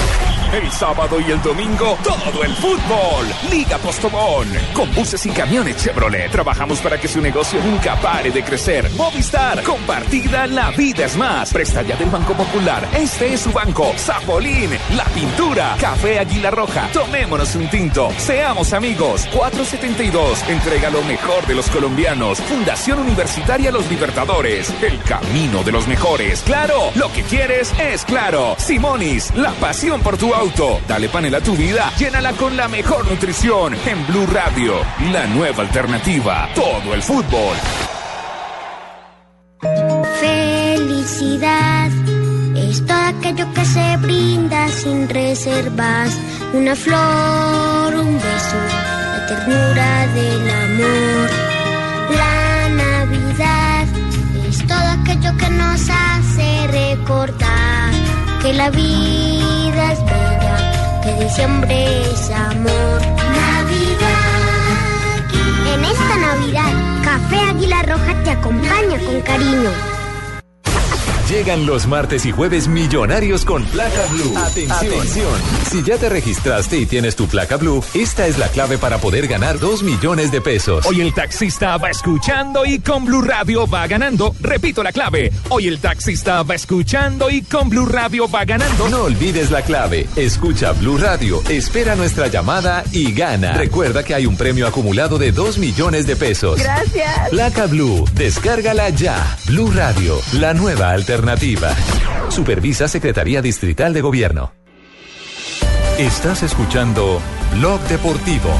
el 0.52 0.70
sábado 0.70 1.18
y 1.20 1.32
el 1.32 1.42
domingo 1.42 1.98
todo 2.04 2.44
el 2.44 2.54
fútbol. 2.54 3.26
Liga 3.50 3.76
Postobón. 3.78 4.46
Con 4.72 4.94
buses 4.94 5.26
y 5.26 5.30
camiones 5.30 5.78
Chevrolet 5.78 6.30
trabajamos 6.30 6.78
para 6.80 7.00
que 7.00 7.08
su 7.08 7.20
negocio 7.20 7.60
nunca 7.64 7.96
pare 7.96 8.30
de 8.30 8.44
crecer. 8.44 8.88
Movistar, 8.92 9.62
compartida, 9.64 10.46
la 10.46 10.70
vida 10.70 11.06
es 11.06 11.16
más. 11.16 11.52
Presta 11.52 11.82
ya 11.82 11.96
del 11.96 12.10
Banco 12.10 12.34
Popular. 12.34 12.86
Este 12.94 13.34
es 13.34 13.40
su 13.40 13.50
banco. 13.50 13.92
Zapolín, 13.96 14.70
la 14.94 15.04
pintura, 15.06 15.76
Café 15.80 16.20
Águila 16.20 16.52
Roja. 16.52 16.88
Tomémonos 16.92 17.54
un 17.56 17.68
tinto. 17.68 18.10
Seamos 18.18 18.72
amigos. 18.74 19.26
472. 19.34 20.48
Entrega 20.48 20.90
lo 20.90 21.02
mejor 21.02 21.44
de 21.46 21.56
los 21.56 21.68
colombianos. 21.70 22.38
Fundación 22.42 23.00
Universitaria 23.00 23.72
Los 23.72 23.90
Libertadores. 23.90 24.72
El 24.82 25.00
camino 25.02 25.64
de 25.64 25.72
los 25.72 25.88
mejores. 25.88 26.42
Claro, 26.42 26.90
lo 26.94 27.10
que 27.12 27.22
quieres 27.22 27.71
es 27.78 28.04
claro. 28.04 28.56
Simonis, 28.58 29.34
la 29.36 29.52
pasión 29.52 30.00
por 30.00 30.16
tu 30.16 30.34
auto. 30.34 30.80
Dale 30.88 31.08
panel 31.08 31.34
a 31.34 31.40
tu 31.40 31.54
vida. 31.56 31.92
Llénala 31.98 32.32
con 32.32 32.56
la 32.56 32.68
mejor 32.68 33.08
nutrición. 33.08 33.74
En 33.86 34.06
Blue 34.06 34.26
Radio, 34.26 34.74
la 35.12 35.26
nueva 35.26 35.62
alternativa. 35.62 36.48
Todo 36.54 36.94
el 36.94 37.02
fútbol. 37.02 37.56
Felicidad 40.20 41.90
es 42.56 42.84
todo 42.86 42.98
aquello 42.98 43.46
que 43.54 43.64
se 43.64 43.96
brinda 43.98 44.68
sin 44.68 45.08
reservas. 45.08 46.18
Una 46.52 46.74
flor, 46.74 47.94
un 47.94 48.14
beso, 48.14 48.56
la 49.12 49.26
ternura 49.26 50.06
del 50.08 50.50
amor. 50.50 51.30
La 52.16 52.68
Navidad 52.68 53.86
es 54.48 54.66
todo 54.66 54.88
aquello 55.00 55.36
que 55.36 55.50
nos 55.50 55.88
hace 55.88 56.66
recordar 56.68 57.41
la 58.54 58.70
vida 58.70 59.92
es 59.92 60.04
bella, 60.04 61.00
que 61.02 61.24
diciembre 61.24 62.02
es 62.02 62.30
amor. 62.30 63.00
Navidad. 63.40 64.22
En 65.74 65.84
esta 65.84 66.18
Navidad, 66.18 66.72
Café 67.02 67.38
Águila 67.50 67.82
Roja 67.82 68.14
te 68.24 68.30
acompaña 68.30 68.98
con 69.06 69.20
cariño. 69.22 69.91
Llegan 71.32 71.64
los 71.64 71.86
martes 71.86 72.26
y 72.26 72.30
jueves 72.30 72.68
millonarios 72.68 73.46
con 73.46 73.64
placa 73.64 74.04
blue. 74.10 74.36
Atención. 74.36 75.32
Si 75.70 75.82
ya 75.82 75.96
te 75.96 76.10
registraste 76.10 76.76
y 76.76 76.84
tienes 76.84 77.16
tu 77.16 77.26
placa 77.26 77.56
blue, 77.56 77.82
esta 77.94 78.26
es 78.26 78.36
la 78.36 78.48
clave 78.48 78.76
para 78.76 78.98
poder 78.98 79.28
ganar 79.28 79.58
2 79.58 79.82
millones 79.82 80.30
de 80.30 80.42
pesos. 80.42 80.84
Hoy 80.84 81.00
el 81.00 81.14
taxista 81.14 81.78
va 81.78 81.88
escuchando 81.88 82.66
y 82.66 82.80
con 82.80 83.06
Blue 83.06 83.22
Radio 83.22 83.66
va 83.66 83.86
ganando. 83.86 84.34
Repito 84.40 84.82
la 84.82 84.92
clave. 84.92 85.32
Hoy 85.48 85.68
el 85.68 85.80
taxista 85.80 86.42
va 86.42 86.54
escuchando 86.54 87.30
y 87.30 87.40
con 87.40 87.70
Blue 87.70 87.86
Radio 87.86 88.28
va 88.28 88.44
ganando. 88.44 88.90
No 88.90 89.04
olvides 89.04 89.50
la 89.50 89.62
clave. 89.62 90.06
Escucha 90.16 90.72
Blue 90.72 90.98
Radio, 90.98 91.40
espera 91.48 91.96
nuestra 91.96 92.26
llamada 92.26 92.84
y 92.92 93.10
gana. 93.14 93.54
Recuerda 93.54 94.04
que 94.04 94.14
hay 94.14 94.26
un 94.26 94.36
premio 94.36 94.66
acumulado 94.66 95.16
de 95.16 95.32
2 95.32 95.56
millones 95.56 96.06
de 96.06 96.14
pesos. 96.14 96.60
Gracias. 96.60 97.30
Placa 97.30 97.64
Blue, 97.68 98.04
descárgala 98.12 98.90
ya. 98.90 99.38
Blue 99.46 99.72
Radio, 99.74 100.20
la 100.34 100.52
nueva 100.52 100.90
alternativa. 100.90 101.21
Supervisa 102.30 102.88
Secretaría 102.88 103.40
Distrital 103.40 103.92
de 103.92 104.00
Gobierno. 104.00 104.52
Estás 105.98 106.42
escuchando 106.42 107.20
Blog 107.52 107.80
Deportivo. 107.82 108.50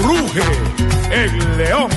Ruge 0.00 0.42
el 1.10 1.58
león. 1.58 1.90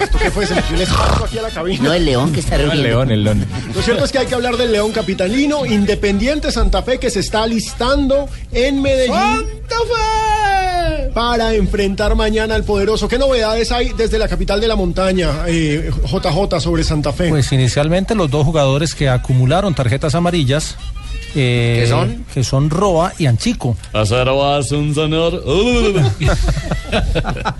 ¿Esto 0.00 0.18
qué 0.18 0.30
fue? 0.30 0.46
Se 0.46 0.54
metió 0.54 0.76
un 0.76 0.82
espanto 0.82 1.24
aquí 1.24 1.38
a 1.38 1.42
la 1.42 1.50
cabina. 1.50 1.82
No, 1.84 1.92
el 1.94 2.04
león 2.04 2.32
que 2.32 2.40
está 2.40 2.56
El 2.56 2.66
rugiendo. 2.66 2.88
león, 2.88 3.10
el 3.10 3.24
león. 3.24 3.46
Lo 3.74 3.82
cierto 3.82 4.04
es 4.04 4.12
que 4.12 4.18
hay 4.18 4.26
que 4.26 4.34
hablar 4.34 4.56
del 4.56 4.72
León 4.72 4.92
Capitalino, 4.92 5.64
Independiente 5.66 6.50
Santa 6.52 6.82
Fe, 6.82 6.98
que 6.98 7.10
se 7.10 7.20
está 7.20 7.42
alistando 7.44 8.28
en 8.52 8.82
Medellín. 8.82 9.14
¡Santa 9.14 9.76
Fe! 9.76 11.10
Para 11.14 11.54
enfrentar 11.54 12.14
mañana 12.14 12.54
al 12.54 12.64
poderoso. 12.64 13.08
¿Qué 13.08 13.18
novedades 13.18 13.72
hay 13.72 13.90
desde 13.96 14.18
la 14.18 14.28
capital 14.28 14.60
de 14.60 14.68
la 14.68 14.76
montaña, 14.76 15.30
eh, 15.46 15.90
JJ, 16.06 16.60
sobre 16.60 16.84
Santa 16.84 17.12
Fe? 17.12 17.28
Pues 17.28 17.50
inicialmente 17.52 18.14
los 18.14 18.30
dos 18.30 18.44
jugadores 18.44 18.94
que 18.94 19.08
acumularon 19.08 19.74
tarjetas 19.74 20.14
amarillas. 20.14 20.76
eh, 21.34 21.80
¿Qué 21.82 21.86
son? 21.88 22.24
Que 22.34 22.44
son 22.44 22.70
Roa 22.70 23.12
y 23.18 23.26
Anchico. 23.26 23.76
un 23.94 24.94
señor. 24.94 25.42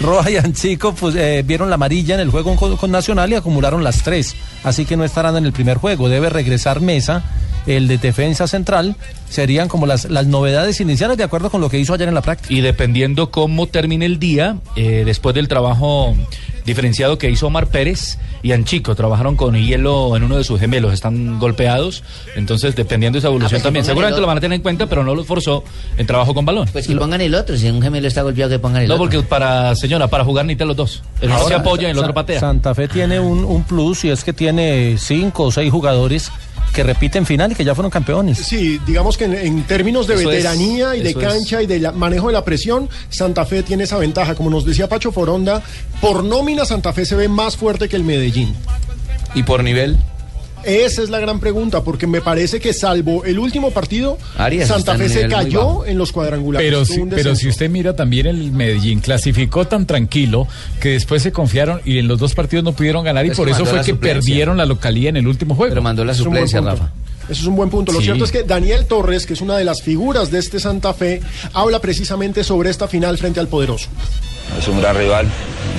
Roa 0.00 0.30
y 0.30 0.36
Anchico 0.36 0.94
pues, 0.94 1.14
eh, 1.14 1.42
vieron 1.46 1.68
la 1.68 1.74
amarilla 1.74 2.14
en 2.14 2.20
el 2.20 2.30
juego 2.30 2.56
con, 2.56 2.76
con 2.76 2.90
Nacional 2.90 3.30
y 3.30 3.34
acumularon 3.34 3.84
las 3.84 4.02
tres. 4.02 4.34
Así 4.64 4.86
que 4.86 4.96
no 4.96 5.04
estarán 5.04 5.36
en 5.36 5.44
el 5.44 5.52
primer 5.52 5.76
juego. 5.76 6.08
Debe 6.08 6.30
regresar 6.30 6.80
Mesa, 6.80 7.22
el 7.66 7.86
de 7.86 7.98
defensa 7.98 8.46
central. 8.46 8.96
Serían 9.28 9.68
como 9.68 9.86
las, 9.86 10.06
las 10.06 10.26
novedades 10.26 10.80
iniciales 10.80 11.18
de 11.18 11.24
acuerdo 11.24 11.50
con 11.50 11.60
lo 11.60 11.68
que 11.68 11.78
hizo 11.78 11.92
ayer 11.92 12.08
en 12.08 12.14
la 12.14 12.22
práctica. 12.22 12.52
Y 12.54 12.62
dependiendo 12.62 13.30
cómo 13.30 13.66
termine 13.66 14.06
el 14.06 14.18
día, 14.18 14.56
eh, 14.74 15.02
después 15.04 15.34
del 15.34 15.48
trabajo 15.48 16.16
diferenciado 16.64 17.18
que 17.18 17.30
hizo 17.30 17.46
Omar 17.46 17.66
Pérez 17.66 18.18
y 18.42 18.52
Anchico, 18.52 18.94
trabajaron 18.94 19.36
con 19.36 19.54
hielo 19.54 20.16
en 20.16 20.22
uno 20.22 20.36
de 20.36 20.44
sus 20.44 20.58
gemelos, 20.58 20.92
están 20.94 21.38
golpeados, 21.38 22.02
entonces 22.36 22.74
dependiendo 22.76 23.16
de 23.16 23.20
esa 23.20 23.28
evolución 23.28 23.50
pues 23.50 23.62
que 23.62 23.66
también. 23.66 23.84
Seguramente 23.84 24.20
lo 24.20 24.26
van 24.26 24.38
a 24.38 24.40
tener 24.40 24.56
en 24.56 24.62
cuenta, 24.62 24.86
pero 24.86 25.04
no 25.04 25.14
lo 25.14 25.24
forzó 25.24 25.64
en 25.98 26.06
trabajo 26.06 26.34
con 26.34 26.44
balón. 26.44 26.68
Pues 26.72 26.86
que 26.86 26.96
pongan 26.96 27.20
el 27.20 27.34
otro. 27.34 27.56
Si 27.56 27.68
un 27.68 27.82
gemelo 27.82 28.08
está 28.08 28.22
golpeado, 28.22 28.50
que 28.50 28.58
pongan 28.58 28.82
el 28.82 28.88
No, 28.88 28.94
otro. 28.94 29.04
porque 29.10 29.22
para, 29.26 29.74
señora, 29.76 30.08
para 30.08 30.24
jugar 30.24 30.46
necesitan 30.46 30.68
los 30.68 30.76
dos. 30.76 31.02
El 31.20 31.30
uno 31.30 31.46
se 31.46 31.54
apoya 31.54 31.88
y 31.88 31.90
el 31.90 31.98
otro 31.98 32.14
patea. 32.14 32.40
Santa 32.40 32.74
Fe 32.74 32.88
tiene 32.88 33.20
un, 33.20 33.44
un 33.44 33.64
plus 33.64 34.04
y 34.04 34.10
es 34.10 34.24
que 34.24 34.32
tiene 34.32 34.96
cinco 34.98 35.44
o 35.44 35.50
seis 35.52 35.70
jugadores 35.70 36.30
que 36.72 36.82
repiten 36.82 37.26
final 37.26 37.52
y 37.52 37.54
que 37.54 37.64
ya 37.64 37.74
fueron 37.74 37.90
campeones. 37.90 38.38
Sí, 38.38 38.80
digamos 38.86 39.16
que 39.16 39.24
en, 39.24 39.34
en 39.34 39.62
términos 39.64 40.06
de 40.06 40.14
Eso 40.14 40.22
es, 40.30 40.36
veteranía 40.36 40.94
y 40.96 41.00
de 41.02 41.10
es. 41.10 41.16
cancha 41.16 41.62
y 41.62 41.66
de 41.66 41.80
la- 41.80 41.92
manejo 41.92 42.28
de 42.28 42.32
la 42.34 42.44
presión, 42.44 42.88
Santa 43.08 43.44
Fe 43.44 43.62
tiene 43.62 43.84
esa 43.84 43.98
ventaja. 43.98 44.34
Como 44.34 44.50
nos 44.50 44.64
decía 44.64 44.88
Pacho 44.88 45.12
Foronda, 45.12 45.62
por 46.00 46.22
nómina 46.24 46.64
Santa 46.64 46.92
Fe 46.92 47.04
se 47.04 47.14
ve 47.16 47.28
más 47.28 47.56
fuerte 47.56 47.88
que 47.88 47.96
el 47.96 48.04
Medellín. 48.04 48.54
¿Y 49.34 49.42
por 49.42 49.62
nivel? 49.64 49.96
Esa 50.64 51.02
es 51.02 51.10
la 51.10 51.18
gran 51.18 51.40
pregunta, 51.40 51.82
porque 51.82 52.06
me 52.06 52.20
parece 52.20 52.60
que 52.60 52.72
salvo 52.72 53.24
el 53.24 53.38
último 53.38 53.70
partido, 53.70 54.18
Arias 54.36 54.68
Santa 54.68 54.96
Fe 54.96 55.08
se 55.08 55.28
cayó 55.28 55.84
en 55.86 55.98
los 55.98 56.12
cuadrangulares. 56.12 56.66
Pero, 56.68 56.84
si, 56.84 57.00
pero 57.02 57.34
si 57.34 57.48
usted 57.48 57.70
mira 57.70 57.96
también 57.96 58.26
el 58.26 58.52
Medellín, 58.52 59.00
clasificó 59.00 59.66
tan 59.66 59.86
tranquilo 59.86 60.46
que 60.80 60.90
después 60.90 61.22
se 61.22 61.32
confiaron 61.32 61.80
y 61.84 61.98
en 61.98 62.08
los 62.08 62.18
dos 62.18 62.34
partidos 62.34 62.64
no 62.64 62.72
pudieron 62.72 63.04
ganar 63.04 63.26
y 63.26 63.30
Es 63.30 63.36
por 63.36 63.48
eso 63.48 63.64
fue 63.64 63.78
que 63.78 63.92
suplencia. 63.92 64.20
perdieron 64.20 64.56
la 64.56 64.66
localía 64.66 65.08
en 65.08 65.16
el 65.16 65.26
último 65.26 65.54
juego. 65.54 65.70
Pero 65.70 65.82
mandó 65.82 66.04
la 66.04 66.12
buen 66.12 66.48
punto. 66.48 66.90
Eso 67.30 67.42
es 67.42 67.46
un 67.46 67.54
buen 67.56 67.70
punto. 67.70 67.92
Lo 67.92 67.98
Sí. 68.00 68.06
cierto 68.06 68.24
es 68.24 68.32
que 68.32 68.42
Daniel 68.42 68.86
Torres, 68.86 69.24
que 69.24 69.34
es 69.34 69.40
una 69.40 69.56
de 69.56 69.64
las 69.64 69.82
figuras 69.82 70.30
de 70.30 70.38
este 70.40 70.58
Santa 70.58 70.92
Fe, 70.94 71.20
habla 71.52 71.78
precisamente 71.80 72.42
sobre 72.44 72.70
esta 72.70 72.88
final 72.88 73.16
frente 73.18 73.38
al 73.40 73.46
poderoso. 73.48 73.88
Es 74.58 74.66
un 74.66 74.80
gran 74.80 74.96
rival, 74.96 75.26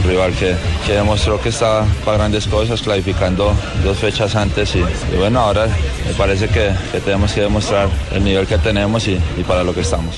un 0.02 0.10
rival 0.10 0.32
que, 0.34 0.56
que 0.88 0.94
demostró 0.94 1.42
que 1.42 1.50
está 1.50 1.86
para 2.06 2.18
grandes 2.20 2.48
cosas, 2.48 2.82
clasificando 2.82 3.54
dos 3.84 3.98
fechas 3.98 4.34
antes 4.36 4.74
y, 4.76 4.80
y 4.80 5.18
bueno, 5.18 5.42
ahora 5.42 5.68
me 6.08 6.14
parece 6.14 6.48
que, 6.48 6.72
que 6.94 7.02
tenemos 7.02 7.34
que 7.34 7.42
demostrar 7.42 7.90
el 8.14 8.24
nivel 8.24 8.48
que 8.48 8.58
tenemos 8.60 9.06
y, 9.10 9.20
y 9.38 9.44
para 9.46 9.64
lo 9.66 9.74
que 9.76 9.82
estamos. 9.82 10.16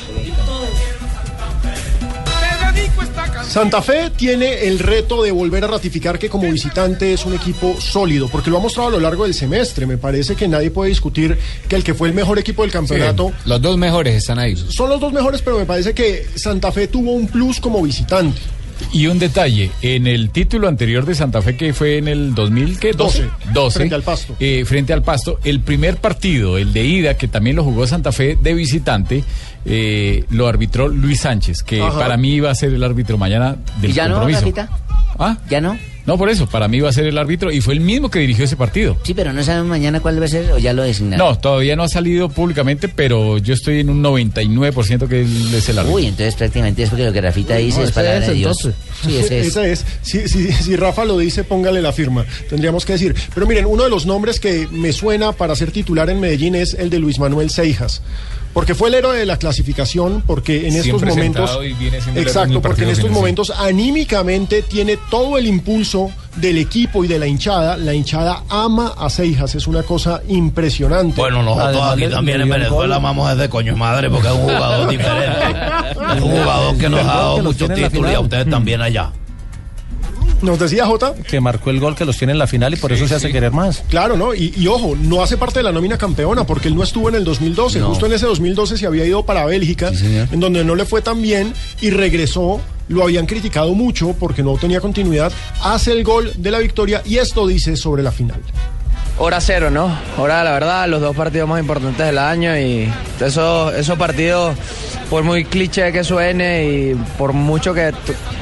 Santa 3.53 3.83
Fe 3.83 4.09
tiene 4.09 4.63
el 4.63 4.79
reto 4.79 5.21
de 5.21 5.29
volver 5.29 5.63
a 5.63 5.67
ratificar 5.67 6.17
que 6.17 6.27
como 6.27 6.51
visitante 6.51 7.13
es 7.13 7.23
un 7.23 7.35
equipo 7.35 7.79
sólido, 7.79 8.27
porque 8.27 8.49
lo 8.49 8.57
ha 8.57 8.59
mostrado 8.59 8.89
a 8.89 8.91
lo 8.93 8.99
largo 8.99 9.25
del 9.25 9.35
semestre. 9.35 9.85
Me 9.85 9.99
parece 9.99 10.35
que 10.35 10.47
nadie 10.47 10.71
puede 10.71 10.89
discutir 10.89 11.37
que 11.69 11.75
el 11.75 11.83
que 11.83 11.93
fue 11.93 12.07
el 12.07 12.15
mejor 12.15 12.39
equipo 12.39 12.63
del 12.63 12.71
campeonato 12.71 13.31
los 13.45 13.61
dos 13.61 13.77
mejores 13.77 14.15
están 14.15 14.39
ahí. 14.39 14.55
son 14.55 14.89
los 14.89 14.99
dos 14.99 15.13
mejores, 15.13 15.43
pero 15.43 15.59
me 15.59 15.67
parece 15.67 15.93
que 15.93 16.27
Santa 16.33 16.71
Fe 16.71 16.87
tuvo 16.87 17.11
un 17.11 17.27
plus 17.27 17.59
como 17.59 17.79
visitante. 17.83 18.41
Y 18.91 19.07
un 19.07 19.17
detalle, 19.19 19.71
en 19.81 20.07
el 20.07 20.29
título 20.29 20.67
anterior 20.67 21.05
de 21.05 21.15
Santa 21.15 21.41
Fe, 21.41 21.55
que 21.57 21.73
fue 21.73 21.97
en 21.97 22.07
el 22.07 22.35
2000, 22.35 22.79
¿qué? 22.79 22.91
12. 22.93 23.27
12. 23.53 23.79
Frente 23.79 23.95
al 23.95 24.03
Pasto. 24.03 24.35
eh, 24.39 24.63
frente 24.65 24.93
al 24.93 25.01
Pasto. 25.01 25.39
El 25.43 25.59
primer 25.61 25.97
partido, 25.97 26.57
el 26.57 26.73
de 26.73 26.83
ida, 26.85 27.15
que 27.17 27.27
también 27.27 27.55
lo 27.55 27.63
jugó 27.63 27.87
Santa 27.87 28.11
Fe 28.11 28.37
de 28.41 28.53
visitante, 28.53 29.23
eh, 29.65 30.25
lo 30.29 30.47
arbitró 30.47 30.87
Luis 30.87 31.21
Sánchez, 31.21 31.63
que 31.63 31.81
Ajá. 31.81 31.97
para 31.97 32.17
mí 32.17 32.33
iba 32.35 32.51
a 32.51 32.55
ser 32.55 32.73
el 32.73 32.83
árbitro 32.83 33.17
mañana 33.17 33.55
del 33.81 33.91
¿Y 33.91 33.93
ya 33.93 34.07
no, 34.07 34.15
compromiso. 34.15 34.41
Rafita? 34.41 34.69
¿Ah? 35.17 35.37
¿Ya 35.49 35.61
no? 35.61 35.77
No, 36.05 36.17
por 36.17 36.29
eso, 36.29 36.47
para 36.47 36.67
mí 36.67 36.77
iba 36.77 36.89
a 36.89 36.93
ser 36.93 37.05
el 37.05 37.17
árbitro 37.17 37.51
y 37.51 37.61
fue 37.61 37.73
el 37.73 37.79
mismo 37.79 38.11
que 38.11 38.19
dirigió 38.19 38.43
ese 38.45 38.57
partido. 38.57 38.97
Sí, 39.03 39.13
pero 39.13 39.31
no 39.31 39.41
sabemos 39.43 39.67
mañana 39.69 40.01
cuál 40.01 40.19
va 40.21 40.25
a 40.25 40.27
ser 40.27 40.51
o 40.51 40.57
ya 40.57 40.73
lo 40.73 40.83
designaron. 40.83 41.25
No, 41.27 41.37
todavía 41.39 41.75
no 41.77 41.83
ha 41.83 41.87
salido 41.87 42.27
públicamente, 42.29 42.89
pero 42.89 43.37
yo 43.37 43.53
estoy 43.53 43.79
en 43.79 43.89
un 43.89 44.03
99% 44.03 45.07
que 45.07 45.21
es 45.21 45.69
el 45.69 45.79
árbitro. 45.79 45.95
Uy, 45.95 46.05
entonces 46.07 46.35
prácticamente 46.35 46.83
es 46.83 46.89
porque 46.89 47.05
lo 47.05 47.13
que 47.13 47.21
Rafita 47.21 47.55
dice 47.55 47.79
No, 47.79 47.85
es 47.85 47.91
palabra 47.91 48.19
es, 48.19 48.27
de 48.27 48.33
Dios. 48.33 48.57
entonces. 48.65 48.81
Sí, 49.05 49.17
ese 49.17 49.39
es. 49.39 49.47
Esa 49.47 49.67
es. 49.67 49.85
Si, 50.01 50.27
si- 50.27 50.51
si 50.51 50.75
Rafa 50.75 51.05
lo 51.05 51.17
dice, 51.17 51.43
póngale 51.43 51.81
la 51.81 51.93
firma. 51.93 52.25
Tendríamos 52.49 52.85
que 52.85 52.93
decir. 52.93 53.15
Pero 53.33 53.47
miren, 53.47 53.65
uno 53.65 53.83
de 53.83 53.89
los 53.89 54.05
nombres 54.05 54.39
que 54.39 54.67
me 54.71 54.91
suena 54.91 55.31
para 55.31 55.55
ser 55.55 55.71
titular 55.71 56.09
en 56.09 56.19
Medellín 56.19 56.55
es 56.55 56.73
el 56.73 56.89
de 56.89 56.99
Luis 56.99 57.17
Manuel 57.19 57.49
Seijas. 57.49 58.01
Porque 58.53 58.75
fue 58.75 58.89
el 58.89 58.95
héroe 58.95 59.17
de 59.17 59.25
la 59.25 59.37
clasificación, 59.37 60.23
porque 60.25 60.67
en 60.67 60.75
estos 60.75 60.83
Siempre 60.83 61.09
momentos. 61.09 61.59
Exacto, 62.15 62.55
el 62.55 62.61
porque 62.61 62.83
en 62.83 62.89
estos 62.89 63.09
momentos 63.09 63.51
anímicamente 63.51 64.61
tiene 64.61 64.97
todo 65.09 65.37
el 65.37 65.47
impulso 65.47 66.11
del 66.35 66.57
equipo 66.57 67.03
y 67.03 67.07
de 67.07 67.17
la 67.17 67.25
hinchada. 67.25 67.77
La 67.77 67.93
hinchada 67.93 68.43
ama 68.49 68.93
a 68.97 69.09
Seijas, 69.09 69.55
es 69.55 69.67
una 69.67 69.81
cosa 69.83 70.21
impresionante. 70.27 71.19
Bueno, 71.19 71.41
nosotros 71.41 71.81
aquí 71.81 72.07
también 72.07 72.41
en 72.41 72.49
Venezuela 72.49 72.97
amamos 72.97 73.31
ese 73.35 73.49
coño 73.49 73.75
madre 73.75 74.09
porque 74.09 74.27
es 74.27 74.33
un 74.33 74.41
jugador 74.41 74.89
diferente. 74.89 75.57
Es 76.15 76.21
un 76.21 76.31
jugador 76.31 76.77
que 76.77 76.89
nos 76.89 77.01
ha 77.01 77.05
dado 77.05 77.43
muchos 77.43 77.73
títulos 77.73 78.11
y 78.11 78.13
a 78.13 78.19
ustedes 78.19 78.49
también 78.49 78.81
allá. 78.81 79.11
Nos 80.43 80.59
decía 80.59 80.85
Jota. 80.85 81.15
Que 81.15 81.39
marcó 81.39 81.69
el 81.69 81.79
gol 81.79 81.95
que 81.95 82.03
los 82.03 82.17
tiene 82.17 82.33
en 82.33 82.39
la 82.39 82.47
final 82.47 82.73
y 82.73 82.77
por 82.77 82.91
eso 82.91 83.07
se 83.07 83.15
hace 83.15 83.31
querer 83.31 83.51
más. 83.51 83.81
Claro, 83.89 84.17
¿no? 84.17 84.35
Y, 84.35 84.53
y 84.57 84.67
ojo, 84.67 84.95
no 85.01 85.23
hace 85.23 85.37
parte 85.37 85.59
de 85.59 85.63
la 85.63 85.71
nómina 85.71 85.97
campeona 85.97 86.45
porque 86.45 86.67
él 86.67 86.75
no 86.75 86.83
estuvo 86.83 87.07
en 87.07 87.15
el 87.15 87.23
2012. 87.23 87.79
No. 87.79 87.87
Justo 87.87 88.05
en 88.05 88.13
ese 88.13 88.25
2012 88.25 88.77
se 88.77 88.85
había 88.85 89.05
ido 89.05 89.25
para 89.25 89.45
Bélgica, 89.45 89.91
en 90.31 90.39
donde 90.39 90.63
no 90.65 90.75
le 90.75 90.85
fue 90.85 91.01
tan 91.01 91.21
bien 91.21 91.53
y 91.81 91.89
regresó. 91.89 92.59
Lo 92.89 93.03
habían 93.03 93.25
criticado 93.25 93.73
mucho 93.73 94.13
porque 94.19 94.43
no 94.43 94.57
tenía 94.57 94.81
continuidad. 94.81 95.31
Hace 95.63 95.93
el 95.93 96.03
gol 96.03 96.33
de 96.37 96.51
la 96.51 96.59
victoria 96.59 97.01
y 97.05 97.17
esto 97.17 97.47
dice 97.47 97.77
sobre 97.77 98.03
la 98.03 98.11
final. 98.11 98.41
Hora 99.17 99.39
cero, 99.39 99.69
¿no? 99.69 99.95
Hora, 100.17 100.43
la 100.43 100.51
verdad, 100.51 100.87
los 100.87 100.99
dos 100.99 101.15
partidos 101.15 101.47
más 101.47 101.59
importantes 101.59 102.03
del 102.05 102.17
año 102.17 102.57
y 102.57 102.91
esos, 103.19 103.73
esos 103.75 103.97
partidos, 103.97 104.55
por 105.09 105.23
muy 105.23 105.45
cliché 105.45 105.91
que 105.91 106.03
suene 106.03 106.65
y 106.65 106.95
por 107.17 107.31
mucho 107.31 107.75
que 107.75 107.93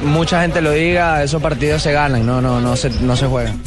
mucha 0.02 0.40
gente 0.40 0.62
lo 0.62 0.70
diga, 0.72 1.22
esos 1.22 1.42
partidos 1.42 1.82
se 1.82 1.92
ganan, 1.92 2.24
no, 2.24 2.40
no, 2.40 2.58
no 2.58 2.74
se, 2.74 2.88
no 2.88 3.16
se 3.16 3.26
juegan. 3.26 3.60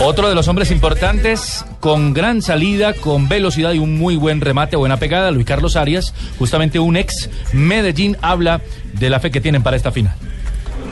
Otro 0.00 0.28
de 0.28 0.34
los 0.34 0.48
hombres 0.48 0.72
importantes, 0.72 1.64
con 1.78 2.12
gran 2.12 2.42
salida, 2.42 2.94
con 2.94 3.28
velocidad 3.28 3.72
y 3.72 3.78
un 3.78 3.96
muy 3.96 4.16
buen 4.16 4.40
remate, 4.40 4.74
buena 4.74 4.96
pegada, 4.96 5.30
Luis 5.30 5.46
Carlos 5.46 5.76
Arias, 5.76 6.12
justamente 6.36 6.80
un 6.80 6.96
ex 6.96 7.30
Medellín, 7.52 8.16
habla 8.22 8.60
de 8.94 9.08
la 9.08 9.20
fe 9.20 9.30
que 9.30 9.40
tienen 9.40 9.62
para 9.62 9.76
esta 9.76 9.92
final. 9.92 10.16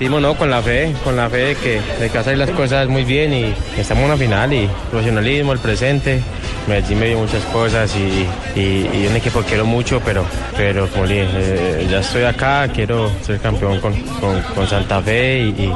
Sentimos 0.01 0.23
no 0.23 0.35
con 0.35 0.49
la 0.49 0.63
fe, 0.63 0.95
con 1.05 1.15
la 1.15 1.29
fe 1.29 1.37
de 1.37 1.55
que, 1.57 1.79
de 2.01 2.09
que 2.09 2.37
las 2.37 2.49
cosas 2.53 2.89
muy 2.89 3.05
bien 3.05 3.35
y 3.35 3.55
estamos 3.79 4.05
en 4.05 4.09
una 4.09 4.17
final 4.17 4.51
y 4.51 4.67
profesionalismo, 4.91 5.53
el 5.53 5.59
presente. 5.59 6.23
Medellín 6.67 7.01
me 7.01 7.09
dio 7.09 7.19
muchas 7.19 7.45
cosas 7.53 7.93
y, 7.95 8.59
y, 8.59 8.89
y 8.95 9.07
un 9.11 9.17
equipo 9.17 9.41
que 9.43 9.49
quiero 9.49 9.67
mucho, 9.67 10.01
pero, 10.03 10.25
pero 10.57 10.89
como 10.89 11.07
dije, 11.07 11.27
eh, 11.35 11.87
ya 11.91 12.01
estoy 12.01 12.23
acá, 12.23 12.67
quiero 12.75 13.11
ser 13.27 13.41
campeón 13.41 13.79
con, 13.81 13.93
con, 14.21 14.41
con 14.55 14.67
Santa 14.67 15.03
Fe 15.03 15.39
y, 15.41 15.49
y- 15.65 15.75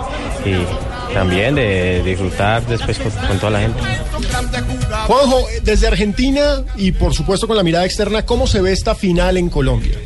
y 0.48 0.66
también 1.12 1.54
de, 1.54 2.02
disfrutar 2.02 2.66
después 2.66 2.98
con, 2.98 3.10
con 3.28 3.38
toda 3.38 3.50
la 3.52 3.60
gente. 3.60 3.78
Juanjo, 5.06 5.46
desde 5.62 5.86
Argentina 5.86 6.62
y 6.76 6.92
por 6.92 7.12
supuesto 7.12 7.46
con 7.46 7.58
la 7.58 7.62
mirada 7.62 7.84
externa, 7.84 8.24
¿cómo 8.24 8.46
se 8.46 8.62
ve 8.62 8.72
esta 8.72 8.94
final 8.94 9.36
en 9.36 9.50
Colombia? 9.50 9.98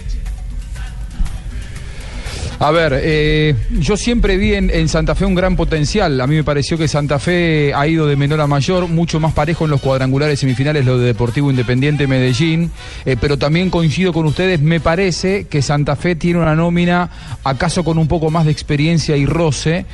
A 2.61 2.73
ver, 2.73 2.93
eh, 3.01 3.55
yo 3.71 3.97
siempre 3.97 4.37
vi 4.37 4.55
en, 4.55 4.69
en 4.71 4.89
Santa 4.89 5.15
Fe 5.15 5.25
un 5.25 5.37
gran 5.37 5.55
potencial. 5.55 6.21
A 6.21 6.27
mí 6.27 6.35
me 6.35 6.43
pareció 6.43 6.77
que 6.77 6.89
Santa 6.89 7.21
Fe 7.21 7.73
ha 7.73 7.87
ido 7.87 8.09
de 8.09 8.17
menor 8.17 8.41
a 8.41 8.49
mayor, 8.49 8.89
mucho 8.89 9.21
más 9.21 9.33
parejo 9.33 9.65
en 9.67 9.71
los 9.71 9.81
cuadrangulares 9.81 10.41
semifinales, 10.41 10.85
lo 10.85 10.99
de 10.99 11.07
Deportivo 11.07 11.51
Independiente 11.51 12.09
Medellín. 12.09 12.73
Eh, 13.05 13.17
pero 13.21 13.37
también 13.37 13.71
coincido 13.71 14.13
con 14.13 14.27
ustedes, 14.27 14.61
me 14.61 14.81
parece 14.81 15.45
que 15.45 15.63
Santa 15.63 15.95
Fe 15.95 16.17
tiene 16.17 16.41
una 16.41 16.57
nómina, 16.57 17.11
acaso 17.45 17.85
con 17.85 17.97
un 17.97 18.09
poco 18.09 18.29
más 18.29 18.45
de 18.45 18.51
experiencia 18.51 19.17
y 19.17 19.25
roce. 19.25 19.87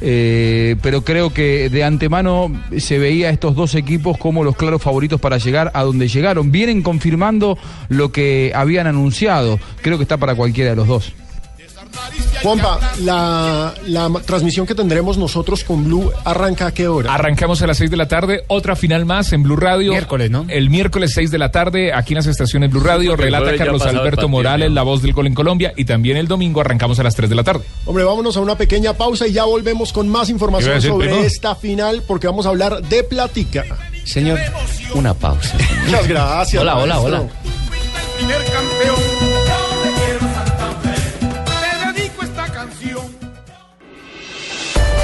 eh, 0.00 0.76
pero 0.80 1.02
creo 1.02 1.32
que 1.32 1.70
de 1.70 1.82
antemano 1.82 2.52
se 2.78 2.98
veía 2.98 3.28
a 3.28 3.30
estos 3.30 3.56
dos 3.56 3.74
equipos 3.74 4.16
como 4.16 4.44
los 4.44 4.54
claros 4.56 4.80
favoritos 4.80 5.20
para 5.20 5.38
llegar 5.38 5.72
a 5.74 5.82
donde 5.82 6.06
llegaron. 6.06 6.52
Vienen 6.52 6.82
confirmando 6.82 7.58
lo 7.88 8.12
que 8.12 8.52
habían 8.54 8.86
anunciado. 8.86 9.58
Creo 9.80 9.98
que 9.98 10.04
está 10.04 10.18
para 10.18 10.36
cualquiera 10.36 10.70
de 10.70 10.76
los 10.76 10.86
dos. 10.86 11.12
Juanpa, 12.42 12.78
la, 13.00 13.74
la 13.86 14.10
transmisión 14.26 14.66
que 14.66 14.74
tendremos 14.74 15.16
nosotros 15.16 15.62
con 15.62 15.84
Blue 15.84 16.10
arranca 16.24 16.66
a 16.66 16.74
qué 16.74 16.88
hora? 16.88 17.14
Arrancamos 17.14 17.62
a 17.62 17.66
las 17.66 17.76
6 17.78 17.90
de 17.90 17.96
la 17.96 18.08
tarde, 18.08 18.44
otra 18.48 18.74
final 18.74 19.04
más 19.04 19.32
en 19.32 19.42
Blue 19.42 19.56
Radio. 19.56 19.92
Miércoles, 19.92 20.30
¿no? 20.30 20.44
El 20.48 20.70
miércoles 20.70 21.12
6 21.14 21.30
de 21.30 21.38
la 21.38 21.50
tarde, 21.52 21.92
aquí 21.92 22.14
en 22.14 22.16
las 22.16 22.26
estaciones 22.26 22.70
Blue 22.70 22.80
Radio, 22.80 23.10
porque 23.10 23.24
relata 23.24 23.56
Carlos 23.56 23.82
Alberto 23.82 24.02
partido, 24.02 24.28
Morales, 24.28 24.68
¿no? 24.70 24.74
la 24.74 24.82
voz 24.82 25.02
del 25.02 25.12
gol 25.12 25.26
en 25.28 25.34
Colombia, 25.34 25.72
y 25.76 25.84
también 25.84 26.16
el 26.16 26.26
domingo 26.26 26.60
arrancamos 26.60 26.98
a 26.98 27.04
las 27.04 27.14
3 27.14 27.30
de 27.30 27.36
la 27.36 27.44
tarde. 27.44 27.64
Hombre, 27.86 28.04
vámonos 28.04 28.36
a 28.36 28.40
una 28.40 28.56
pequeña 28.56 28.92
pausa 28.94 29.26
y 29.26 29.32
ya 29.32 29.44
volvemos 29.44 29.92
con 29.92 30.08
más 30.08 30.26
¿Qué 30.26 30.32
iba 30.32 30.34
a 30.34 30.36
información 30.36 30.82
sobre 30.82 31.08
primo? 31.08 31.22
esta 31.24 31.54
final 31.54 32.02
porque 32.06 32.26
vamos 32.26 32.46
a 32.46 32.48
hablar 32.48 32.82
de 32.82 33.04
platica. 33.04 33.64
Señor, 34.04 34.38
una 34.94 35.14
pausa. 35.14 35.56
Muchas 35.86 36.08
gracias. 36.08 36.60
Hola, 36.60 36.78
hola, 36.78 36.94
maestro. 36.96 37.18
hola. 37.20 37.28
primer 38.16 39.11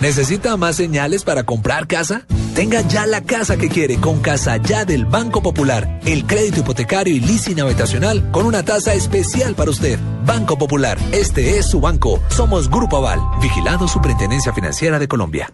¿Necesita 0.00 0.56
más 0.56 0.76
señales 0.76 1.24
para 1.24 1.44
comprar 1.44 1.86
casa? 1.86 2.22
Tenga 2.54 2.82
ya 2.82 3.06
la 3.06 3.22
casa 3.22 3.56
que 3.56 3.68
quiere 3.68 3.96
con 3.96 4.20
Casa 4.20 4.58
Ya 4.58 4.84
del 4.84 5.06
Banco 5.06 5.42
Popular. 5.42 6.00
El 6.04 6.26
crédito 6.26 6.60
hipotecario 6.60 7.14
y 7.14 7.20
leasing 7.20 7.60
habitacional 7.60 8.30
con 8.30 8.44
una 8.44 8.62
tasa 8.62 8.94
especial 8.94 9.54
para 9.54 9.70
usted. 9.70 9.98
Banco 10.26 10.58
Popular, 10.58 10.98
este 11.12 11.58
es 11.58 11.70
su 11.70 11.80
banco. 11.80 12.20
Somos 12.28 12.68
Grupo 12.68 12.98
Aval, 12.98 13.20
vigilado 13.40 13.88
Superintendencia 13.88 14.52
Financiera 14.52 14.98
de 14.98 15.08
Colombia. 15.08 15.52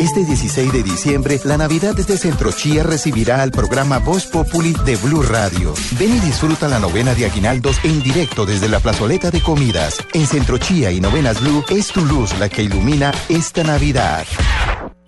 Este 0.00 0.24
16 0.24 0.72
de 0.72 0.82
diciembre, 0.82 1.38
la 1.44 1.58
Navidad 1.58 1.94
desde 1.94 2.16
Centro 2.16 2.52
Chía 2.52 2.82
recibirá 2.82 3.42
al 3.42 3.50
programa 3.50 3.98
Voz 3.98 4.24
Populi 4.24 4.74
de 4.86 4.96
Blue 4.96 5.22
Radio. 5.22 5.74
Ven 5.98 6.16
y 6.16 6.20
disfruta 6.20 6.68
la 6.68 6.78
novena 6.78 7.14
de 7.14 7.26
Aguinaldos 7.26 7.78
en 7.84 8.02
directo 8.02 8.46
desde 8.46 8.70
la 8.70 8.80
plazoleta 8.80 9.30
de 9.30 9.42
comidas. 9.42 9.98
En 10.14 10.26
Centro 10.26 10.56
Chía 10.56 10.90
y 10.90 11.02
Novenas 11.02 11.42
Blue 11.42 11.62
es 11.68 11.88
tu 11.88 12.06
luz 12.06 12.32
la 12.38 12.48
que 12.48 12.62
ilumina 12.62 13.12
esta 13.28 13.62
Navidad. 13.62 14.24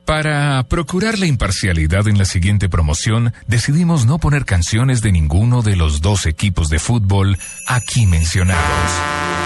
Para 0.04 0.62
procurar 0.64 1.18
la 1.18 1.24
imparcialidad 1.24 2.06
en 2.06 2.18
la 2.18 2.26
siguiente 2.26 2.68
promoción, 2.68 3.32
decidimos 3.46 4.04
no 4.04 4.18
poner 4.18 4.44
canciones 4.44 5.00
de 5.00 5.10
ninguno 5.10 5.62
de 5.62 5.74
los 5.74 6.02
dos 6.02 6.26
equipos 6.26 6.68
de 6.68 6.78
fútbol 6.78 7.38
aquí 7.66 8.04
mencionados. 8.04 9.41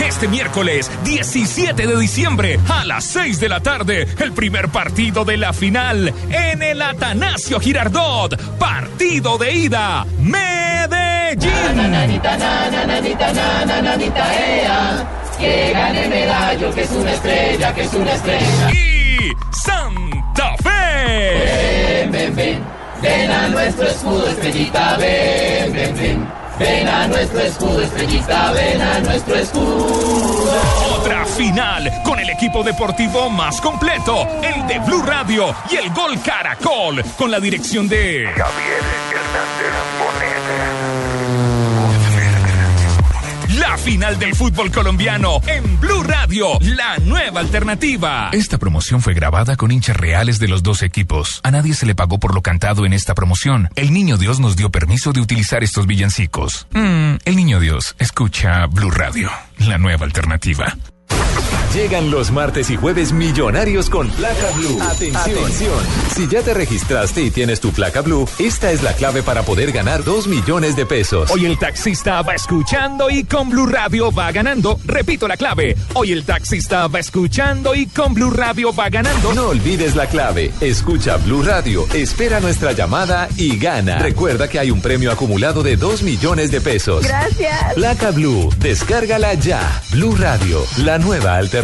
Este 0.00 0.26
miércoles 0.28 0.90
17 1.04 1.86
de 1.86 1.96
diciembre 1.98 2.58
a 2.68 2.84
las 2.84 3.04
6 3.04 3.40
de 3.40 3.48
la 3.48 3.60
tarde, 3.60 4.08
el 4.20 4.32
primer 4.32 4.68
partido 4.68 5.24
de 5.24 5.36
la 5.36 5.52
final 5.52 6.12
en 6.30 6.62
el 6.62 6.80
Atanasio 6.80 7.60
Girardot. 7.60 8.40
Partido 8.58 9.38
de 9.38 9.52
ida, 9.52 10.06
Medellín. 10.18 11.52
Que 15.38 15.72
gane 15.72 16.08
medallo, 16.08 16.72
que 16.74 16.82
es 16.82 16.90
una 16.90 17.12
estrella, 17.12 17.74
que 17.74 17.82
es 17.82 17.94
una 17.94 18.12
estrella. 18.12 18.70
Y 18.70 19.32
Santa 19.50 20.56
Fe. 20.58 21.34
Ven, 22.02 22.12
ven, 22.12 22.36
ven, 22.36 22.64
ven 23.00 23.30
a 23.30 23.48
nuestro 23.48 23.86
escudo, 23.88 24.28
estrellita, 24.28 24.96
ven, 24.98 25.72
ven, 25.72 25.96
ven. 25.96 26.41
Ven 26.58 26.88
a 26.88 27.08
nuestro 27.08 27.40
escudo, 27.40 27.80
estrellita, 27.80 28.52
ven 28.52 28.80
a 28.80 28.98
nuestro 29.00 29.34
escudo. 29.36 29.86
Otra 30.98 31.24
final 31.24 32.02
con 32.04 32.18
el 32.20 32.30
equipo 32.30 32.62
deportivo 32.62 33.30
más 33.30 33.60
completo, 33.60 34.26
el 34.42 34.66
de 34.66 34.78
Blue 34.80 35.02
Radio 35.02 35.54
y 35.70 35.76
el 35.76 35.90
Gol 35.90 36.20
Caracol, 36.22 37.02
con 37.16 37.30
la 37.30 37.40
dirección 37.40 37.88
de 37.88 38.26
Javier 38.26 39.91
La 43.62 43.78
final 43.78 44.18
del 44.18 44.34
fútbol 44.34 44.72
colombiano 44.72 45.40
en 45.46 45.78
Blue 45.78 46.02
Radio, 46.02 46.58
la 46.60 46.98
nueva 46.98 47.38
alternativa. 47.38 48.30
Esta 48.32 48.58
promoción 48.58 49.00
fue 49.00 49.14
grabada 49.14 49.54
con 49.54 49.70
hinchas 49.70 49.96
reales 49.96 50.40
de 50.40 50.48
los 50.48 50.64
dos 50.64 50.82
equipos. 50.82 51.38
A 51.44 51.52
nadie 51.52 51.72
se 51.74 51.86
le 51.86 51.94
pagó 51.94 52.18
por 52.18 52.34
lo 52.34 52.42
cantado 52.42 52.84
en 52.86 52.92
esta 52.92 53.14
promoción. 53.14 53.68
El 53.76 53.92
niño 53.92 54.18
Dios 54.18 54.40
nos 54.40 54.56
dio 54.56 54.70
permiso 54.70 55.12
de 55.12 55.20
utilizar 55.20 55.62
estos 55.62 55.86
villancicos. 55.86 56.66
Mm, 56.72 57.18
el 57.24 57.36
niño 57.36 57.60
Dios 57.60 57.94
escucha 58.00 58.66
Blue 58.66 58.90
Radio, 58.90 59.30
la 59.58 59.78
nueva 59.78 60.06
alternativa. 60.06 60.76
Llegan 61.74 62.10
los 62.10 62.30
martes 62.30 62.68
y 62.68 62.76
jueves 62.76 63.14
millonarios 63.14 63.88
con 63.88 64.06
placa 64.10 64.50
blue. 64.58 64.78
Atención. 64.82 65.72
Si 66.14 66.28
ya 66.28 66.42
te 66.42 66.52
registraste 66.52 67.22
y 67.22 67.30
tienes 67.30 67.60
tu 67.60 67.72
placa 67.72 68.02
blue, 68.02 68.28
esta 68.38 68.72
es 68.72 68.82
la 68.82 68.92
clave 68.92 69.22
para 69.22 69.42
poder 69.42 69.72
ganar 69.72 70.04
2 70.04 70.26
millones 70.26 70.76
de 70.76 70.84
pesos. 70.84 71.30
Hoy 71.30 71.46
el 71.46 71.58
taxista 71.58 72.20
va 72.20 72.34
escuchando 72.34 73.08
y 73.08 73.24
con 73.24 73.48
Blue 73.48 73.66
Radio 73.66 74.12
va 74.12 74.30
ganando. 74.32 74.78
Repito 74.84 75.26
la 75.26 75.38
clave. 75.38 75.74
Hoy 75.94 76.12
el 76.12 76.24
taxista 76.24 76.88
va 76.88 76.98
escuchando 76.98 77.74
y 77.74 77.86
con 77.86 78.12
Blue 78.12 78.30
Radio 78.30 78.74
va 78.74 78.90
ganando. 78.90 79.32
No 79.32 79.48
olvides 79.48 79.96
la 79.96 80.06
clave. 80.08 80.52
Escucha 80.60 81.16
Blue 81.16 81.42
Radio, 81.42 81.86
espera 81.94 82.40
nuestra 82.40 82.72
llamada 82.72 83.30
y 83.38 83.56
gana. 83.56 83.98
Recuerda 83.98 84.46
que 84.46 84.58
hay 84.58 84.70
un 84.70 84.82
premio 84.82 85.10
acumulado 85.10 85.62
de 85.62 85.78
2 85.78 86.02
millones 86.02 86.50
de 86.50 86.60
pesos. 86.60 87.06
Gracias. 87.06 87.72
Placa 87.72 88.10
Blue, 88.10 88.50
descárgala 88.58 89.32
ya. 89.32 89.82
Blue 89.90 90.14
Radio, 90.16 90.62
la 90.76 90.98
nueva 90.98 91.36
alternativa. 91.36 91.61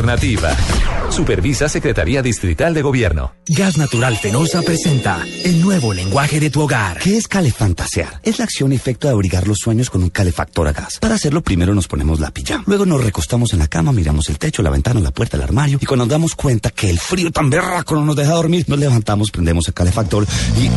Supervisa 1.10 1.68
Secretaría 1.68 2.22
Distrital 2.22 2.74
de 2.74 2.82
Gobierno. 2.82 3.32
Gas 3.46 3.78
Natural 3.78 4.16
Fenosa 4.16 4.62
presenta 4.62 5.26
el 5.44 5.60
nuevo 5.60 5.92
lenguaje 5.92 6.38
de 6.38 6.50
tu 6.50 6.62
hogar. 6.62 6.98
¿Qué 6.98 7.16
es 7.16 7.26
calefantasear? 7.26 8.20
Es 8.22 8.38
la 8.38 8.44
acción 8.44 8.72
y 8.72 8.76
efecto 8.76 9.08
de 9.08 9.14
abrigar 9.14 9.48
los 9.48 9.58
sueños 9.58 9.90
con 9.90 10.02
un 10.02 10.10
calefactor 10.10 10.68
a 10.68 10.72
gas. 10.72 10.98
Para 11.00 11.16
hacerlo, 11.16 11.42
primero 11.42 11.74
nos 11.74 11.88
ponemos 11.88 12.20
la 12.20 12.30
pijama. 12.30 12.64
Luego 12.66 12.86
nos 12.86 13.02
recostamos 13.02 13.52
en 13.52 13.58
la 13.58 13.68
cama, 13.68 13.92
miramos 13.92 14.28
el 14.28 14.38
techo, 14.38 14.62
la 14.62 14.70
ventana, 14.70 15.00
la 15.00 15.10
puerta, 15.10 15.36
el 15.36 15.42
armario. 15.42 15.78
Y 15.80 15.86
cuando 15.86 16.04
nos 16.04 16.12
damos 16.12 16.34
cuenta 16.34 16.70
que 16.70 16.90
el 16.90 16.98
frío 16.98 17.30
tan 17.32 17.50
berraco 17.50 17.94
no 17.94 18.04
nos 18.04 18.16
deja 18.16 18.32
dormir, 18.32 18.64
nos 18.68 18.78
levantamos, 18.78 19.30
prendemos 19.30 19.66
el 19.68 19.74
calefactor 19.74 20.26
y. 20.56 20.66
Eh, 20.66 20.70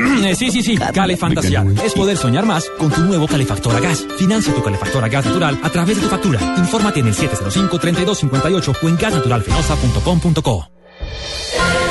Sí, 0.34 0.50
sí, 0.50 0.62
sí, 0.62 0.76
Calefantasia. 0.76 1.64
Es 1.84 1.92
poder 1.94 2.16
soñar 2.16 2.46
más 2.46 2.70
con 2.78 2.90
tu 2.90 3.02
nuevo 3.02 3.26
calefactor 3.26 3.74
a 3.74 3.80
gas. 3.80 4.06
Financia 4.18 4.54
tu 4.54 4.62
calefactor 4.62 5.02
a 5.02 5.08
gas 5.08 5.24
natural 5.24 5.58
a 5.62 5.70
través 5.70 5.96
de 5.96 6.02
tu 6.02 6.08
factura. 6.08 6.40
Infórmate 6.58 7.00
en 7.00 7.08
el 7.10 7.16
705-3258 7.16 8.76
o 8.82 8.88
en 8.88 8.96
gasnaturalfenosa.com.co. 8.96 11.89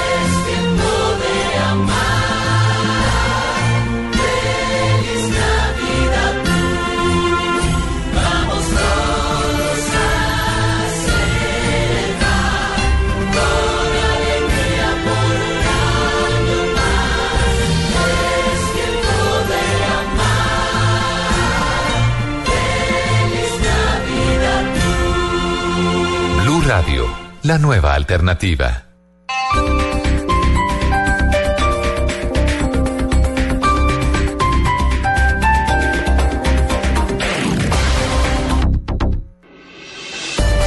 la 27.42 27.58
nueva 27.58 27.96
alternativa. 27.96 28.84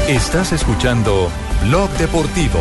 Estás 0.09 0.51
escuchando 0.51 1.31
Blog 1.67 1.89
Deportivo. 1.91 2.59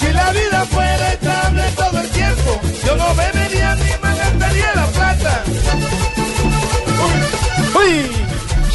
Si 0.00 0.10
la 0.10 0.32
vida 0.32 0.64
fuera 0.70 1.12
estable 1.12 1.62
todo 1.76 2.00
el 2.00 2.08
tiempo, 2.08 2.60
yo 2.82 2.96
no 2.96 3.14
bebería 3.14 3.74
ni 3.74 3.82
me 3.82 4.16
gastaría 4.16 4.74
la 4.74 4.86
plata. 4.86 5.95
¡Uy! 7.86 8.26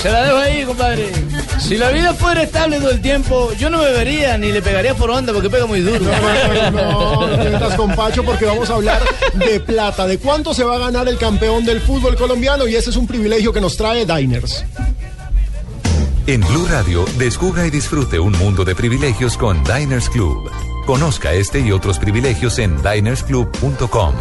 Se 0.02 0.10
la 0.10 0.24
dejo 0.24 0.38
ahí, 0.38 0.66
compadre. 0.66 1.12
Si 1.60 1.78
la 1.78 1.92
vida 1.92 2.14
fuera 2.16 2.42
estable 2.42 2.80
todo 2.80 2.90
el 2.90 3.02
tiempo, 3.02 3.52
yo 3.54 3.70
no 3.70 3.80
bebería 3.80 4.36
ni 4.38 4.52
le 4.52 4.62
pegaría 4.62 4.96
por 4.96 5.12
onda 5.12 5.32
porque 5.32 5.50
pega 5.50 5.68
muy 5.68 5.82
duro. 5.82 6.00
No, 6.00 6.72
no, 6.72 7.28
no 7.28 7.44
te 7.44 7.50
metas 7.52 7.76
con 7.76 7.96
Pacho 7.96 8.24
porque 8.24 8.46
vamos 8.46 8.70
a 8.72 8.76
hablar 8.76 9.02
de 9.36 9.60
plata, 9.60 10.08
de 10.08 10.18
cuánto 10.18 10.56
se 10.56 10.64
va 10.64 10.76
a 10.78 10.80
ganar 10.80 11.08
el 11.08 11.18
campeón 11.18 11.64
del 11.66 11.82
fútbol 11.82 12.16
colombiano 12.16 12.68
y 12.68 12.76
ese 12.76 12.90
es 12.90 12.96
un 12.96 13.06
privilegio 13.06 13.54
que 13.54 13.62
nos 13.62 13.78
trae 13.78 14.06
Diners. 14.06 14.66
En 16.26 16.42
Blue 16.42 16.66
Radio, 16.68 17.06
descubra 17.18 17.68
y 17.68 17.70
disfrute 17.70 18.20
un 18.20 18.32
mundo 18.38 18.66
de 18.66 18.74
privilegios 18.74 19.38
con 19.38 19.64
Diners 19.64 20.10
Club. 20.10 20.50
Conozca 20.86 21.34
este 21.34 21.60
y 21.60 21.72
otros 21.72 22.00
privilegios 22.00 22.58
en 22.58 22.82
dinersclub.com. 22.82 24.16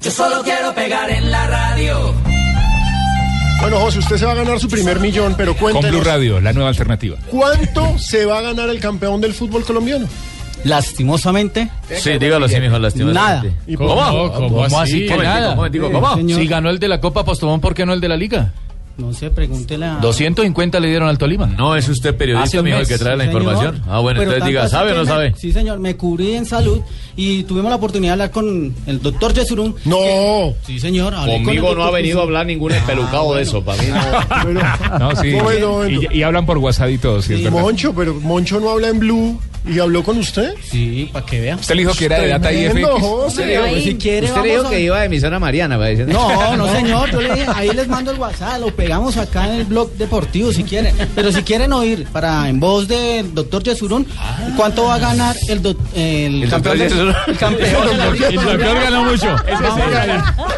Yo 0.00 0.10
solo 0.10 0.42
quiero 0.42 0.74
pegar 0.74 1.10
en 1.10 1.30
la 1.30 1.46
radio. 1.46 2.14
Bueno, 3.60 3.78
José, 3.80 3.98
usted 3.98 4.16
se 4.16 4.24
va 4.24 4.32
a 4.32 4.36
ganar 4.36 4.58
su 4.58 4.68
primer 4.68 5.00
millón, 5.00 5.34
pero 5.36 5.54
Con 5.54 5.72
Blue 5.72 5.80
cuéntenos, 5.80 6.06
Radio, 6.06 6.40
la 6.40 6.52
nueva 6.52 6.70
alternativa. 6.70 7.18
¿cuánto 7.30 7.98
se 7.98 8.24
va 8.24 8.38
a 8.38 8.40
ganar 8.40 8.70
el 8.70 8.80
campeón 8.80 9.20
del 9.20 9.34
fútbol 9.34 9.64
colombiano? 9.64 10.06
Lastimosamente. 10.64 11.70
Sí, 11.94 12.18
dígalo 12.18 12.46
así, 12.46 12.58
mijo, 12.60 12.78
lastimosamente. 12.78 13.48
Nada. 13.48 13.62
¿Y 13.66 13.76
¿Cómo? 13.76 13.94
¿Cómo? 13.94 14.32
¿Cómo 14.32 14.48
¿Cómo 14.48 14.80
así? 14.80 15.06
que 15.06 15.16
nada? 15.16 15.54
¿Cómo? 15.56 16.16
señor. 16.16 16.40
Si 16.40 16.46
ganó 16.46 16.70
el 16.70 16.78
de 16.78 16.88
la 16.88 17.00
Copa 17.00 17.24
Postobón, 17.24 17.60
¿por 17.60 17.74
qué 17.74 17.84
no 17.84 17.92
el 17.92 18.00
de 18.00 18.08
la 18.08 18.16
Liga? 18.16 18.52
No 18.98 19.14
sé, 19.14 19.30
pregúntele 19.30 19.86
a. 19.86 19.94
250 19.96 20.78
le 20.78 20.88
dieron 20.88 21.08
al 21.08 21.16
Tolima. 21.16 21.46
No, 21.46 21.74
es 21.74 21.88
usted 21.88 22.14
periodista, 22.14 22.62
mijo, 22.62 22.76
el 22.78 22.86
que 22.86 22.98
trae 22.98 23.16
la 23.16 23.24
señor. 23.24 23.42
información. 23.42 23.82
Ah, 23.88 24.00
bueno, 24.00 24.18
Pero 24.20 24.32
entonces 24.32 24.48
diga, 24.48 24.68
¿sabe 24.68 24.92
o 24.92 24.94
no 24.96 25.00
me- 25.02 25.06
sabe? 25.06 25.34
Sí, 25.38 25.52
señor, 25.52 25.78
me 25.78 25.96
cubrí 25.96 26.34
en 26.34 26.44
salud 26.44 26.80
y 27.16 27.44
tuvimos 27.44 27.70
la 27.70 27.76
oportunidad 27.76 28.10
de 28.10 28.12
hablar 28.24 28.30
con 28.30 28.74
el 28.86 29.00
doctor 29.00 29.32
Yesurún. 29.32 29.74
No. 29.86 29.96
Sí, 30.66 30.78
señor. 30.78 31.14
con 31.14 31.24
Conmigo 31.44 31.74
no 31.74 31.84
ha 31.84 31.90
venido 31.90 32.20
a 32.20 32.24
hablar 32.24 32.44
ningún 32.46 32.72
espelucado 32.72 33.34
de 33.36 33.42
eso, 33.42 33.64
para 33.64 33.82
mí 33.82 33.88
no. 33.90 34.98
No, 34.98 35.16
sí. 35.16 35.32
Bueno, 35.32 35.72
bueno. 35.76 36.00
Y, 36.10 36.18
y 36.18 36.22
hablan 36.22 36.44
por 36.44 36.58
WhatsApp 36.58 36.90
y 36.90 36.98
todo, 36.98 37.22
sí. 37.22 37.42
Moncho, 37.50 37.94
pero 37.94 38.14
Moncho 38.14 38.60
no 38.60 38.70
habla 38.70 38.88
en 38.88 38.98
Blue 38.98 39.40
y 39.68 39.78
habló 39.78 40.02
con 40.02 40.18
usted. 40.18 40.54
Sí, 40.62 41.08
para 41.12 41.26
que 41.26 41.40
vea. 41.40 41.56
Usted 41.56 41.74
le 41.74 41.82
dijo 41.82 41.94
que 41.94 42.04
era 42.06 42.18
de 42.18 42.28
Data 42.28 42.52
IFX. 42.52 42.86
José. 43.00 43.80
Si 43.82 43.94
quiere, 43.96 44.26
Usted 44.26 44.42
le 44.42 44.50
dijo 44.52 44.66
a- 44.66 44.70
que 44.70 44.80
iba 44.80 44.98
de 45.00 45.06
emisora 45.06 45.38
Mariana. 45.38 45.76
No, 46.06 46.56
no 46.56 46.72
señor, 46.72 47.10
yo 47.10 47.20
le 47.20 47.34
dije, 47.34 47.46
ahí 47.54 47.70
les 47.74 47.88
mando 47.88 48.10
el 48.10 48.18
WhatsApp, 48.18 48.60
lo 48.60 48.74
pegamos 48.74 49.16
acá 49.16 49.46
en 49.46 49.54
el 49.60 49.64
blog 49.64 49.92
deportivo 49.94 50.52
si 50.52 50.64
quieren. 50.64 50.94
Pero 51.14 51.30
si 51.32 51.42
quieren 51.42 51.72
oír, 51.72 52.06
para 52.12 52.48
en 52.48 52.58
voz 52.60 52.88
del 52.88 53.34
doctor 53.34 53.62
Yesurún, 53.62 54.06
¿cuánto 54.56 54.84
va 54.84 54.94
a 54.94 54.98
ganar 54.98 55.36
el, 55.48 55.62
doc- 55.62 55.78
el, 55.94 56.48
campeón? 56.48 56.78
de- 56.78 56.88
Yesurún. 56.88 57.14
el 57.26 57.36
campeón 57.38 57.88
El 58.28 58.34
doctor 58.36 58.80
ganó 58.82 59.04
mucho. 59.04 59.36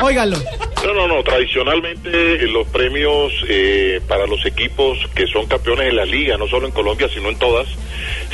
Óigalo. 0.03 0.37
No, 0.85 0.95
no, 0.95 1.07
no. 1.07 1.23
Tradicionalmente 1.23 2.45
eh, 2.45 2.49
los 2.49 2.67
premios 2.69 3.33
eh, 3.49 4.01
para 4.09 4.27
los 4.27 4.45
equipos 4.47 4.99
que 5.15 5.27
son 5.27 5.47
campeones 5.47 5.87
de 5.87 5.93
la 5.93 6.05
liga, 6.05 6.37
no 6.37 6.49
solo 6.49 6.67
en 6.67 6.73
Colombia, 6.73 7.09
sino 7.13 7.29
en 7.29 7.39
todas, 7.39 7.69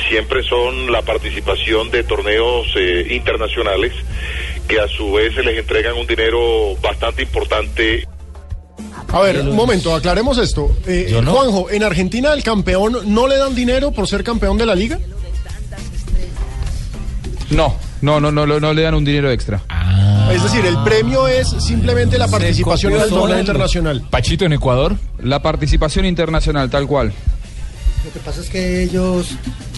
siempre 0.09 0.43
son 0.43 0.91
la 0.91 1.01
participación 1.01 1.91
de 1.91 2.03
torneos 2.03 2.67
eh, 2.75 3.07
internacionales 3.11 3.93
que 4.67 4.79
a 4.79 4.87
su 4.87 5.13
vez 5.13 5.33
se 5.33 5.43
les 5.43 5.57
entregan 5.57 5.95
un 5.95 6.07
dinero 6.07 6.75
bastante 6.81 7.23
importante. 7.23 8.07
A 9.11 9.21
ver, 9.21 9.39
un 9.39 9.55
momento, 9.55 9.95
aclaremos 9.95 10.37
esto. 10.37 10.69
Eh, 10.87 11.19
no. 11.23 11.33
Juanjo, 11.33 11.69
¿en 11.71 11.83
Argentina 11.83 12.33
el 12.33 12.43
campeón 12.43 12.97
no 13.05 13.27
le 13.27 13.37
dan 13.37 13.55
dinero 13.55 13.91
por 13.91 14.07
ser 14.07 14.23
campeón 14.23 14.57
de 14.57 14.65
la 14.65 14.75
liga? 14.75 14.99
No, 17.49 17.75
no, 18.01 18.19
no, 18.19 18.31
no, 18.31 18.45
no, 18.45 18.59
no 18.59 18.73
le 18.73 18.81
dan 18.83 18.93
un 18.93 19.03
dinero 19.03 19.31
extra. 19.31 19.63
Es 20.31 20.43
decir, 20.43 20.65
el 20.65 20.77
premio 20.83 21.27
es 21.27 21.49
simplemente 21.59 22.17
la 22.17 22.27
participación 22.27 22.93
en 22.93 23.01
el 23.01 23.09
torneo 23.09 23.39
internacional. 23.39 24.03
Pachito 24.09 24.45
en 24.45 24.53
Ecuador. 24.53 24.95
La 25.21 25.41
participación 25.41 26.05
internacional, 26.05 26.69
tal 26.69 26.85
cual. 26.87 27.11
Lo 28.05 28.11
que 28.13 28.19
pasa 28.19 28.41
es 28.41 28.49
que 28.49 28.83
ellos, 28.83 29.31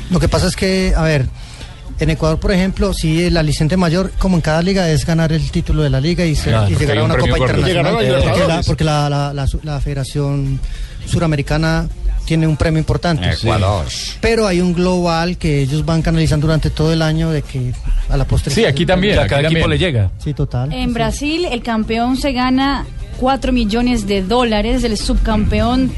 lo 0.09 0.19
que 0.19 0.27
pasa 0.27 0.47
es 0.47 0.55
que, 0.55 0.93
a 0.95 1.03
ver, 1.03 1.25
en 1.99 2.09
Ecuador, 2.09 2.39
por 2.39 2.51
ejemplo, 2.51 2.93
sí, 2.93 3.23
el 3.23 3.37
aliciente 3.37 3.77
mayor, 3.77 4.11
como 4.19 4.35
en 4.35 4.41
cada 4.41 4.61
liga, 4.61 4.89
es 4.89 5.05
ganar 5.05 5.31
el 5.31 5.49
título 5.51 5.83
de 5.83 5.89
la 5.89 6.01
liga 6.01 6.25
y, 6.25 6.35
ser- 6.35 6.53
Claro, 6.53 6.69
y 6.69 6.75
llegar 6.75 6.97
a 6.97 7.03
un 7.03 7.11
una 7.11 7.19
Copa. 7.19 7.37
Internacional. 7.37 7.93
Porque 7.93 8.05
la, 8.11 8.17
Libertadores. 8.19 8.65
porque 8.67 8.83
la, 8.83 9.09
la- 9.09 9.33
la 9.33 9.47
su- 9.47 9.59
la 9.63 9.79
Federación 9.79 10.59
Suramericana 11.07 11.87
tiene 12.25 12.47
un 12.47 12.57
premio 12.57 12.79
importante. 12.79 13.29
Ecuador. 13.29 13.85
Pero 14.19 14.47
hay 14.47 14.61
un 14.61 14.73
global 14.73 15.37
que 15.37 15.61
ellos 15.61 15.85
van 15.85 16.01
canalizando 16.01 16.47
durante 16.47 16.69
todo 16.69 16.93
el 16.93 17.01
año 17.01 17.29
de 17.31 17.41
que 17.41 17.73
a 18.09 18.17
la 18.17 18.25
postre... 18.25 18.53
Sí, 18.53 18.65
aquí 18.65 18.85
también. 18.85 19.19
A 19.19 19.27
cada 19.27 19.43
equipo 19.43 19.67
le 19.67 19.77
llega. 19.77 20.11
Sí, 20.17 20.33
total. 20.33 20.71
En 20.73 20.93
Brasil, 20.93 21.45
el 21.45 21.61
campeón 21.63 22.17
se 22.17 22.31
gana 22.31 22.85
4 23.17 23.51
millones 23.51 24.07
de 24.07 24.21
dólares, 24.23 24.83
el 24.83 24.97
subcampeón 24.97 25.91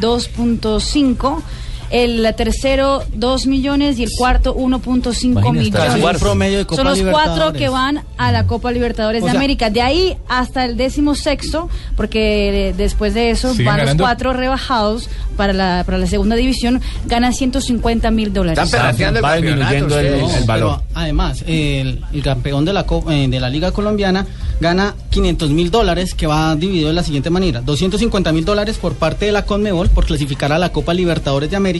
2.5, 0.00 1.42
el 1.90 2.32
tercero 2.36 3.02
2 3.14 3.46
millones 3.46 3.98
y 3.98 4.04
el 4.04 4.10
cuarto 4.16 4.54
1.5 4.54 5.24
Imagínate, 5.24 5.70
Casi 5.70 5.94
millones. 5.96 6.14
un 6.16 6.20
promedio 6.20 6.58
de 6.58 6.66
Copa 6.66 6.82
Son 6.82 6.86
los 6.88 7.00
cuatro 7.10 7.52
que 7.52 7.68
van 7.68 8.02
a 8.16 8.32
la 8.32 8.46
Copa 8.46 8.70
Libertadores 8.70 9.22
O 9.22 9.26
de 9.26 9.32
sea- 9.32 9.40
América. 9.40 9.70
De 9.70 9.82
ahí 9.82 10.16
hasta 10.28 10.64
el 10.64 10.76
décimo 10.76 11.14
sexto, 11.14 11.68
porque 11.96 12.68
eh, 12.68 12.74
después 12.76 13.14
de 13.14 13.30
eso 13.30 13.50
¿Siguen 13.52 13.66
van 13.66 13.76
ganando? 13.78 14.02
los 14.02 14.08
cuatro 14.08 14.32
rebajados 14.32 15.08
para 15.36 15.52
la, 15.52 15.82
para 15.84 15.98
la 15.98 16.06
segunda 16.06 16.36
división, 16.36 16.80
ganan 17.06 17.32
150 17.34 18.10
mil 18.10 18.32
dólares. 18.32 18.62
Están 18.62 18.90
el 19.00 19.14
disminuyendo 19.42 19.98
el- 19.98 20.06
el 20.30 20.44
valor. 20.44 20.80
Pero 20.80 20.82
además, 20.94 21.42
el, 21.46 22.00
el 22.12 22.22
campeón 22.22 22.64
de 22.64 22.72
la, 22.72 22.84
eh, 23.10 23.26
de 23.28 23.40
la 23.40 23.48
Liga 23.50 23.72
Colombiana 23.72 24.26
gana 24.60 24.94
500 25.10 25.50
mil 25.50 25.70
dólares, 25.70 26.14
que 26.14 26.26
va 26.26 26.54
dividido 26.54 26.88
de 26.88 26.94
la 26.94 27.02
siguiente 27.02 27.30
manera: 27.30 27.62
250 27.62 28.30
mil 28.32 28.44
dólares 28.44 28.76
por 28.76 28.94
parte 28.94 29.24
de 29.26 29.32
la 29.32 29.46
Conmebol 29.46 29.88
por 29.88 30.04
clasificar 30.04 30.52
a 30.52 30.58
la 30.58 30.70
Copa 30.70 30.92
Libertadores 30.92 31.50
de 31.50 31.56
América 31.56 31.79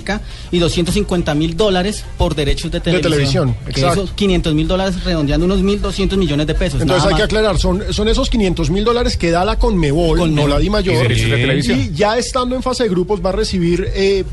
y 0.51 0.59
250 0.59 1.35
mil 1.35 1.56
dólares 1.56 2.05
por 2.18 2.35
derechos 2.35 2.70
de 2.70 2.81
televisión. 2.81 3.12
televisión, 3.12 3.56
Que 3.64 3.70
exacto. 3.70 4.02
esos 4.05 4.14
500 4.14 4.55
mil 4.55 4.66
dólares 4.68 5.05
redondeando 5.05 5.47
unos 5.47 5.60
1.200 5.60 6.16
millones 6.16 6.47
de 6.47 6.55
pesos. 6.55 6.81
Entonces 6.81 7.09
hay 7.10 7.16
que 7.16 7.22
aclarar, 7.22 7.59
son, 7.59 7.82
son 7.93 8.09
esos 8.09 8.28
500 8.31 8.70
mil 8.70 8.85
dólares 8.85 9.16
que 9.16 9.31
da 9.31 9.44
la 9.44 9.59
Conmebol, 9.59 10.35
no 10.35 10.47
la 10.47 10.59
Di 10.59 10.66
Y 10.66 10.70
Mayor. 10.70 11.02
derechos 11.02 11.31
de 11.31 11.36
televisión. 11.36 11.81
Y 11.81 11.90
ya 11.94 12.16
estando 12.18 12.55
en 12.56 12.62
fase 12.62 12.85
de 12.85 12.89
grupos 12.89 13.20
va 13.24 13.31
a 13.31 13.32
recibir 13.32 13.86
eh, 13.94 14.24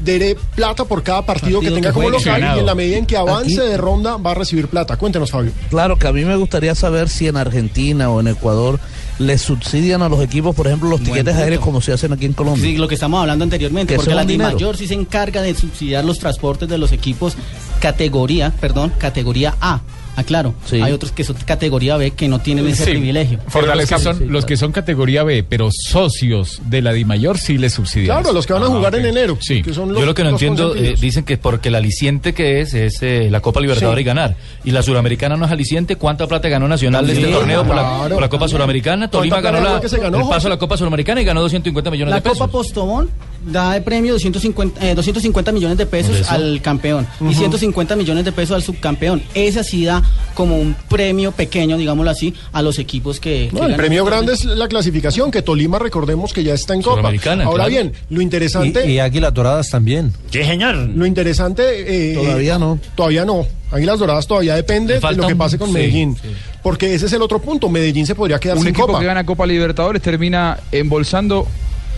plata 0.56 0.85
por 0.85 1.03
cada 1.03 1.26
partido, 1.26 1.60
que 1.60 1.72
tenga 1.72 1.89
que 1.89 1.94
como 1.94 2.10
local 2.10 2.53
y 2.56 2.60
en 2.60 2.65
la 2.65 2.76
medida 2.76 2.98
en 2.98 3.06
que 3.06 3.18
avance 3.18 3.60
Aquí- 3.60 3.69
de 3.69 3.77
ronda 3.77 4.18
va 4.18 4.31
a 4.31 4.35
recibir 4.35 4.68
plata. 4.68 4.98
Cuéntenos, 4.98 5.31
Fabio. 5.31 5.52
Claro, 5.69 5.98
que 5.98 6.07
a 6.07 6.14
mí 6.14 6.23
me 6.26 6.35
gustaría 6.35 6.76
saber 6.76 7.10
si 7.10 7.27
en 7.27 7.38
Argentina 7.38 8.10
o 8.10 8.19
en 8.19 8.27
Ecuador 8.27 8.80
le 9.19 9.38
subsidian 9.38 10.02
a 10.02 10.10
los 10.10 10.22
equipos, 10.22 10.56
por 10.56 10.68
ejemplo, 10.68 10.89
los 10.89 10.99
Buen 10.99 11.11
tiquetes 11.11 11.34
punto. 11.34 11.44
aéreos 11.44 11.64
como 11.64 11.81
se 11.81 11.91
hacen 11.94 12.14
aquí 12.14 12.26
en 12.26 12.34
Colombia. 12.34 12.64
Sí, 12.64 12.77
lo 12.77 12.88
que 12.88 12.94
estamos 12.95 13.19
hablando 13.19 13.44
anteriormente, 13.44 13.94
Que 13.94 13.98
porque 13.98 14.14
la 14.14 14.23
dinero. 14.26 14.49
DIMAYOR 14.52 14.77
sí 14.77 14.88
se 14.88 14.94
encarga 14.94 15.41
de 15.41 15.56
subsidiar 15.56 16.06
los 16.06 16.19
transportes 16.19 16.69
de 16.69 16.77
los 16.77 16.91
equipos 16.91 17.35
categoría, 17.81 18.52
perdón, 18.60 18.91
categoría 18.98 19.56
A. 19.61 19.81
Aclaro, 20.18 20.53
Sí. 20.65 20.81
hay 20.81 20.91
otros 20.91 21.11
que 21.14 21.23
son 21.23 21.35
categoría 21.45 21.95
B 21.95 22.11
que 22.11 22.27
no 22.27 22.39
tienen 22.39 22.68
ese 22.68 22.84
Sí. 22.85 22.91
privilegio. 22.91 23.39
Pero 23.53 23.73
los 23.73 23.85
que, 23.88 23.99
son, 23.99 24.31
los 24.31 24.45
que 24.45 24.57
son 24.57 24.72
categoría 24.73 25.23
B, 25.23 25.44
pero 25.48 25.69
socios 25.72 26.60
de 26.65 26.81
la 26.81 26.91
DIMAYOR 26.91 27.38
sí 27.38 27.57
les 27.57 27.73
subsidian. 27.73 28.18
Claro, 28.22 28.34
los 28.34 28.45
que 28.45 28.53
van 28.53 28.64
a 28.64 28.65
Ah, 28.65 28.69
jugar 28.69 28.95
en 28.95 29.06
enero. 29.06 29.38
Sí. 29.39 29.61
que 29.61 29.73
son 29.73 29.89
los- 29.94 29.99
Yo 29.99 30.06
lo 30.06 30.14
que 30.14 30.23
no 30.23 30.30
entiendo, 30.31 30.76
eh, 30.76 30.95
dicen 30.99 31.23
que 31.23 31.38
porque 31.38 31.69
el 31.69 31.76
aliciente 31.76 32.34
que 32.34 32.60
es 32.61 32.73
es 32.73 32.98
eh, 33.02 33.30
la 33.31 33.39
Copa 33.41 33.61
Libertadores 33.61 33.98
Sí. 33.99 34.02
y 34.02 34.06
ganar. 34.06 34.35
Y 34.64 34.72
la 34.72 34.81
Suramericana 34.81 35.38
no 35.38 35.45
es 35.45 35.52
aliciente. 35.52 35.95
¿Cuánta 35.95 36.27
plata 36.27 36.49
ganó 36.49 36.68
Nacional 36.68 37.07
de 37.07 37.14
este 37.14 37.27
Sí, 37.27 37.31
torneo 37.31 37.64
por, 37.65 37.76
la, 37.76 37.81
claro. 37.84 38.15
por 38.15 38.22
la 38.22 38.30
Copa 38.30 38.48
Suramericana? 38.48 39.10
Tolima 39.10 39.35
¿Cuánta 39.38 39.52
ganó 39.52 39.64
la, 39.64 39.72
fue 39.73 39.81
que 39.81 39.89
se 39.89 39.98
ganó, 39.99 40.19
el 40.22 40.27
paso 40.27 40.48
a 40.48 40.49
la 40.49 40.57
Copa 40.57 40.76
Suramericana 40.77 41.22
y 41.22 41.26
ganó 41.26 41.41
250 41.41 41.91
millones 41.91 42.10
La 42.10 42.15
de 42.18 42.22
pesos. 42.23 42.38
Copa 42.39 42.52
Postobón 42.52 43.10
da 43.45 43.73
de 43.73 43.81
premio 43.81 44.14
250, 44.14 44.85
eh, 44.85 44.95
250 44.95 45.52
millones 45.52 45.77
de 45.77 45.85
pesos 45.85 46.15
eso. 46.18 46.31
al 46.31 46.60
campeón 46.61 47.07
y 47.30 47.34
150 47.35 47.95
millones 47.95 48.26
de 48.26 48.31
pesos 48.31 48.56
al 48.56 48.64
subcampeón. 48.64 49.22
Esa 49.35 49.64
sí 49.64 49.85
da 49.85 50.03
como 50.34 50.58
un 50.58 50.76
premio 50.88 51.32
pequeño, 51.32 51.78
digámoslo 51.78 52.12
así, 52.12 52.34
a 52.54 52.62
los 52.62 52.78
equipos 52.80 53.20
que... 53.20 53.50
que 53.52 53.60
No, 53.60 53.66
el 53.66 53.76
premio 53.76 54.06
grande 54.06 54.34
es 54.34 54.46
la 54.46 54.68
clasificación, 54.68 55.32
que 55.32 55.42
Tolima 55.42 55.80
recordemos 55.80 56.32
que 56.34 56.44
ya 56.44 56.54
está 56.54 56.74
en 56.76 56.82
Copa. 56.84 57.10
Ahora 57.10 57.18
claro. 57.66 57.70
bien, 57.70 57.94
lo 58.10 58.22
interesante... 58.22 58.86
Y, 58.88 58.94
y 58.94 59.00
Águilas 59.00 59.34
Doradas 59.34 59.70
también. 59.70 60.14
Sí, 60.32 60.44
señor. 60.44 60.76
Lo 60.76 61.06
interesante... 61.06 62.12
eh, 62.12 62.16
Todavía 62.16 62.60
no. 62.60 62.80
Todavía 62.96 63.26
no. 63.26 63.48
Águilas 63.72 64.00
Doradas 64.00 64.28
todavía 64.28 64.56
depende 64.56 65.00
de 65.00 65.14
lo 65.16 65.28
que 65.28 65.36
pase 65.36 65.58
con 65.58 65.68
sí, 65.70 65.74
Medellín. 65.74 66.16
sí. 66.16 66.30
Porque 66.64 66.94
ese 66.94 67.08
es 67.08 67.14
el 67.14 67.22
otro 67.22 67.40
punto. 67.40 67.68
Medellín 67.70 68.06
se 68.06 68.16
podría 68.16 68.40
quedar 68.40 68.58
Un 68.58 68.64
sin 68.64 68.70
equipo 68.70 68.88
Copa. 68.88 69.00
que 69.00 69.06
gana 69.06 69.26
Copa 69.26 69.46
Libertadores 69.46 70.02
termina 70.02 70.58
embolsando 70.72 71.48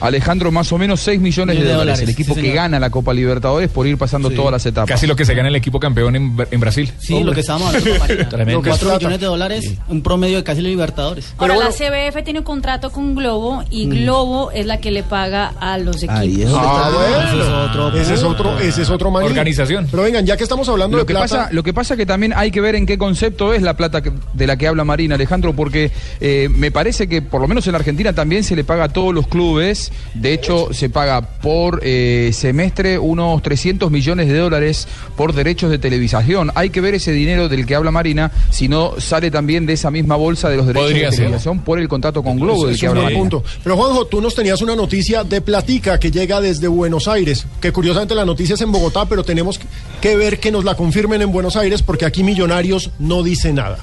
Alejandro, 0.01 0.51
más 0.51 0.71
o 0.71 0.77
menos 0.77 0.99
6 1.01 1.19
millones 1.19 1.55
de, 1.57 1.63
De 1.63 1.69
dólares. 1.69 1.85
dólares, 1.99 2.01
El 2.03 2.09
equipo 2.09 2.35
sí, 2.35 2.41
que 2.41 2.53
gana 2.53 2.79
la 2.79 2.89
Copa 2.89 3.13
Libertadores 3.13 3.69
por 3.69 3.87
ir 3.87 3.97
pasando 3.97 4.29
todas 4.29 4.51
las 4.51 4.65
etapas. 4.65 4.89
Casi 4.89 5.07
lo 5.07 5.15
que 5.15 5.25
se 5.25 5.33
gana 5.33 5.49
el 5.49 5.55
equipo 5.55 5.79
campeón 5.79 6.15
en, 6.15 6.35
en 6.51 6.59
Brasil. 6.59 6.91
Sí, 6.99 7.23
lo 7.23 7.31
que 7.33 7.41
estábamos 7.41 7.73
hablando. 7.75 8.29
Tremendo. 8.29 8.61
4 8.65 8.95
millones 8.95 9.19
de 9.19 9.25
dólares, 9.25 9.73
un 9.87 10.01
promedio 10.01 10.37
de 10.37 10.43
casi 10.43 10.61
Libertadores. 10.61 11.33
Ahora, 11.37 11.55
la 11.57 11.69
CBF 11.69 12.23
tiene 12.23 12.39
un 12.39 12.45
contrato 12.45 12.91
con 12.91 13.15
Globo 13.15 13.63
y 13.69 13.87
Mm. 13.87 13.89
Globo 13.89 14.51
es 14.51 14.65
la 14.65 14.79
que 14.79 14.91
le 14.91 15.03
paga 15.03 15.53
a 15.59 15.77
los 15.77 15.97
equipos. 16.03 16.53
Ah, 16.55 16.91
bueno. 16.93 17.19
Ese 17.29 17.39
es 17.41 17.47
otro 17.49 17.97
Ese 17.99 18.13
es 18.13 18.23
otro, 18.23 18.59
ese 18.59 18.81
es 18.83 18.89
otro 18.89 19.11
maní. 19.11 19.27
Organización. 19.27 19.87
Pero 19.89 20.03
vengan, 20.03 20.25
ya 20.25 20.37
que 20.37 20.43
estamos 20.43 20.67
hablando 20.69 20.97
Lo 20.97 21.03
de 21.03 21.07
que, 21.07 21.13
plata, 21.13 21.23
pasa, 21.43 21.49
lo 21.53 21.63
que 21.63 21.73
pasa 21.73 21.95
que 21.97 22.05
también 22.05 22.33
hay 22.35 22.51
que 22.51 22.61
ver 22.61 22.75
en 22.75 22.85
qué 22.85 22.97
concepto 22.97 23.53
es 23.53 23.61
la 23.61 23.75
plata 23.75 24.01
que- 24.01 24.11
de 24.33 24.47
la 24.47 24.57
que 24.57 24.67
habla 24.67 24.83
Marina 24.83 25.15
Alejandro, 25.15 25.53
porque 25.53 25.91
eh, 26.21 26.49
me 26.55 26.71
parece 26.71 27.07
que 27.07 27.21
por 27.21 27.41
lo 27.41 27.47
menos 27.47 27.65
en 27.67 27.73
la 27.73 27.79
Argentina 27.79 28.13
también 28.13 28.43
se 28.43 28.55
le 28.55 28.63
paga 28.63 28.85
a 28.85 28.89
todos 28.89 29.13
los 29.13 29.27
clubes. 29.27 29.88
De 30.13 30.33
hecho, 30.33 30.73
se 30.73 30.89
paga 30.89 31.21
por 31.21 31.81
eh, 31.83 32.31
semestre 32.33 32.97
unos 32.97 33.41
300 33.41 33.91
millones 33.91 34.27
de 34.27 34.37
dólares 34.37 34.87
por 35.15 35.33
derechos 35.33 35.69
de 35.69 35.77
televisación. 35.77 36.51
Hay 36.55 36.69
que 36.71 36.81
ver 36.81 36.95
ese 36.95 37.11
dinero 37.11 37.49
del 37.49 37.65
que 37.65 37.75
habla 37.75 37.91
Marina, 37.91 38.31
si 38.49 38.67
no 38.67 38.99
sale 38.99 39.31
también 39.31 39.65
de 39.65 39.73
esa 39.73 39.91
misma 39.91 40.15
bolsa 40.15 40.49
de 40.49 40.57
los 40.57 40.65
derechos 40.67 40.87
Podría 40.87 41.05
de 41.07 41.11
ser. 41.11 41.25
televisación 41.25 41.59
por 41.59 41.79
el 41.79 41.87
contrato 41.87 42.23
con 42.23 42.39
Globo 42.39 42.67
del 42.67 42.79
que 42.79 42.87
habla 42.87 43.03
Marina. 43.03 43.19
punto. 43.19 43.43
Pero 43.63 43.75
Juanjo, 43.77 44.05
tú 44.07 44.21
nos 44.21 44.35
tenías 44.35 44.61
una 44.61 44.75
noticia 44.75 45.23
de 45.23 45.41
Platica 45.41 45.99
que 45.99 46.11
llega 46.11 46.41
desde 46.41 46.67
Buenos 46.67 47.07
Aires, 47.07 47.45
que 47.61 47.71
curiosamente 47.71 48.15
la 48.15 48.25
noticia 48.25 48.55
es 48.55 48.61
en 48.61 48.71
Bogotá, 48.71 49.05
pero 49.05 49.23
tenemos 49.23 49.59
que 50.01 50.15
ver 50.15 50.39
que 50.39 50.51
nos 50.51 50.63
la 50.63 50.75
confirmen 50.75 51.21
en 51.21 51.31
Buenos 51.31 51.55
Aires 51.55 51.81
porque 51.83 52.05
aquí 52.05 52.23
Millonarios 52.23 52.91
no 52.99 53.23
dice 53.23 53.53
nada. 53.53 53.77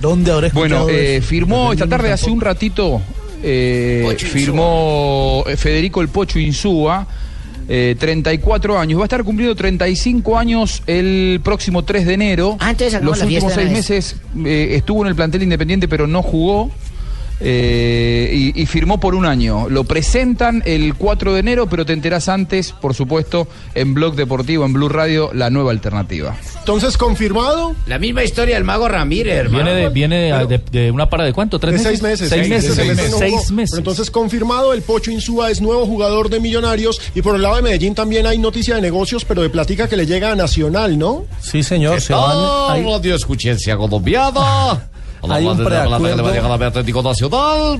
¿Dónde 0.00 0.30
habrá 0.30 0.48
Bueno, 0.50 0.86
eh, 0.88 1.20
firmó 1.20 1.72
esta 1.72 1.86
tarde, 1.86 2.12
hace 2.12 2.30
un 2.30 2.40
ratito, 2.40 3.00
eh, 3.42 4.16
firmó 4.18 5.44
eh, 5.46 5.56
Federico 5.56 6.00
el 6.00 6.08
Pocho 6.08 6.38
Insúa, 6.38 7.06
eh, 7.68 7.96
34 7.98 8.78
años. 8.78 8.98
Va 8.98 9.04
a 9.04 9.06
estar 9.06 9.22
cumpliendo 9.24 9.54
35 9.54 10.38
años 10.38 10.82
el 10.86 11.40
próximo 11.44 11.84
3 11.84 12.06
de 12.06 12.14
enero. 12.14 12.56
Antes 12.60 12.94
hagamos 12.94 13.18
Los 13.18 13.26
últimos 13.26 13.52
seis 13.52 13.70
meses 13.70 14.16
eh, 14.44 14.70
estuvo 14.72 15.02
en 15.02 15.08
el 15.08 15.14
plantel 15.14 15.42
independiente, 15.42 15.86
pero 15.88 16.06
no 16.06 16.22
jugó. 16.22 16.70
Eh, 17.40 18.52
y, 18.54 18.62
y 18.62 18.66
firmó 18.66 18.98
por 19.00 19.14
un 19.14 19.26
año. 19.26 19.68
Lo 19.68 19.84
presentan 19.84 20.62
el 20.66 20.94
4 20.94 21.34
de 21.34 21.40
enero, 21.40 21.68
pero 21.68 21.84
te 21.86 21.92
enterás 21.92 22.28
antes, 22.28 22.72
por 22.72 22.94
supuesto, 22.94 23.48
en 23.74 23.94
Blog 23.94 24.14
Deportivo, 24.16 24.64
en 24.64 24.72
Blue 24.72 24.88
Radio, 24.88 25.30
la 25.32 25.50
nueva 25.50 25.70
alternativa. 25.70 26.36
Entonces, 26.58 26.96
confirmado. 26.96 27.74
La 27.86 27.98
misma 27.98 28.24
historia 28.24 28.56
del 28.56 28.64
mago 28.64 28.88
Ramírez, 28.88 29.34
hermano. 29.36 29.64
Viene 29.64 29.80
de, 29.80 29.88
viene 29.90 30.16
de, 30.16 30.46
de- 30.46 30.58
de 30.70 30.90
una 30.90 31.08
para 31.08 31.24
de 31.24 31.32
cuánto, 31.32 31.58
tres 31.58 31.72
De 31.72 31.78
meses. 31.78 31.90
seis 31.98 32.02
meses. 32.02 32.28
Seis 32.28 32.48
meses. 32.48 32.74
Seis 32.74 32.88
meses. 32.96 33.10
no 33.12 33.18
Seis 33.18 33.34
jugó. 33.38 33.52
meses. 33.54 33.70
Pero 33.70 33.78
entonces 33.80 34.10
confirmado, 34.10 34.72
el 34.72 34.82
Pocho 34.82 35.10
Insúa 35.10 35.50
es 35.50 35.60
nuevo 35.60 35.86
jugador 35.86 36.28
de 36.30 36.40
Millonarios 36.40 37.00
y 37.14 37.22
por 37.22 37.36
el 37.36 37.42
lado 37.42 37.56
de 37.56 37.62
Medellín 37.62 37.94
también 37.94 38.26
hay 38.26 38.38
noticia 38.38 38.74
de 38.74 38.80
negocios, 38.82 39.24
pero 39.24 39.42
de 39.42 39.48
platica 39.50 39.88
que 39.88 39.96
le 39.96 40.06
llega 40.06 40.32
a 40.32 40.34
Nacional, 40.34 40.98
¿no? 40.98 41.24
Sí, 41.40 41.62
señor, 41.62 42.00
se 42.00 42.12
van. 42.12 42.84
Radio 42.84 43.14
Escuchencia 43.14 43.76
colombiana. 43.76 44.88
Hay 45.28 45.46
un 45.46 45.64
preacuerdo. 45.64 46.66
Atlético 46.68 47.02
Nacional. 47.02 47.78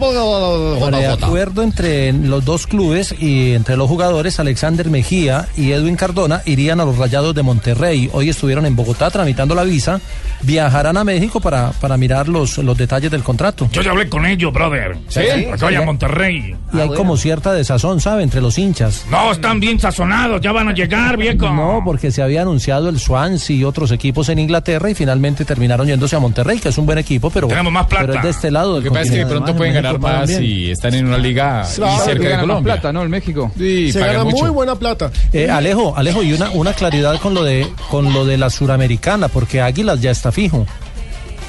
Preacuerdo 1.19 1.63
entre 1.63 2.13
los 2.13 2.45
dos 2.45 2.67
clubes 2.67 3.15
y 3.19 3.55
entre 3.55 3.77
los 3.77 3.89
jugadores, 3.89 4.41
Alexander 4.41 4.89
Mejía 4.91 5.47
y 5.57 5.73
Edwin 5.73 5.97
Cardona 5.97 6.43
irían 6.45 6.81
a 6.81 6.85
los 6.85 6.97
Rayados 6.99 7.35
de 7.35 7.43
Monterrey. 7.43 8.11
Hoy 8.13 8.29
estuvieron 8.29 8.67
en 8.67 8.77
Bogotá 8.77 9.11
tramitando 9.11 9.55
la 9.55 9.65
visa. 9.65 10.01
Viajarán 10.43 10.97
a 10.97 11.05
México 11.05 11.41
para, 11.41 11.73
para 11.73 11.97
mirar 11.97 12.29
los, 12.29 12.59
los 12.59 12.77
detalles 12.77 13.11
del 13.11 13.23
contrato. 13.23 13.69
Yo 13.73 13.83
ya 13.83 13.91
hablé 13.91 14.09
con 14.09 14.25
ellos, 14.25 14.53
brother. 14.53 14.97
¿Sí? 15.09 15.21
Voy 15.61 15.75
a 15.75 15.83
Monterrey. 15.83 16.57
Y 16.73 16.79
hay 16.79 16.89
como 16.91 17.17
cierta 17.17 17.53
desazón, 17.53 18.01
¿sabe? 18.01 18.23
Entre 18.23 18.41
los 18.41 18.59
hinchas. 18.59 19.05
No, 19.11 19.33
están 19.33 19.59
bien 19.61 19.81
sazonados, 19.81 20.41
ya 20.41 20.53
van 20.53 20.69
a 20.69 20.73
llegar, 20.73 21.17
viejo. 21.17 21.49
No, 21.51 21.83
porque 21.85 22.11
se 22.11 22.23
había 22.23 22.43
anunciado 22.43 22.89
el 22.89 22.99
Swansea 23.01 23.57
y 23.57 23.65
otros 23.65 23.91
equipos 23.91 24.29
en 24.29 24.39
Inglaterra 24.39 24.91
y 24.91 24.95
finalmente 24.95 25.45
terminaron 25.45 25.87
yéndose 25.87 26.15
a 26.17 26.21
Monterrey, 26.21 26.59
que 26.59 26.69
es 26.69 26.79
un 26.79 26.87
buen 26.87 26.99
equipo, 26.99 27.28
pero, 27.33 27.49
Tenemos 27.49 27.73
más 27.73 27.87
plata. 27.87 28.07
pero 28.07 28.19
es 28.19 28.23
de 28.25 28.31
este 28.31 28.51
lado 28.51 28.75
del 28.75 28.85
Lo 28.85 28.91
que 28.91 28.91
pasa 28.91 29.03
es 29.05 29.11
que 29.11 29.17
de 29.19 29.27
pronto 29.27 29.45
Además, 29.45 29.57
pueden 29.59 29.77
en 29.77 29.83
ganar 29.83 29.99
más 30.01 30.31
y 30.41 30.71
están 30.71 30.95
en 30.95 31.07
una 31.07 31.19
liga 31.19 31.67
Claro, 31.77 32.05
cerca 32.05 32.29
de 32.29 32.39
Colombia. 32.41 32.75
plata, 32.75 32.93
¿no? 32.93 33.03
El 33.03 33.09
México. 33.09 33.51
Sí, 33.57 33.93
Se 33.93 34.01
gana 34.01 34.25
mucho. 34.25 34.37
muy 34.39 34.51
buena 34.51 34.75
plata. 34.77 35.11
Eh, 35.33 35.49
Alejo, 35.51 35.97
Alejo, 35.97 36.23
y 36.23 36.33
una, 36.33 36.51
una 36.51 36.73
claridad 36.73 37.19
con 37.21 37.35
lo 37.35 37.43
de 37.45 37.67
con 37.91 38.13
lo 38.13 38.25
de 38.25 38.37
la 38.39 38.51
suramericana, 38.51 39.29
porque 39.29 39.61
Águilas 39.61 40.01
ya 40.01 40.11
está 40.11 40.33
fijo. 40.33 40.67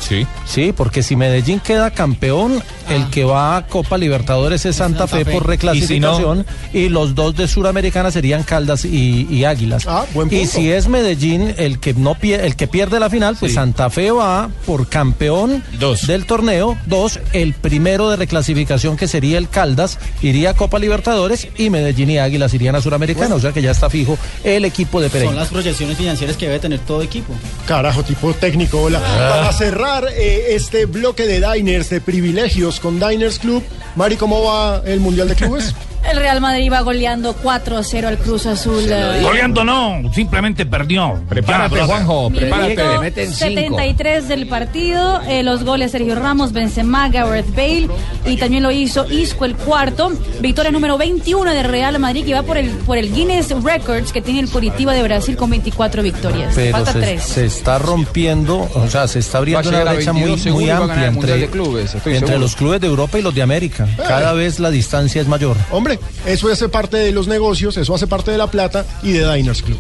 Sí. 0.10 0.26
Sí, 0.46 0.74
porque 0.76 1.04
si 1.04 1.16
Medellín 1.16 1.60
queda 1.60 1.92
campeón, 1.92 2.62
el 2.90 3.08
que 3.12 3.24
va 3.24 3.56
a 3.58 3.68
Copa 3.68 3.98
Libertadores 3.98 4.66
es 4.66 4.78
Santa, 4.78 5.06
Fe, 5.08 5.24
Fe. 5.24 5.32
por 5.32 5.44
Y 5.44 5.48
reclasificación 5.48 6.46
y, 6.74 6.90
los 6.90 7.14
dos 7.14 7.36
de 7.36 7.48
Suramericana 7.48 8.10
serían 8.10 8.42
Caldas 8.44 8.86
y, 8.86 9.28
y 9.30 9.46
Águilas. 9.46 9.86
Ah, 9.88 10.06
buen 10.16 10.28
y 10.34 10.40
punto. 10.40 10.52
si 10.52 10.72
es 10.72 10.88
Medellín 10.88 11.54
el 11.58 11.80
que 11.80 11.94
no 11.94 12.16
pie- 12.16 12.40
el 12.44 12.56
que 12.56 12.68
pierde 12.68 13.00
la 13.00 13.10
final, 13.12 13.38
pues 13.40 13.54
Santa 13.54 13.90
Fe 13.92 14.10
va 14.12 14.50
por 14.66 14.88
campeón 14.90 15.64
del 16.08 16.26
torneo, 16.26 16.76
dos, 16.88 17.20
el 17.34 17.54
primero 17.54 18.10
de 18.10 18.16
reclasificación 18.16 18.98
que 18.98 19.08
sería 19.08 19.38
el 19.38 19.48
Caldas 19.48 20.00
iría 20.24 20.50
a 20.52 20.54
Copa 20.56 20.80
Libertadores 20.80 21.48
y 21.58 21.70
Medellín 21.70 22.10
y 22.10 22.18
Águilas 22.18 22.52
irían 22.56 22.76
a 22.76 22.82
Suramericana, 22.82 23.36
o 23.36 23.40
sea 23.40 23.52
que 23.52 23.62
ya 23.62 23.72
está 23.72 23.90
fijo 23.92 24.18
el 24.44 24.66
equipo 24.66 25.00
de 25.02 25.10
Pereira. 25.12 25.30
Son 25.32 25.40
las 25.40 25.50
proyecciones 25.50 25.98
financieras 25.98 26.36
que 26.36 26.48
debe 26.48 26.58
tener 26.60 26.80
todo 26.80 27.04
equipo. 27.04 27.34
Carajo, 27.68 28.02
tipo 28.04 28.34
técnico. 28.34 28.82
Hola. 28.82 29.00
Para 29.00 29.54
cerrar 29.54 29.99
eh, 30.08 30.56
este 30.56 30.86
bloque 30.86 31.26
de 31.26 31.46
diners, 31.54 31.90
de 31.90 32.02
privilegios 32.02 32.80
con 32.80 33.00
Diners 33.00 33.40
Club, 33.40 33.64
Mari, 33.96 34.16
¿cómo 34.18 34.44
va 34.44 34.82
el 34.86 35.00
Mundial 35.00 35.28
de 35.28 35.36
Clubes? 35.36 35.74
El 36.10 36.18
Real 36.18 36.40
Madrid 36.42 36.72
va 36.72 36.82
goleando 36.82 37.36
4-0 37.36 38.06
al 38.08 38.18
Cruz 38.18 38.46
Azul. 38.46 38.84
eh, 38.90 39.20
Goleando 39.22 39.64
no, 39.64 40.02
simplemente 40.14 40.66
perdió. 40.66 41.22
Prepárate, 41.28 41.76
Ya. 41.76 41.86
Juanjo, 41.86 42.30
prepárate. 42.30 42.76
Minuto 42.76 42.94
Le 42.94 43.00
meten 43.00 43.26
cinco. 43.34 43.38
73 43.50 44.28
del 44.28 44.48
partido, 44.48 45.22
eh, 45.28 45.44
los 45.44 45.64
goles 45.64 45.92
Sergio 45.92 46.16
Ramos, 46.16 46.52
Benzema, 46.54 47.10
Gareth 47.10 47.54
Bale 47.56 47.90
y 48.26 48.38
también 48.38 48.64
lo 48.64 48.72
hizo 48.72 49.06
Isco 49.12 49.46
el 49.46 49.56
cuarto. 49.56 50.12
Victoria 50.40 50.72
número 50.72 50.98
21 50.98 51.52
de 51.54 51.64
Real 51.64 52.00
Madrid 52.00 52.26
que 52.26 52.34
va 52.34 52.44
por 52.44 52.58
el 52.58 52.70
por 52.70 52.98
el 52.98 53.14
Guinness 53.14 53.50
Records 53.64 54.12
que 54.12 54.22
tiene 54.22 54.40
el 54.40 54.50
Curitiba 54.50 54.94
de 54.94 55.04
Brasil 55.04 55.36
con 55.36 55.50
24 55.50 56.02
victorias. 56.02 56.54
Pero 56.56 56.72
Falta 56.78 56.94
se, 56.94 57.00
3. 57.00 57.24
se 57.24 57.46
está 57.46 57.78
rompiendo, 57.78 58.70
o 58.74 58.88
sea, 58.90 59.08
se 59.08 59.20
está 59.20 59.40
abriendo 59.40 59.70
una 59.70 59.84
brecha 59.84 60.14
muy, 60.14 60.24
22 60.24 60.54
muy 60.56 60.70
amplia 60.70 61.08
entre, 61.08 61.38
de 61.38 61.48
Clubes, 61.50 61.96
entre 62.06 62.40
los 62.40 62.56
clubes 62.56 62.80
de 62.82 62.88
Europa 62.88 63.20
y 63.20 63.22
los 63.22 63.36
de 63.36 63.42
América. 63.42 63.88
Cada 63.98 64.34
vez 64.34 64.60
la 64.60 64.72
distancia 64.72 65.22
es 65.22 65.28
mayor. 65.28 65.58
Hombre, 65.72 65.89
eso 66.26 66.52
hace 66.52 66.70
parte 66.70 66.98
de 66.98 67.12
los 67.12 67.28
negocios, 67.28 67.78
eso 67.78 67.96
hace 67.96 68.08
parte 68.08 68.32
de 68.32 68.38
la 68.38 68.48
plata 68.48 68.86
y 69.02 69.12
de 69.12 69.34
Diners 69.34 69.62
Club. 69.62 69.78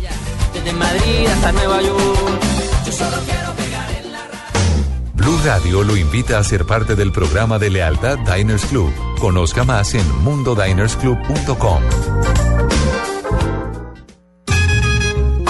Desde 0.53 0.73
Madrid 0.73 1.27
hasta 1.27 1.51
Nueva 1.51 1.81
York. 1.81 1.99
Yo 2.85 2.91
solo 2.91 3.17
quiero 3.25 3.59
Blue 5.19 5.37
Radio 5.43 5.83
lo 5.83 5.97
invita 5.97 6.39
a 6.39 6.43
ser 6.43 6.65
parte 6.65 6.95
del 6.95 7.11
programa 7.11 7.59
de 7.59 7.69
lealtad 7.69 8.17
Diners 8.19 8.65
Club. 8.65 8.91
Conozca 9.19 9.65
más 9.65 9.93
en 9.93 10.23
mundodinersclub.com. 10.23 12.48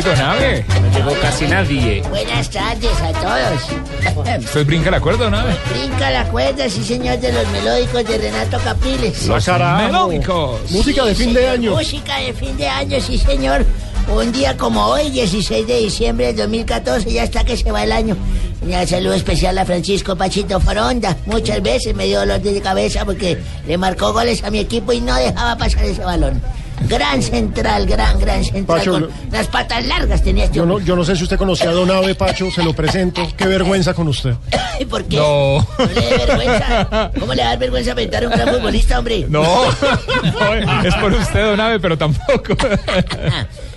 Uy, 0.00 0.06
don 0.06 0.18
Ave, 0.18 0.64
no 0.80 0.96
llegó 0.96 1.20
casi 1.20 1.46
nadie. 1.46 2.02
Buenas 2.08 2.48
tardes 2.48 2.90
a 3.02 3.12
todos. 3.12 4.44
¿Usted 4.44 4.66
brinca 4.66 4.90
la 4.90 4.98
cuerda, 4.98 5.24
don 5.24 5.34
Ave? 5.34 5.54
Brinca 5.70 6.10
la 6.10 6.24
cuerda, 6.28 6.70
sí 6.70 6.82
señor, 6.82 7.20
de 7.20 7.30
los 7.30 7.46
melódicos 7.50 8.06
de 8.06 8.16
Renato 8.16 8.58
Capriles. 8.64 9.26
Los 9.26 9.46
melódicos. 9.46 10.70
Música 10.70 11.04
de 11.04 11.14
fin 11.14 11.34
de 11.34 11.48
año. 11.48 11.72
Música 11.72 12.16
de 12.16 12.32
fin 12.32 12.56
de 12.56 12.66
año, 12.66 12.98
sí 12.98 13.18
señor. 13.18 13.66
Un 14.08 14.32
día 14.32 14.56
como 14.56 14.86
hoy, 14.86 15.10
16 15.10 15.66
de 15.66 15.78
diciembre 15.80 16.28
del 16.28 16.36
2014, 16.36 17.12
ya 17.12 17.24
está 17.24 17.44
que 17.44 17.58
se 17.58 17.70
va 17.70 17.84
el 17.84 17.92
año. 17.92 18.16
Un 18.62 18.86
saludo 18.86 19.12
especial 19.12 19.58
a 19.58 19.66
Francisco 19.66 20.16
Pachito 20.16 20.60
Foronda. 20.60 21.14
Muchas 21.26 21.62
veces 21.62 21.94
me 21.94 22.06
dio 22.06 22.20
dolor 22.20 22.40
de 22.40 22.58
cabeza 22.62 23.04
porque 23.04 23.38
le 23.66 23.76
marcó 23.76 24.14
goles 24.14 24.42
a 24.44 24.50
mi 24.50 24.60
equipo 24.60 24.94
y 24.94 25.02
no 25.02 25.14
dejaba 25.16 25.58
pasar 25.58 25.84
ese 25.84 26.02
balón. 26.02 26.40
Gran 26.88 27.22
central, 27.22 27.86
gran, 27.86 28.18
gran 28.18 28.44
central. 28.44 28.78
Pacho, 28.78 28.92
con 28.92 29.08
las 29.30 29.46
patas 29.48 29.86
largas 29.86 30.22
tenía 30.22 30.44
este 30.44 30.56
Yo 30.56 30.66
no, 30.66 30.74
hombre. 30.74 30.86
yo 30.86 30.96
no 30.96 31.04
sé 31.04 31.14
si 31.14 31.24
usted 31.24 31.36
conocía 31.36 31.70
a 31.70 31.72
Don 31.72 31.90
Ave, 31.90 32.14
Pacho, 32.14 32.50
se 32.50 32.62
lo 32.62 32.72
presento. 32.72 33.26
Qué 33.36 33.46
vergüenza 33.46 33.94
con 33.94 34.08
usted. 34.08 34.34
¿Y 34.80 34.84
por 34.86 35.04
qué? 35.04 35.16
No. 35.16 35.66
¿No 35.78 35.86
le 35.86 36.00
da 36.00 36.26
vergüenza? 36.26 37.10
¿Cómo 37.18 37.34
le 37.34 37.42
da 37.42 37.56
vergüenza 37.56 37.92
aventar 37.92 38.24
a 38.24 38.28
un 38.28 38.32
gran 38.32 38.48
futbolista, 38.48 38.98
hombre? 38.98 39.20
No, 39.28 39.42
no, 39.44 40.82
es 40.84 40.94
por 40.96 41.12
usted, 41.12 41.44
don 41.44 41.60
Ave, 41.60 41.78
pero 41.78 41.96
tampoco. 41.96 42.56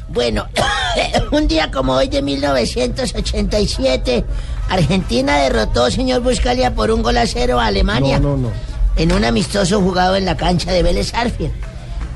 Bueno, 0.09 0.47
un 1.31 1.47
día 1.47 1.69
como 1.71 1.93
hoy 1.93 2.07
de 2.07 2.21
1987, 2.21 4.23
Argentina 4.69 5.38
derrotó, 5.38 5.91
señor 5.91 6.21
Buscalia, 6.21 6.73
por 6.73 6.89
un 6.91 7.03
gol 7.03 7.17
a 7.17 7.27
cero 7.27 7.59
a 7.59 7.67
Alemania. 7.67 8.19
No, 8.19 8.38
no, 8.38 8.49
no. 8.49 8.51
En 8.95 9.11
un 9.11 9.25
amistoso 9.25 9.81
jugado 9.81 10.15
en 10.15 10.25
la 10.25 10.38
cancha 10.38 10.71
de 10.71 10.84
Vélez 10.84 11.13
Arfield. 11.13 11.51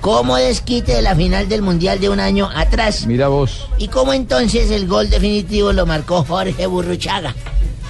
Como 0.07 0.37
desquite 0.37 0.93
de 0.93 1.01
la 1.01 1.17
final 1.17 1.49
del 1.49 1.61
Mundial 1.61 1.99
de 1.99 2.07
un 2.07 2.21
año 2.21 2.49
atrás. 2.55 3.05
Mira 3.05 3.27
vos. 3.27 3.67
Y 3.77 3.89
como 3.89 4.13
entonces 4.13 4.71
el 4.71 4.87
gol 4.87 5.09
definitivo 5.09 5.73
lo 5.73 5.85
marcó 5.85 6.23
Jorge 6.23 6.65
Burruchaga. 6.65 7.35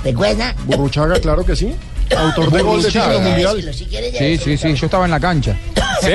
¿Recuerda? 0.04 0.56
Burruchaga, 0.66 1.20
claro 1.20 1.46
que 1.46 1.56
sí. 1.56 1.76
Autor 2.18 2.52
de 2.52 2.62
gol 2.64 2.82
de 2.82 3.20
mundial. 3.20 3.72
Si 3.72 3.86
quiere 3.86 4.12
ya 4.12 4.18
Sí, 4.18 4.38
sí, 4.40 4.58
sí, 4.58 4.74
yo 4.74 4.86
estaba 4.88 5.06
en 5.06 5.12
la 5.12 5.20
cancha. 5.20 5.56
¿Sí? 6.02 6.14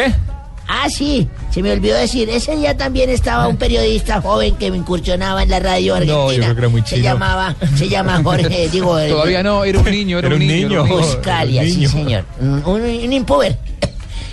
Ah, 0.67 0.89
sí, 0.91 1.29
se 1.53 1.63
me 1.63 1.71
olvidó 1.71 1.97
decir, 1.97 2.29
ese 2.31 2.57
día 2.57 2.77
también 2.77 3.09
estaba 3.09 3.47
un 3.47 3.57
periodista 3.57 4.21
joven 4.21 4.57
que 4.57 4.73
me 4.73 4.79
incursionaba 4.79 5.45
en 5.45 5.51
la 5.51 5.61
radio 5.61 5.95
argentina. 5.95 6.19
No, 6.19 6.33
yo 6.33 6.39
creo 6.43 6.55
que 6.55 6.61
era 6.63 6.69
muy 6.69 6.81
Se 6.81 6.97
chino. 6.97 7.03
llamaba, 7.05 7.55
se 7.77 7.89
llama 7.89 8.21
Jorge, 8.25 8.69
digo... 8.73 8.99
Todavía 8.99 9.43
no, 9.45 9.63
era 9.65 9.79
un 9.79 9.85
niño, 9.91 10.19
era, 10.19 10.29
un 10.29 10.39
niño. 10.41 10.67
era 10.73 10.83
un 10.83 10.89
niño. 10.89 11.01
Buscalia, 11.01 11.63
sí 11.63 11.87
señor, 11.87 12.25
un, 12.41 12.63
un, 12.65 12.81
un 12.81 13.13
impuber. 13.13 13.57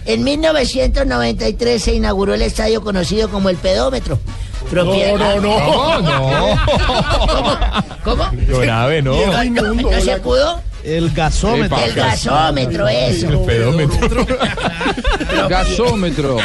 En 0.10 0.23
1993 0.23 1.81
se 1.84 1.94
inauguró 1.94 2.34
el 2.34 2.41
estadio 2.41 2.81
conocido 2.81 3.30
como 3.30 3.49
el 3.49 3.57
Pedómetro. 3.57 4.19
Propiedad- 4.72 5.18
No, 5.18 5.40
no, 5.40 6.02
no. 6.02 6.02
No, 6.02 7.41
no. 7.41 7.86
¿Cómo? 8.03 8.26
Don 8.49 8.69
Ave, 8.69 9.02
no. 9.03 9.44
Inmundo, 9.44 9.91
¿No 9.91 10.02
se 10.02 10.18
pudo? 10.18 10.61
El 10.84 11.11
gasómetro. 11.11 11.77
El 11.77 11.94
gasómetro, 11.94 12.88
eso. 12.88 13.27
El 13.30 13.40
pedómetro. 13.40 14.26
Gasómetro. 15.48 16.38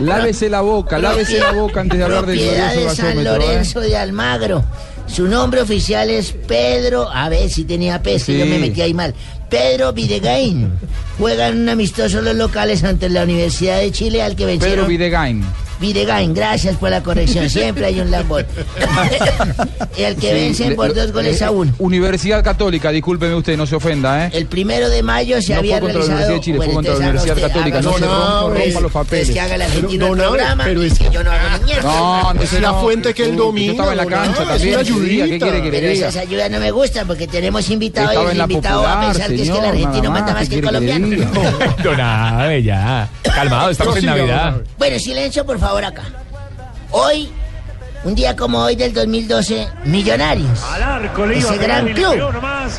Lávese 0.00 0.48
la 0.48 0.60
boca, 0.60 0.98
lávese 0.98 1.38
la 1.40 1.52
boca 1.52 1.80
antes 1.80 1.98
de 1.98 2.04
hablar 2.04 2.26
del 2.26 2.38
de 2.38 2.90
San. 2.94 3.18
¿eh? 3.18 3.22
Lorenzo 3.24 3.80
de 3.80 3.96
Almagro. 3.96 4.64
Su 5.06 5.26
nombre 5.26 5.60
oficial 5.60 6.08
es 6.10 6.32
Pedro. 6.32 7.08
A 7.10 7.28
ver 7.28 7.50
si 7.50 7.64
tenía 7.64 8.00
P, 8.02 8.18
si 8.18 8.32
Sí. 8.32 8.38
yo 8.38 8.46
me 8.46 8.58
metí 8.58 8.80
ahí 8.80 8.94
mal. 8.94 9.14
Pedro 9.52 9.92
Videgain. 9.92 10.72
Juegan 11.18 11.60
un 11.60 11.68
amistoso 11.68 12.22
los 12.22 12.34
locales 12.34 12.82
ante 12.84 13.10
la 13.10 13.24
Universidad 13.24 13.80
de 13.80 13.92
Chile 13.92 14.22
al 14.22 14.34
que 14.34 14.46
Pedro 14.46 14.60
vencieron. 14.60 14.88
Videgain. 14.88 15.44
Videgain, 15.82 16.32
gracias 16.32 16.76
por 16.76 16.88
la 16.90 17.02
corrección. 17.02 17.50
Siempre 17.50 17.84
hay 17.86 18.00
un 18.00 18.10
lambón. 18.10 18.46
el 19.98 20.16
que 20.16 20.28
Sí, 20.28 20.32
vencen 20.34 20.68
le- 20.70 20.74
por 20.76 20.94
dos 20.94 21.12
goles 21.12 21.40
eh, 21.40 21.44
a 21.44 21.50
uno. 21.50 21.72
Universidad 21.78 22.42
Católica, 22.42 22.90
discúlpeme 22.90 23.34
usted, 23.34 23.56
no 23.56 23.66
se 23.66 23.74
ofenda, 23.74 24.26
¿eh? 24.26 24.30
El 24.32 24.46
primero 24.46 24.88
de 24.88 25.02
mayo 25.02 25.42
se 25.42 25.52
No 25.52 25.58
había 25.58 25.78
fue 25.80 25.92
contra 25.92 26.00
la 26.00 26.06
realizado. 26.06 26.34
Universidad 26.34 26.34
de 26.34 26.40
Chile, 26.40 26.56
fue 26.64 26.74
contra 26.74 26.92
la 26.92 26.96
haga 26.98 27.04
Universidad 27.10 27.36
usted, 27.36 27.48
Católica. 27.48 27.78
haga 27.78 27.88
No 27.90 27.92
se 27.98 28.04
rompa, 28.06 28.16
no, 28.16 28.50
rompa 28.54 28.80
los 28.80 28.92
papeles. 28.92 29.28
Es 29.28 29.34
que 29.34 29.40
haga 29.40 29.54
el 29.56 29.62
argentino 29.62 30.06
Pero, 30.10 30.14
el 30.14 30.28
programa 30.30 30.64
pero 30.64 30.82
es 30.82 30.98
que 30.98 31.10
yo 31.10 31.24
no 31.24 31.30
hago 31.32 31.58
ni 31.58 31.64
mierda. 31.64 31.82
No, 31.82 32.34
no 32.34 32.42
Es 32.42 32.52
la 32.54 32.60
no, 32.72 32.80
fuente 32.80 33.14
que 33.14 33.24
él 33.24 33.36
yo 33.36 33.44
domina. 33.44 33.72
estaba 33.72 33.90
en 33.92 33.96
la 33.98 34.06
cancha 34.06 34.44
también. 34.46 34.78
Es 34.80 34.90
una 34.90 34.98
ese 35.00 35.08
día, 35.10 35.24
¿Qué 35.24 35.30
ayudita. 35.34 35.46
quiere 35.46 35.62
que 35.62 35.70
le 35.70 35.78
Pero 35.80 35.92
diga? 35.92 36.08
esas 36.08 36.22
ayudas 36.22 36.50
no 36.50 36.60
me 36.60 36.70
gustan 36.70 37.06
porque 37.06 37.26
tenemos 37.26 37.68
invitados 37.70 38.10
y 38.10 38.12
Estaba 38.12 38.26
el 38.30 38.32
en 38.32 38.38
la 38.38 38.44
invitado 38.44 38.82
va 38.82 38.92
a 39.02 39.06
pensar 39.12 39.28
que 39.28 39.42
es 39.42 39.50
que 39.50 39.58
el 39.58 39.64
argentino 39.64 40.02
nada 40.02 40.10
manda 40.10 40.32
más, 40.34 40.42
que 40.44 40.48
¿qué 40.50 40.56
el 40.56 40.64
colombiano. 40.64 41.06
Don 41.82 42.00
Ave, 42.00 42.62
ya. 42.62 43.08
Calmado, 43.34 43.70
estamos 43.70 43.96
en 43.96 44.06
Navidad. 44.06 44.56
Bueno, 44.78 44.98
silencio 44.98 45.44
por 45.46 45.58
favor 45.58 45.71
acá. 45.78 46.04
Hoy, 46.90 47.30
un 48.04 48.14
día 48.14 48.36
como 48.36 48.58
hoy 48.58 48.76
del 48.76 48.92
2012, 48.92 49.68
Millonarios. 49.84 50.60
Ese 51.34 51.58
gran 51.58 51.92
club. 51.94 52.16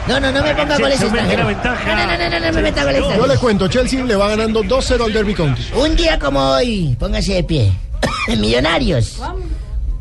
No, 0.07 0.19
no, 0.19 0.31
no 0.31 0.43
me 0.43 0.55
ponga 0.55 0.77
goles 0.77 1.01
extranjeros. 1.01 1.45
No, 1.45 1.95
no, 1.95 2.07
no, 2.07 2.17
no, 2.17 2.29
no, 2.29 2.39
no 2.39 2.53
me 2.53 2.61
meta 2.61 2.83
goles 2.83 2.99
Yo 2.99 3.05
le 3.07 3.07
extranjeros. 3.07 3.39
cuento, 3.39 3.67
Chelsea 3.67 4.03
le 4.03 4.15
va 4.15 4.27
ganando 4.29 4.63
2-0 4.63 5.05
al 5.05 5.13
Derby 5.13 5.33
County. 5.33 5.61
Un 5.75 5.95
día 5.95 6.19
como 6.19 6.39
hoy, 6.39 6.95
póngase 6.99 7.33
de 7.33 7.43
pie. 7.43 7.71
Millonarios. 8.37 9.19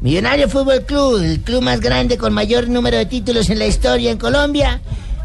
Millonarios 0.00 0.50
Fútbol 0.50 0.82
Club, 0.82 1.22
el 1.22 1.40
club 1.40 1.62
más 1.62 1.80
grande 1.80 2.18
con 2.18 2.32
mayor 2.32 2.68
número 2.68 2.96
de 2.98 3.06
títulos 3.06 3.48
en 3.50 3.60
la 3.60 3.66
historia 3.66 4.10
en 4.10 4.18
Colombia, 4.18 4.80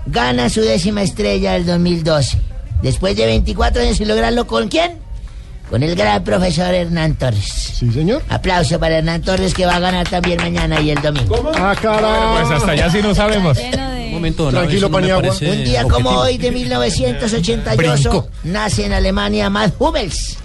gana 0.05 0.49
su 0.49 0.61
décima 0.61 1.01
estrella 1.01 1.53
del 1.53 1.65
2012. 1.65 2.37
Después 2.83 3.15
de 3.17 3.25
24 3.25 3.81
años 3.81 3.99
y 3.99 4.05
lograrlo 4.05 4.45
con 4.45 4.67
quién? 4.67 4.99
Con 5.69 5.83
el 5.83 5.95
gran 5.95 6.23
profesor 6.23 6.73
Hernán 6.73 7.15
Torres. 7.15 7.73
Sí, 7.77 7.91
señor. 7.91 8.23
Aplauso 8.29 8.79
para 8.79 8.99
Hernán 8.99 9.21
Torres 9.21 9.53
que 9.53 9.65
va 9.65 9.75
a 9.75 9.79
ganar 9.79 10.07
también 10.07 10.37
mañana 10.37 10.79
y 10.79 10.91
el 10.91 11.01
domingo. 11.01 11.51
Ah, 11.55 11.75
caray. 11.79 12.47
Pues 12.47 12.51
hasta 12.57 12.71
allá 12.71 12.89
sí 12.89 12.99
no 13.01 13.13
sabemos. 13.13 13.57
De... 13.57 14.09
momento, 14.11 14.49
Tranquilo, 14.49 14.89
no 14.89 14.97
Un 14.97 15.63
día 15.63 15.83
como 15.83 16.09
hoy 16.11 16.37
de 16.37 16.51
1988 16.51 17.75
Brinco. 17.75 18.27
nace 18.45 18.85
en 18.85 18.93
Alemania 18.93 19.49
Matt 19.49 19.73
Hummels, 19.77 20.37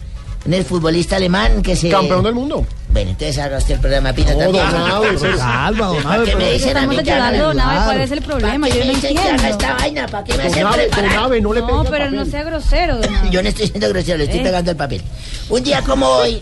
un 0.45 0.65
futbolista 0.65 1.17
alemán 1.17 1.63
que 1.63 1.77
se... 1.77 1.89
Campeón 1.89 2.25
del 2.25 2.35
mundo. 2.35 2.67
Bueno, 2.93 3.11
entonces 3.11 3.39
haga 3.39 3.57
usted 3.57 3.75
el 3.75 3.81
programa 3.81 4.13
Pino 4.13 4.33
No, 4.33 4.39
también. 4.39 4.71
don 4.71 4.91
Abe, 4.91 5.09
pero- 5.19 5.39
Calma, 5.39 5.87
don 5.87 6.03
¿Para 6.03 6.15
Abe, 6.17 6.25
qué 6.27 6.37
me 6.37 6.53
dicen 6.53 6.77
a 6.77 6.87
mí 6.87 6.97
Estamos 6.97 7.03
que 7.05 7.13
haga 7.13 7.55
Nave, 7.55 7.85
¿cuál 7.87 8.01
es 8.03 8.11
el 8.11 8.23
problema? 8.23 8.67
¿Para 8.69 8.75
Yo 8.75 8.81
qué 8.81 8.81
no 8.81 8.87
me 8.87 8.95
dicen 8.95 9.15
que 9.15 9.21
haga 9.21 9.31
entiendo. 9.31 9.57
esta 9.59 9.75
vaina? 9.75 10.07
¿Para 10.09 10.25
qué 10.25 10.35
me 10.37 10.43
hacen 10.43 10.69
preparar? 10.69 11.31
no 11.43 11.53
le 11.55 11.61
No, 11.63 11.85
pero 11.85 12.11
no 12.11 12.25
sea 12.27 12.43
grosero. 12.43 13.01
Yo 13.31 13.43
no 13.43 13.49
estoy 13.49 13.67
siendo 13.69 13.89
grosero, 13.89 14.19
le 14.19 14.25
estoy 14.25 14.41
¿Eh? 14.41 14.43
pegando 14.43 14.71
el 14.71 14.77
papel. 14.77 15.03
Un 15.49 15.63
día 15.63 15.81
como 15.83 16.07
hoy, 16.07 16.39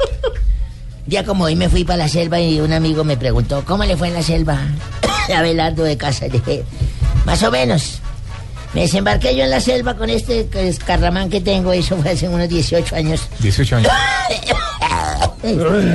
día 1.06 1.24
como 1.24 1.44
hoy 1.44 1.54
me 1.54 1.68
fui 1.68 1.84
para 1.84 1.98
la 1.98 2.08
selva 2.08 2.40
y 2.40 2.60
un 2.60 2.72
amigo 2.72 3.04
me 3.04 3.16
preguntó, 3.16 3.64
¿cómo 3.64 3.84
le 3.84 3.96
fue 3.96 4.08
en 4.08 4.14
la 4.14 4.22
selva? 4.22 4.58
A 5.36 5.42
Belardo 5.42 5.84
de 5.84 5.96
casa. 5.96 6.26
Le 6.26 6.32
dije, 6.32 6.64
más 7.24 7.40
o 7.44 7.50
menos. 7.52 8.00
Me 8.74 8.82
desembarqué 8.82 9.36
yo 9.36 9.44
en 9.44 9.50
la 9.50 9.60
selva 9.60 9.94
con 9.94 10.10
este 10.10 10.48
escarramán 10.68 11.28
que 11.28 11.40
tengo, 11.40 11.72
eso 11.72 11.96
fue 11.96 12.10
hace 12.12 12.28
unos 12.28 12.48
18 12.48 12.94
años. 12.96 13.20
18 13.40 13.76
años. 13.76 13.92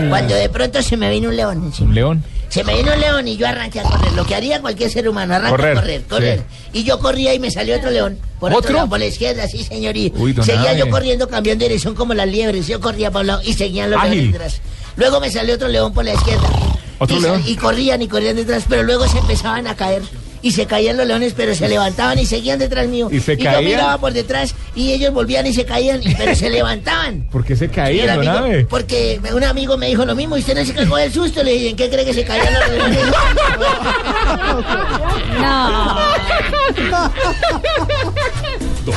Cuando 0.10 0.36
de 0.36 0.50
pronto 0.50 0.82
se 0.82 0.98
me 0.98 1.10
vino 1.10 1.30
un 1.30 1.36
león 1.36 1.64
encima. 1.66 1.90
Un 1.90 1.96
león. 1.96 2.24
Se 2.50 2.64
me 2.64 2.76
vino 2.78 2.94
un 2.94 3.02
león 3.02 3.28
y 3.28 3.38
yo 3.38 3.48
arranqué 3.48 3.80
a 3.80 3.84
correr. 3.84 4.12
Lo 4.14 4.26
que 4.26 4.34
haría 4.36 4.62
cualquier 4.62 4.90
ser 4.90 5.10
humano, 5.10 5.36
arranca 5.36 5.52
Correr, 5.52 5.72
a 5.78 5.82
correr, 5.82 6.04
correr. 6.04 6.44
Y 6.74 6.84
yo 6.84 7.00
corría 7.00 7.34
y 7.34 7.40
me 7.40 7.52
salió 7.52 7.76
otro 7.78 7.90
león. 7.92 8.18
Por 8.40 8.52
otro, 8.52 8.60
¿Otro? 8.60 8.74
lado, 8.76 8.90
por 8.90 9.00
la 9.00 9.06
izquierda, 9.06 9.48
sí, 9.48 9.64
señor. 9.64 9.98
Y 9.98 10.12
Uy, 10.16 10.34
seguía 10.44 10.74
yo 10.74 10.90
corriendo, 10.90 11.28
cambiando 11.28 11.64
de 11.64 11.70
dirección 11.70 11.96
como 11.96 12.14
las 12.14 12.28
liebres. 12.28 12.68
Yo 12.68 12.80
corría 12.80 13.12
para 13.12 13.22
un 13.22 13.28
lado 13.28 13.42
y 13.44 13.54
seguían 13.54 13.92
los 13.92 14.02
leones 14.04 14.32
detrás. 14.32 14.62
Luego 14.96 15.20
me 15.20 15.30
salió 15.30 15.56
otro 15.56 15.68
león 15.68 15.94
por 15.94 16.06
la 16.06 16.14
izquierda. 16.14 16.48
¿Otro 17.00 17.18
y, 17.18 17.22
león? 17.22 17.44
y 17.46 17.56
corrían 17.56 18.02
y 18.02 18.08
corrían 18.08 18.36
detrás, 18.38 18.64
pero 18.70 18.84
luego 18.84 19.08
se 19.08 19.18
empezaban 19.18 19.68
a 19.68 19.76
caer. 19.76 20.02
Y 20.46 20.52
se 20.52 20.68
caían 20.68 20.96
los 20.96 21.08
leones, 21.08 21.34
pero 21.36 21.56
se 21.56 21.68
levantaban 21.68 22.20
y 22.20 22.26
seguían 22.28 22.60
detrás 22.60 22.86
mío. 22.88 23.10
¿Y 23.12 23.20
se 23.20 23.36
yo 23.36 23.46
caían? 23.46 23.66
miraba 23.66 23.98
por 23.98 24.14
detrás 24.14 24.54
y 24.76 24.92
ellos 24.92 25.12
volvían 25.12 25.48
y 25.48 25.54
se 25.56 25.66
caían, 25.66 26.02
y- 26.04 26.14
pero 26.14 26.36
se 26.36 26.50
levantaban. 26.52 27.22
¿Por 27.32 27.44
qué 27.44 27.56
se 27.56 27.66
Y 27.66 27.68
el 27.70 27.74
caía, 27.74 28.16
don 28.16 28.28
amigo- 28.28 28.46
Abe? 28.46 28.66
porque 28.70 29.20
un 29.34 29.44
amigo 29.44 29.76
me 29.76 29.88
dijo 29.88 30.06
lo 30.06 30.14
mismo 30.14 30.38
y 30.38 30.42
usted 30.42 30.54
no 30.56 30.64
se 30.64 30.76
cagó 30.76 30.98
del 30.98 31.12
susto. 31.12 31.42
Le 31.42 31.54
dije, 31.54 31.70
¿en 31.70 31.76
qué 31.76 31.90
cree 31.90 32.06
que 32.06 32.14
se 32.14 32.24
caían 32.24 32.54
los 32.54 32.70
leones? 32.70 33.00
No. 35.42 35.96
Don 38.86 38.96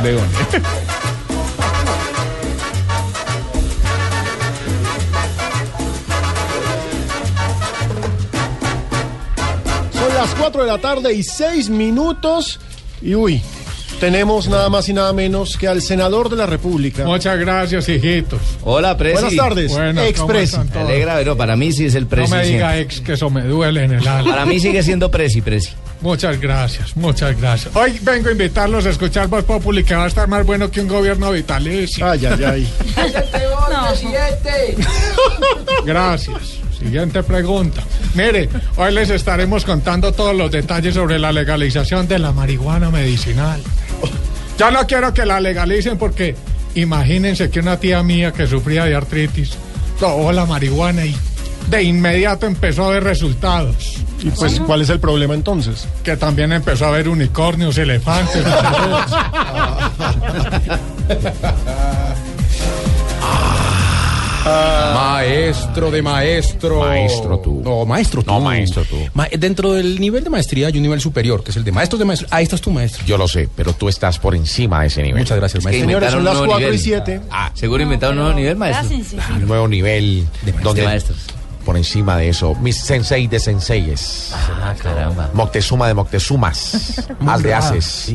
Abe 0.00 0.10
es 0.16 0.16
un 0.16 0.28
las 10.20 10.34
4 10.34 10.62
de 10.62 10.66
la 10.66 10.78
tarde 10.78 11.14
y 11.14 11.22
6 11.22 11.70
minutos. 11.70 12.60
Y 13.00 13.14
uy, 13.14 13.40
tenemos 14.00 14.48
nada 14.48 14.68
más 14.68 14.86
y 14.90 14.92
nada 14.92 15.14
menos 15.14 15.56
que 15.56 15.66
al 15.66 15.80
senador 15.80 16.28
de 16.28 16.36
la 16.36 16.44
República. 16.44 17.04
Muchas 17.06 17.38
gracias, 17.38 17.88
hijitos. 17.88 18.38
Hola, 18.62 18.98
Presi. 18.98 19.14
Buenas 19.14 19.36
tardes, 19.36 19.72
Bueno, 19.72 20.02
ex 20.02 20.18
¿cómo 20.20 20.28
Presi. 20.28 20.56
están 20.56 20.68
Me 20.74 20.80
alegra, 20.80 21.14
pero 21.16 21.36
para 21.38 21.56
mí 21.56 21.72
sí 21.72 21.86
es 21.86 21.94
el 21.94 22.02
No 22.04 22.10
Presi. 22.10 22.32
me 22.32 22.44
diga 22.44 22.72
siempre. 22.72 22.80
ex 22.80 23.00
que 23.00 23.12
eso 23.14 23.30
me 23.30 23.42
duele 23.44 23.84
en 23.84 23.92
el 23.92 24.06
alma. 24.06 24.30
Para 24.30 24.44
mí 24.44 24.60
sigue 24.60 24.82
siendo 24.82 25.10
Presi, 25.10 25.40
Presi. 25.40 25.70
Muchas 26.02 26.38
gracias, 26.38 26.94
muchas 26.96 27.38
gracias. 27.40 27.74
Hoy 27.74 27.98
vengo 28.02 28.28
a 28.28 28.32
invitarlos 28.32 28.84
a 28.84 28.90
escuchar 28.90 29.26
Voz 29.28 29.44
Populi, 29.44 29.84
que 29.84 29.94
va 29.94 30.04
a 30.04 30.08
estar 30.08 30.28
más 30.28 30.44
bueno 30.44 30.70
que 30.70 30.82
un 30.82 30.88
gobierno 30.88 31.30
vitalicio. 31.32 32.06
Ay, 32.06 32.26
ay, 32.26 32.44
ay. 32.44 32.68
Gracias. 35.84 36.60
Siguiente 36.80 37.22
pregunta. 37.22 37.82
Mire, 38.14 38.48
hoy 38.76 38.92
les 38.94 39.10
estaremos 39.10 39.66
contando 39.66 40.12
todos 40.12 40.34
los 40.34 40.50
detalles 40.50 40.94
sobre 40.94 41.18
la 41.18 41.30
legalización 41.30 42.08
de 42.08 42.18
la 42.18 42.32
marihuana 42.32 42.90
medicinal. 42.90 43.60
Ya 44.58 44.70
no 44.70 44.86
quiero 44.86 45.12
que 45.12 45.26
la 45.26 45.40
legalicen 45.40 45.98
porque 45.98 46.34
imagínense 46.74 47.50
que 47.50 47.60
una 47.60 47.78
tía 47.78 48.02
mía 48.02 48.32
que 48.32 48.46
sufría 48.46 48.86
de 48.86 48.94
artritis 48.94 49.52
probó 49.98 50.32
la 50.32 50.46
marihuana 50.46 51.04
y 51.04 51.14
de 51.68 51.82
inmediato 51.82 52.46
empezó 52.46 52.86
a 52.86 52.90
ver 52.90 53.04
resultados. 53.04 53.98
Y 54.22 54.30
pues, 54.30 54.58
¿cuál 54.60 54.80
es 54.80 54.88
el 54.88 55.00
problema 55.00 55.34
entonces? 55.34 55.86
Que 56.02 56.16
también 56.16 56.50
empezó 56.52 56.86
a 56.86 56.90
ver 56.92 57.08
unicornios, 57.08 57.76
elefantes. 57.76 58.42
maestro 64.44 65.90
de 65.90 66.02
maestro. 66.02 66.80
Maestro 66.80 67.38
tú. 67.38 67.60
No, 67.64 67.84
maestro 67.84 68.22
tú. 68.22 68.30
No, 68.32 68.40
maestro 68.40 68.84
tú. 68.84 68.96
Ma- 69.14 69.28
dentro 69.38 69.72
del 69.72 70.00
nivel 70.00 70.24
de 70.24 70.30
maestría 70.30 70.68
hay 70.68 70.76
un 70.76 70.82
nivel 70.82 71.00
superior, 71.00 71.42
que 71.44 71.50
es 71.50 71.56
el 71.56 71.64
de 71.64 71.72
maestros 71.72 71.98
de 71.98 72.04
maestro. 72.04 72.28
Ahí 72.30 72.44
estás 72.44 72.60
tú, 72.60 72.70
maestro. 72.70 73.04
Yo 73.06 73.16
lo 73.18 73.28
sé, 73.28 73.48
pero 73.54 73.72
tú 73.72 73.88
estás 73.88 74.18
por 74.18 74.34
encima 74.34 74.80
de 74.82 74.86
ese 74.88 75.02
nivel. 75.02 75.20
Muchas 75.20 75.36
gracias, 75.38 75.64
maestro. 75.64 75.86
Señores, 75.86 76.10
son 76.10 76.24
las 76.24 76.34
un 76.36 76.38
nuevo 76.46 76.52
4 76.52 76.68
y 76.68 76.70
nivel. 76.78 76.80
7. 76.80 77.20
Ah, 77.30 77.50
Seguro 77.54 77.82
inventaron 77.82 78.16
un 78.18 78.24
nuevo 78.24 78.38
nivel, 78.38 78.56
maestro. 78.56 78.96
un 79.36 79.46
nuevo 79.46 79.68
nivel 79.68 80.26
donde 80.62 80.82
De 80.82 80.86
maestros. 80.86 81.18
por 81.64 81.76
encima 81.76 82.16
de 82.16 82.28
eso, 82.30 82.54
mis 82.56 82.76
sensei 82.80 83.26
de 83.26 83.38
senseies. 83.38 84.32
Ah, 84.34 84.74
caramba. 84.82 85.30
Moctezuma 85.34 85.86
de 85.88 85.94
Moctezumas. 85.94 87.04
Haz 87.26 87.42
de 87.42 87.54
haces. 87.54 88.14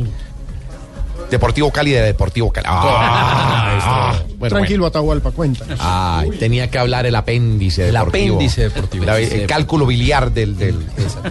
Deportivo 1.29 1.71
Cali 1.71 1.91
de 1.91 2.01
Deportivo 2.01 2.51
Cali. 2.51 2.67
Ah, 2.69 3.79
ah, 3.81 4.13
bueno, 4.37 4.55
Tranquilo, 4.55 4.85
Atahualpa, 4.85 5.31
cuenta. 5.31 5.65
bueno. 5.65 5.81
Ay, 5.83 6.29
tenía 6.39 6.69
que 6.69 6.77
hablar 6.77 7.05
el 7.05 7.15
apéndice 7.15 7.87
El 7.87 7.93
deportivo. 7.95 8.35
apéndice 8.35 8.61
deportivo. 8.63 9.05
El, 9.11 9.29
Sí. 9.29 9.45
cálculo 9.47 9.85
biliar 9.85 10.31
del, 10.31 10.57
del, 10.57 10.85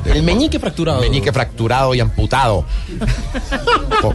del- 0.05 0.17
El 0.17 0.23
meñique 0.23 0.59
fracturado. 0.59 1.01
meñique 1.01 1.33
fracturado 1.33 1.95
y 1.95 2.01
amputado. 2.01 2.65
con, 4.01 4.15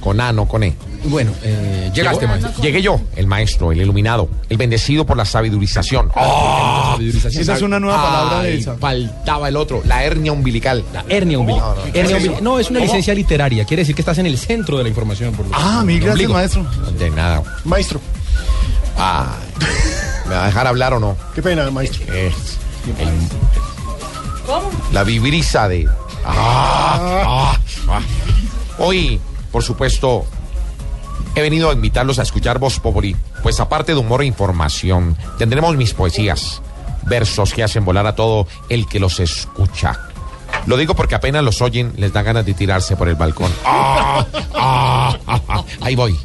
con 0.00 0.20
A, 0.20 0.32
no 0.32 0.46
con 0.46 0.62
E. 0.62 0.74
Bueno, 1.08 1.32
eh, 1.42 1.90
llegaste, 1.94 2.26
Llegó- 2.26 2.40
maestro. 2.40 2.62
Llegué 2.62 2.82
yo, 2.82 3.00
el 3.16 3.26
maestro, 3.26 3.72
el 3.72 3.80
iluminado, 3.80 4.28
el 4.48 4.56
bendecido 4.56 5.06
por 5.06 5.16
la 5.16 5.24
sabidurización. 5.24 6.10
Ah, 6.16 6.92
sabidurización. 6.96 7.42
Esa 7.42 7.54
es 7.56 7.62
una 7.62 7.78
nueva 7.80 8.02
palabra 8.02 8.42
de 8.42 8.56
esa. 8.58 8.76
Faltaba 8.76 9.48
el 9.48 9.56
otro, 9.56 9.82
la 9.84 10.04
hernia 10.04 10.32
umbilical. 10.32 10.84
La 10.92 11.04
hernia 11.08 11.38
umbilical. 11.38 11.68
No, 11.68 11.74
no, 11.76 11.80
Hernia 11.86 11.92
¿qué 11.92 12.00
es 12.00 12.06
umbilical. 12.12 12.34
eso? 12.34 12.44
No, 12.44 12.58
es 12.58 12.70
una 12.70 12.78
¿Cómo? 12.80 12.86
licencia 12.86 13.14
literaria. 13.14 13.64
Quiere 13.64 13.82
decir 13.82 13.94
que 13.94 14.02
estás 14.02 14.18
en 14.18 14.26
el 14.26 14.36
centro 14.38 14.76
de 14.78 14.82
la 14.82 14.88
información. 14.88 15.32
Por 15.34 15.46
lo 15.46 15.54
Ah, 15.54 15.82
mil 15.84 16.00
gracias, 16.00 16.28
maestro. 16.30 16.66
De 16.98 17.10
nada. 17.10 17.42
Maestro, 17.64 18.00
Ah, 18.98 19.36
¿Me 20.28 20.34
va 20.34 20.44
a 20.44 20.46
dejar 20.46 20.66
hablar 20.66 20.94
o 20.94 20.98
no? 21.00 21.16
qué 21.34 21.42
pena, 21.42 21.70
maestro. 21.70 22.02
Es 22.14 22.34
el- 22.98 24.94
la 24.94 25.04
vibrisa 25.04 25.68
de. 25.68 25.86
Ah, 26.24 27.22
ah, 27.26 27.58
ah. 27.88 28.00
Hoy, 28.78 29.20
por 29.52 29.62
supuesto, 29.62 30.24
he 31.36 31.42
venido 31.42 31.70
a 31.70 31.74
invitarlos 31.74 32.18
a 32.18 32.22
escuchar 32.22 32.58
Voz 32.58 32.80
Populi, 32.80 33.14
pues 33.42 33.60
aparte 33.60 33.92
de 33.92 33.98
humor 33.98 34.22
e 34.22 34.26
información, 34.26 35.16
tendremos 35.38 35.76
mis 35.76 35.92
poesías, 35.94 36.62
versos 37.04 37.52
que 37.52 37.62
hacen 37.62 37.84
volar 37.84 38.06
a 38.06 38.14
todo 38.14 38.46
el 38.68 38.86
que 38.88 38.98
los 39.00 39.20
escucha. 39.20 40.00
Lo 40.66 40.76
digo 40.76 40.94
porque 40.94 41.14
apenas 41.14 41.44
los 41.44 41.60
oyen, 41.62 41.92
les 41.96 42.12
da 42.12 42.22
ganas 42.22 42.44
de 42.46 42.54
tirarse 42.54 42.96
por 42.96 43.08
el 43.08 43.14
balcón. 43.14 43.52
Ah, 43.64 44.24
ah, 44.54 45.18
ah, 45.26 45.40
ah. 45.48 45.64
Ahí 45.82 45.94
voy. 45.94 46.16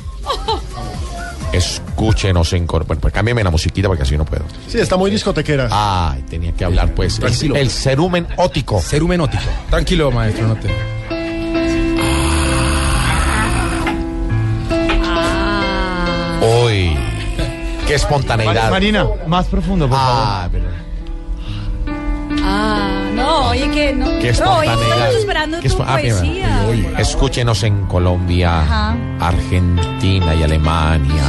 Escúchenos 1.51 2.53
en 2.53 2.65
cor- 2.65 2.85
Bueno, 2.85 3.01
pues 3.01 3.13
cámbiame 3.13 3.43
la 3.43 3.49
musiquita 3.49 3.87
porque 3.89 4.03
así 4.03 4.17
no 4.17 4.23
puedo. 4.25 4.45
Sí, 4.67 4.79
está 4.79 4.95
muy 4.95 5.11
discotequera. 5.11 5.67
Ay, 5.69 6.21
tenía 6.29 6.53
que 6.53 6.63
hablar 6.63 6.93
pues. 6.95 7.15
El, 7.15 7.19
Tranquilo. 7.21 7.55
el 7.57 7.69
cerumen 7.69 8.27
ótico. 8.37 8.79
Cerumen 8.81 9.19
ótico. 9.21 9.43
Tranquilo, 9.69 10.11
maestro, 10.11 10.47
no 10.47 10.55
te. 10.55 10.69
Hoy. 16.41 16.97
Qué 17.87 17.95
espontaneidad. 17.95 18.69
Marina, 18.71 19.05
más 19.27 19.47
profundo, 19.47 19.87
por 19.87 19.97
Ah, 19.99 20.47
pero 20.51 20.65
Ah, 22.43 22.89
no, 23.13 23.49
oye 23.49 23.69
que 23.71 23.93
no. 23.93 24.05
qué 24.05 24.11
no, 24.11 24.19
oye, 24.19 24.29
espontaneidad. 24.31 24.91
estamos 24.97 25.15
esperando 25.15 25.59
Qué 25.59 25.69
tu 25.69 25.83
ah, 25.83 25.99
mira, 26.01 26.15
poesía. 26.15 26.63
oye, 26.69 26.87
oye. 26.87 27.01
Escúchenos 27.01 27.63
en 27.63 27.85
Colombia, 27.87 28.61
Ajá. 28.61 28.95
Argentina 29.19 30.33
y 30.35 30.43
Alemania. 30.43 31.23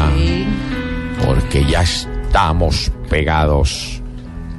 Porque 1.26 1.64
ya 1.66 1.82
estamos 1.82 2.90
pegados. 3.08 3.98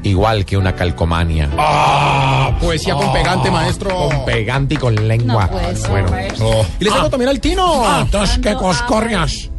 Igual 0.04 0.44
que 0.46 0.58
una 0.58 0.76
calcomanía. 0.76 1.50
Ah, 1.58 2.52
poesía 2.60 2.94
con 2.96 3.14
pegante, 3.14 3.50
maestro. 3.50 3.96
Con 4.10 4.26
pegante 4.26 4.74
y 4.74 4.78
con 4.78 5.08
lengua. 5.08 5.46
No 5.46 5.52
puede 5.52 5.76
ser, 5.78 5.90
bueno. 5.92 6.12
oh. 6.42 6.66
Y 6.80 6.84
les 6.84 6.94
hago 6.94 7.10
también 7.10 7.30
al 7.30 7.40
tino. 7.40 7.86
Ah, 7.86 8.06
¿qué 8.42 8.54
coscorrias? 8.54 9.50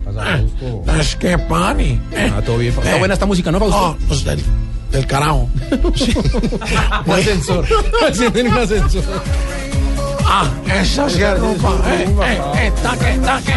Es 0.98 1.16
que 1.16 1.38
pani. 1.38 2.00
Ah, 2.16 2.40
todo 2.44 2.58
bien. 2.58 2.72
Está 2.72 2.96
buena 2.98 3.14
esta 3.14 3.26
música, 3.26 3.50
¿no, 3.50 3.58
Fausto? 3.58 3.76
Ah, 3.86 3.96
pues 4.08 4.24
del, 4.24 4.42
del 4.92 5.06
carajo. 5.06 5.48
Un 7.06 7.12
ascensor. 7.12 7.66
Encienden 8.06 8.48
un 8.48 8.58
ascensor. 8.58 9.02
Ah, 10.26 10.48
esa 10.80 11.06
es 11.06 11.18
la 11.20 11.34
rumba. 11.34 11.70
Eh, 11.86 12.06
eh, 12.24 12.38
eh, 12.66 12.72
taque, 12.82 13.18
taque. 13.24 13.52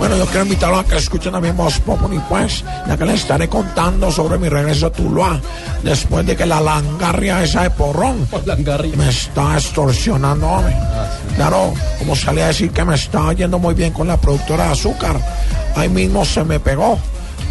Bueno, 0.00 0.16
yo 0.16 0.24
quiero 0.24 0.44
invitarlos 0.44 0.80
a 0.80 0.84
que 0.84 0.96
escuchen 0.96 1.30
también 1.30 1.54
Voz 1.54 1.78
Populi, 1.80 2.18
pues, 2.26 2.64
ya 2.88 2.96
que 2.96 3.04
les 3.04 3.16
estaré 3.16 3.50
contando 3.50 4.10
sobre 4.10 4.38
mi 4.38 4.48
regreso 4.48 4.86
a 4.86 4.90
Tuluá, 4.90 5.38
después 5.82 6.24
de 6.24 6.34
que 6.34 6.46
la 6.46 6.58
langarria 6.58 7.44
esa 7.44 7.64
de 7.64 7.70
porrón 7.70 8.26
me 8.96 9.08
está 9.10 9.58
extorsionando, 9.58 10.46
hombre. 10.46 10.74
Claro, 11.36 11.74
como 11.98 12.16
salí 12.16 12.40
a 12.40 12.46
decir 12.46 12.70
que 12.70 12.82
me 12.82 12.94
estaba 12.94 13.34
yendo 13.34 13.58
muy 13.58 13.74
bien 13.74 13.92
con 13.92 14.08
la 14.08 14.16
productora 14.16 14.68
de 14.68 14.72
azúcar, 14.72 15.20
ahí 15.76 15.90
mismo 15.90 16.24
se 16.24 16.44
me 16.44 16.58
pegó, 16.58 16.98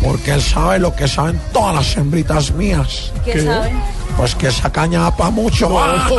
porque 0.04 0.32
él 0.32 0.42
sabe 0.42 0.80
lo 0.80 0.96
que 0.96 1.08
saben 1.08 1.40
todas 1.54 1.76
las 1.76 1.98
hembritas 1.98 2.52
mías. 2.52 3.12
¿Qué 3.26 3.44
saben? 3.44 3.80
Pues 4.18 4.36
que 4.36 4.48
esa 4.48 4.70
caña 4.72 5.02
da 5.02 5.16
pa' 5.16 5.30
mucho. 5.30 5.70
Ah, 5.80 6.10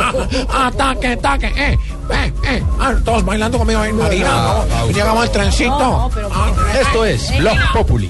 ataque, 0.67 1.07
ataque, 1.09 1.47
eh, 1.55 1.77
eh, 2.09 2.33
eh. 2.47 2.63
Ah, 2.79 2.93
todos 3.05 3.23
bailando 3.23 3.57
conmigo 3.59 3.79
ahí, 3.79 3.93
Marina. 3.93 4.31
¿no? 4.67 4.87
Llegamos 4.87 5.23
al 5.23 5.31
trencito. 5.31 5.69
No, 5.79 5.97
no, 6.03 6.09
pero- 6.09 6.29
Ah, 6.33 6.51
Esto 6.79 7.05
es 7.05 7.37
Blog 7.37 7.57
Populi. 7.73 8.09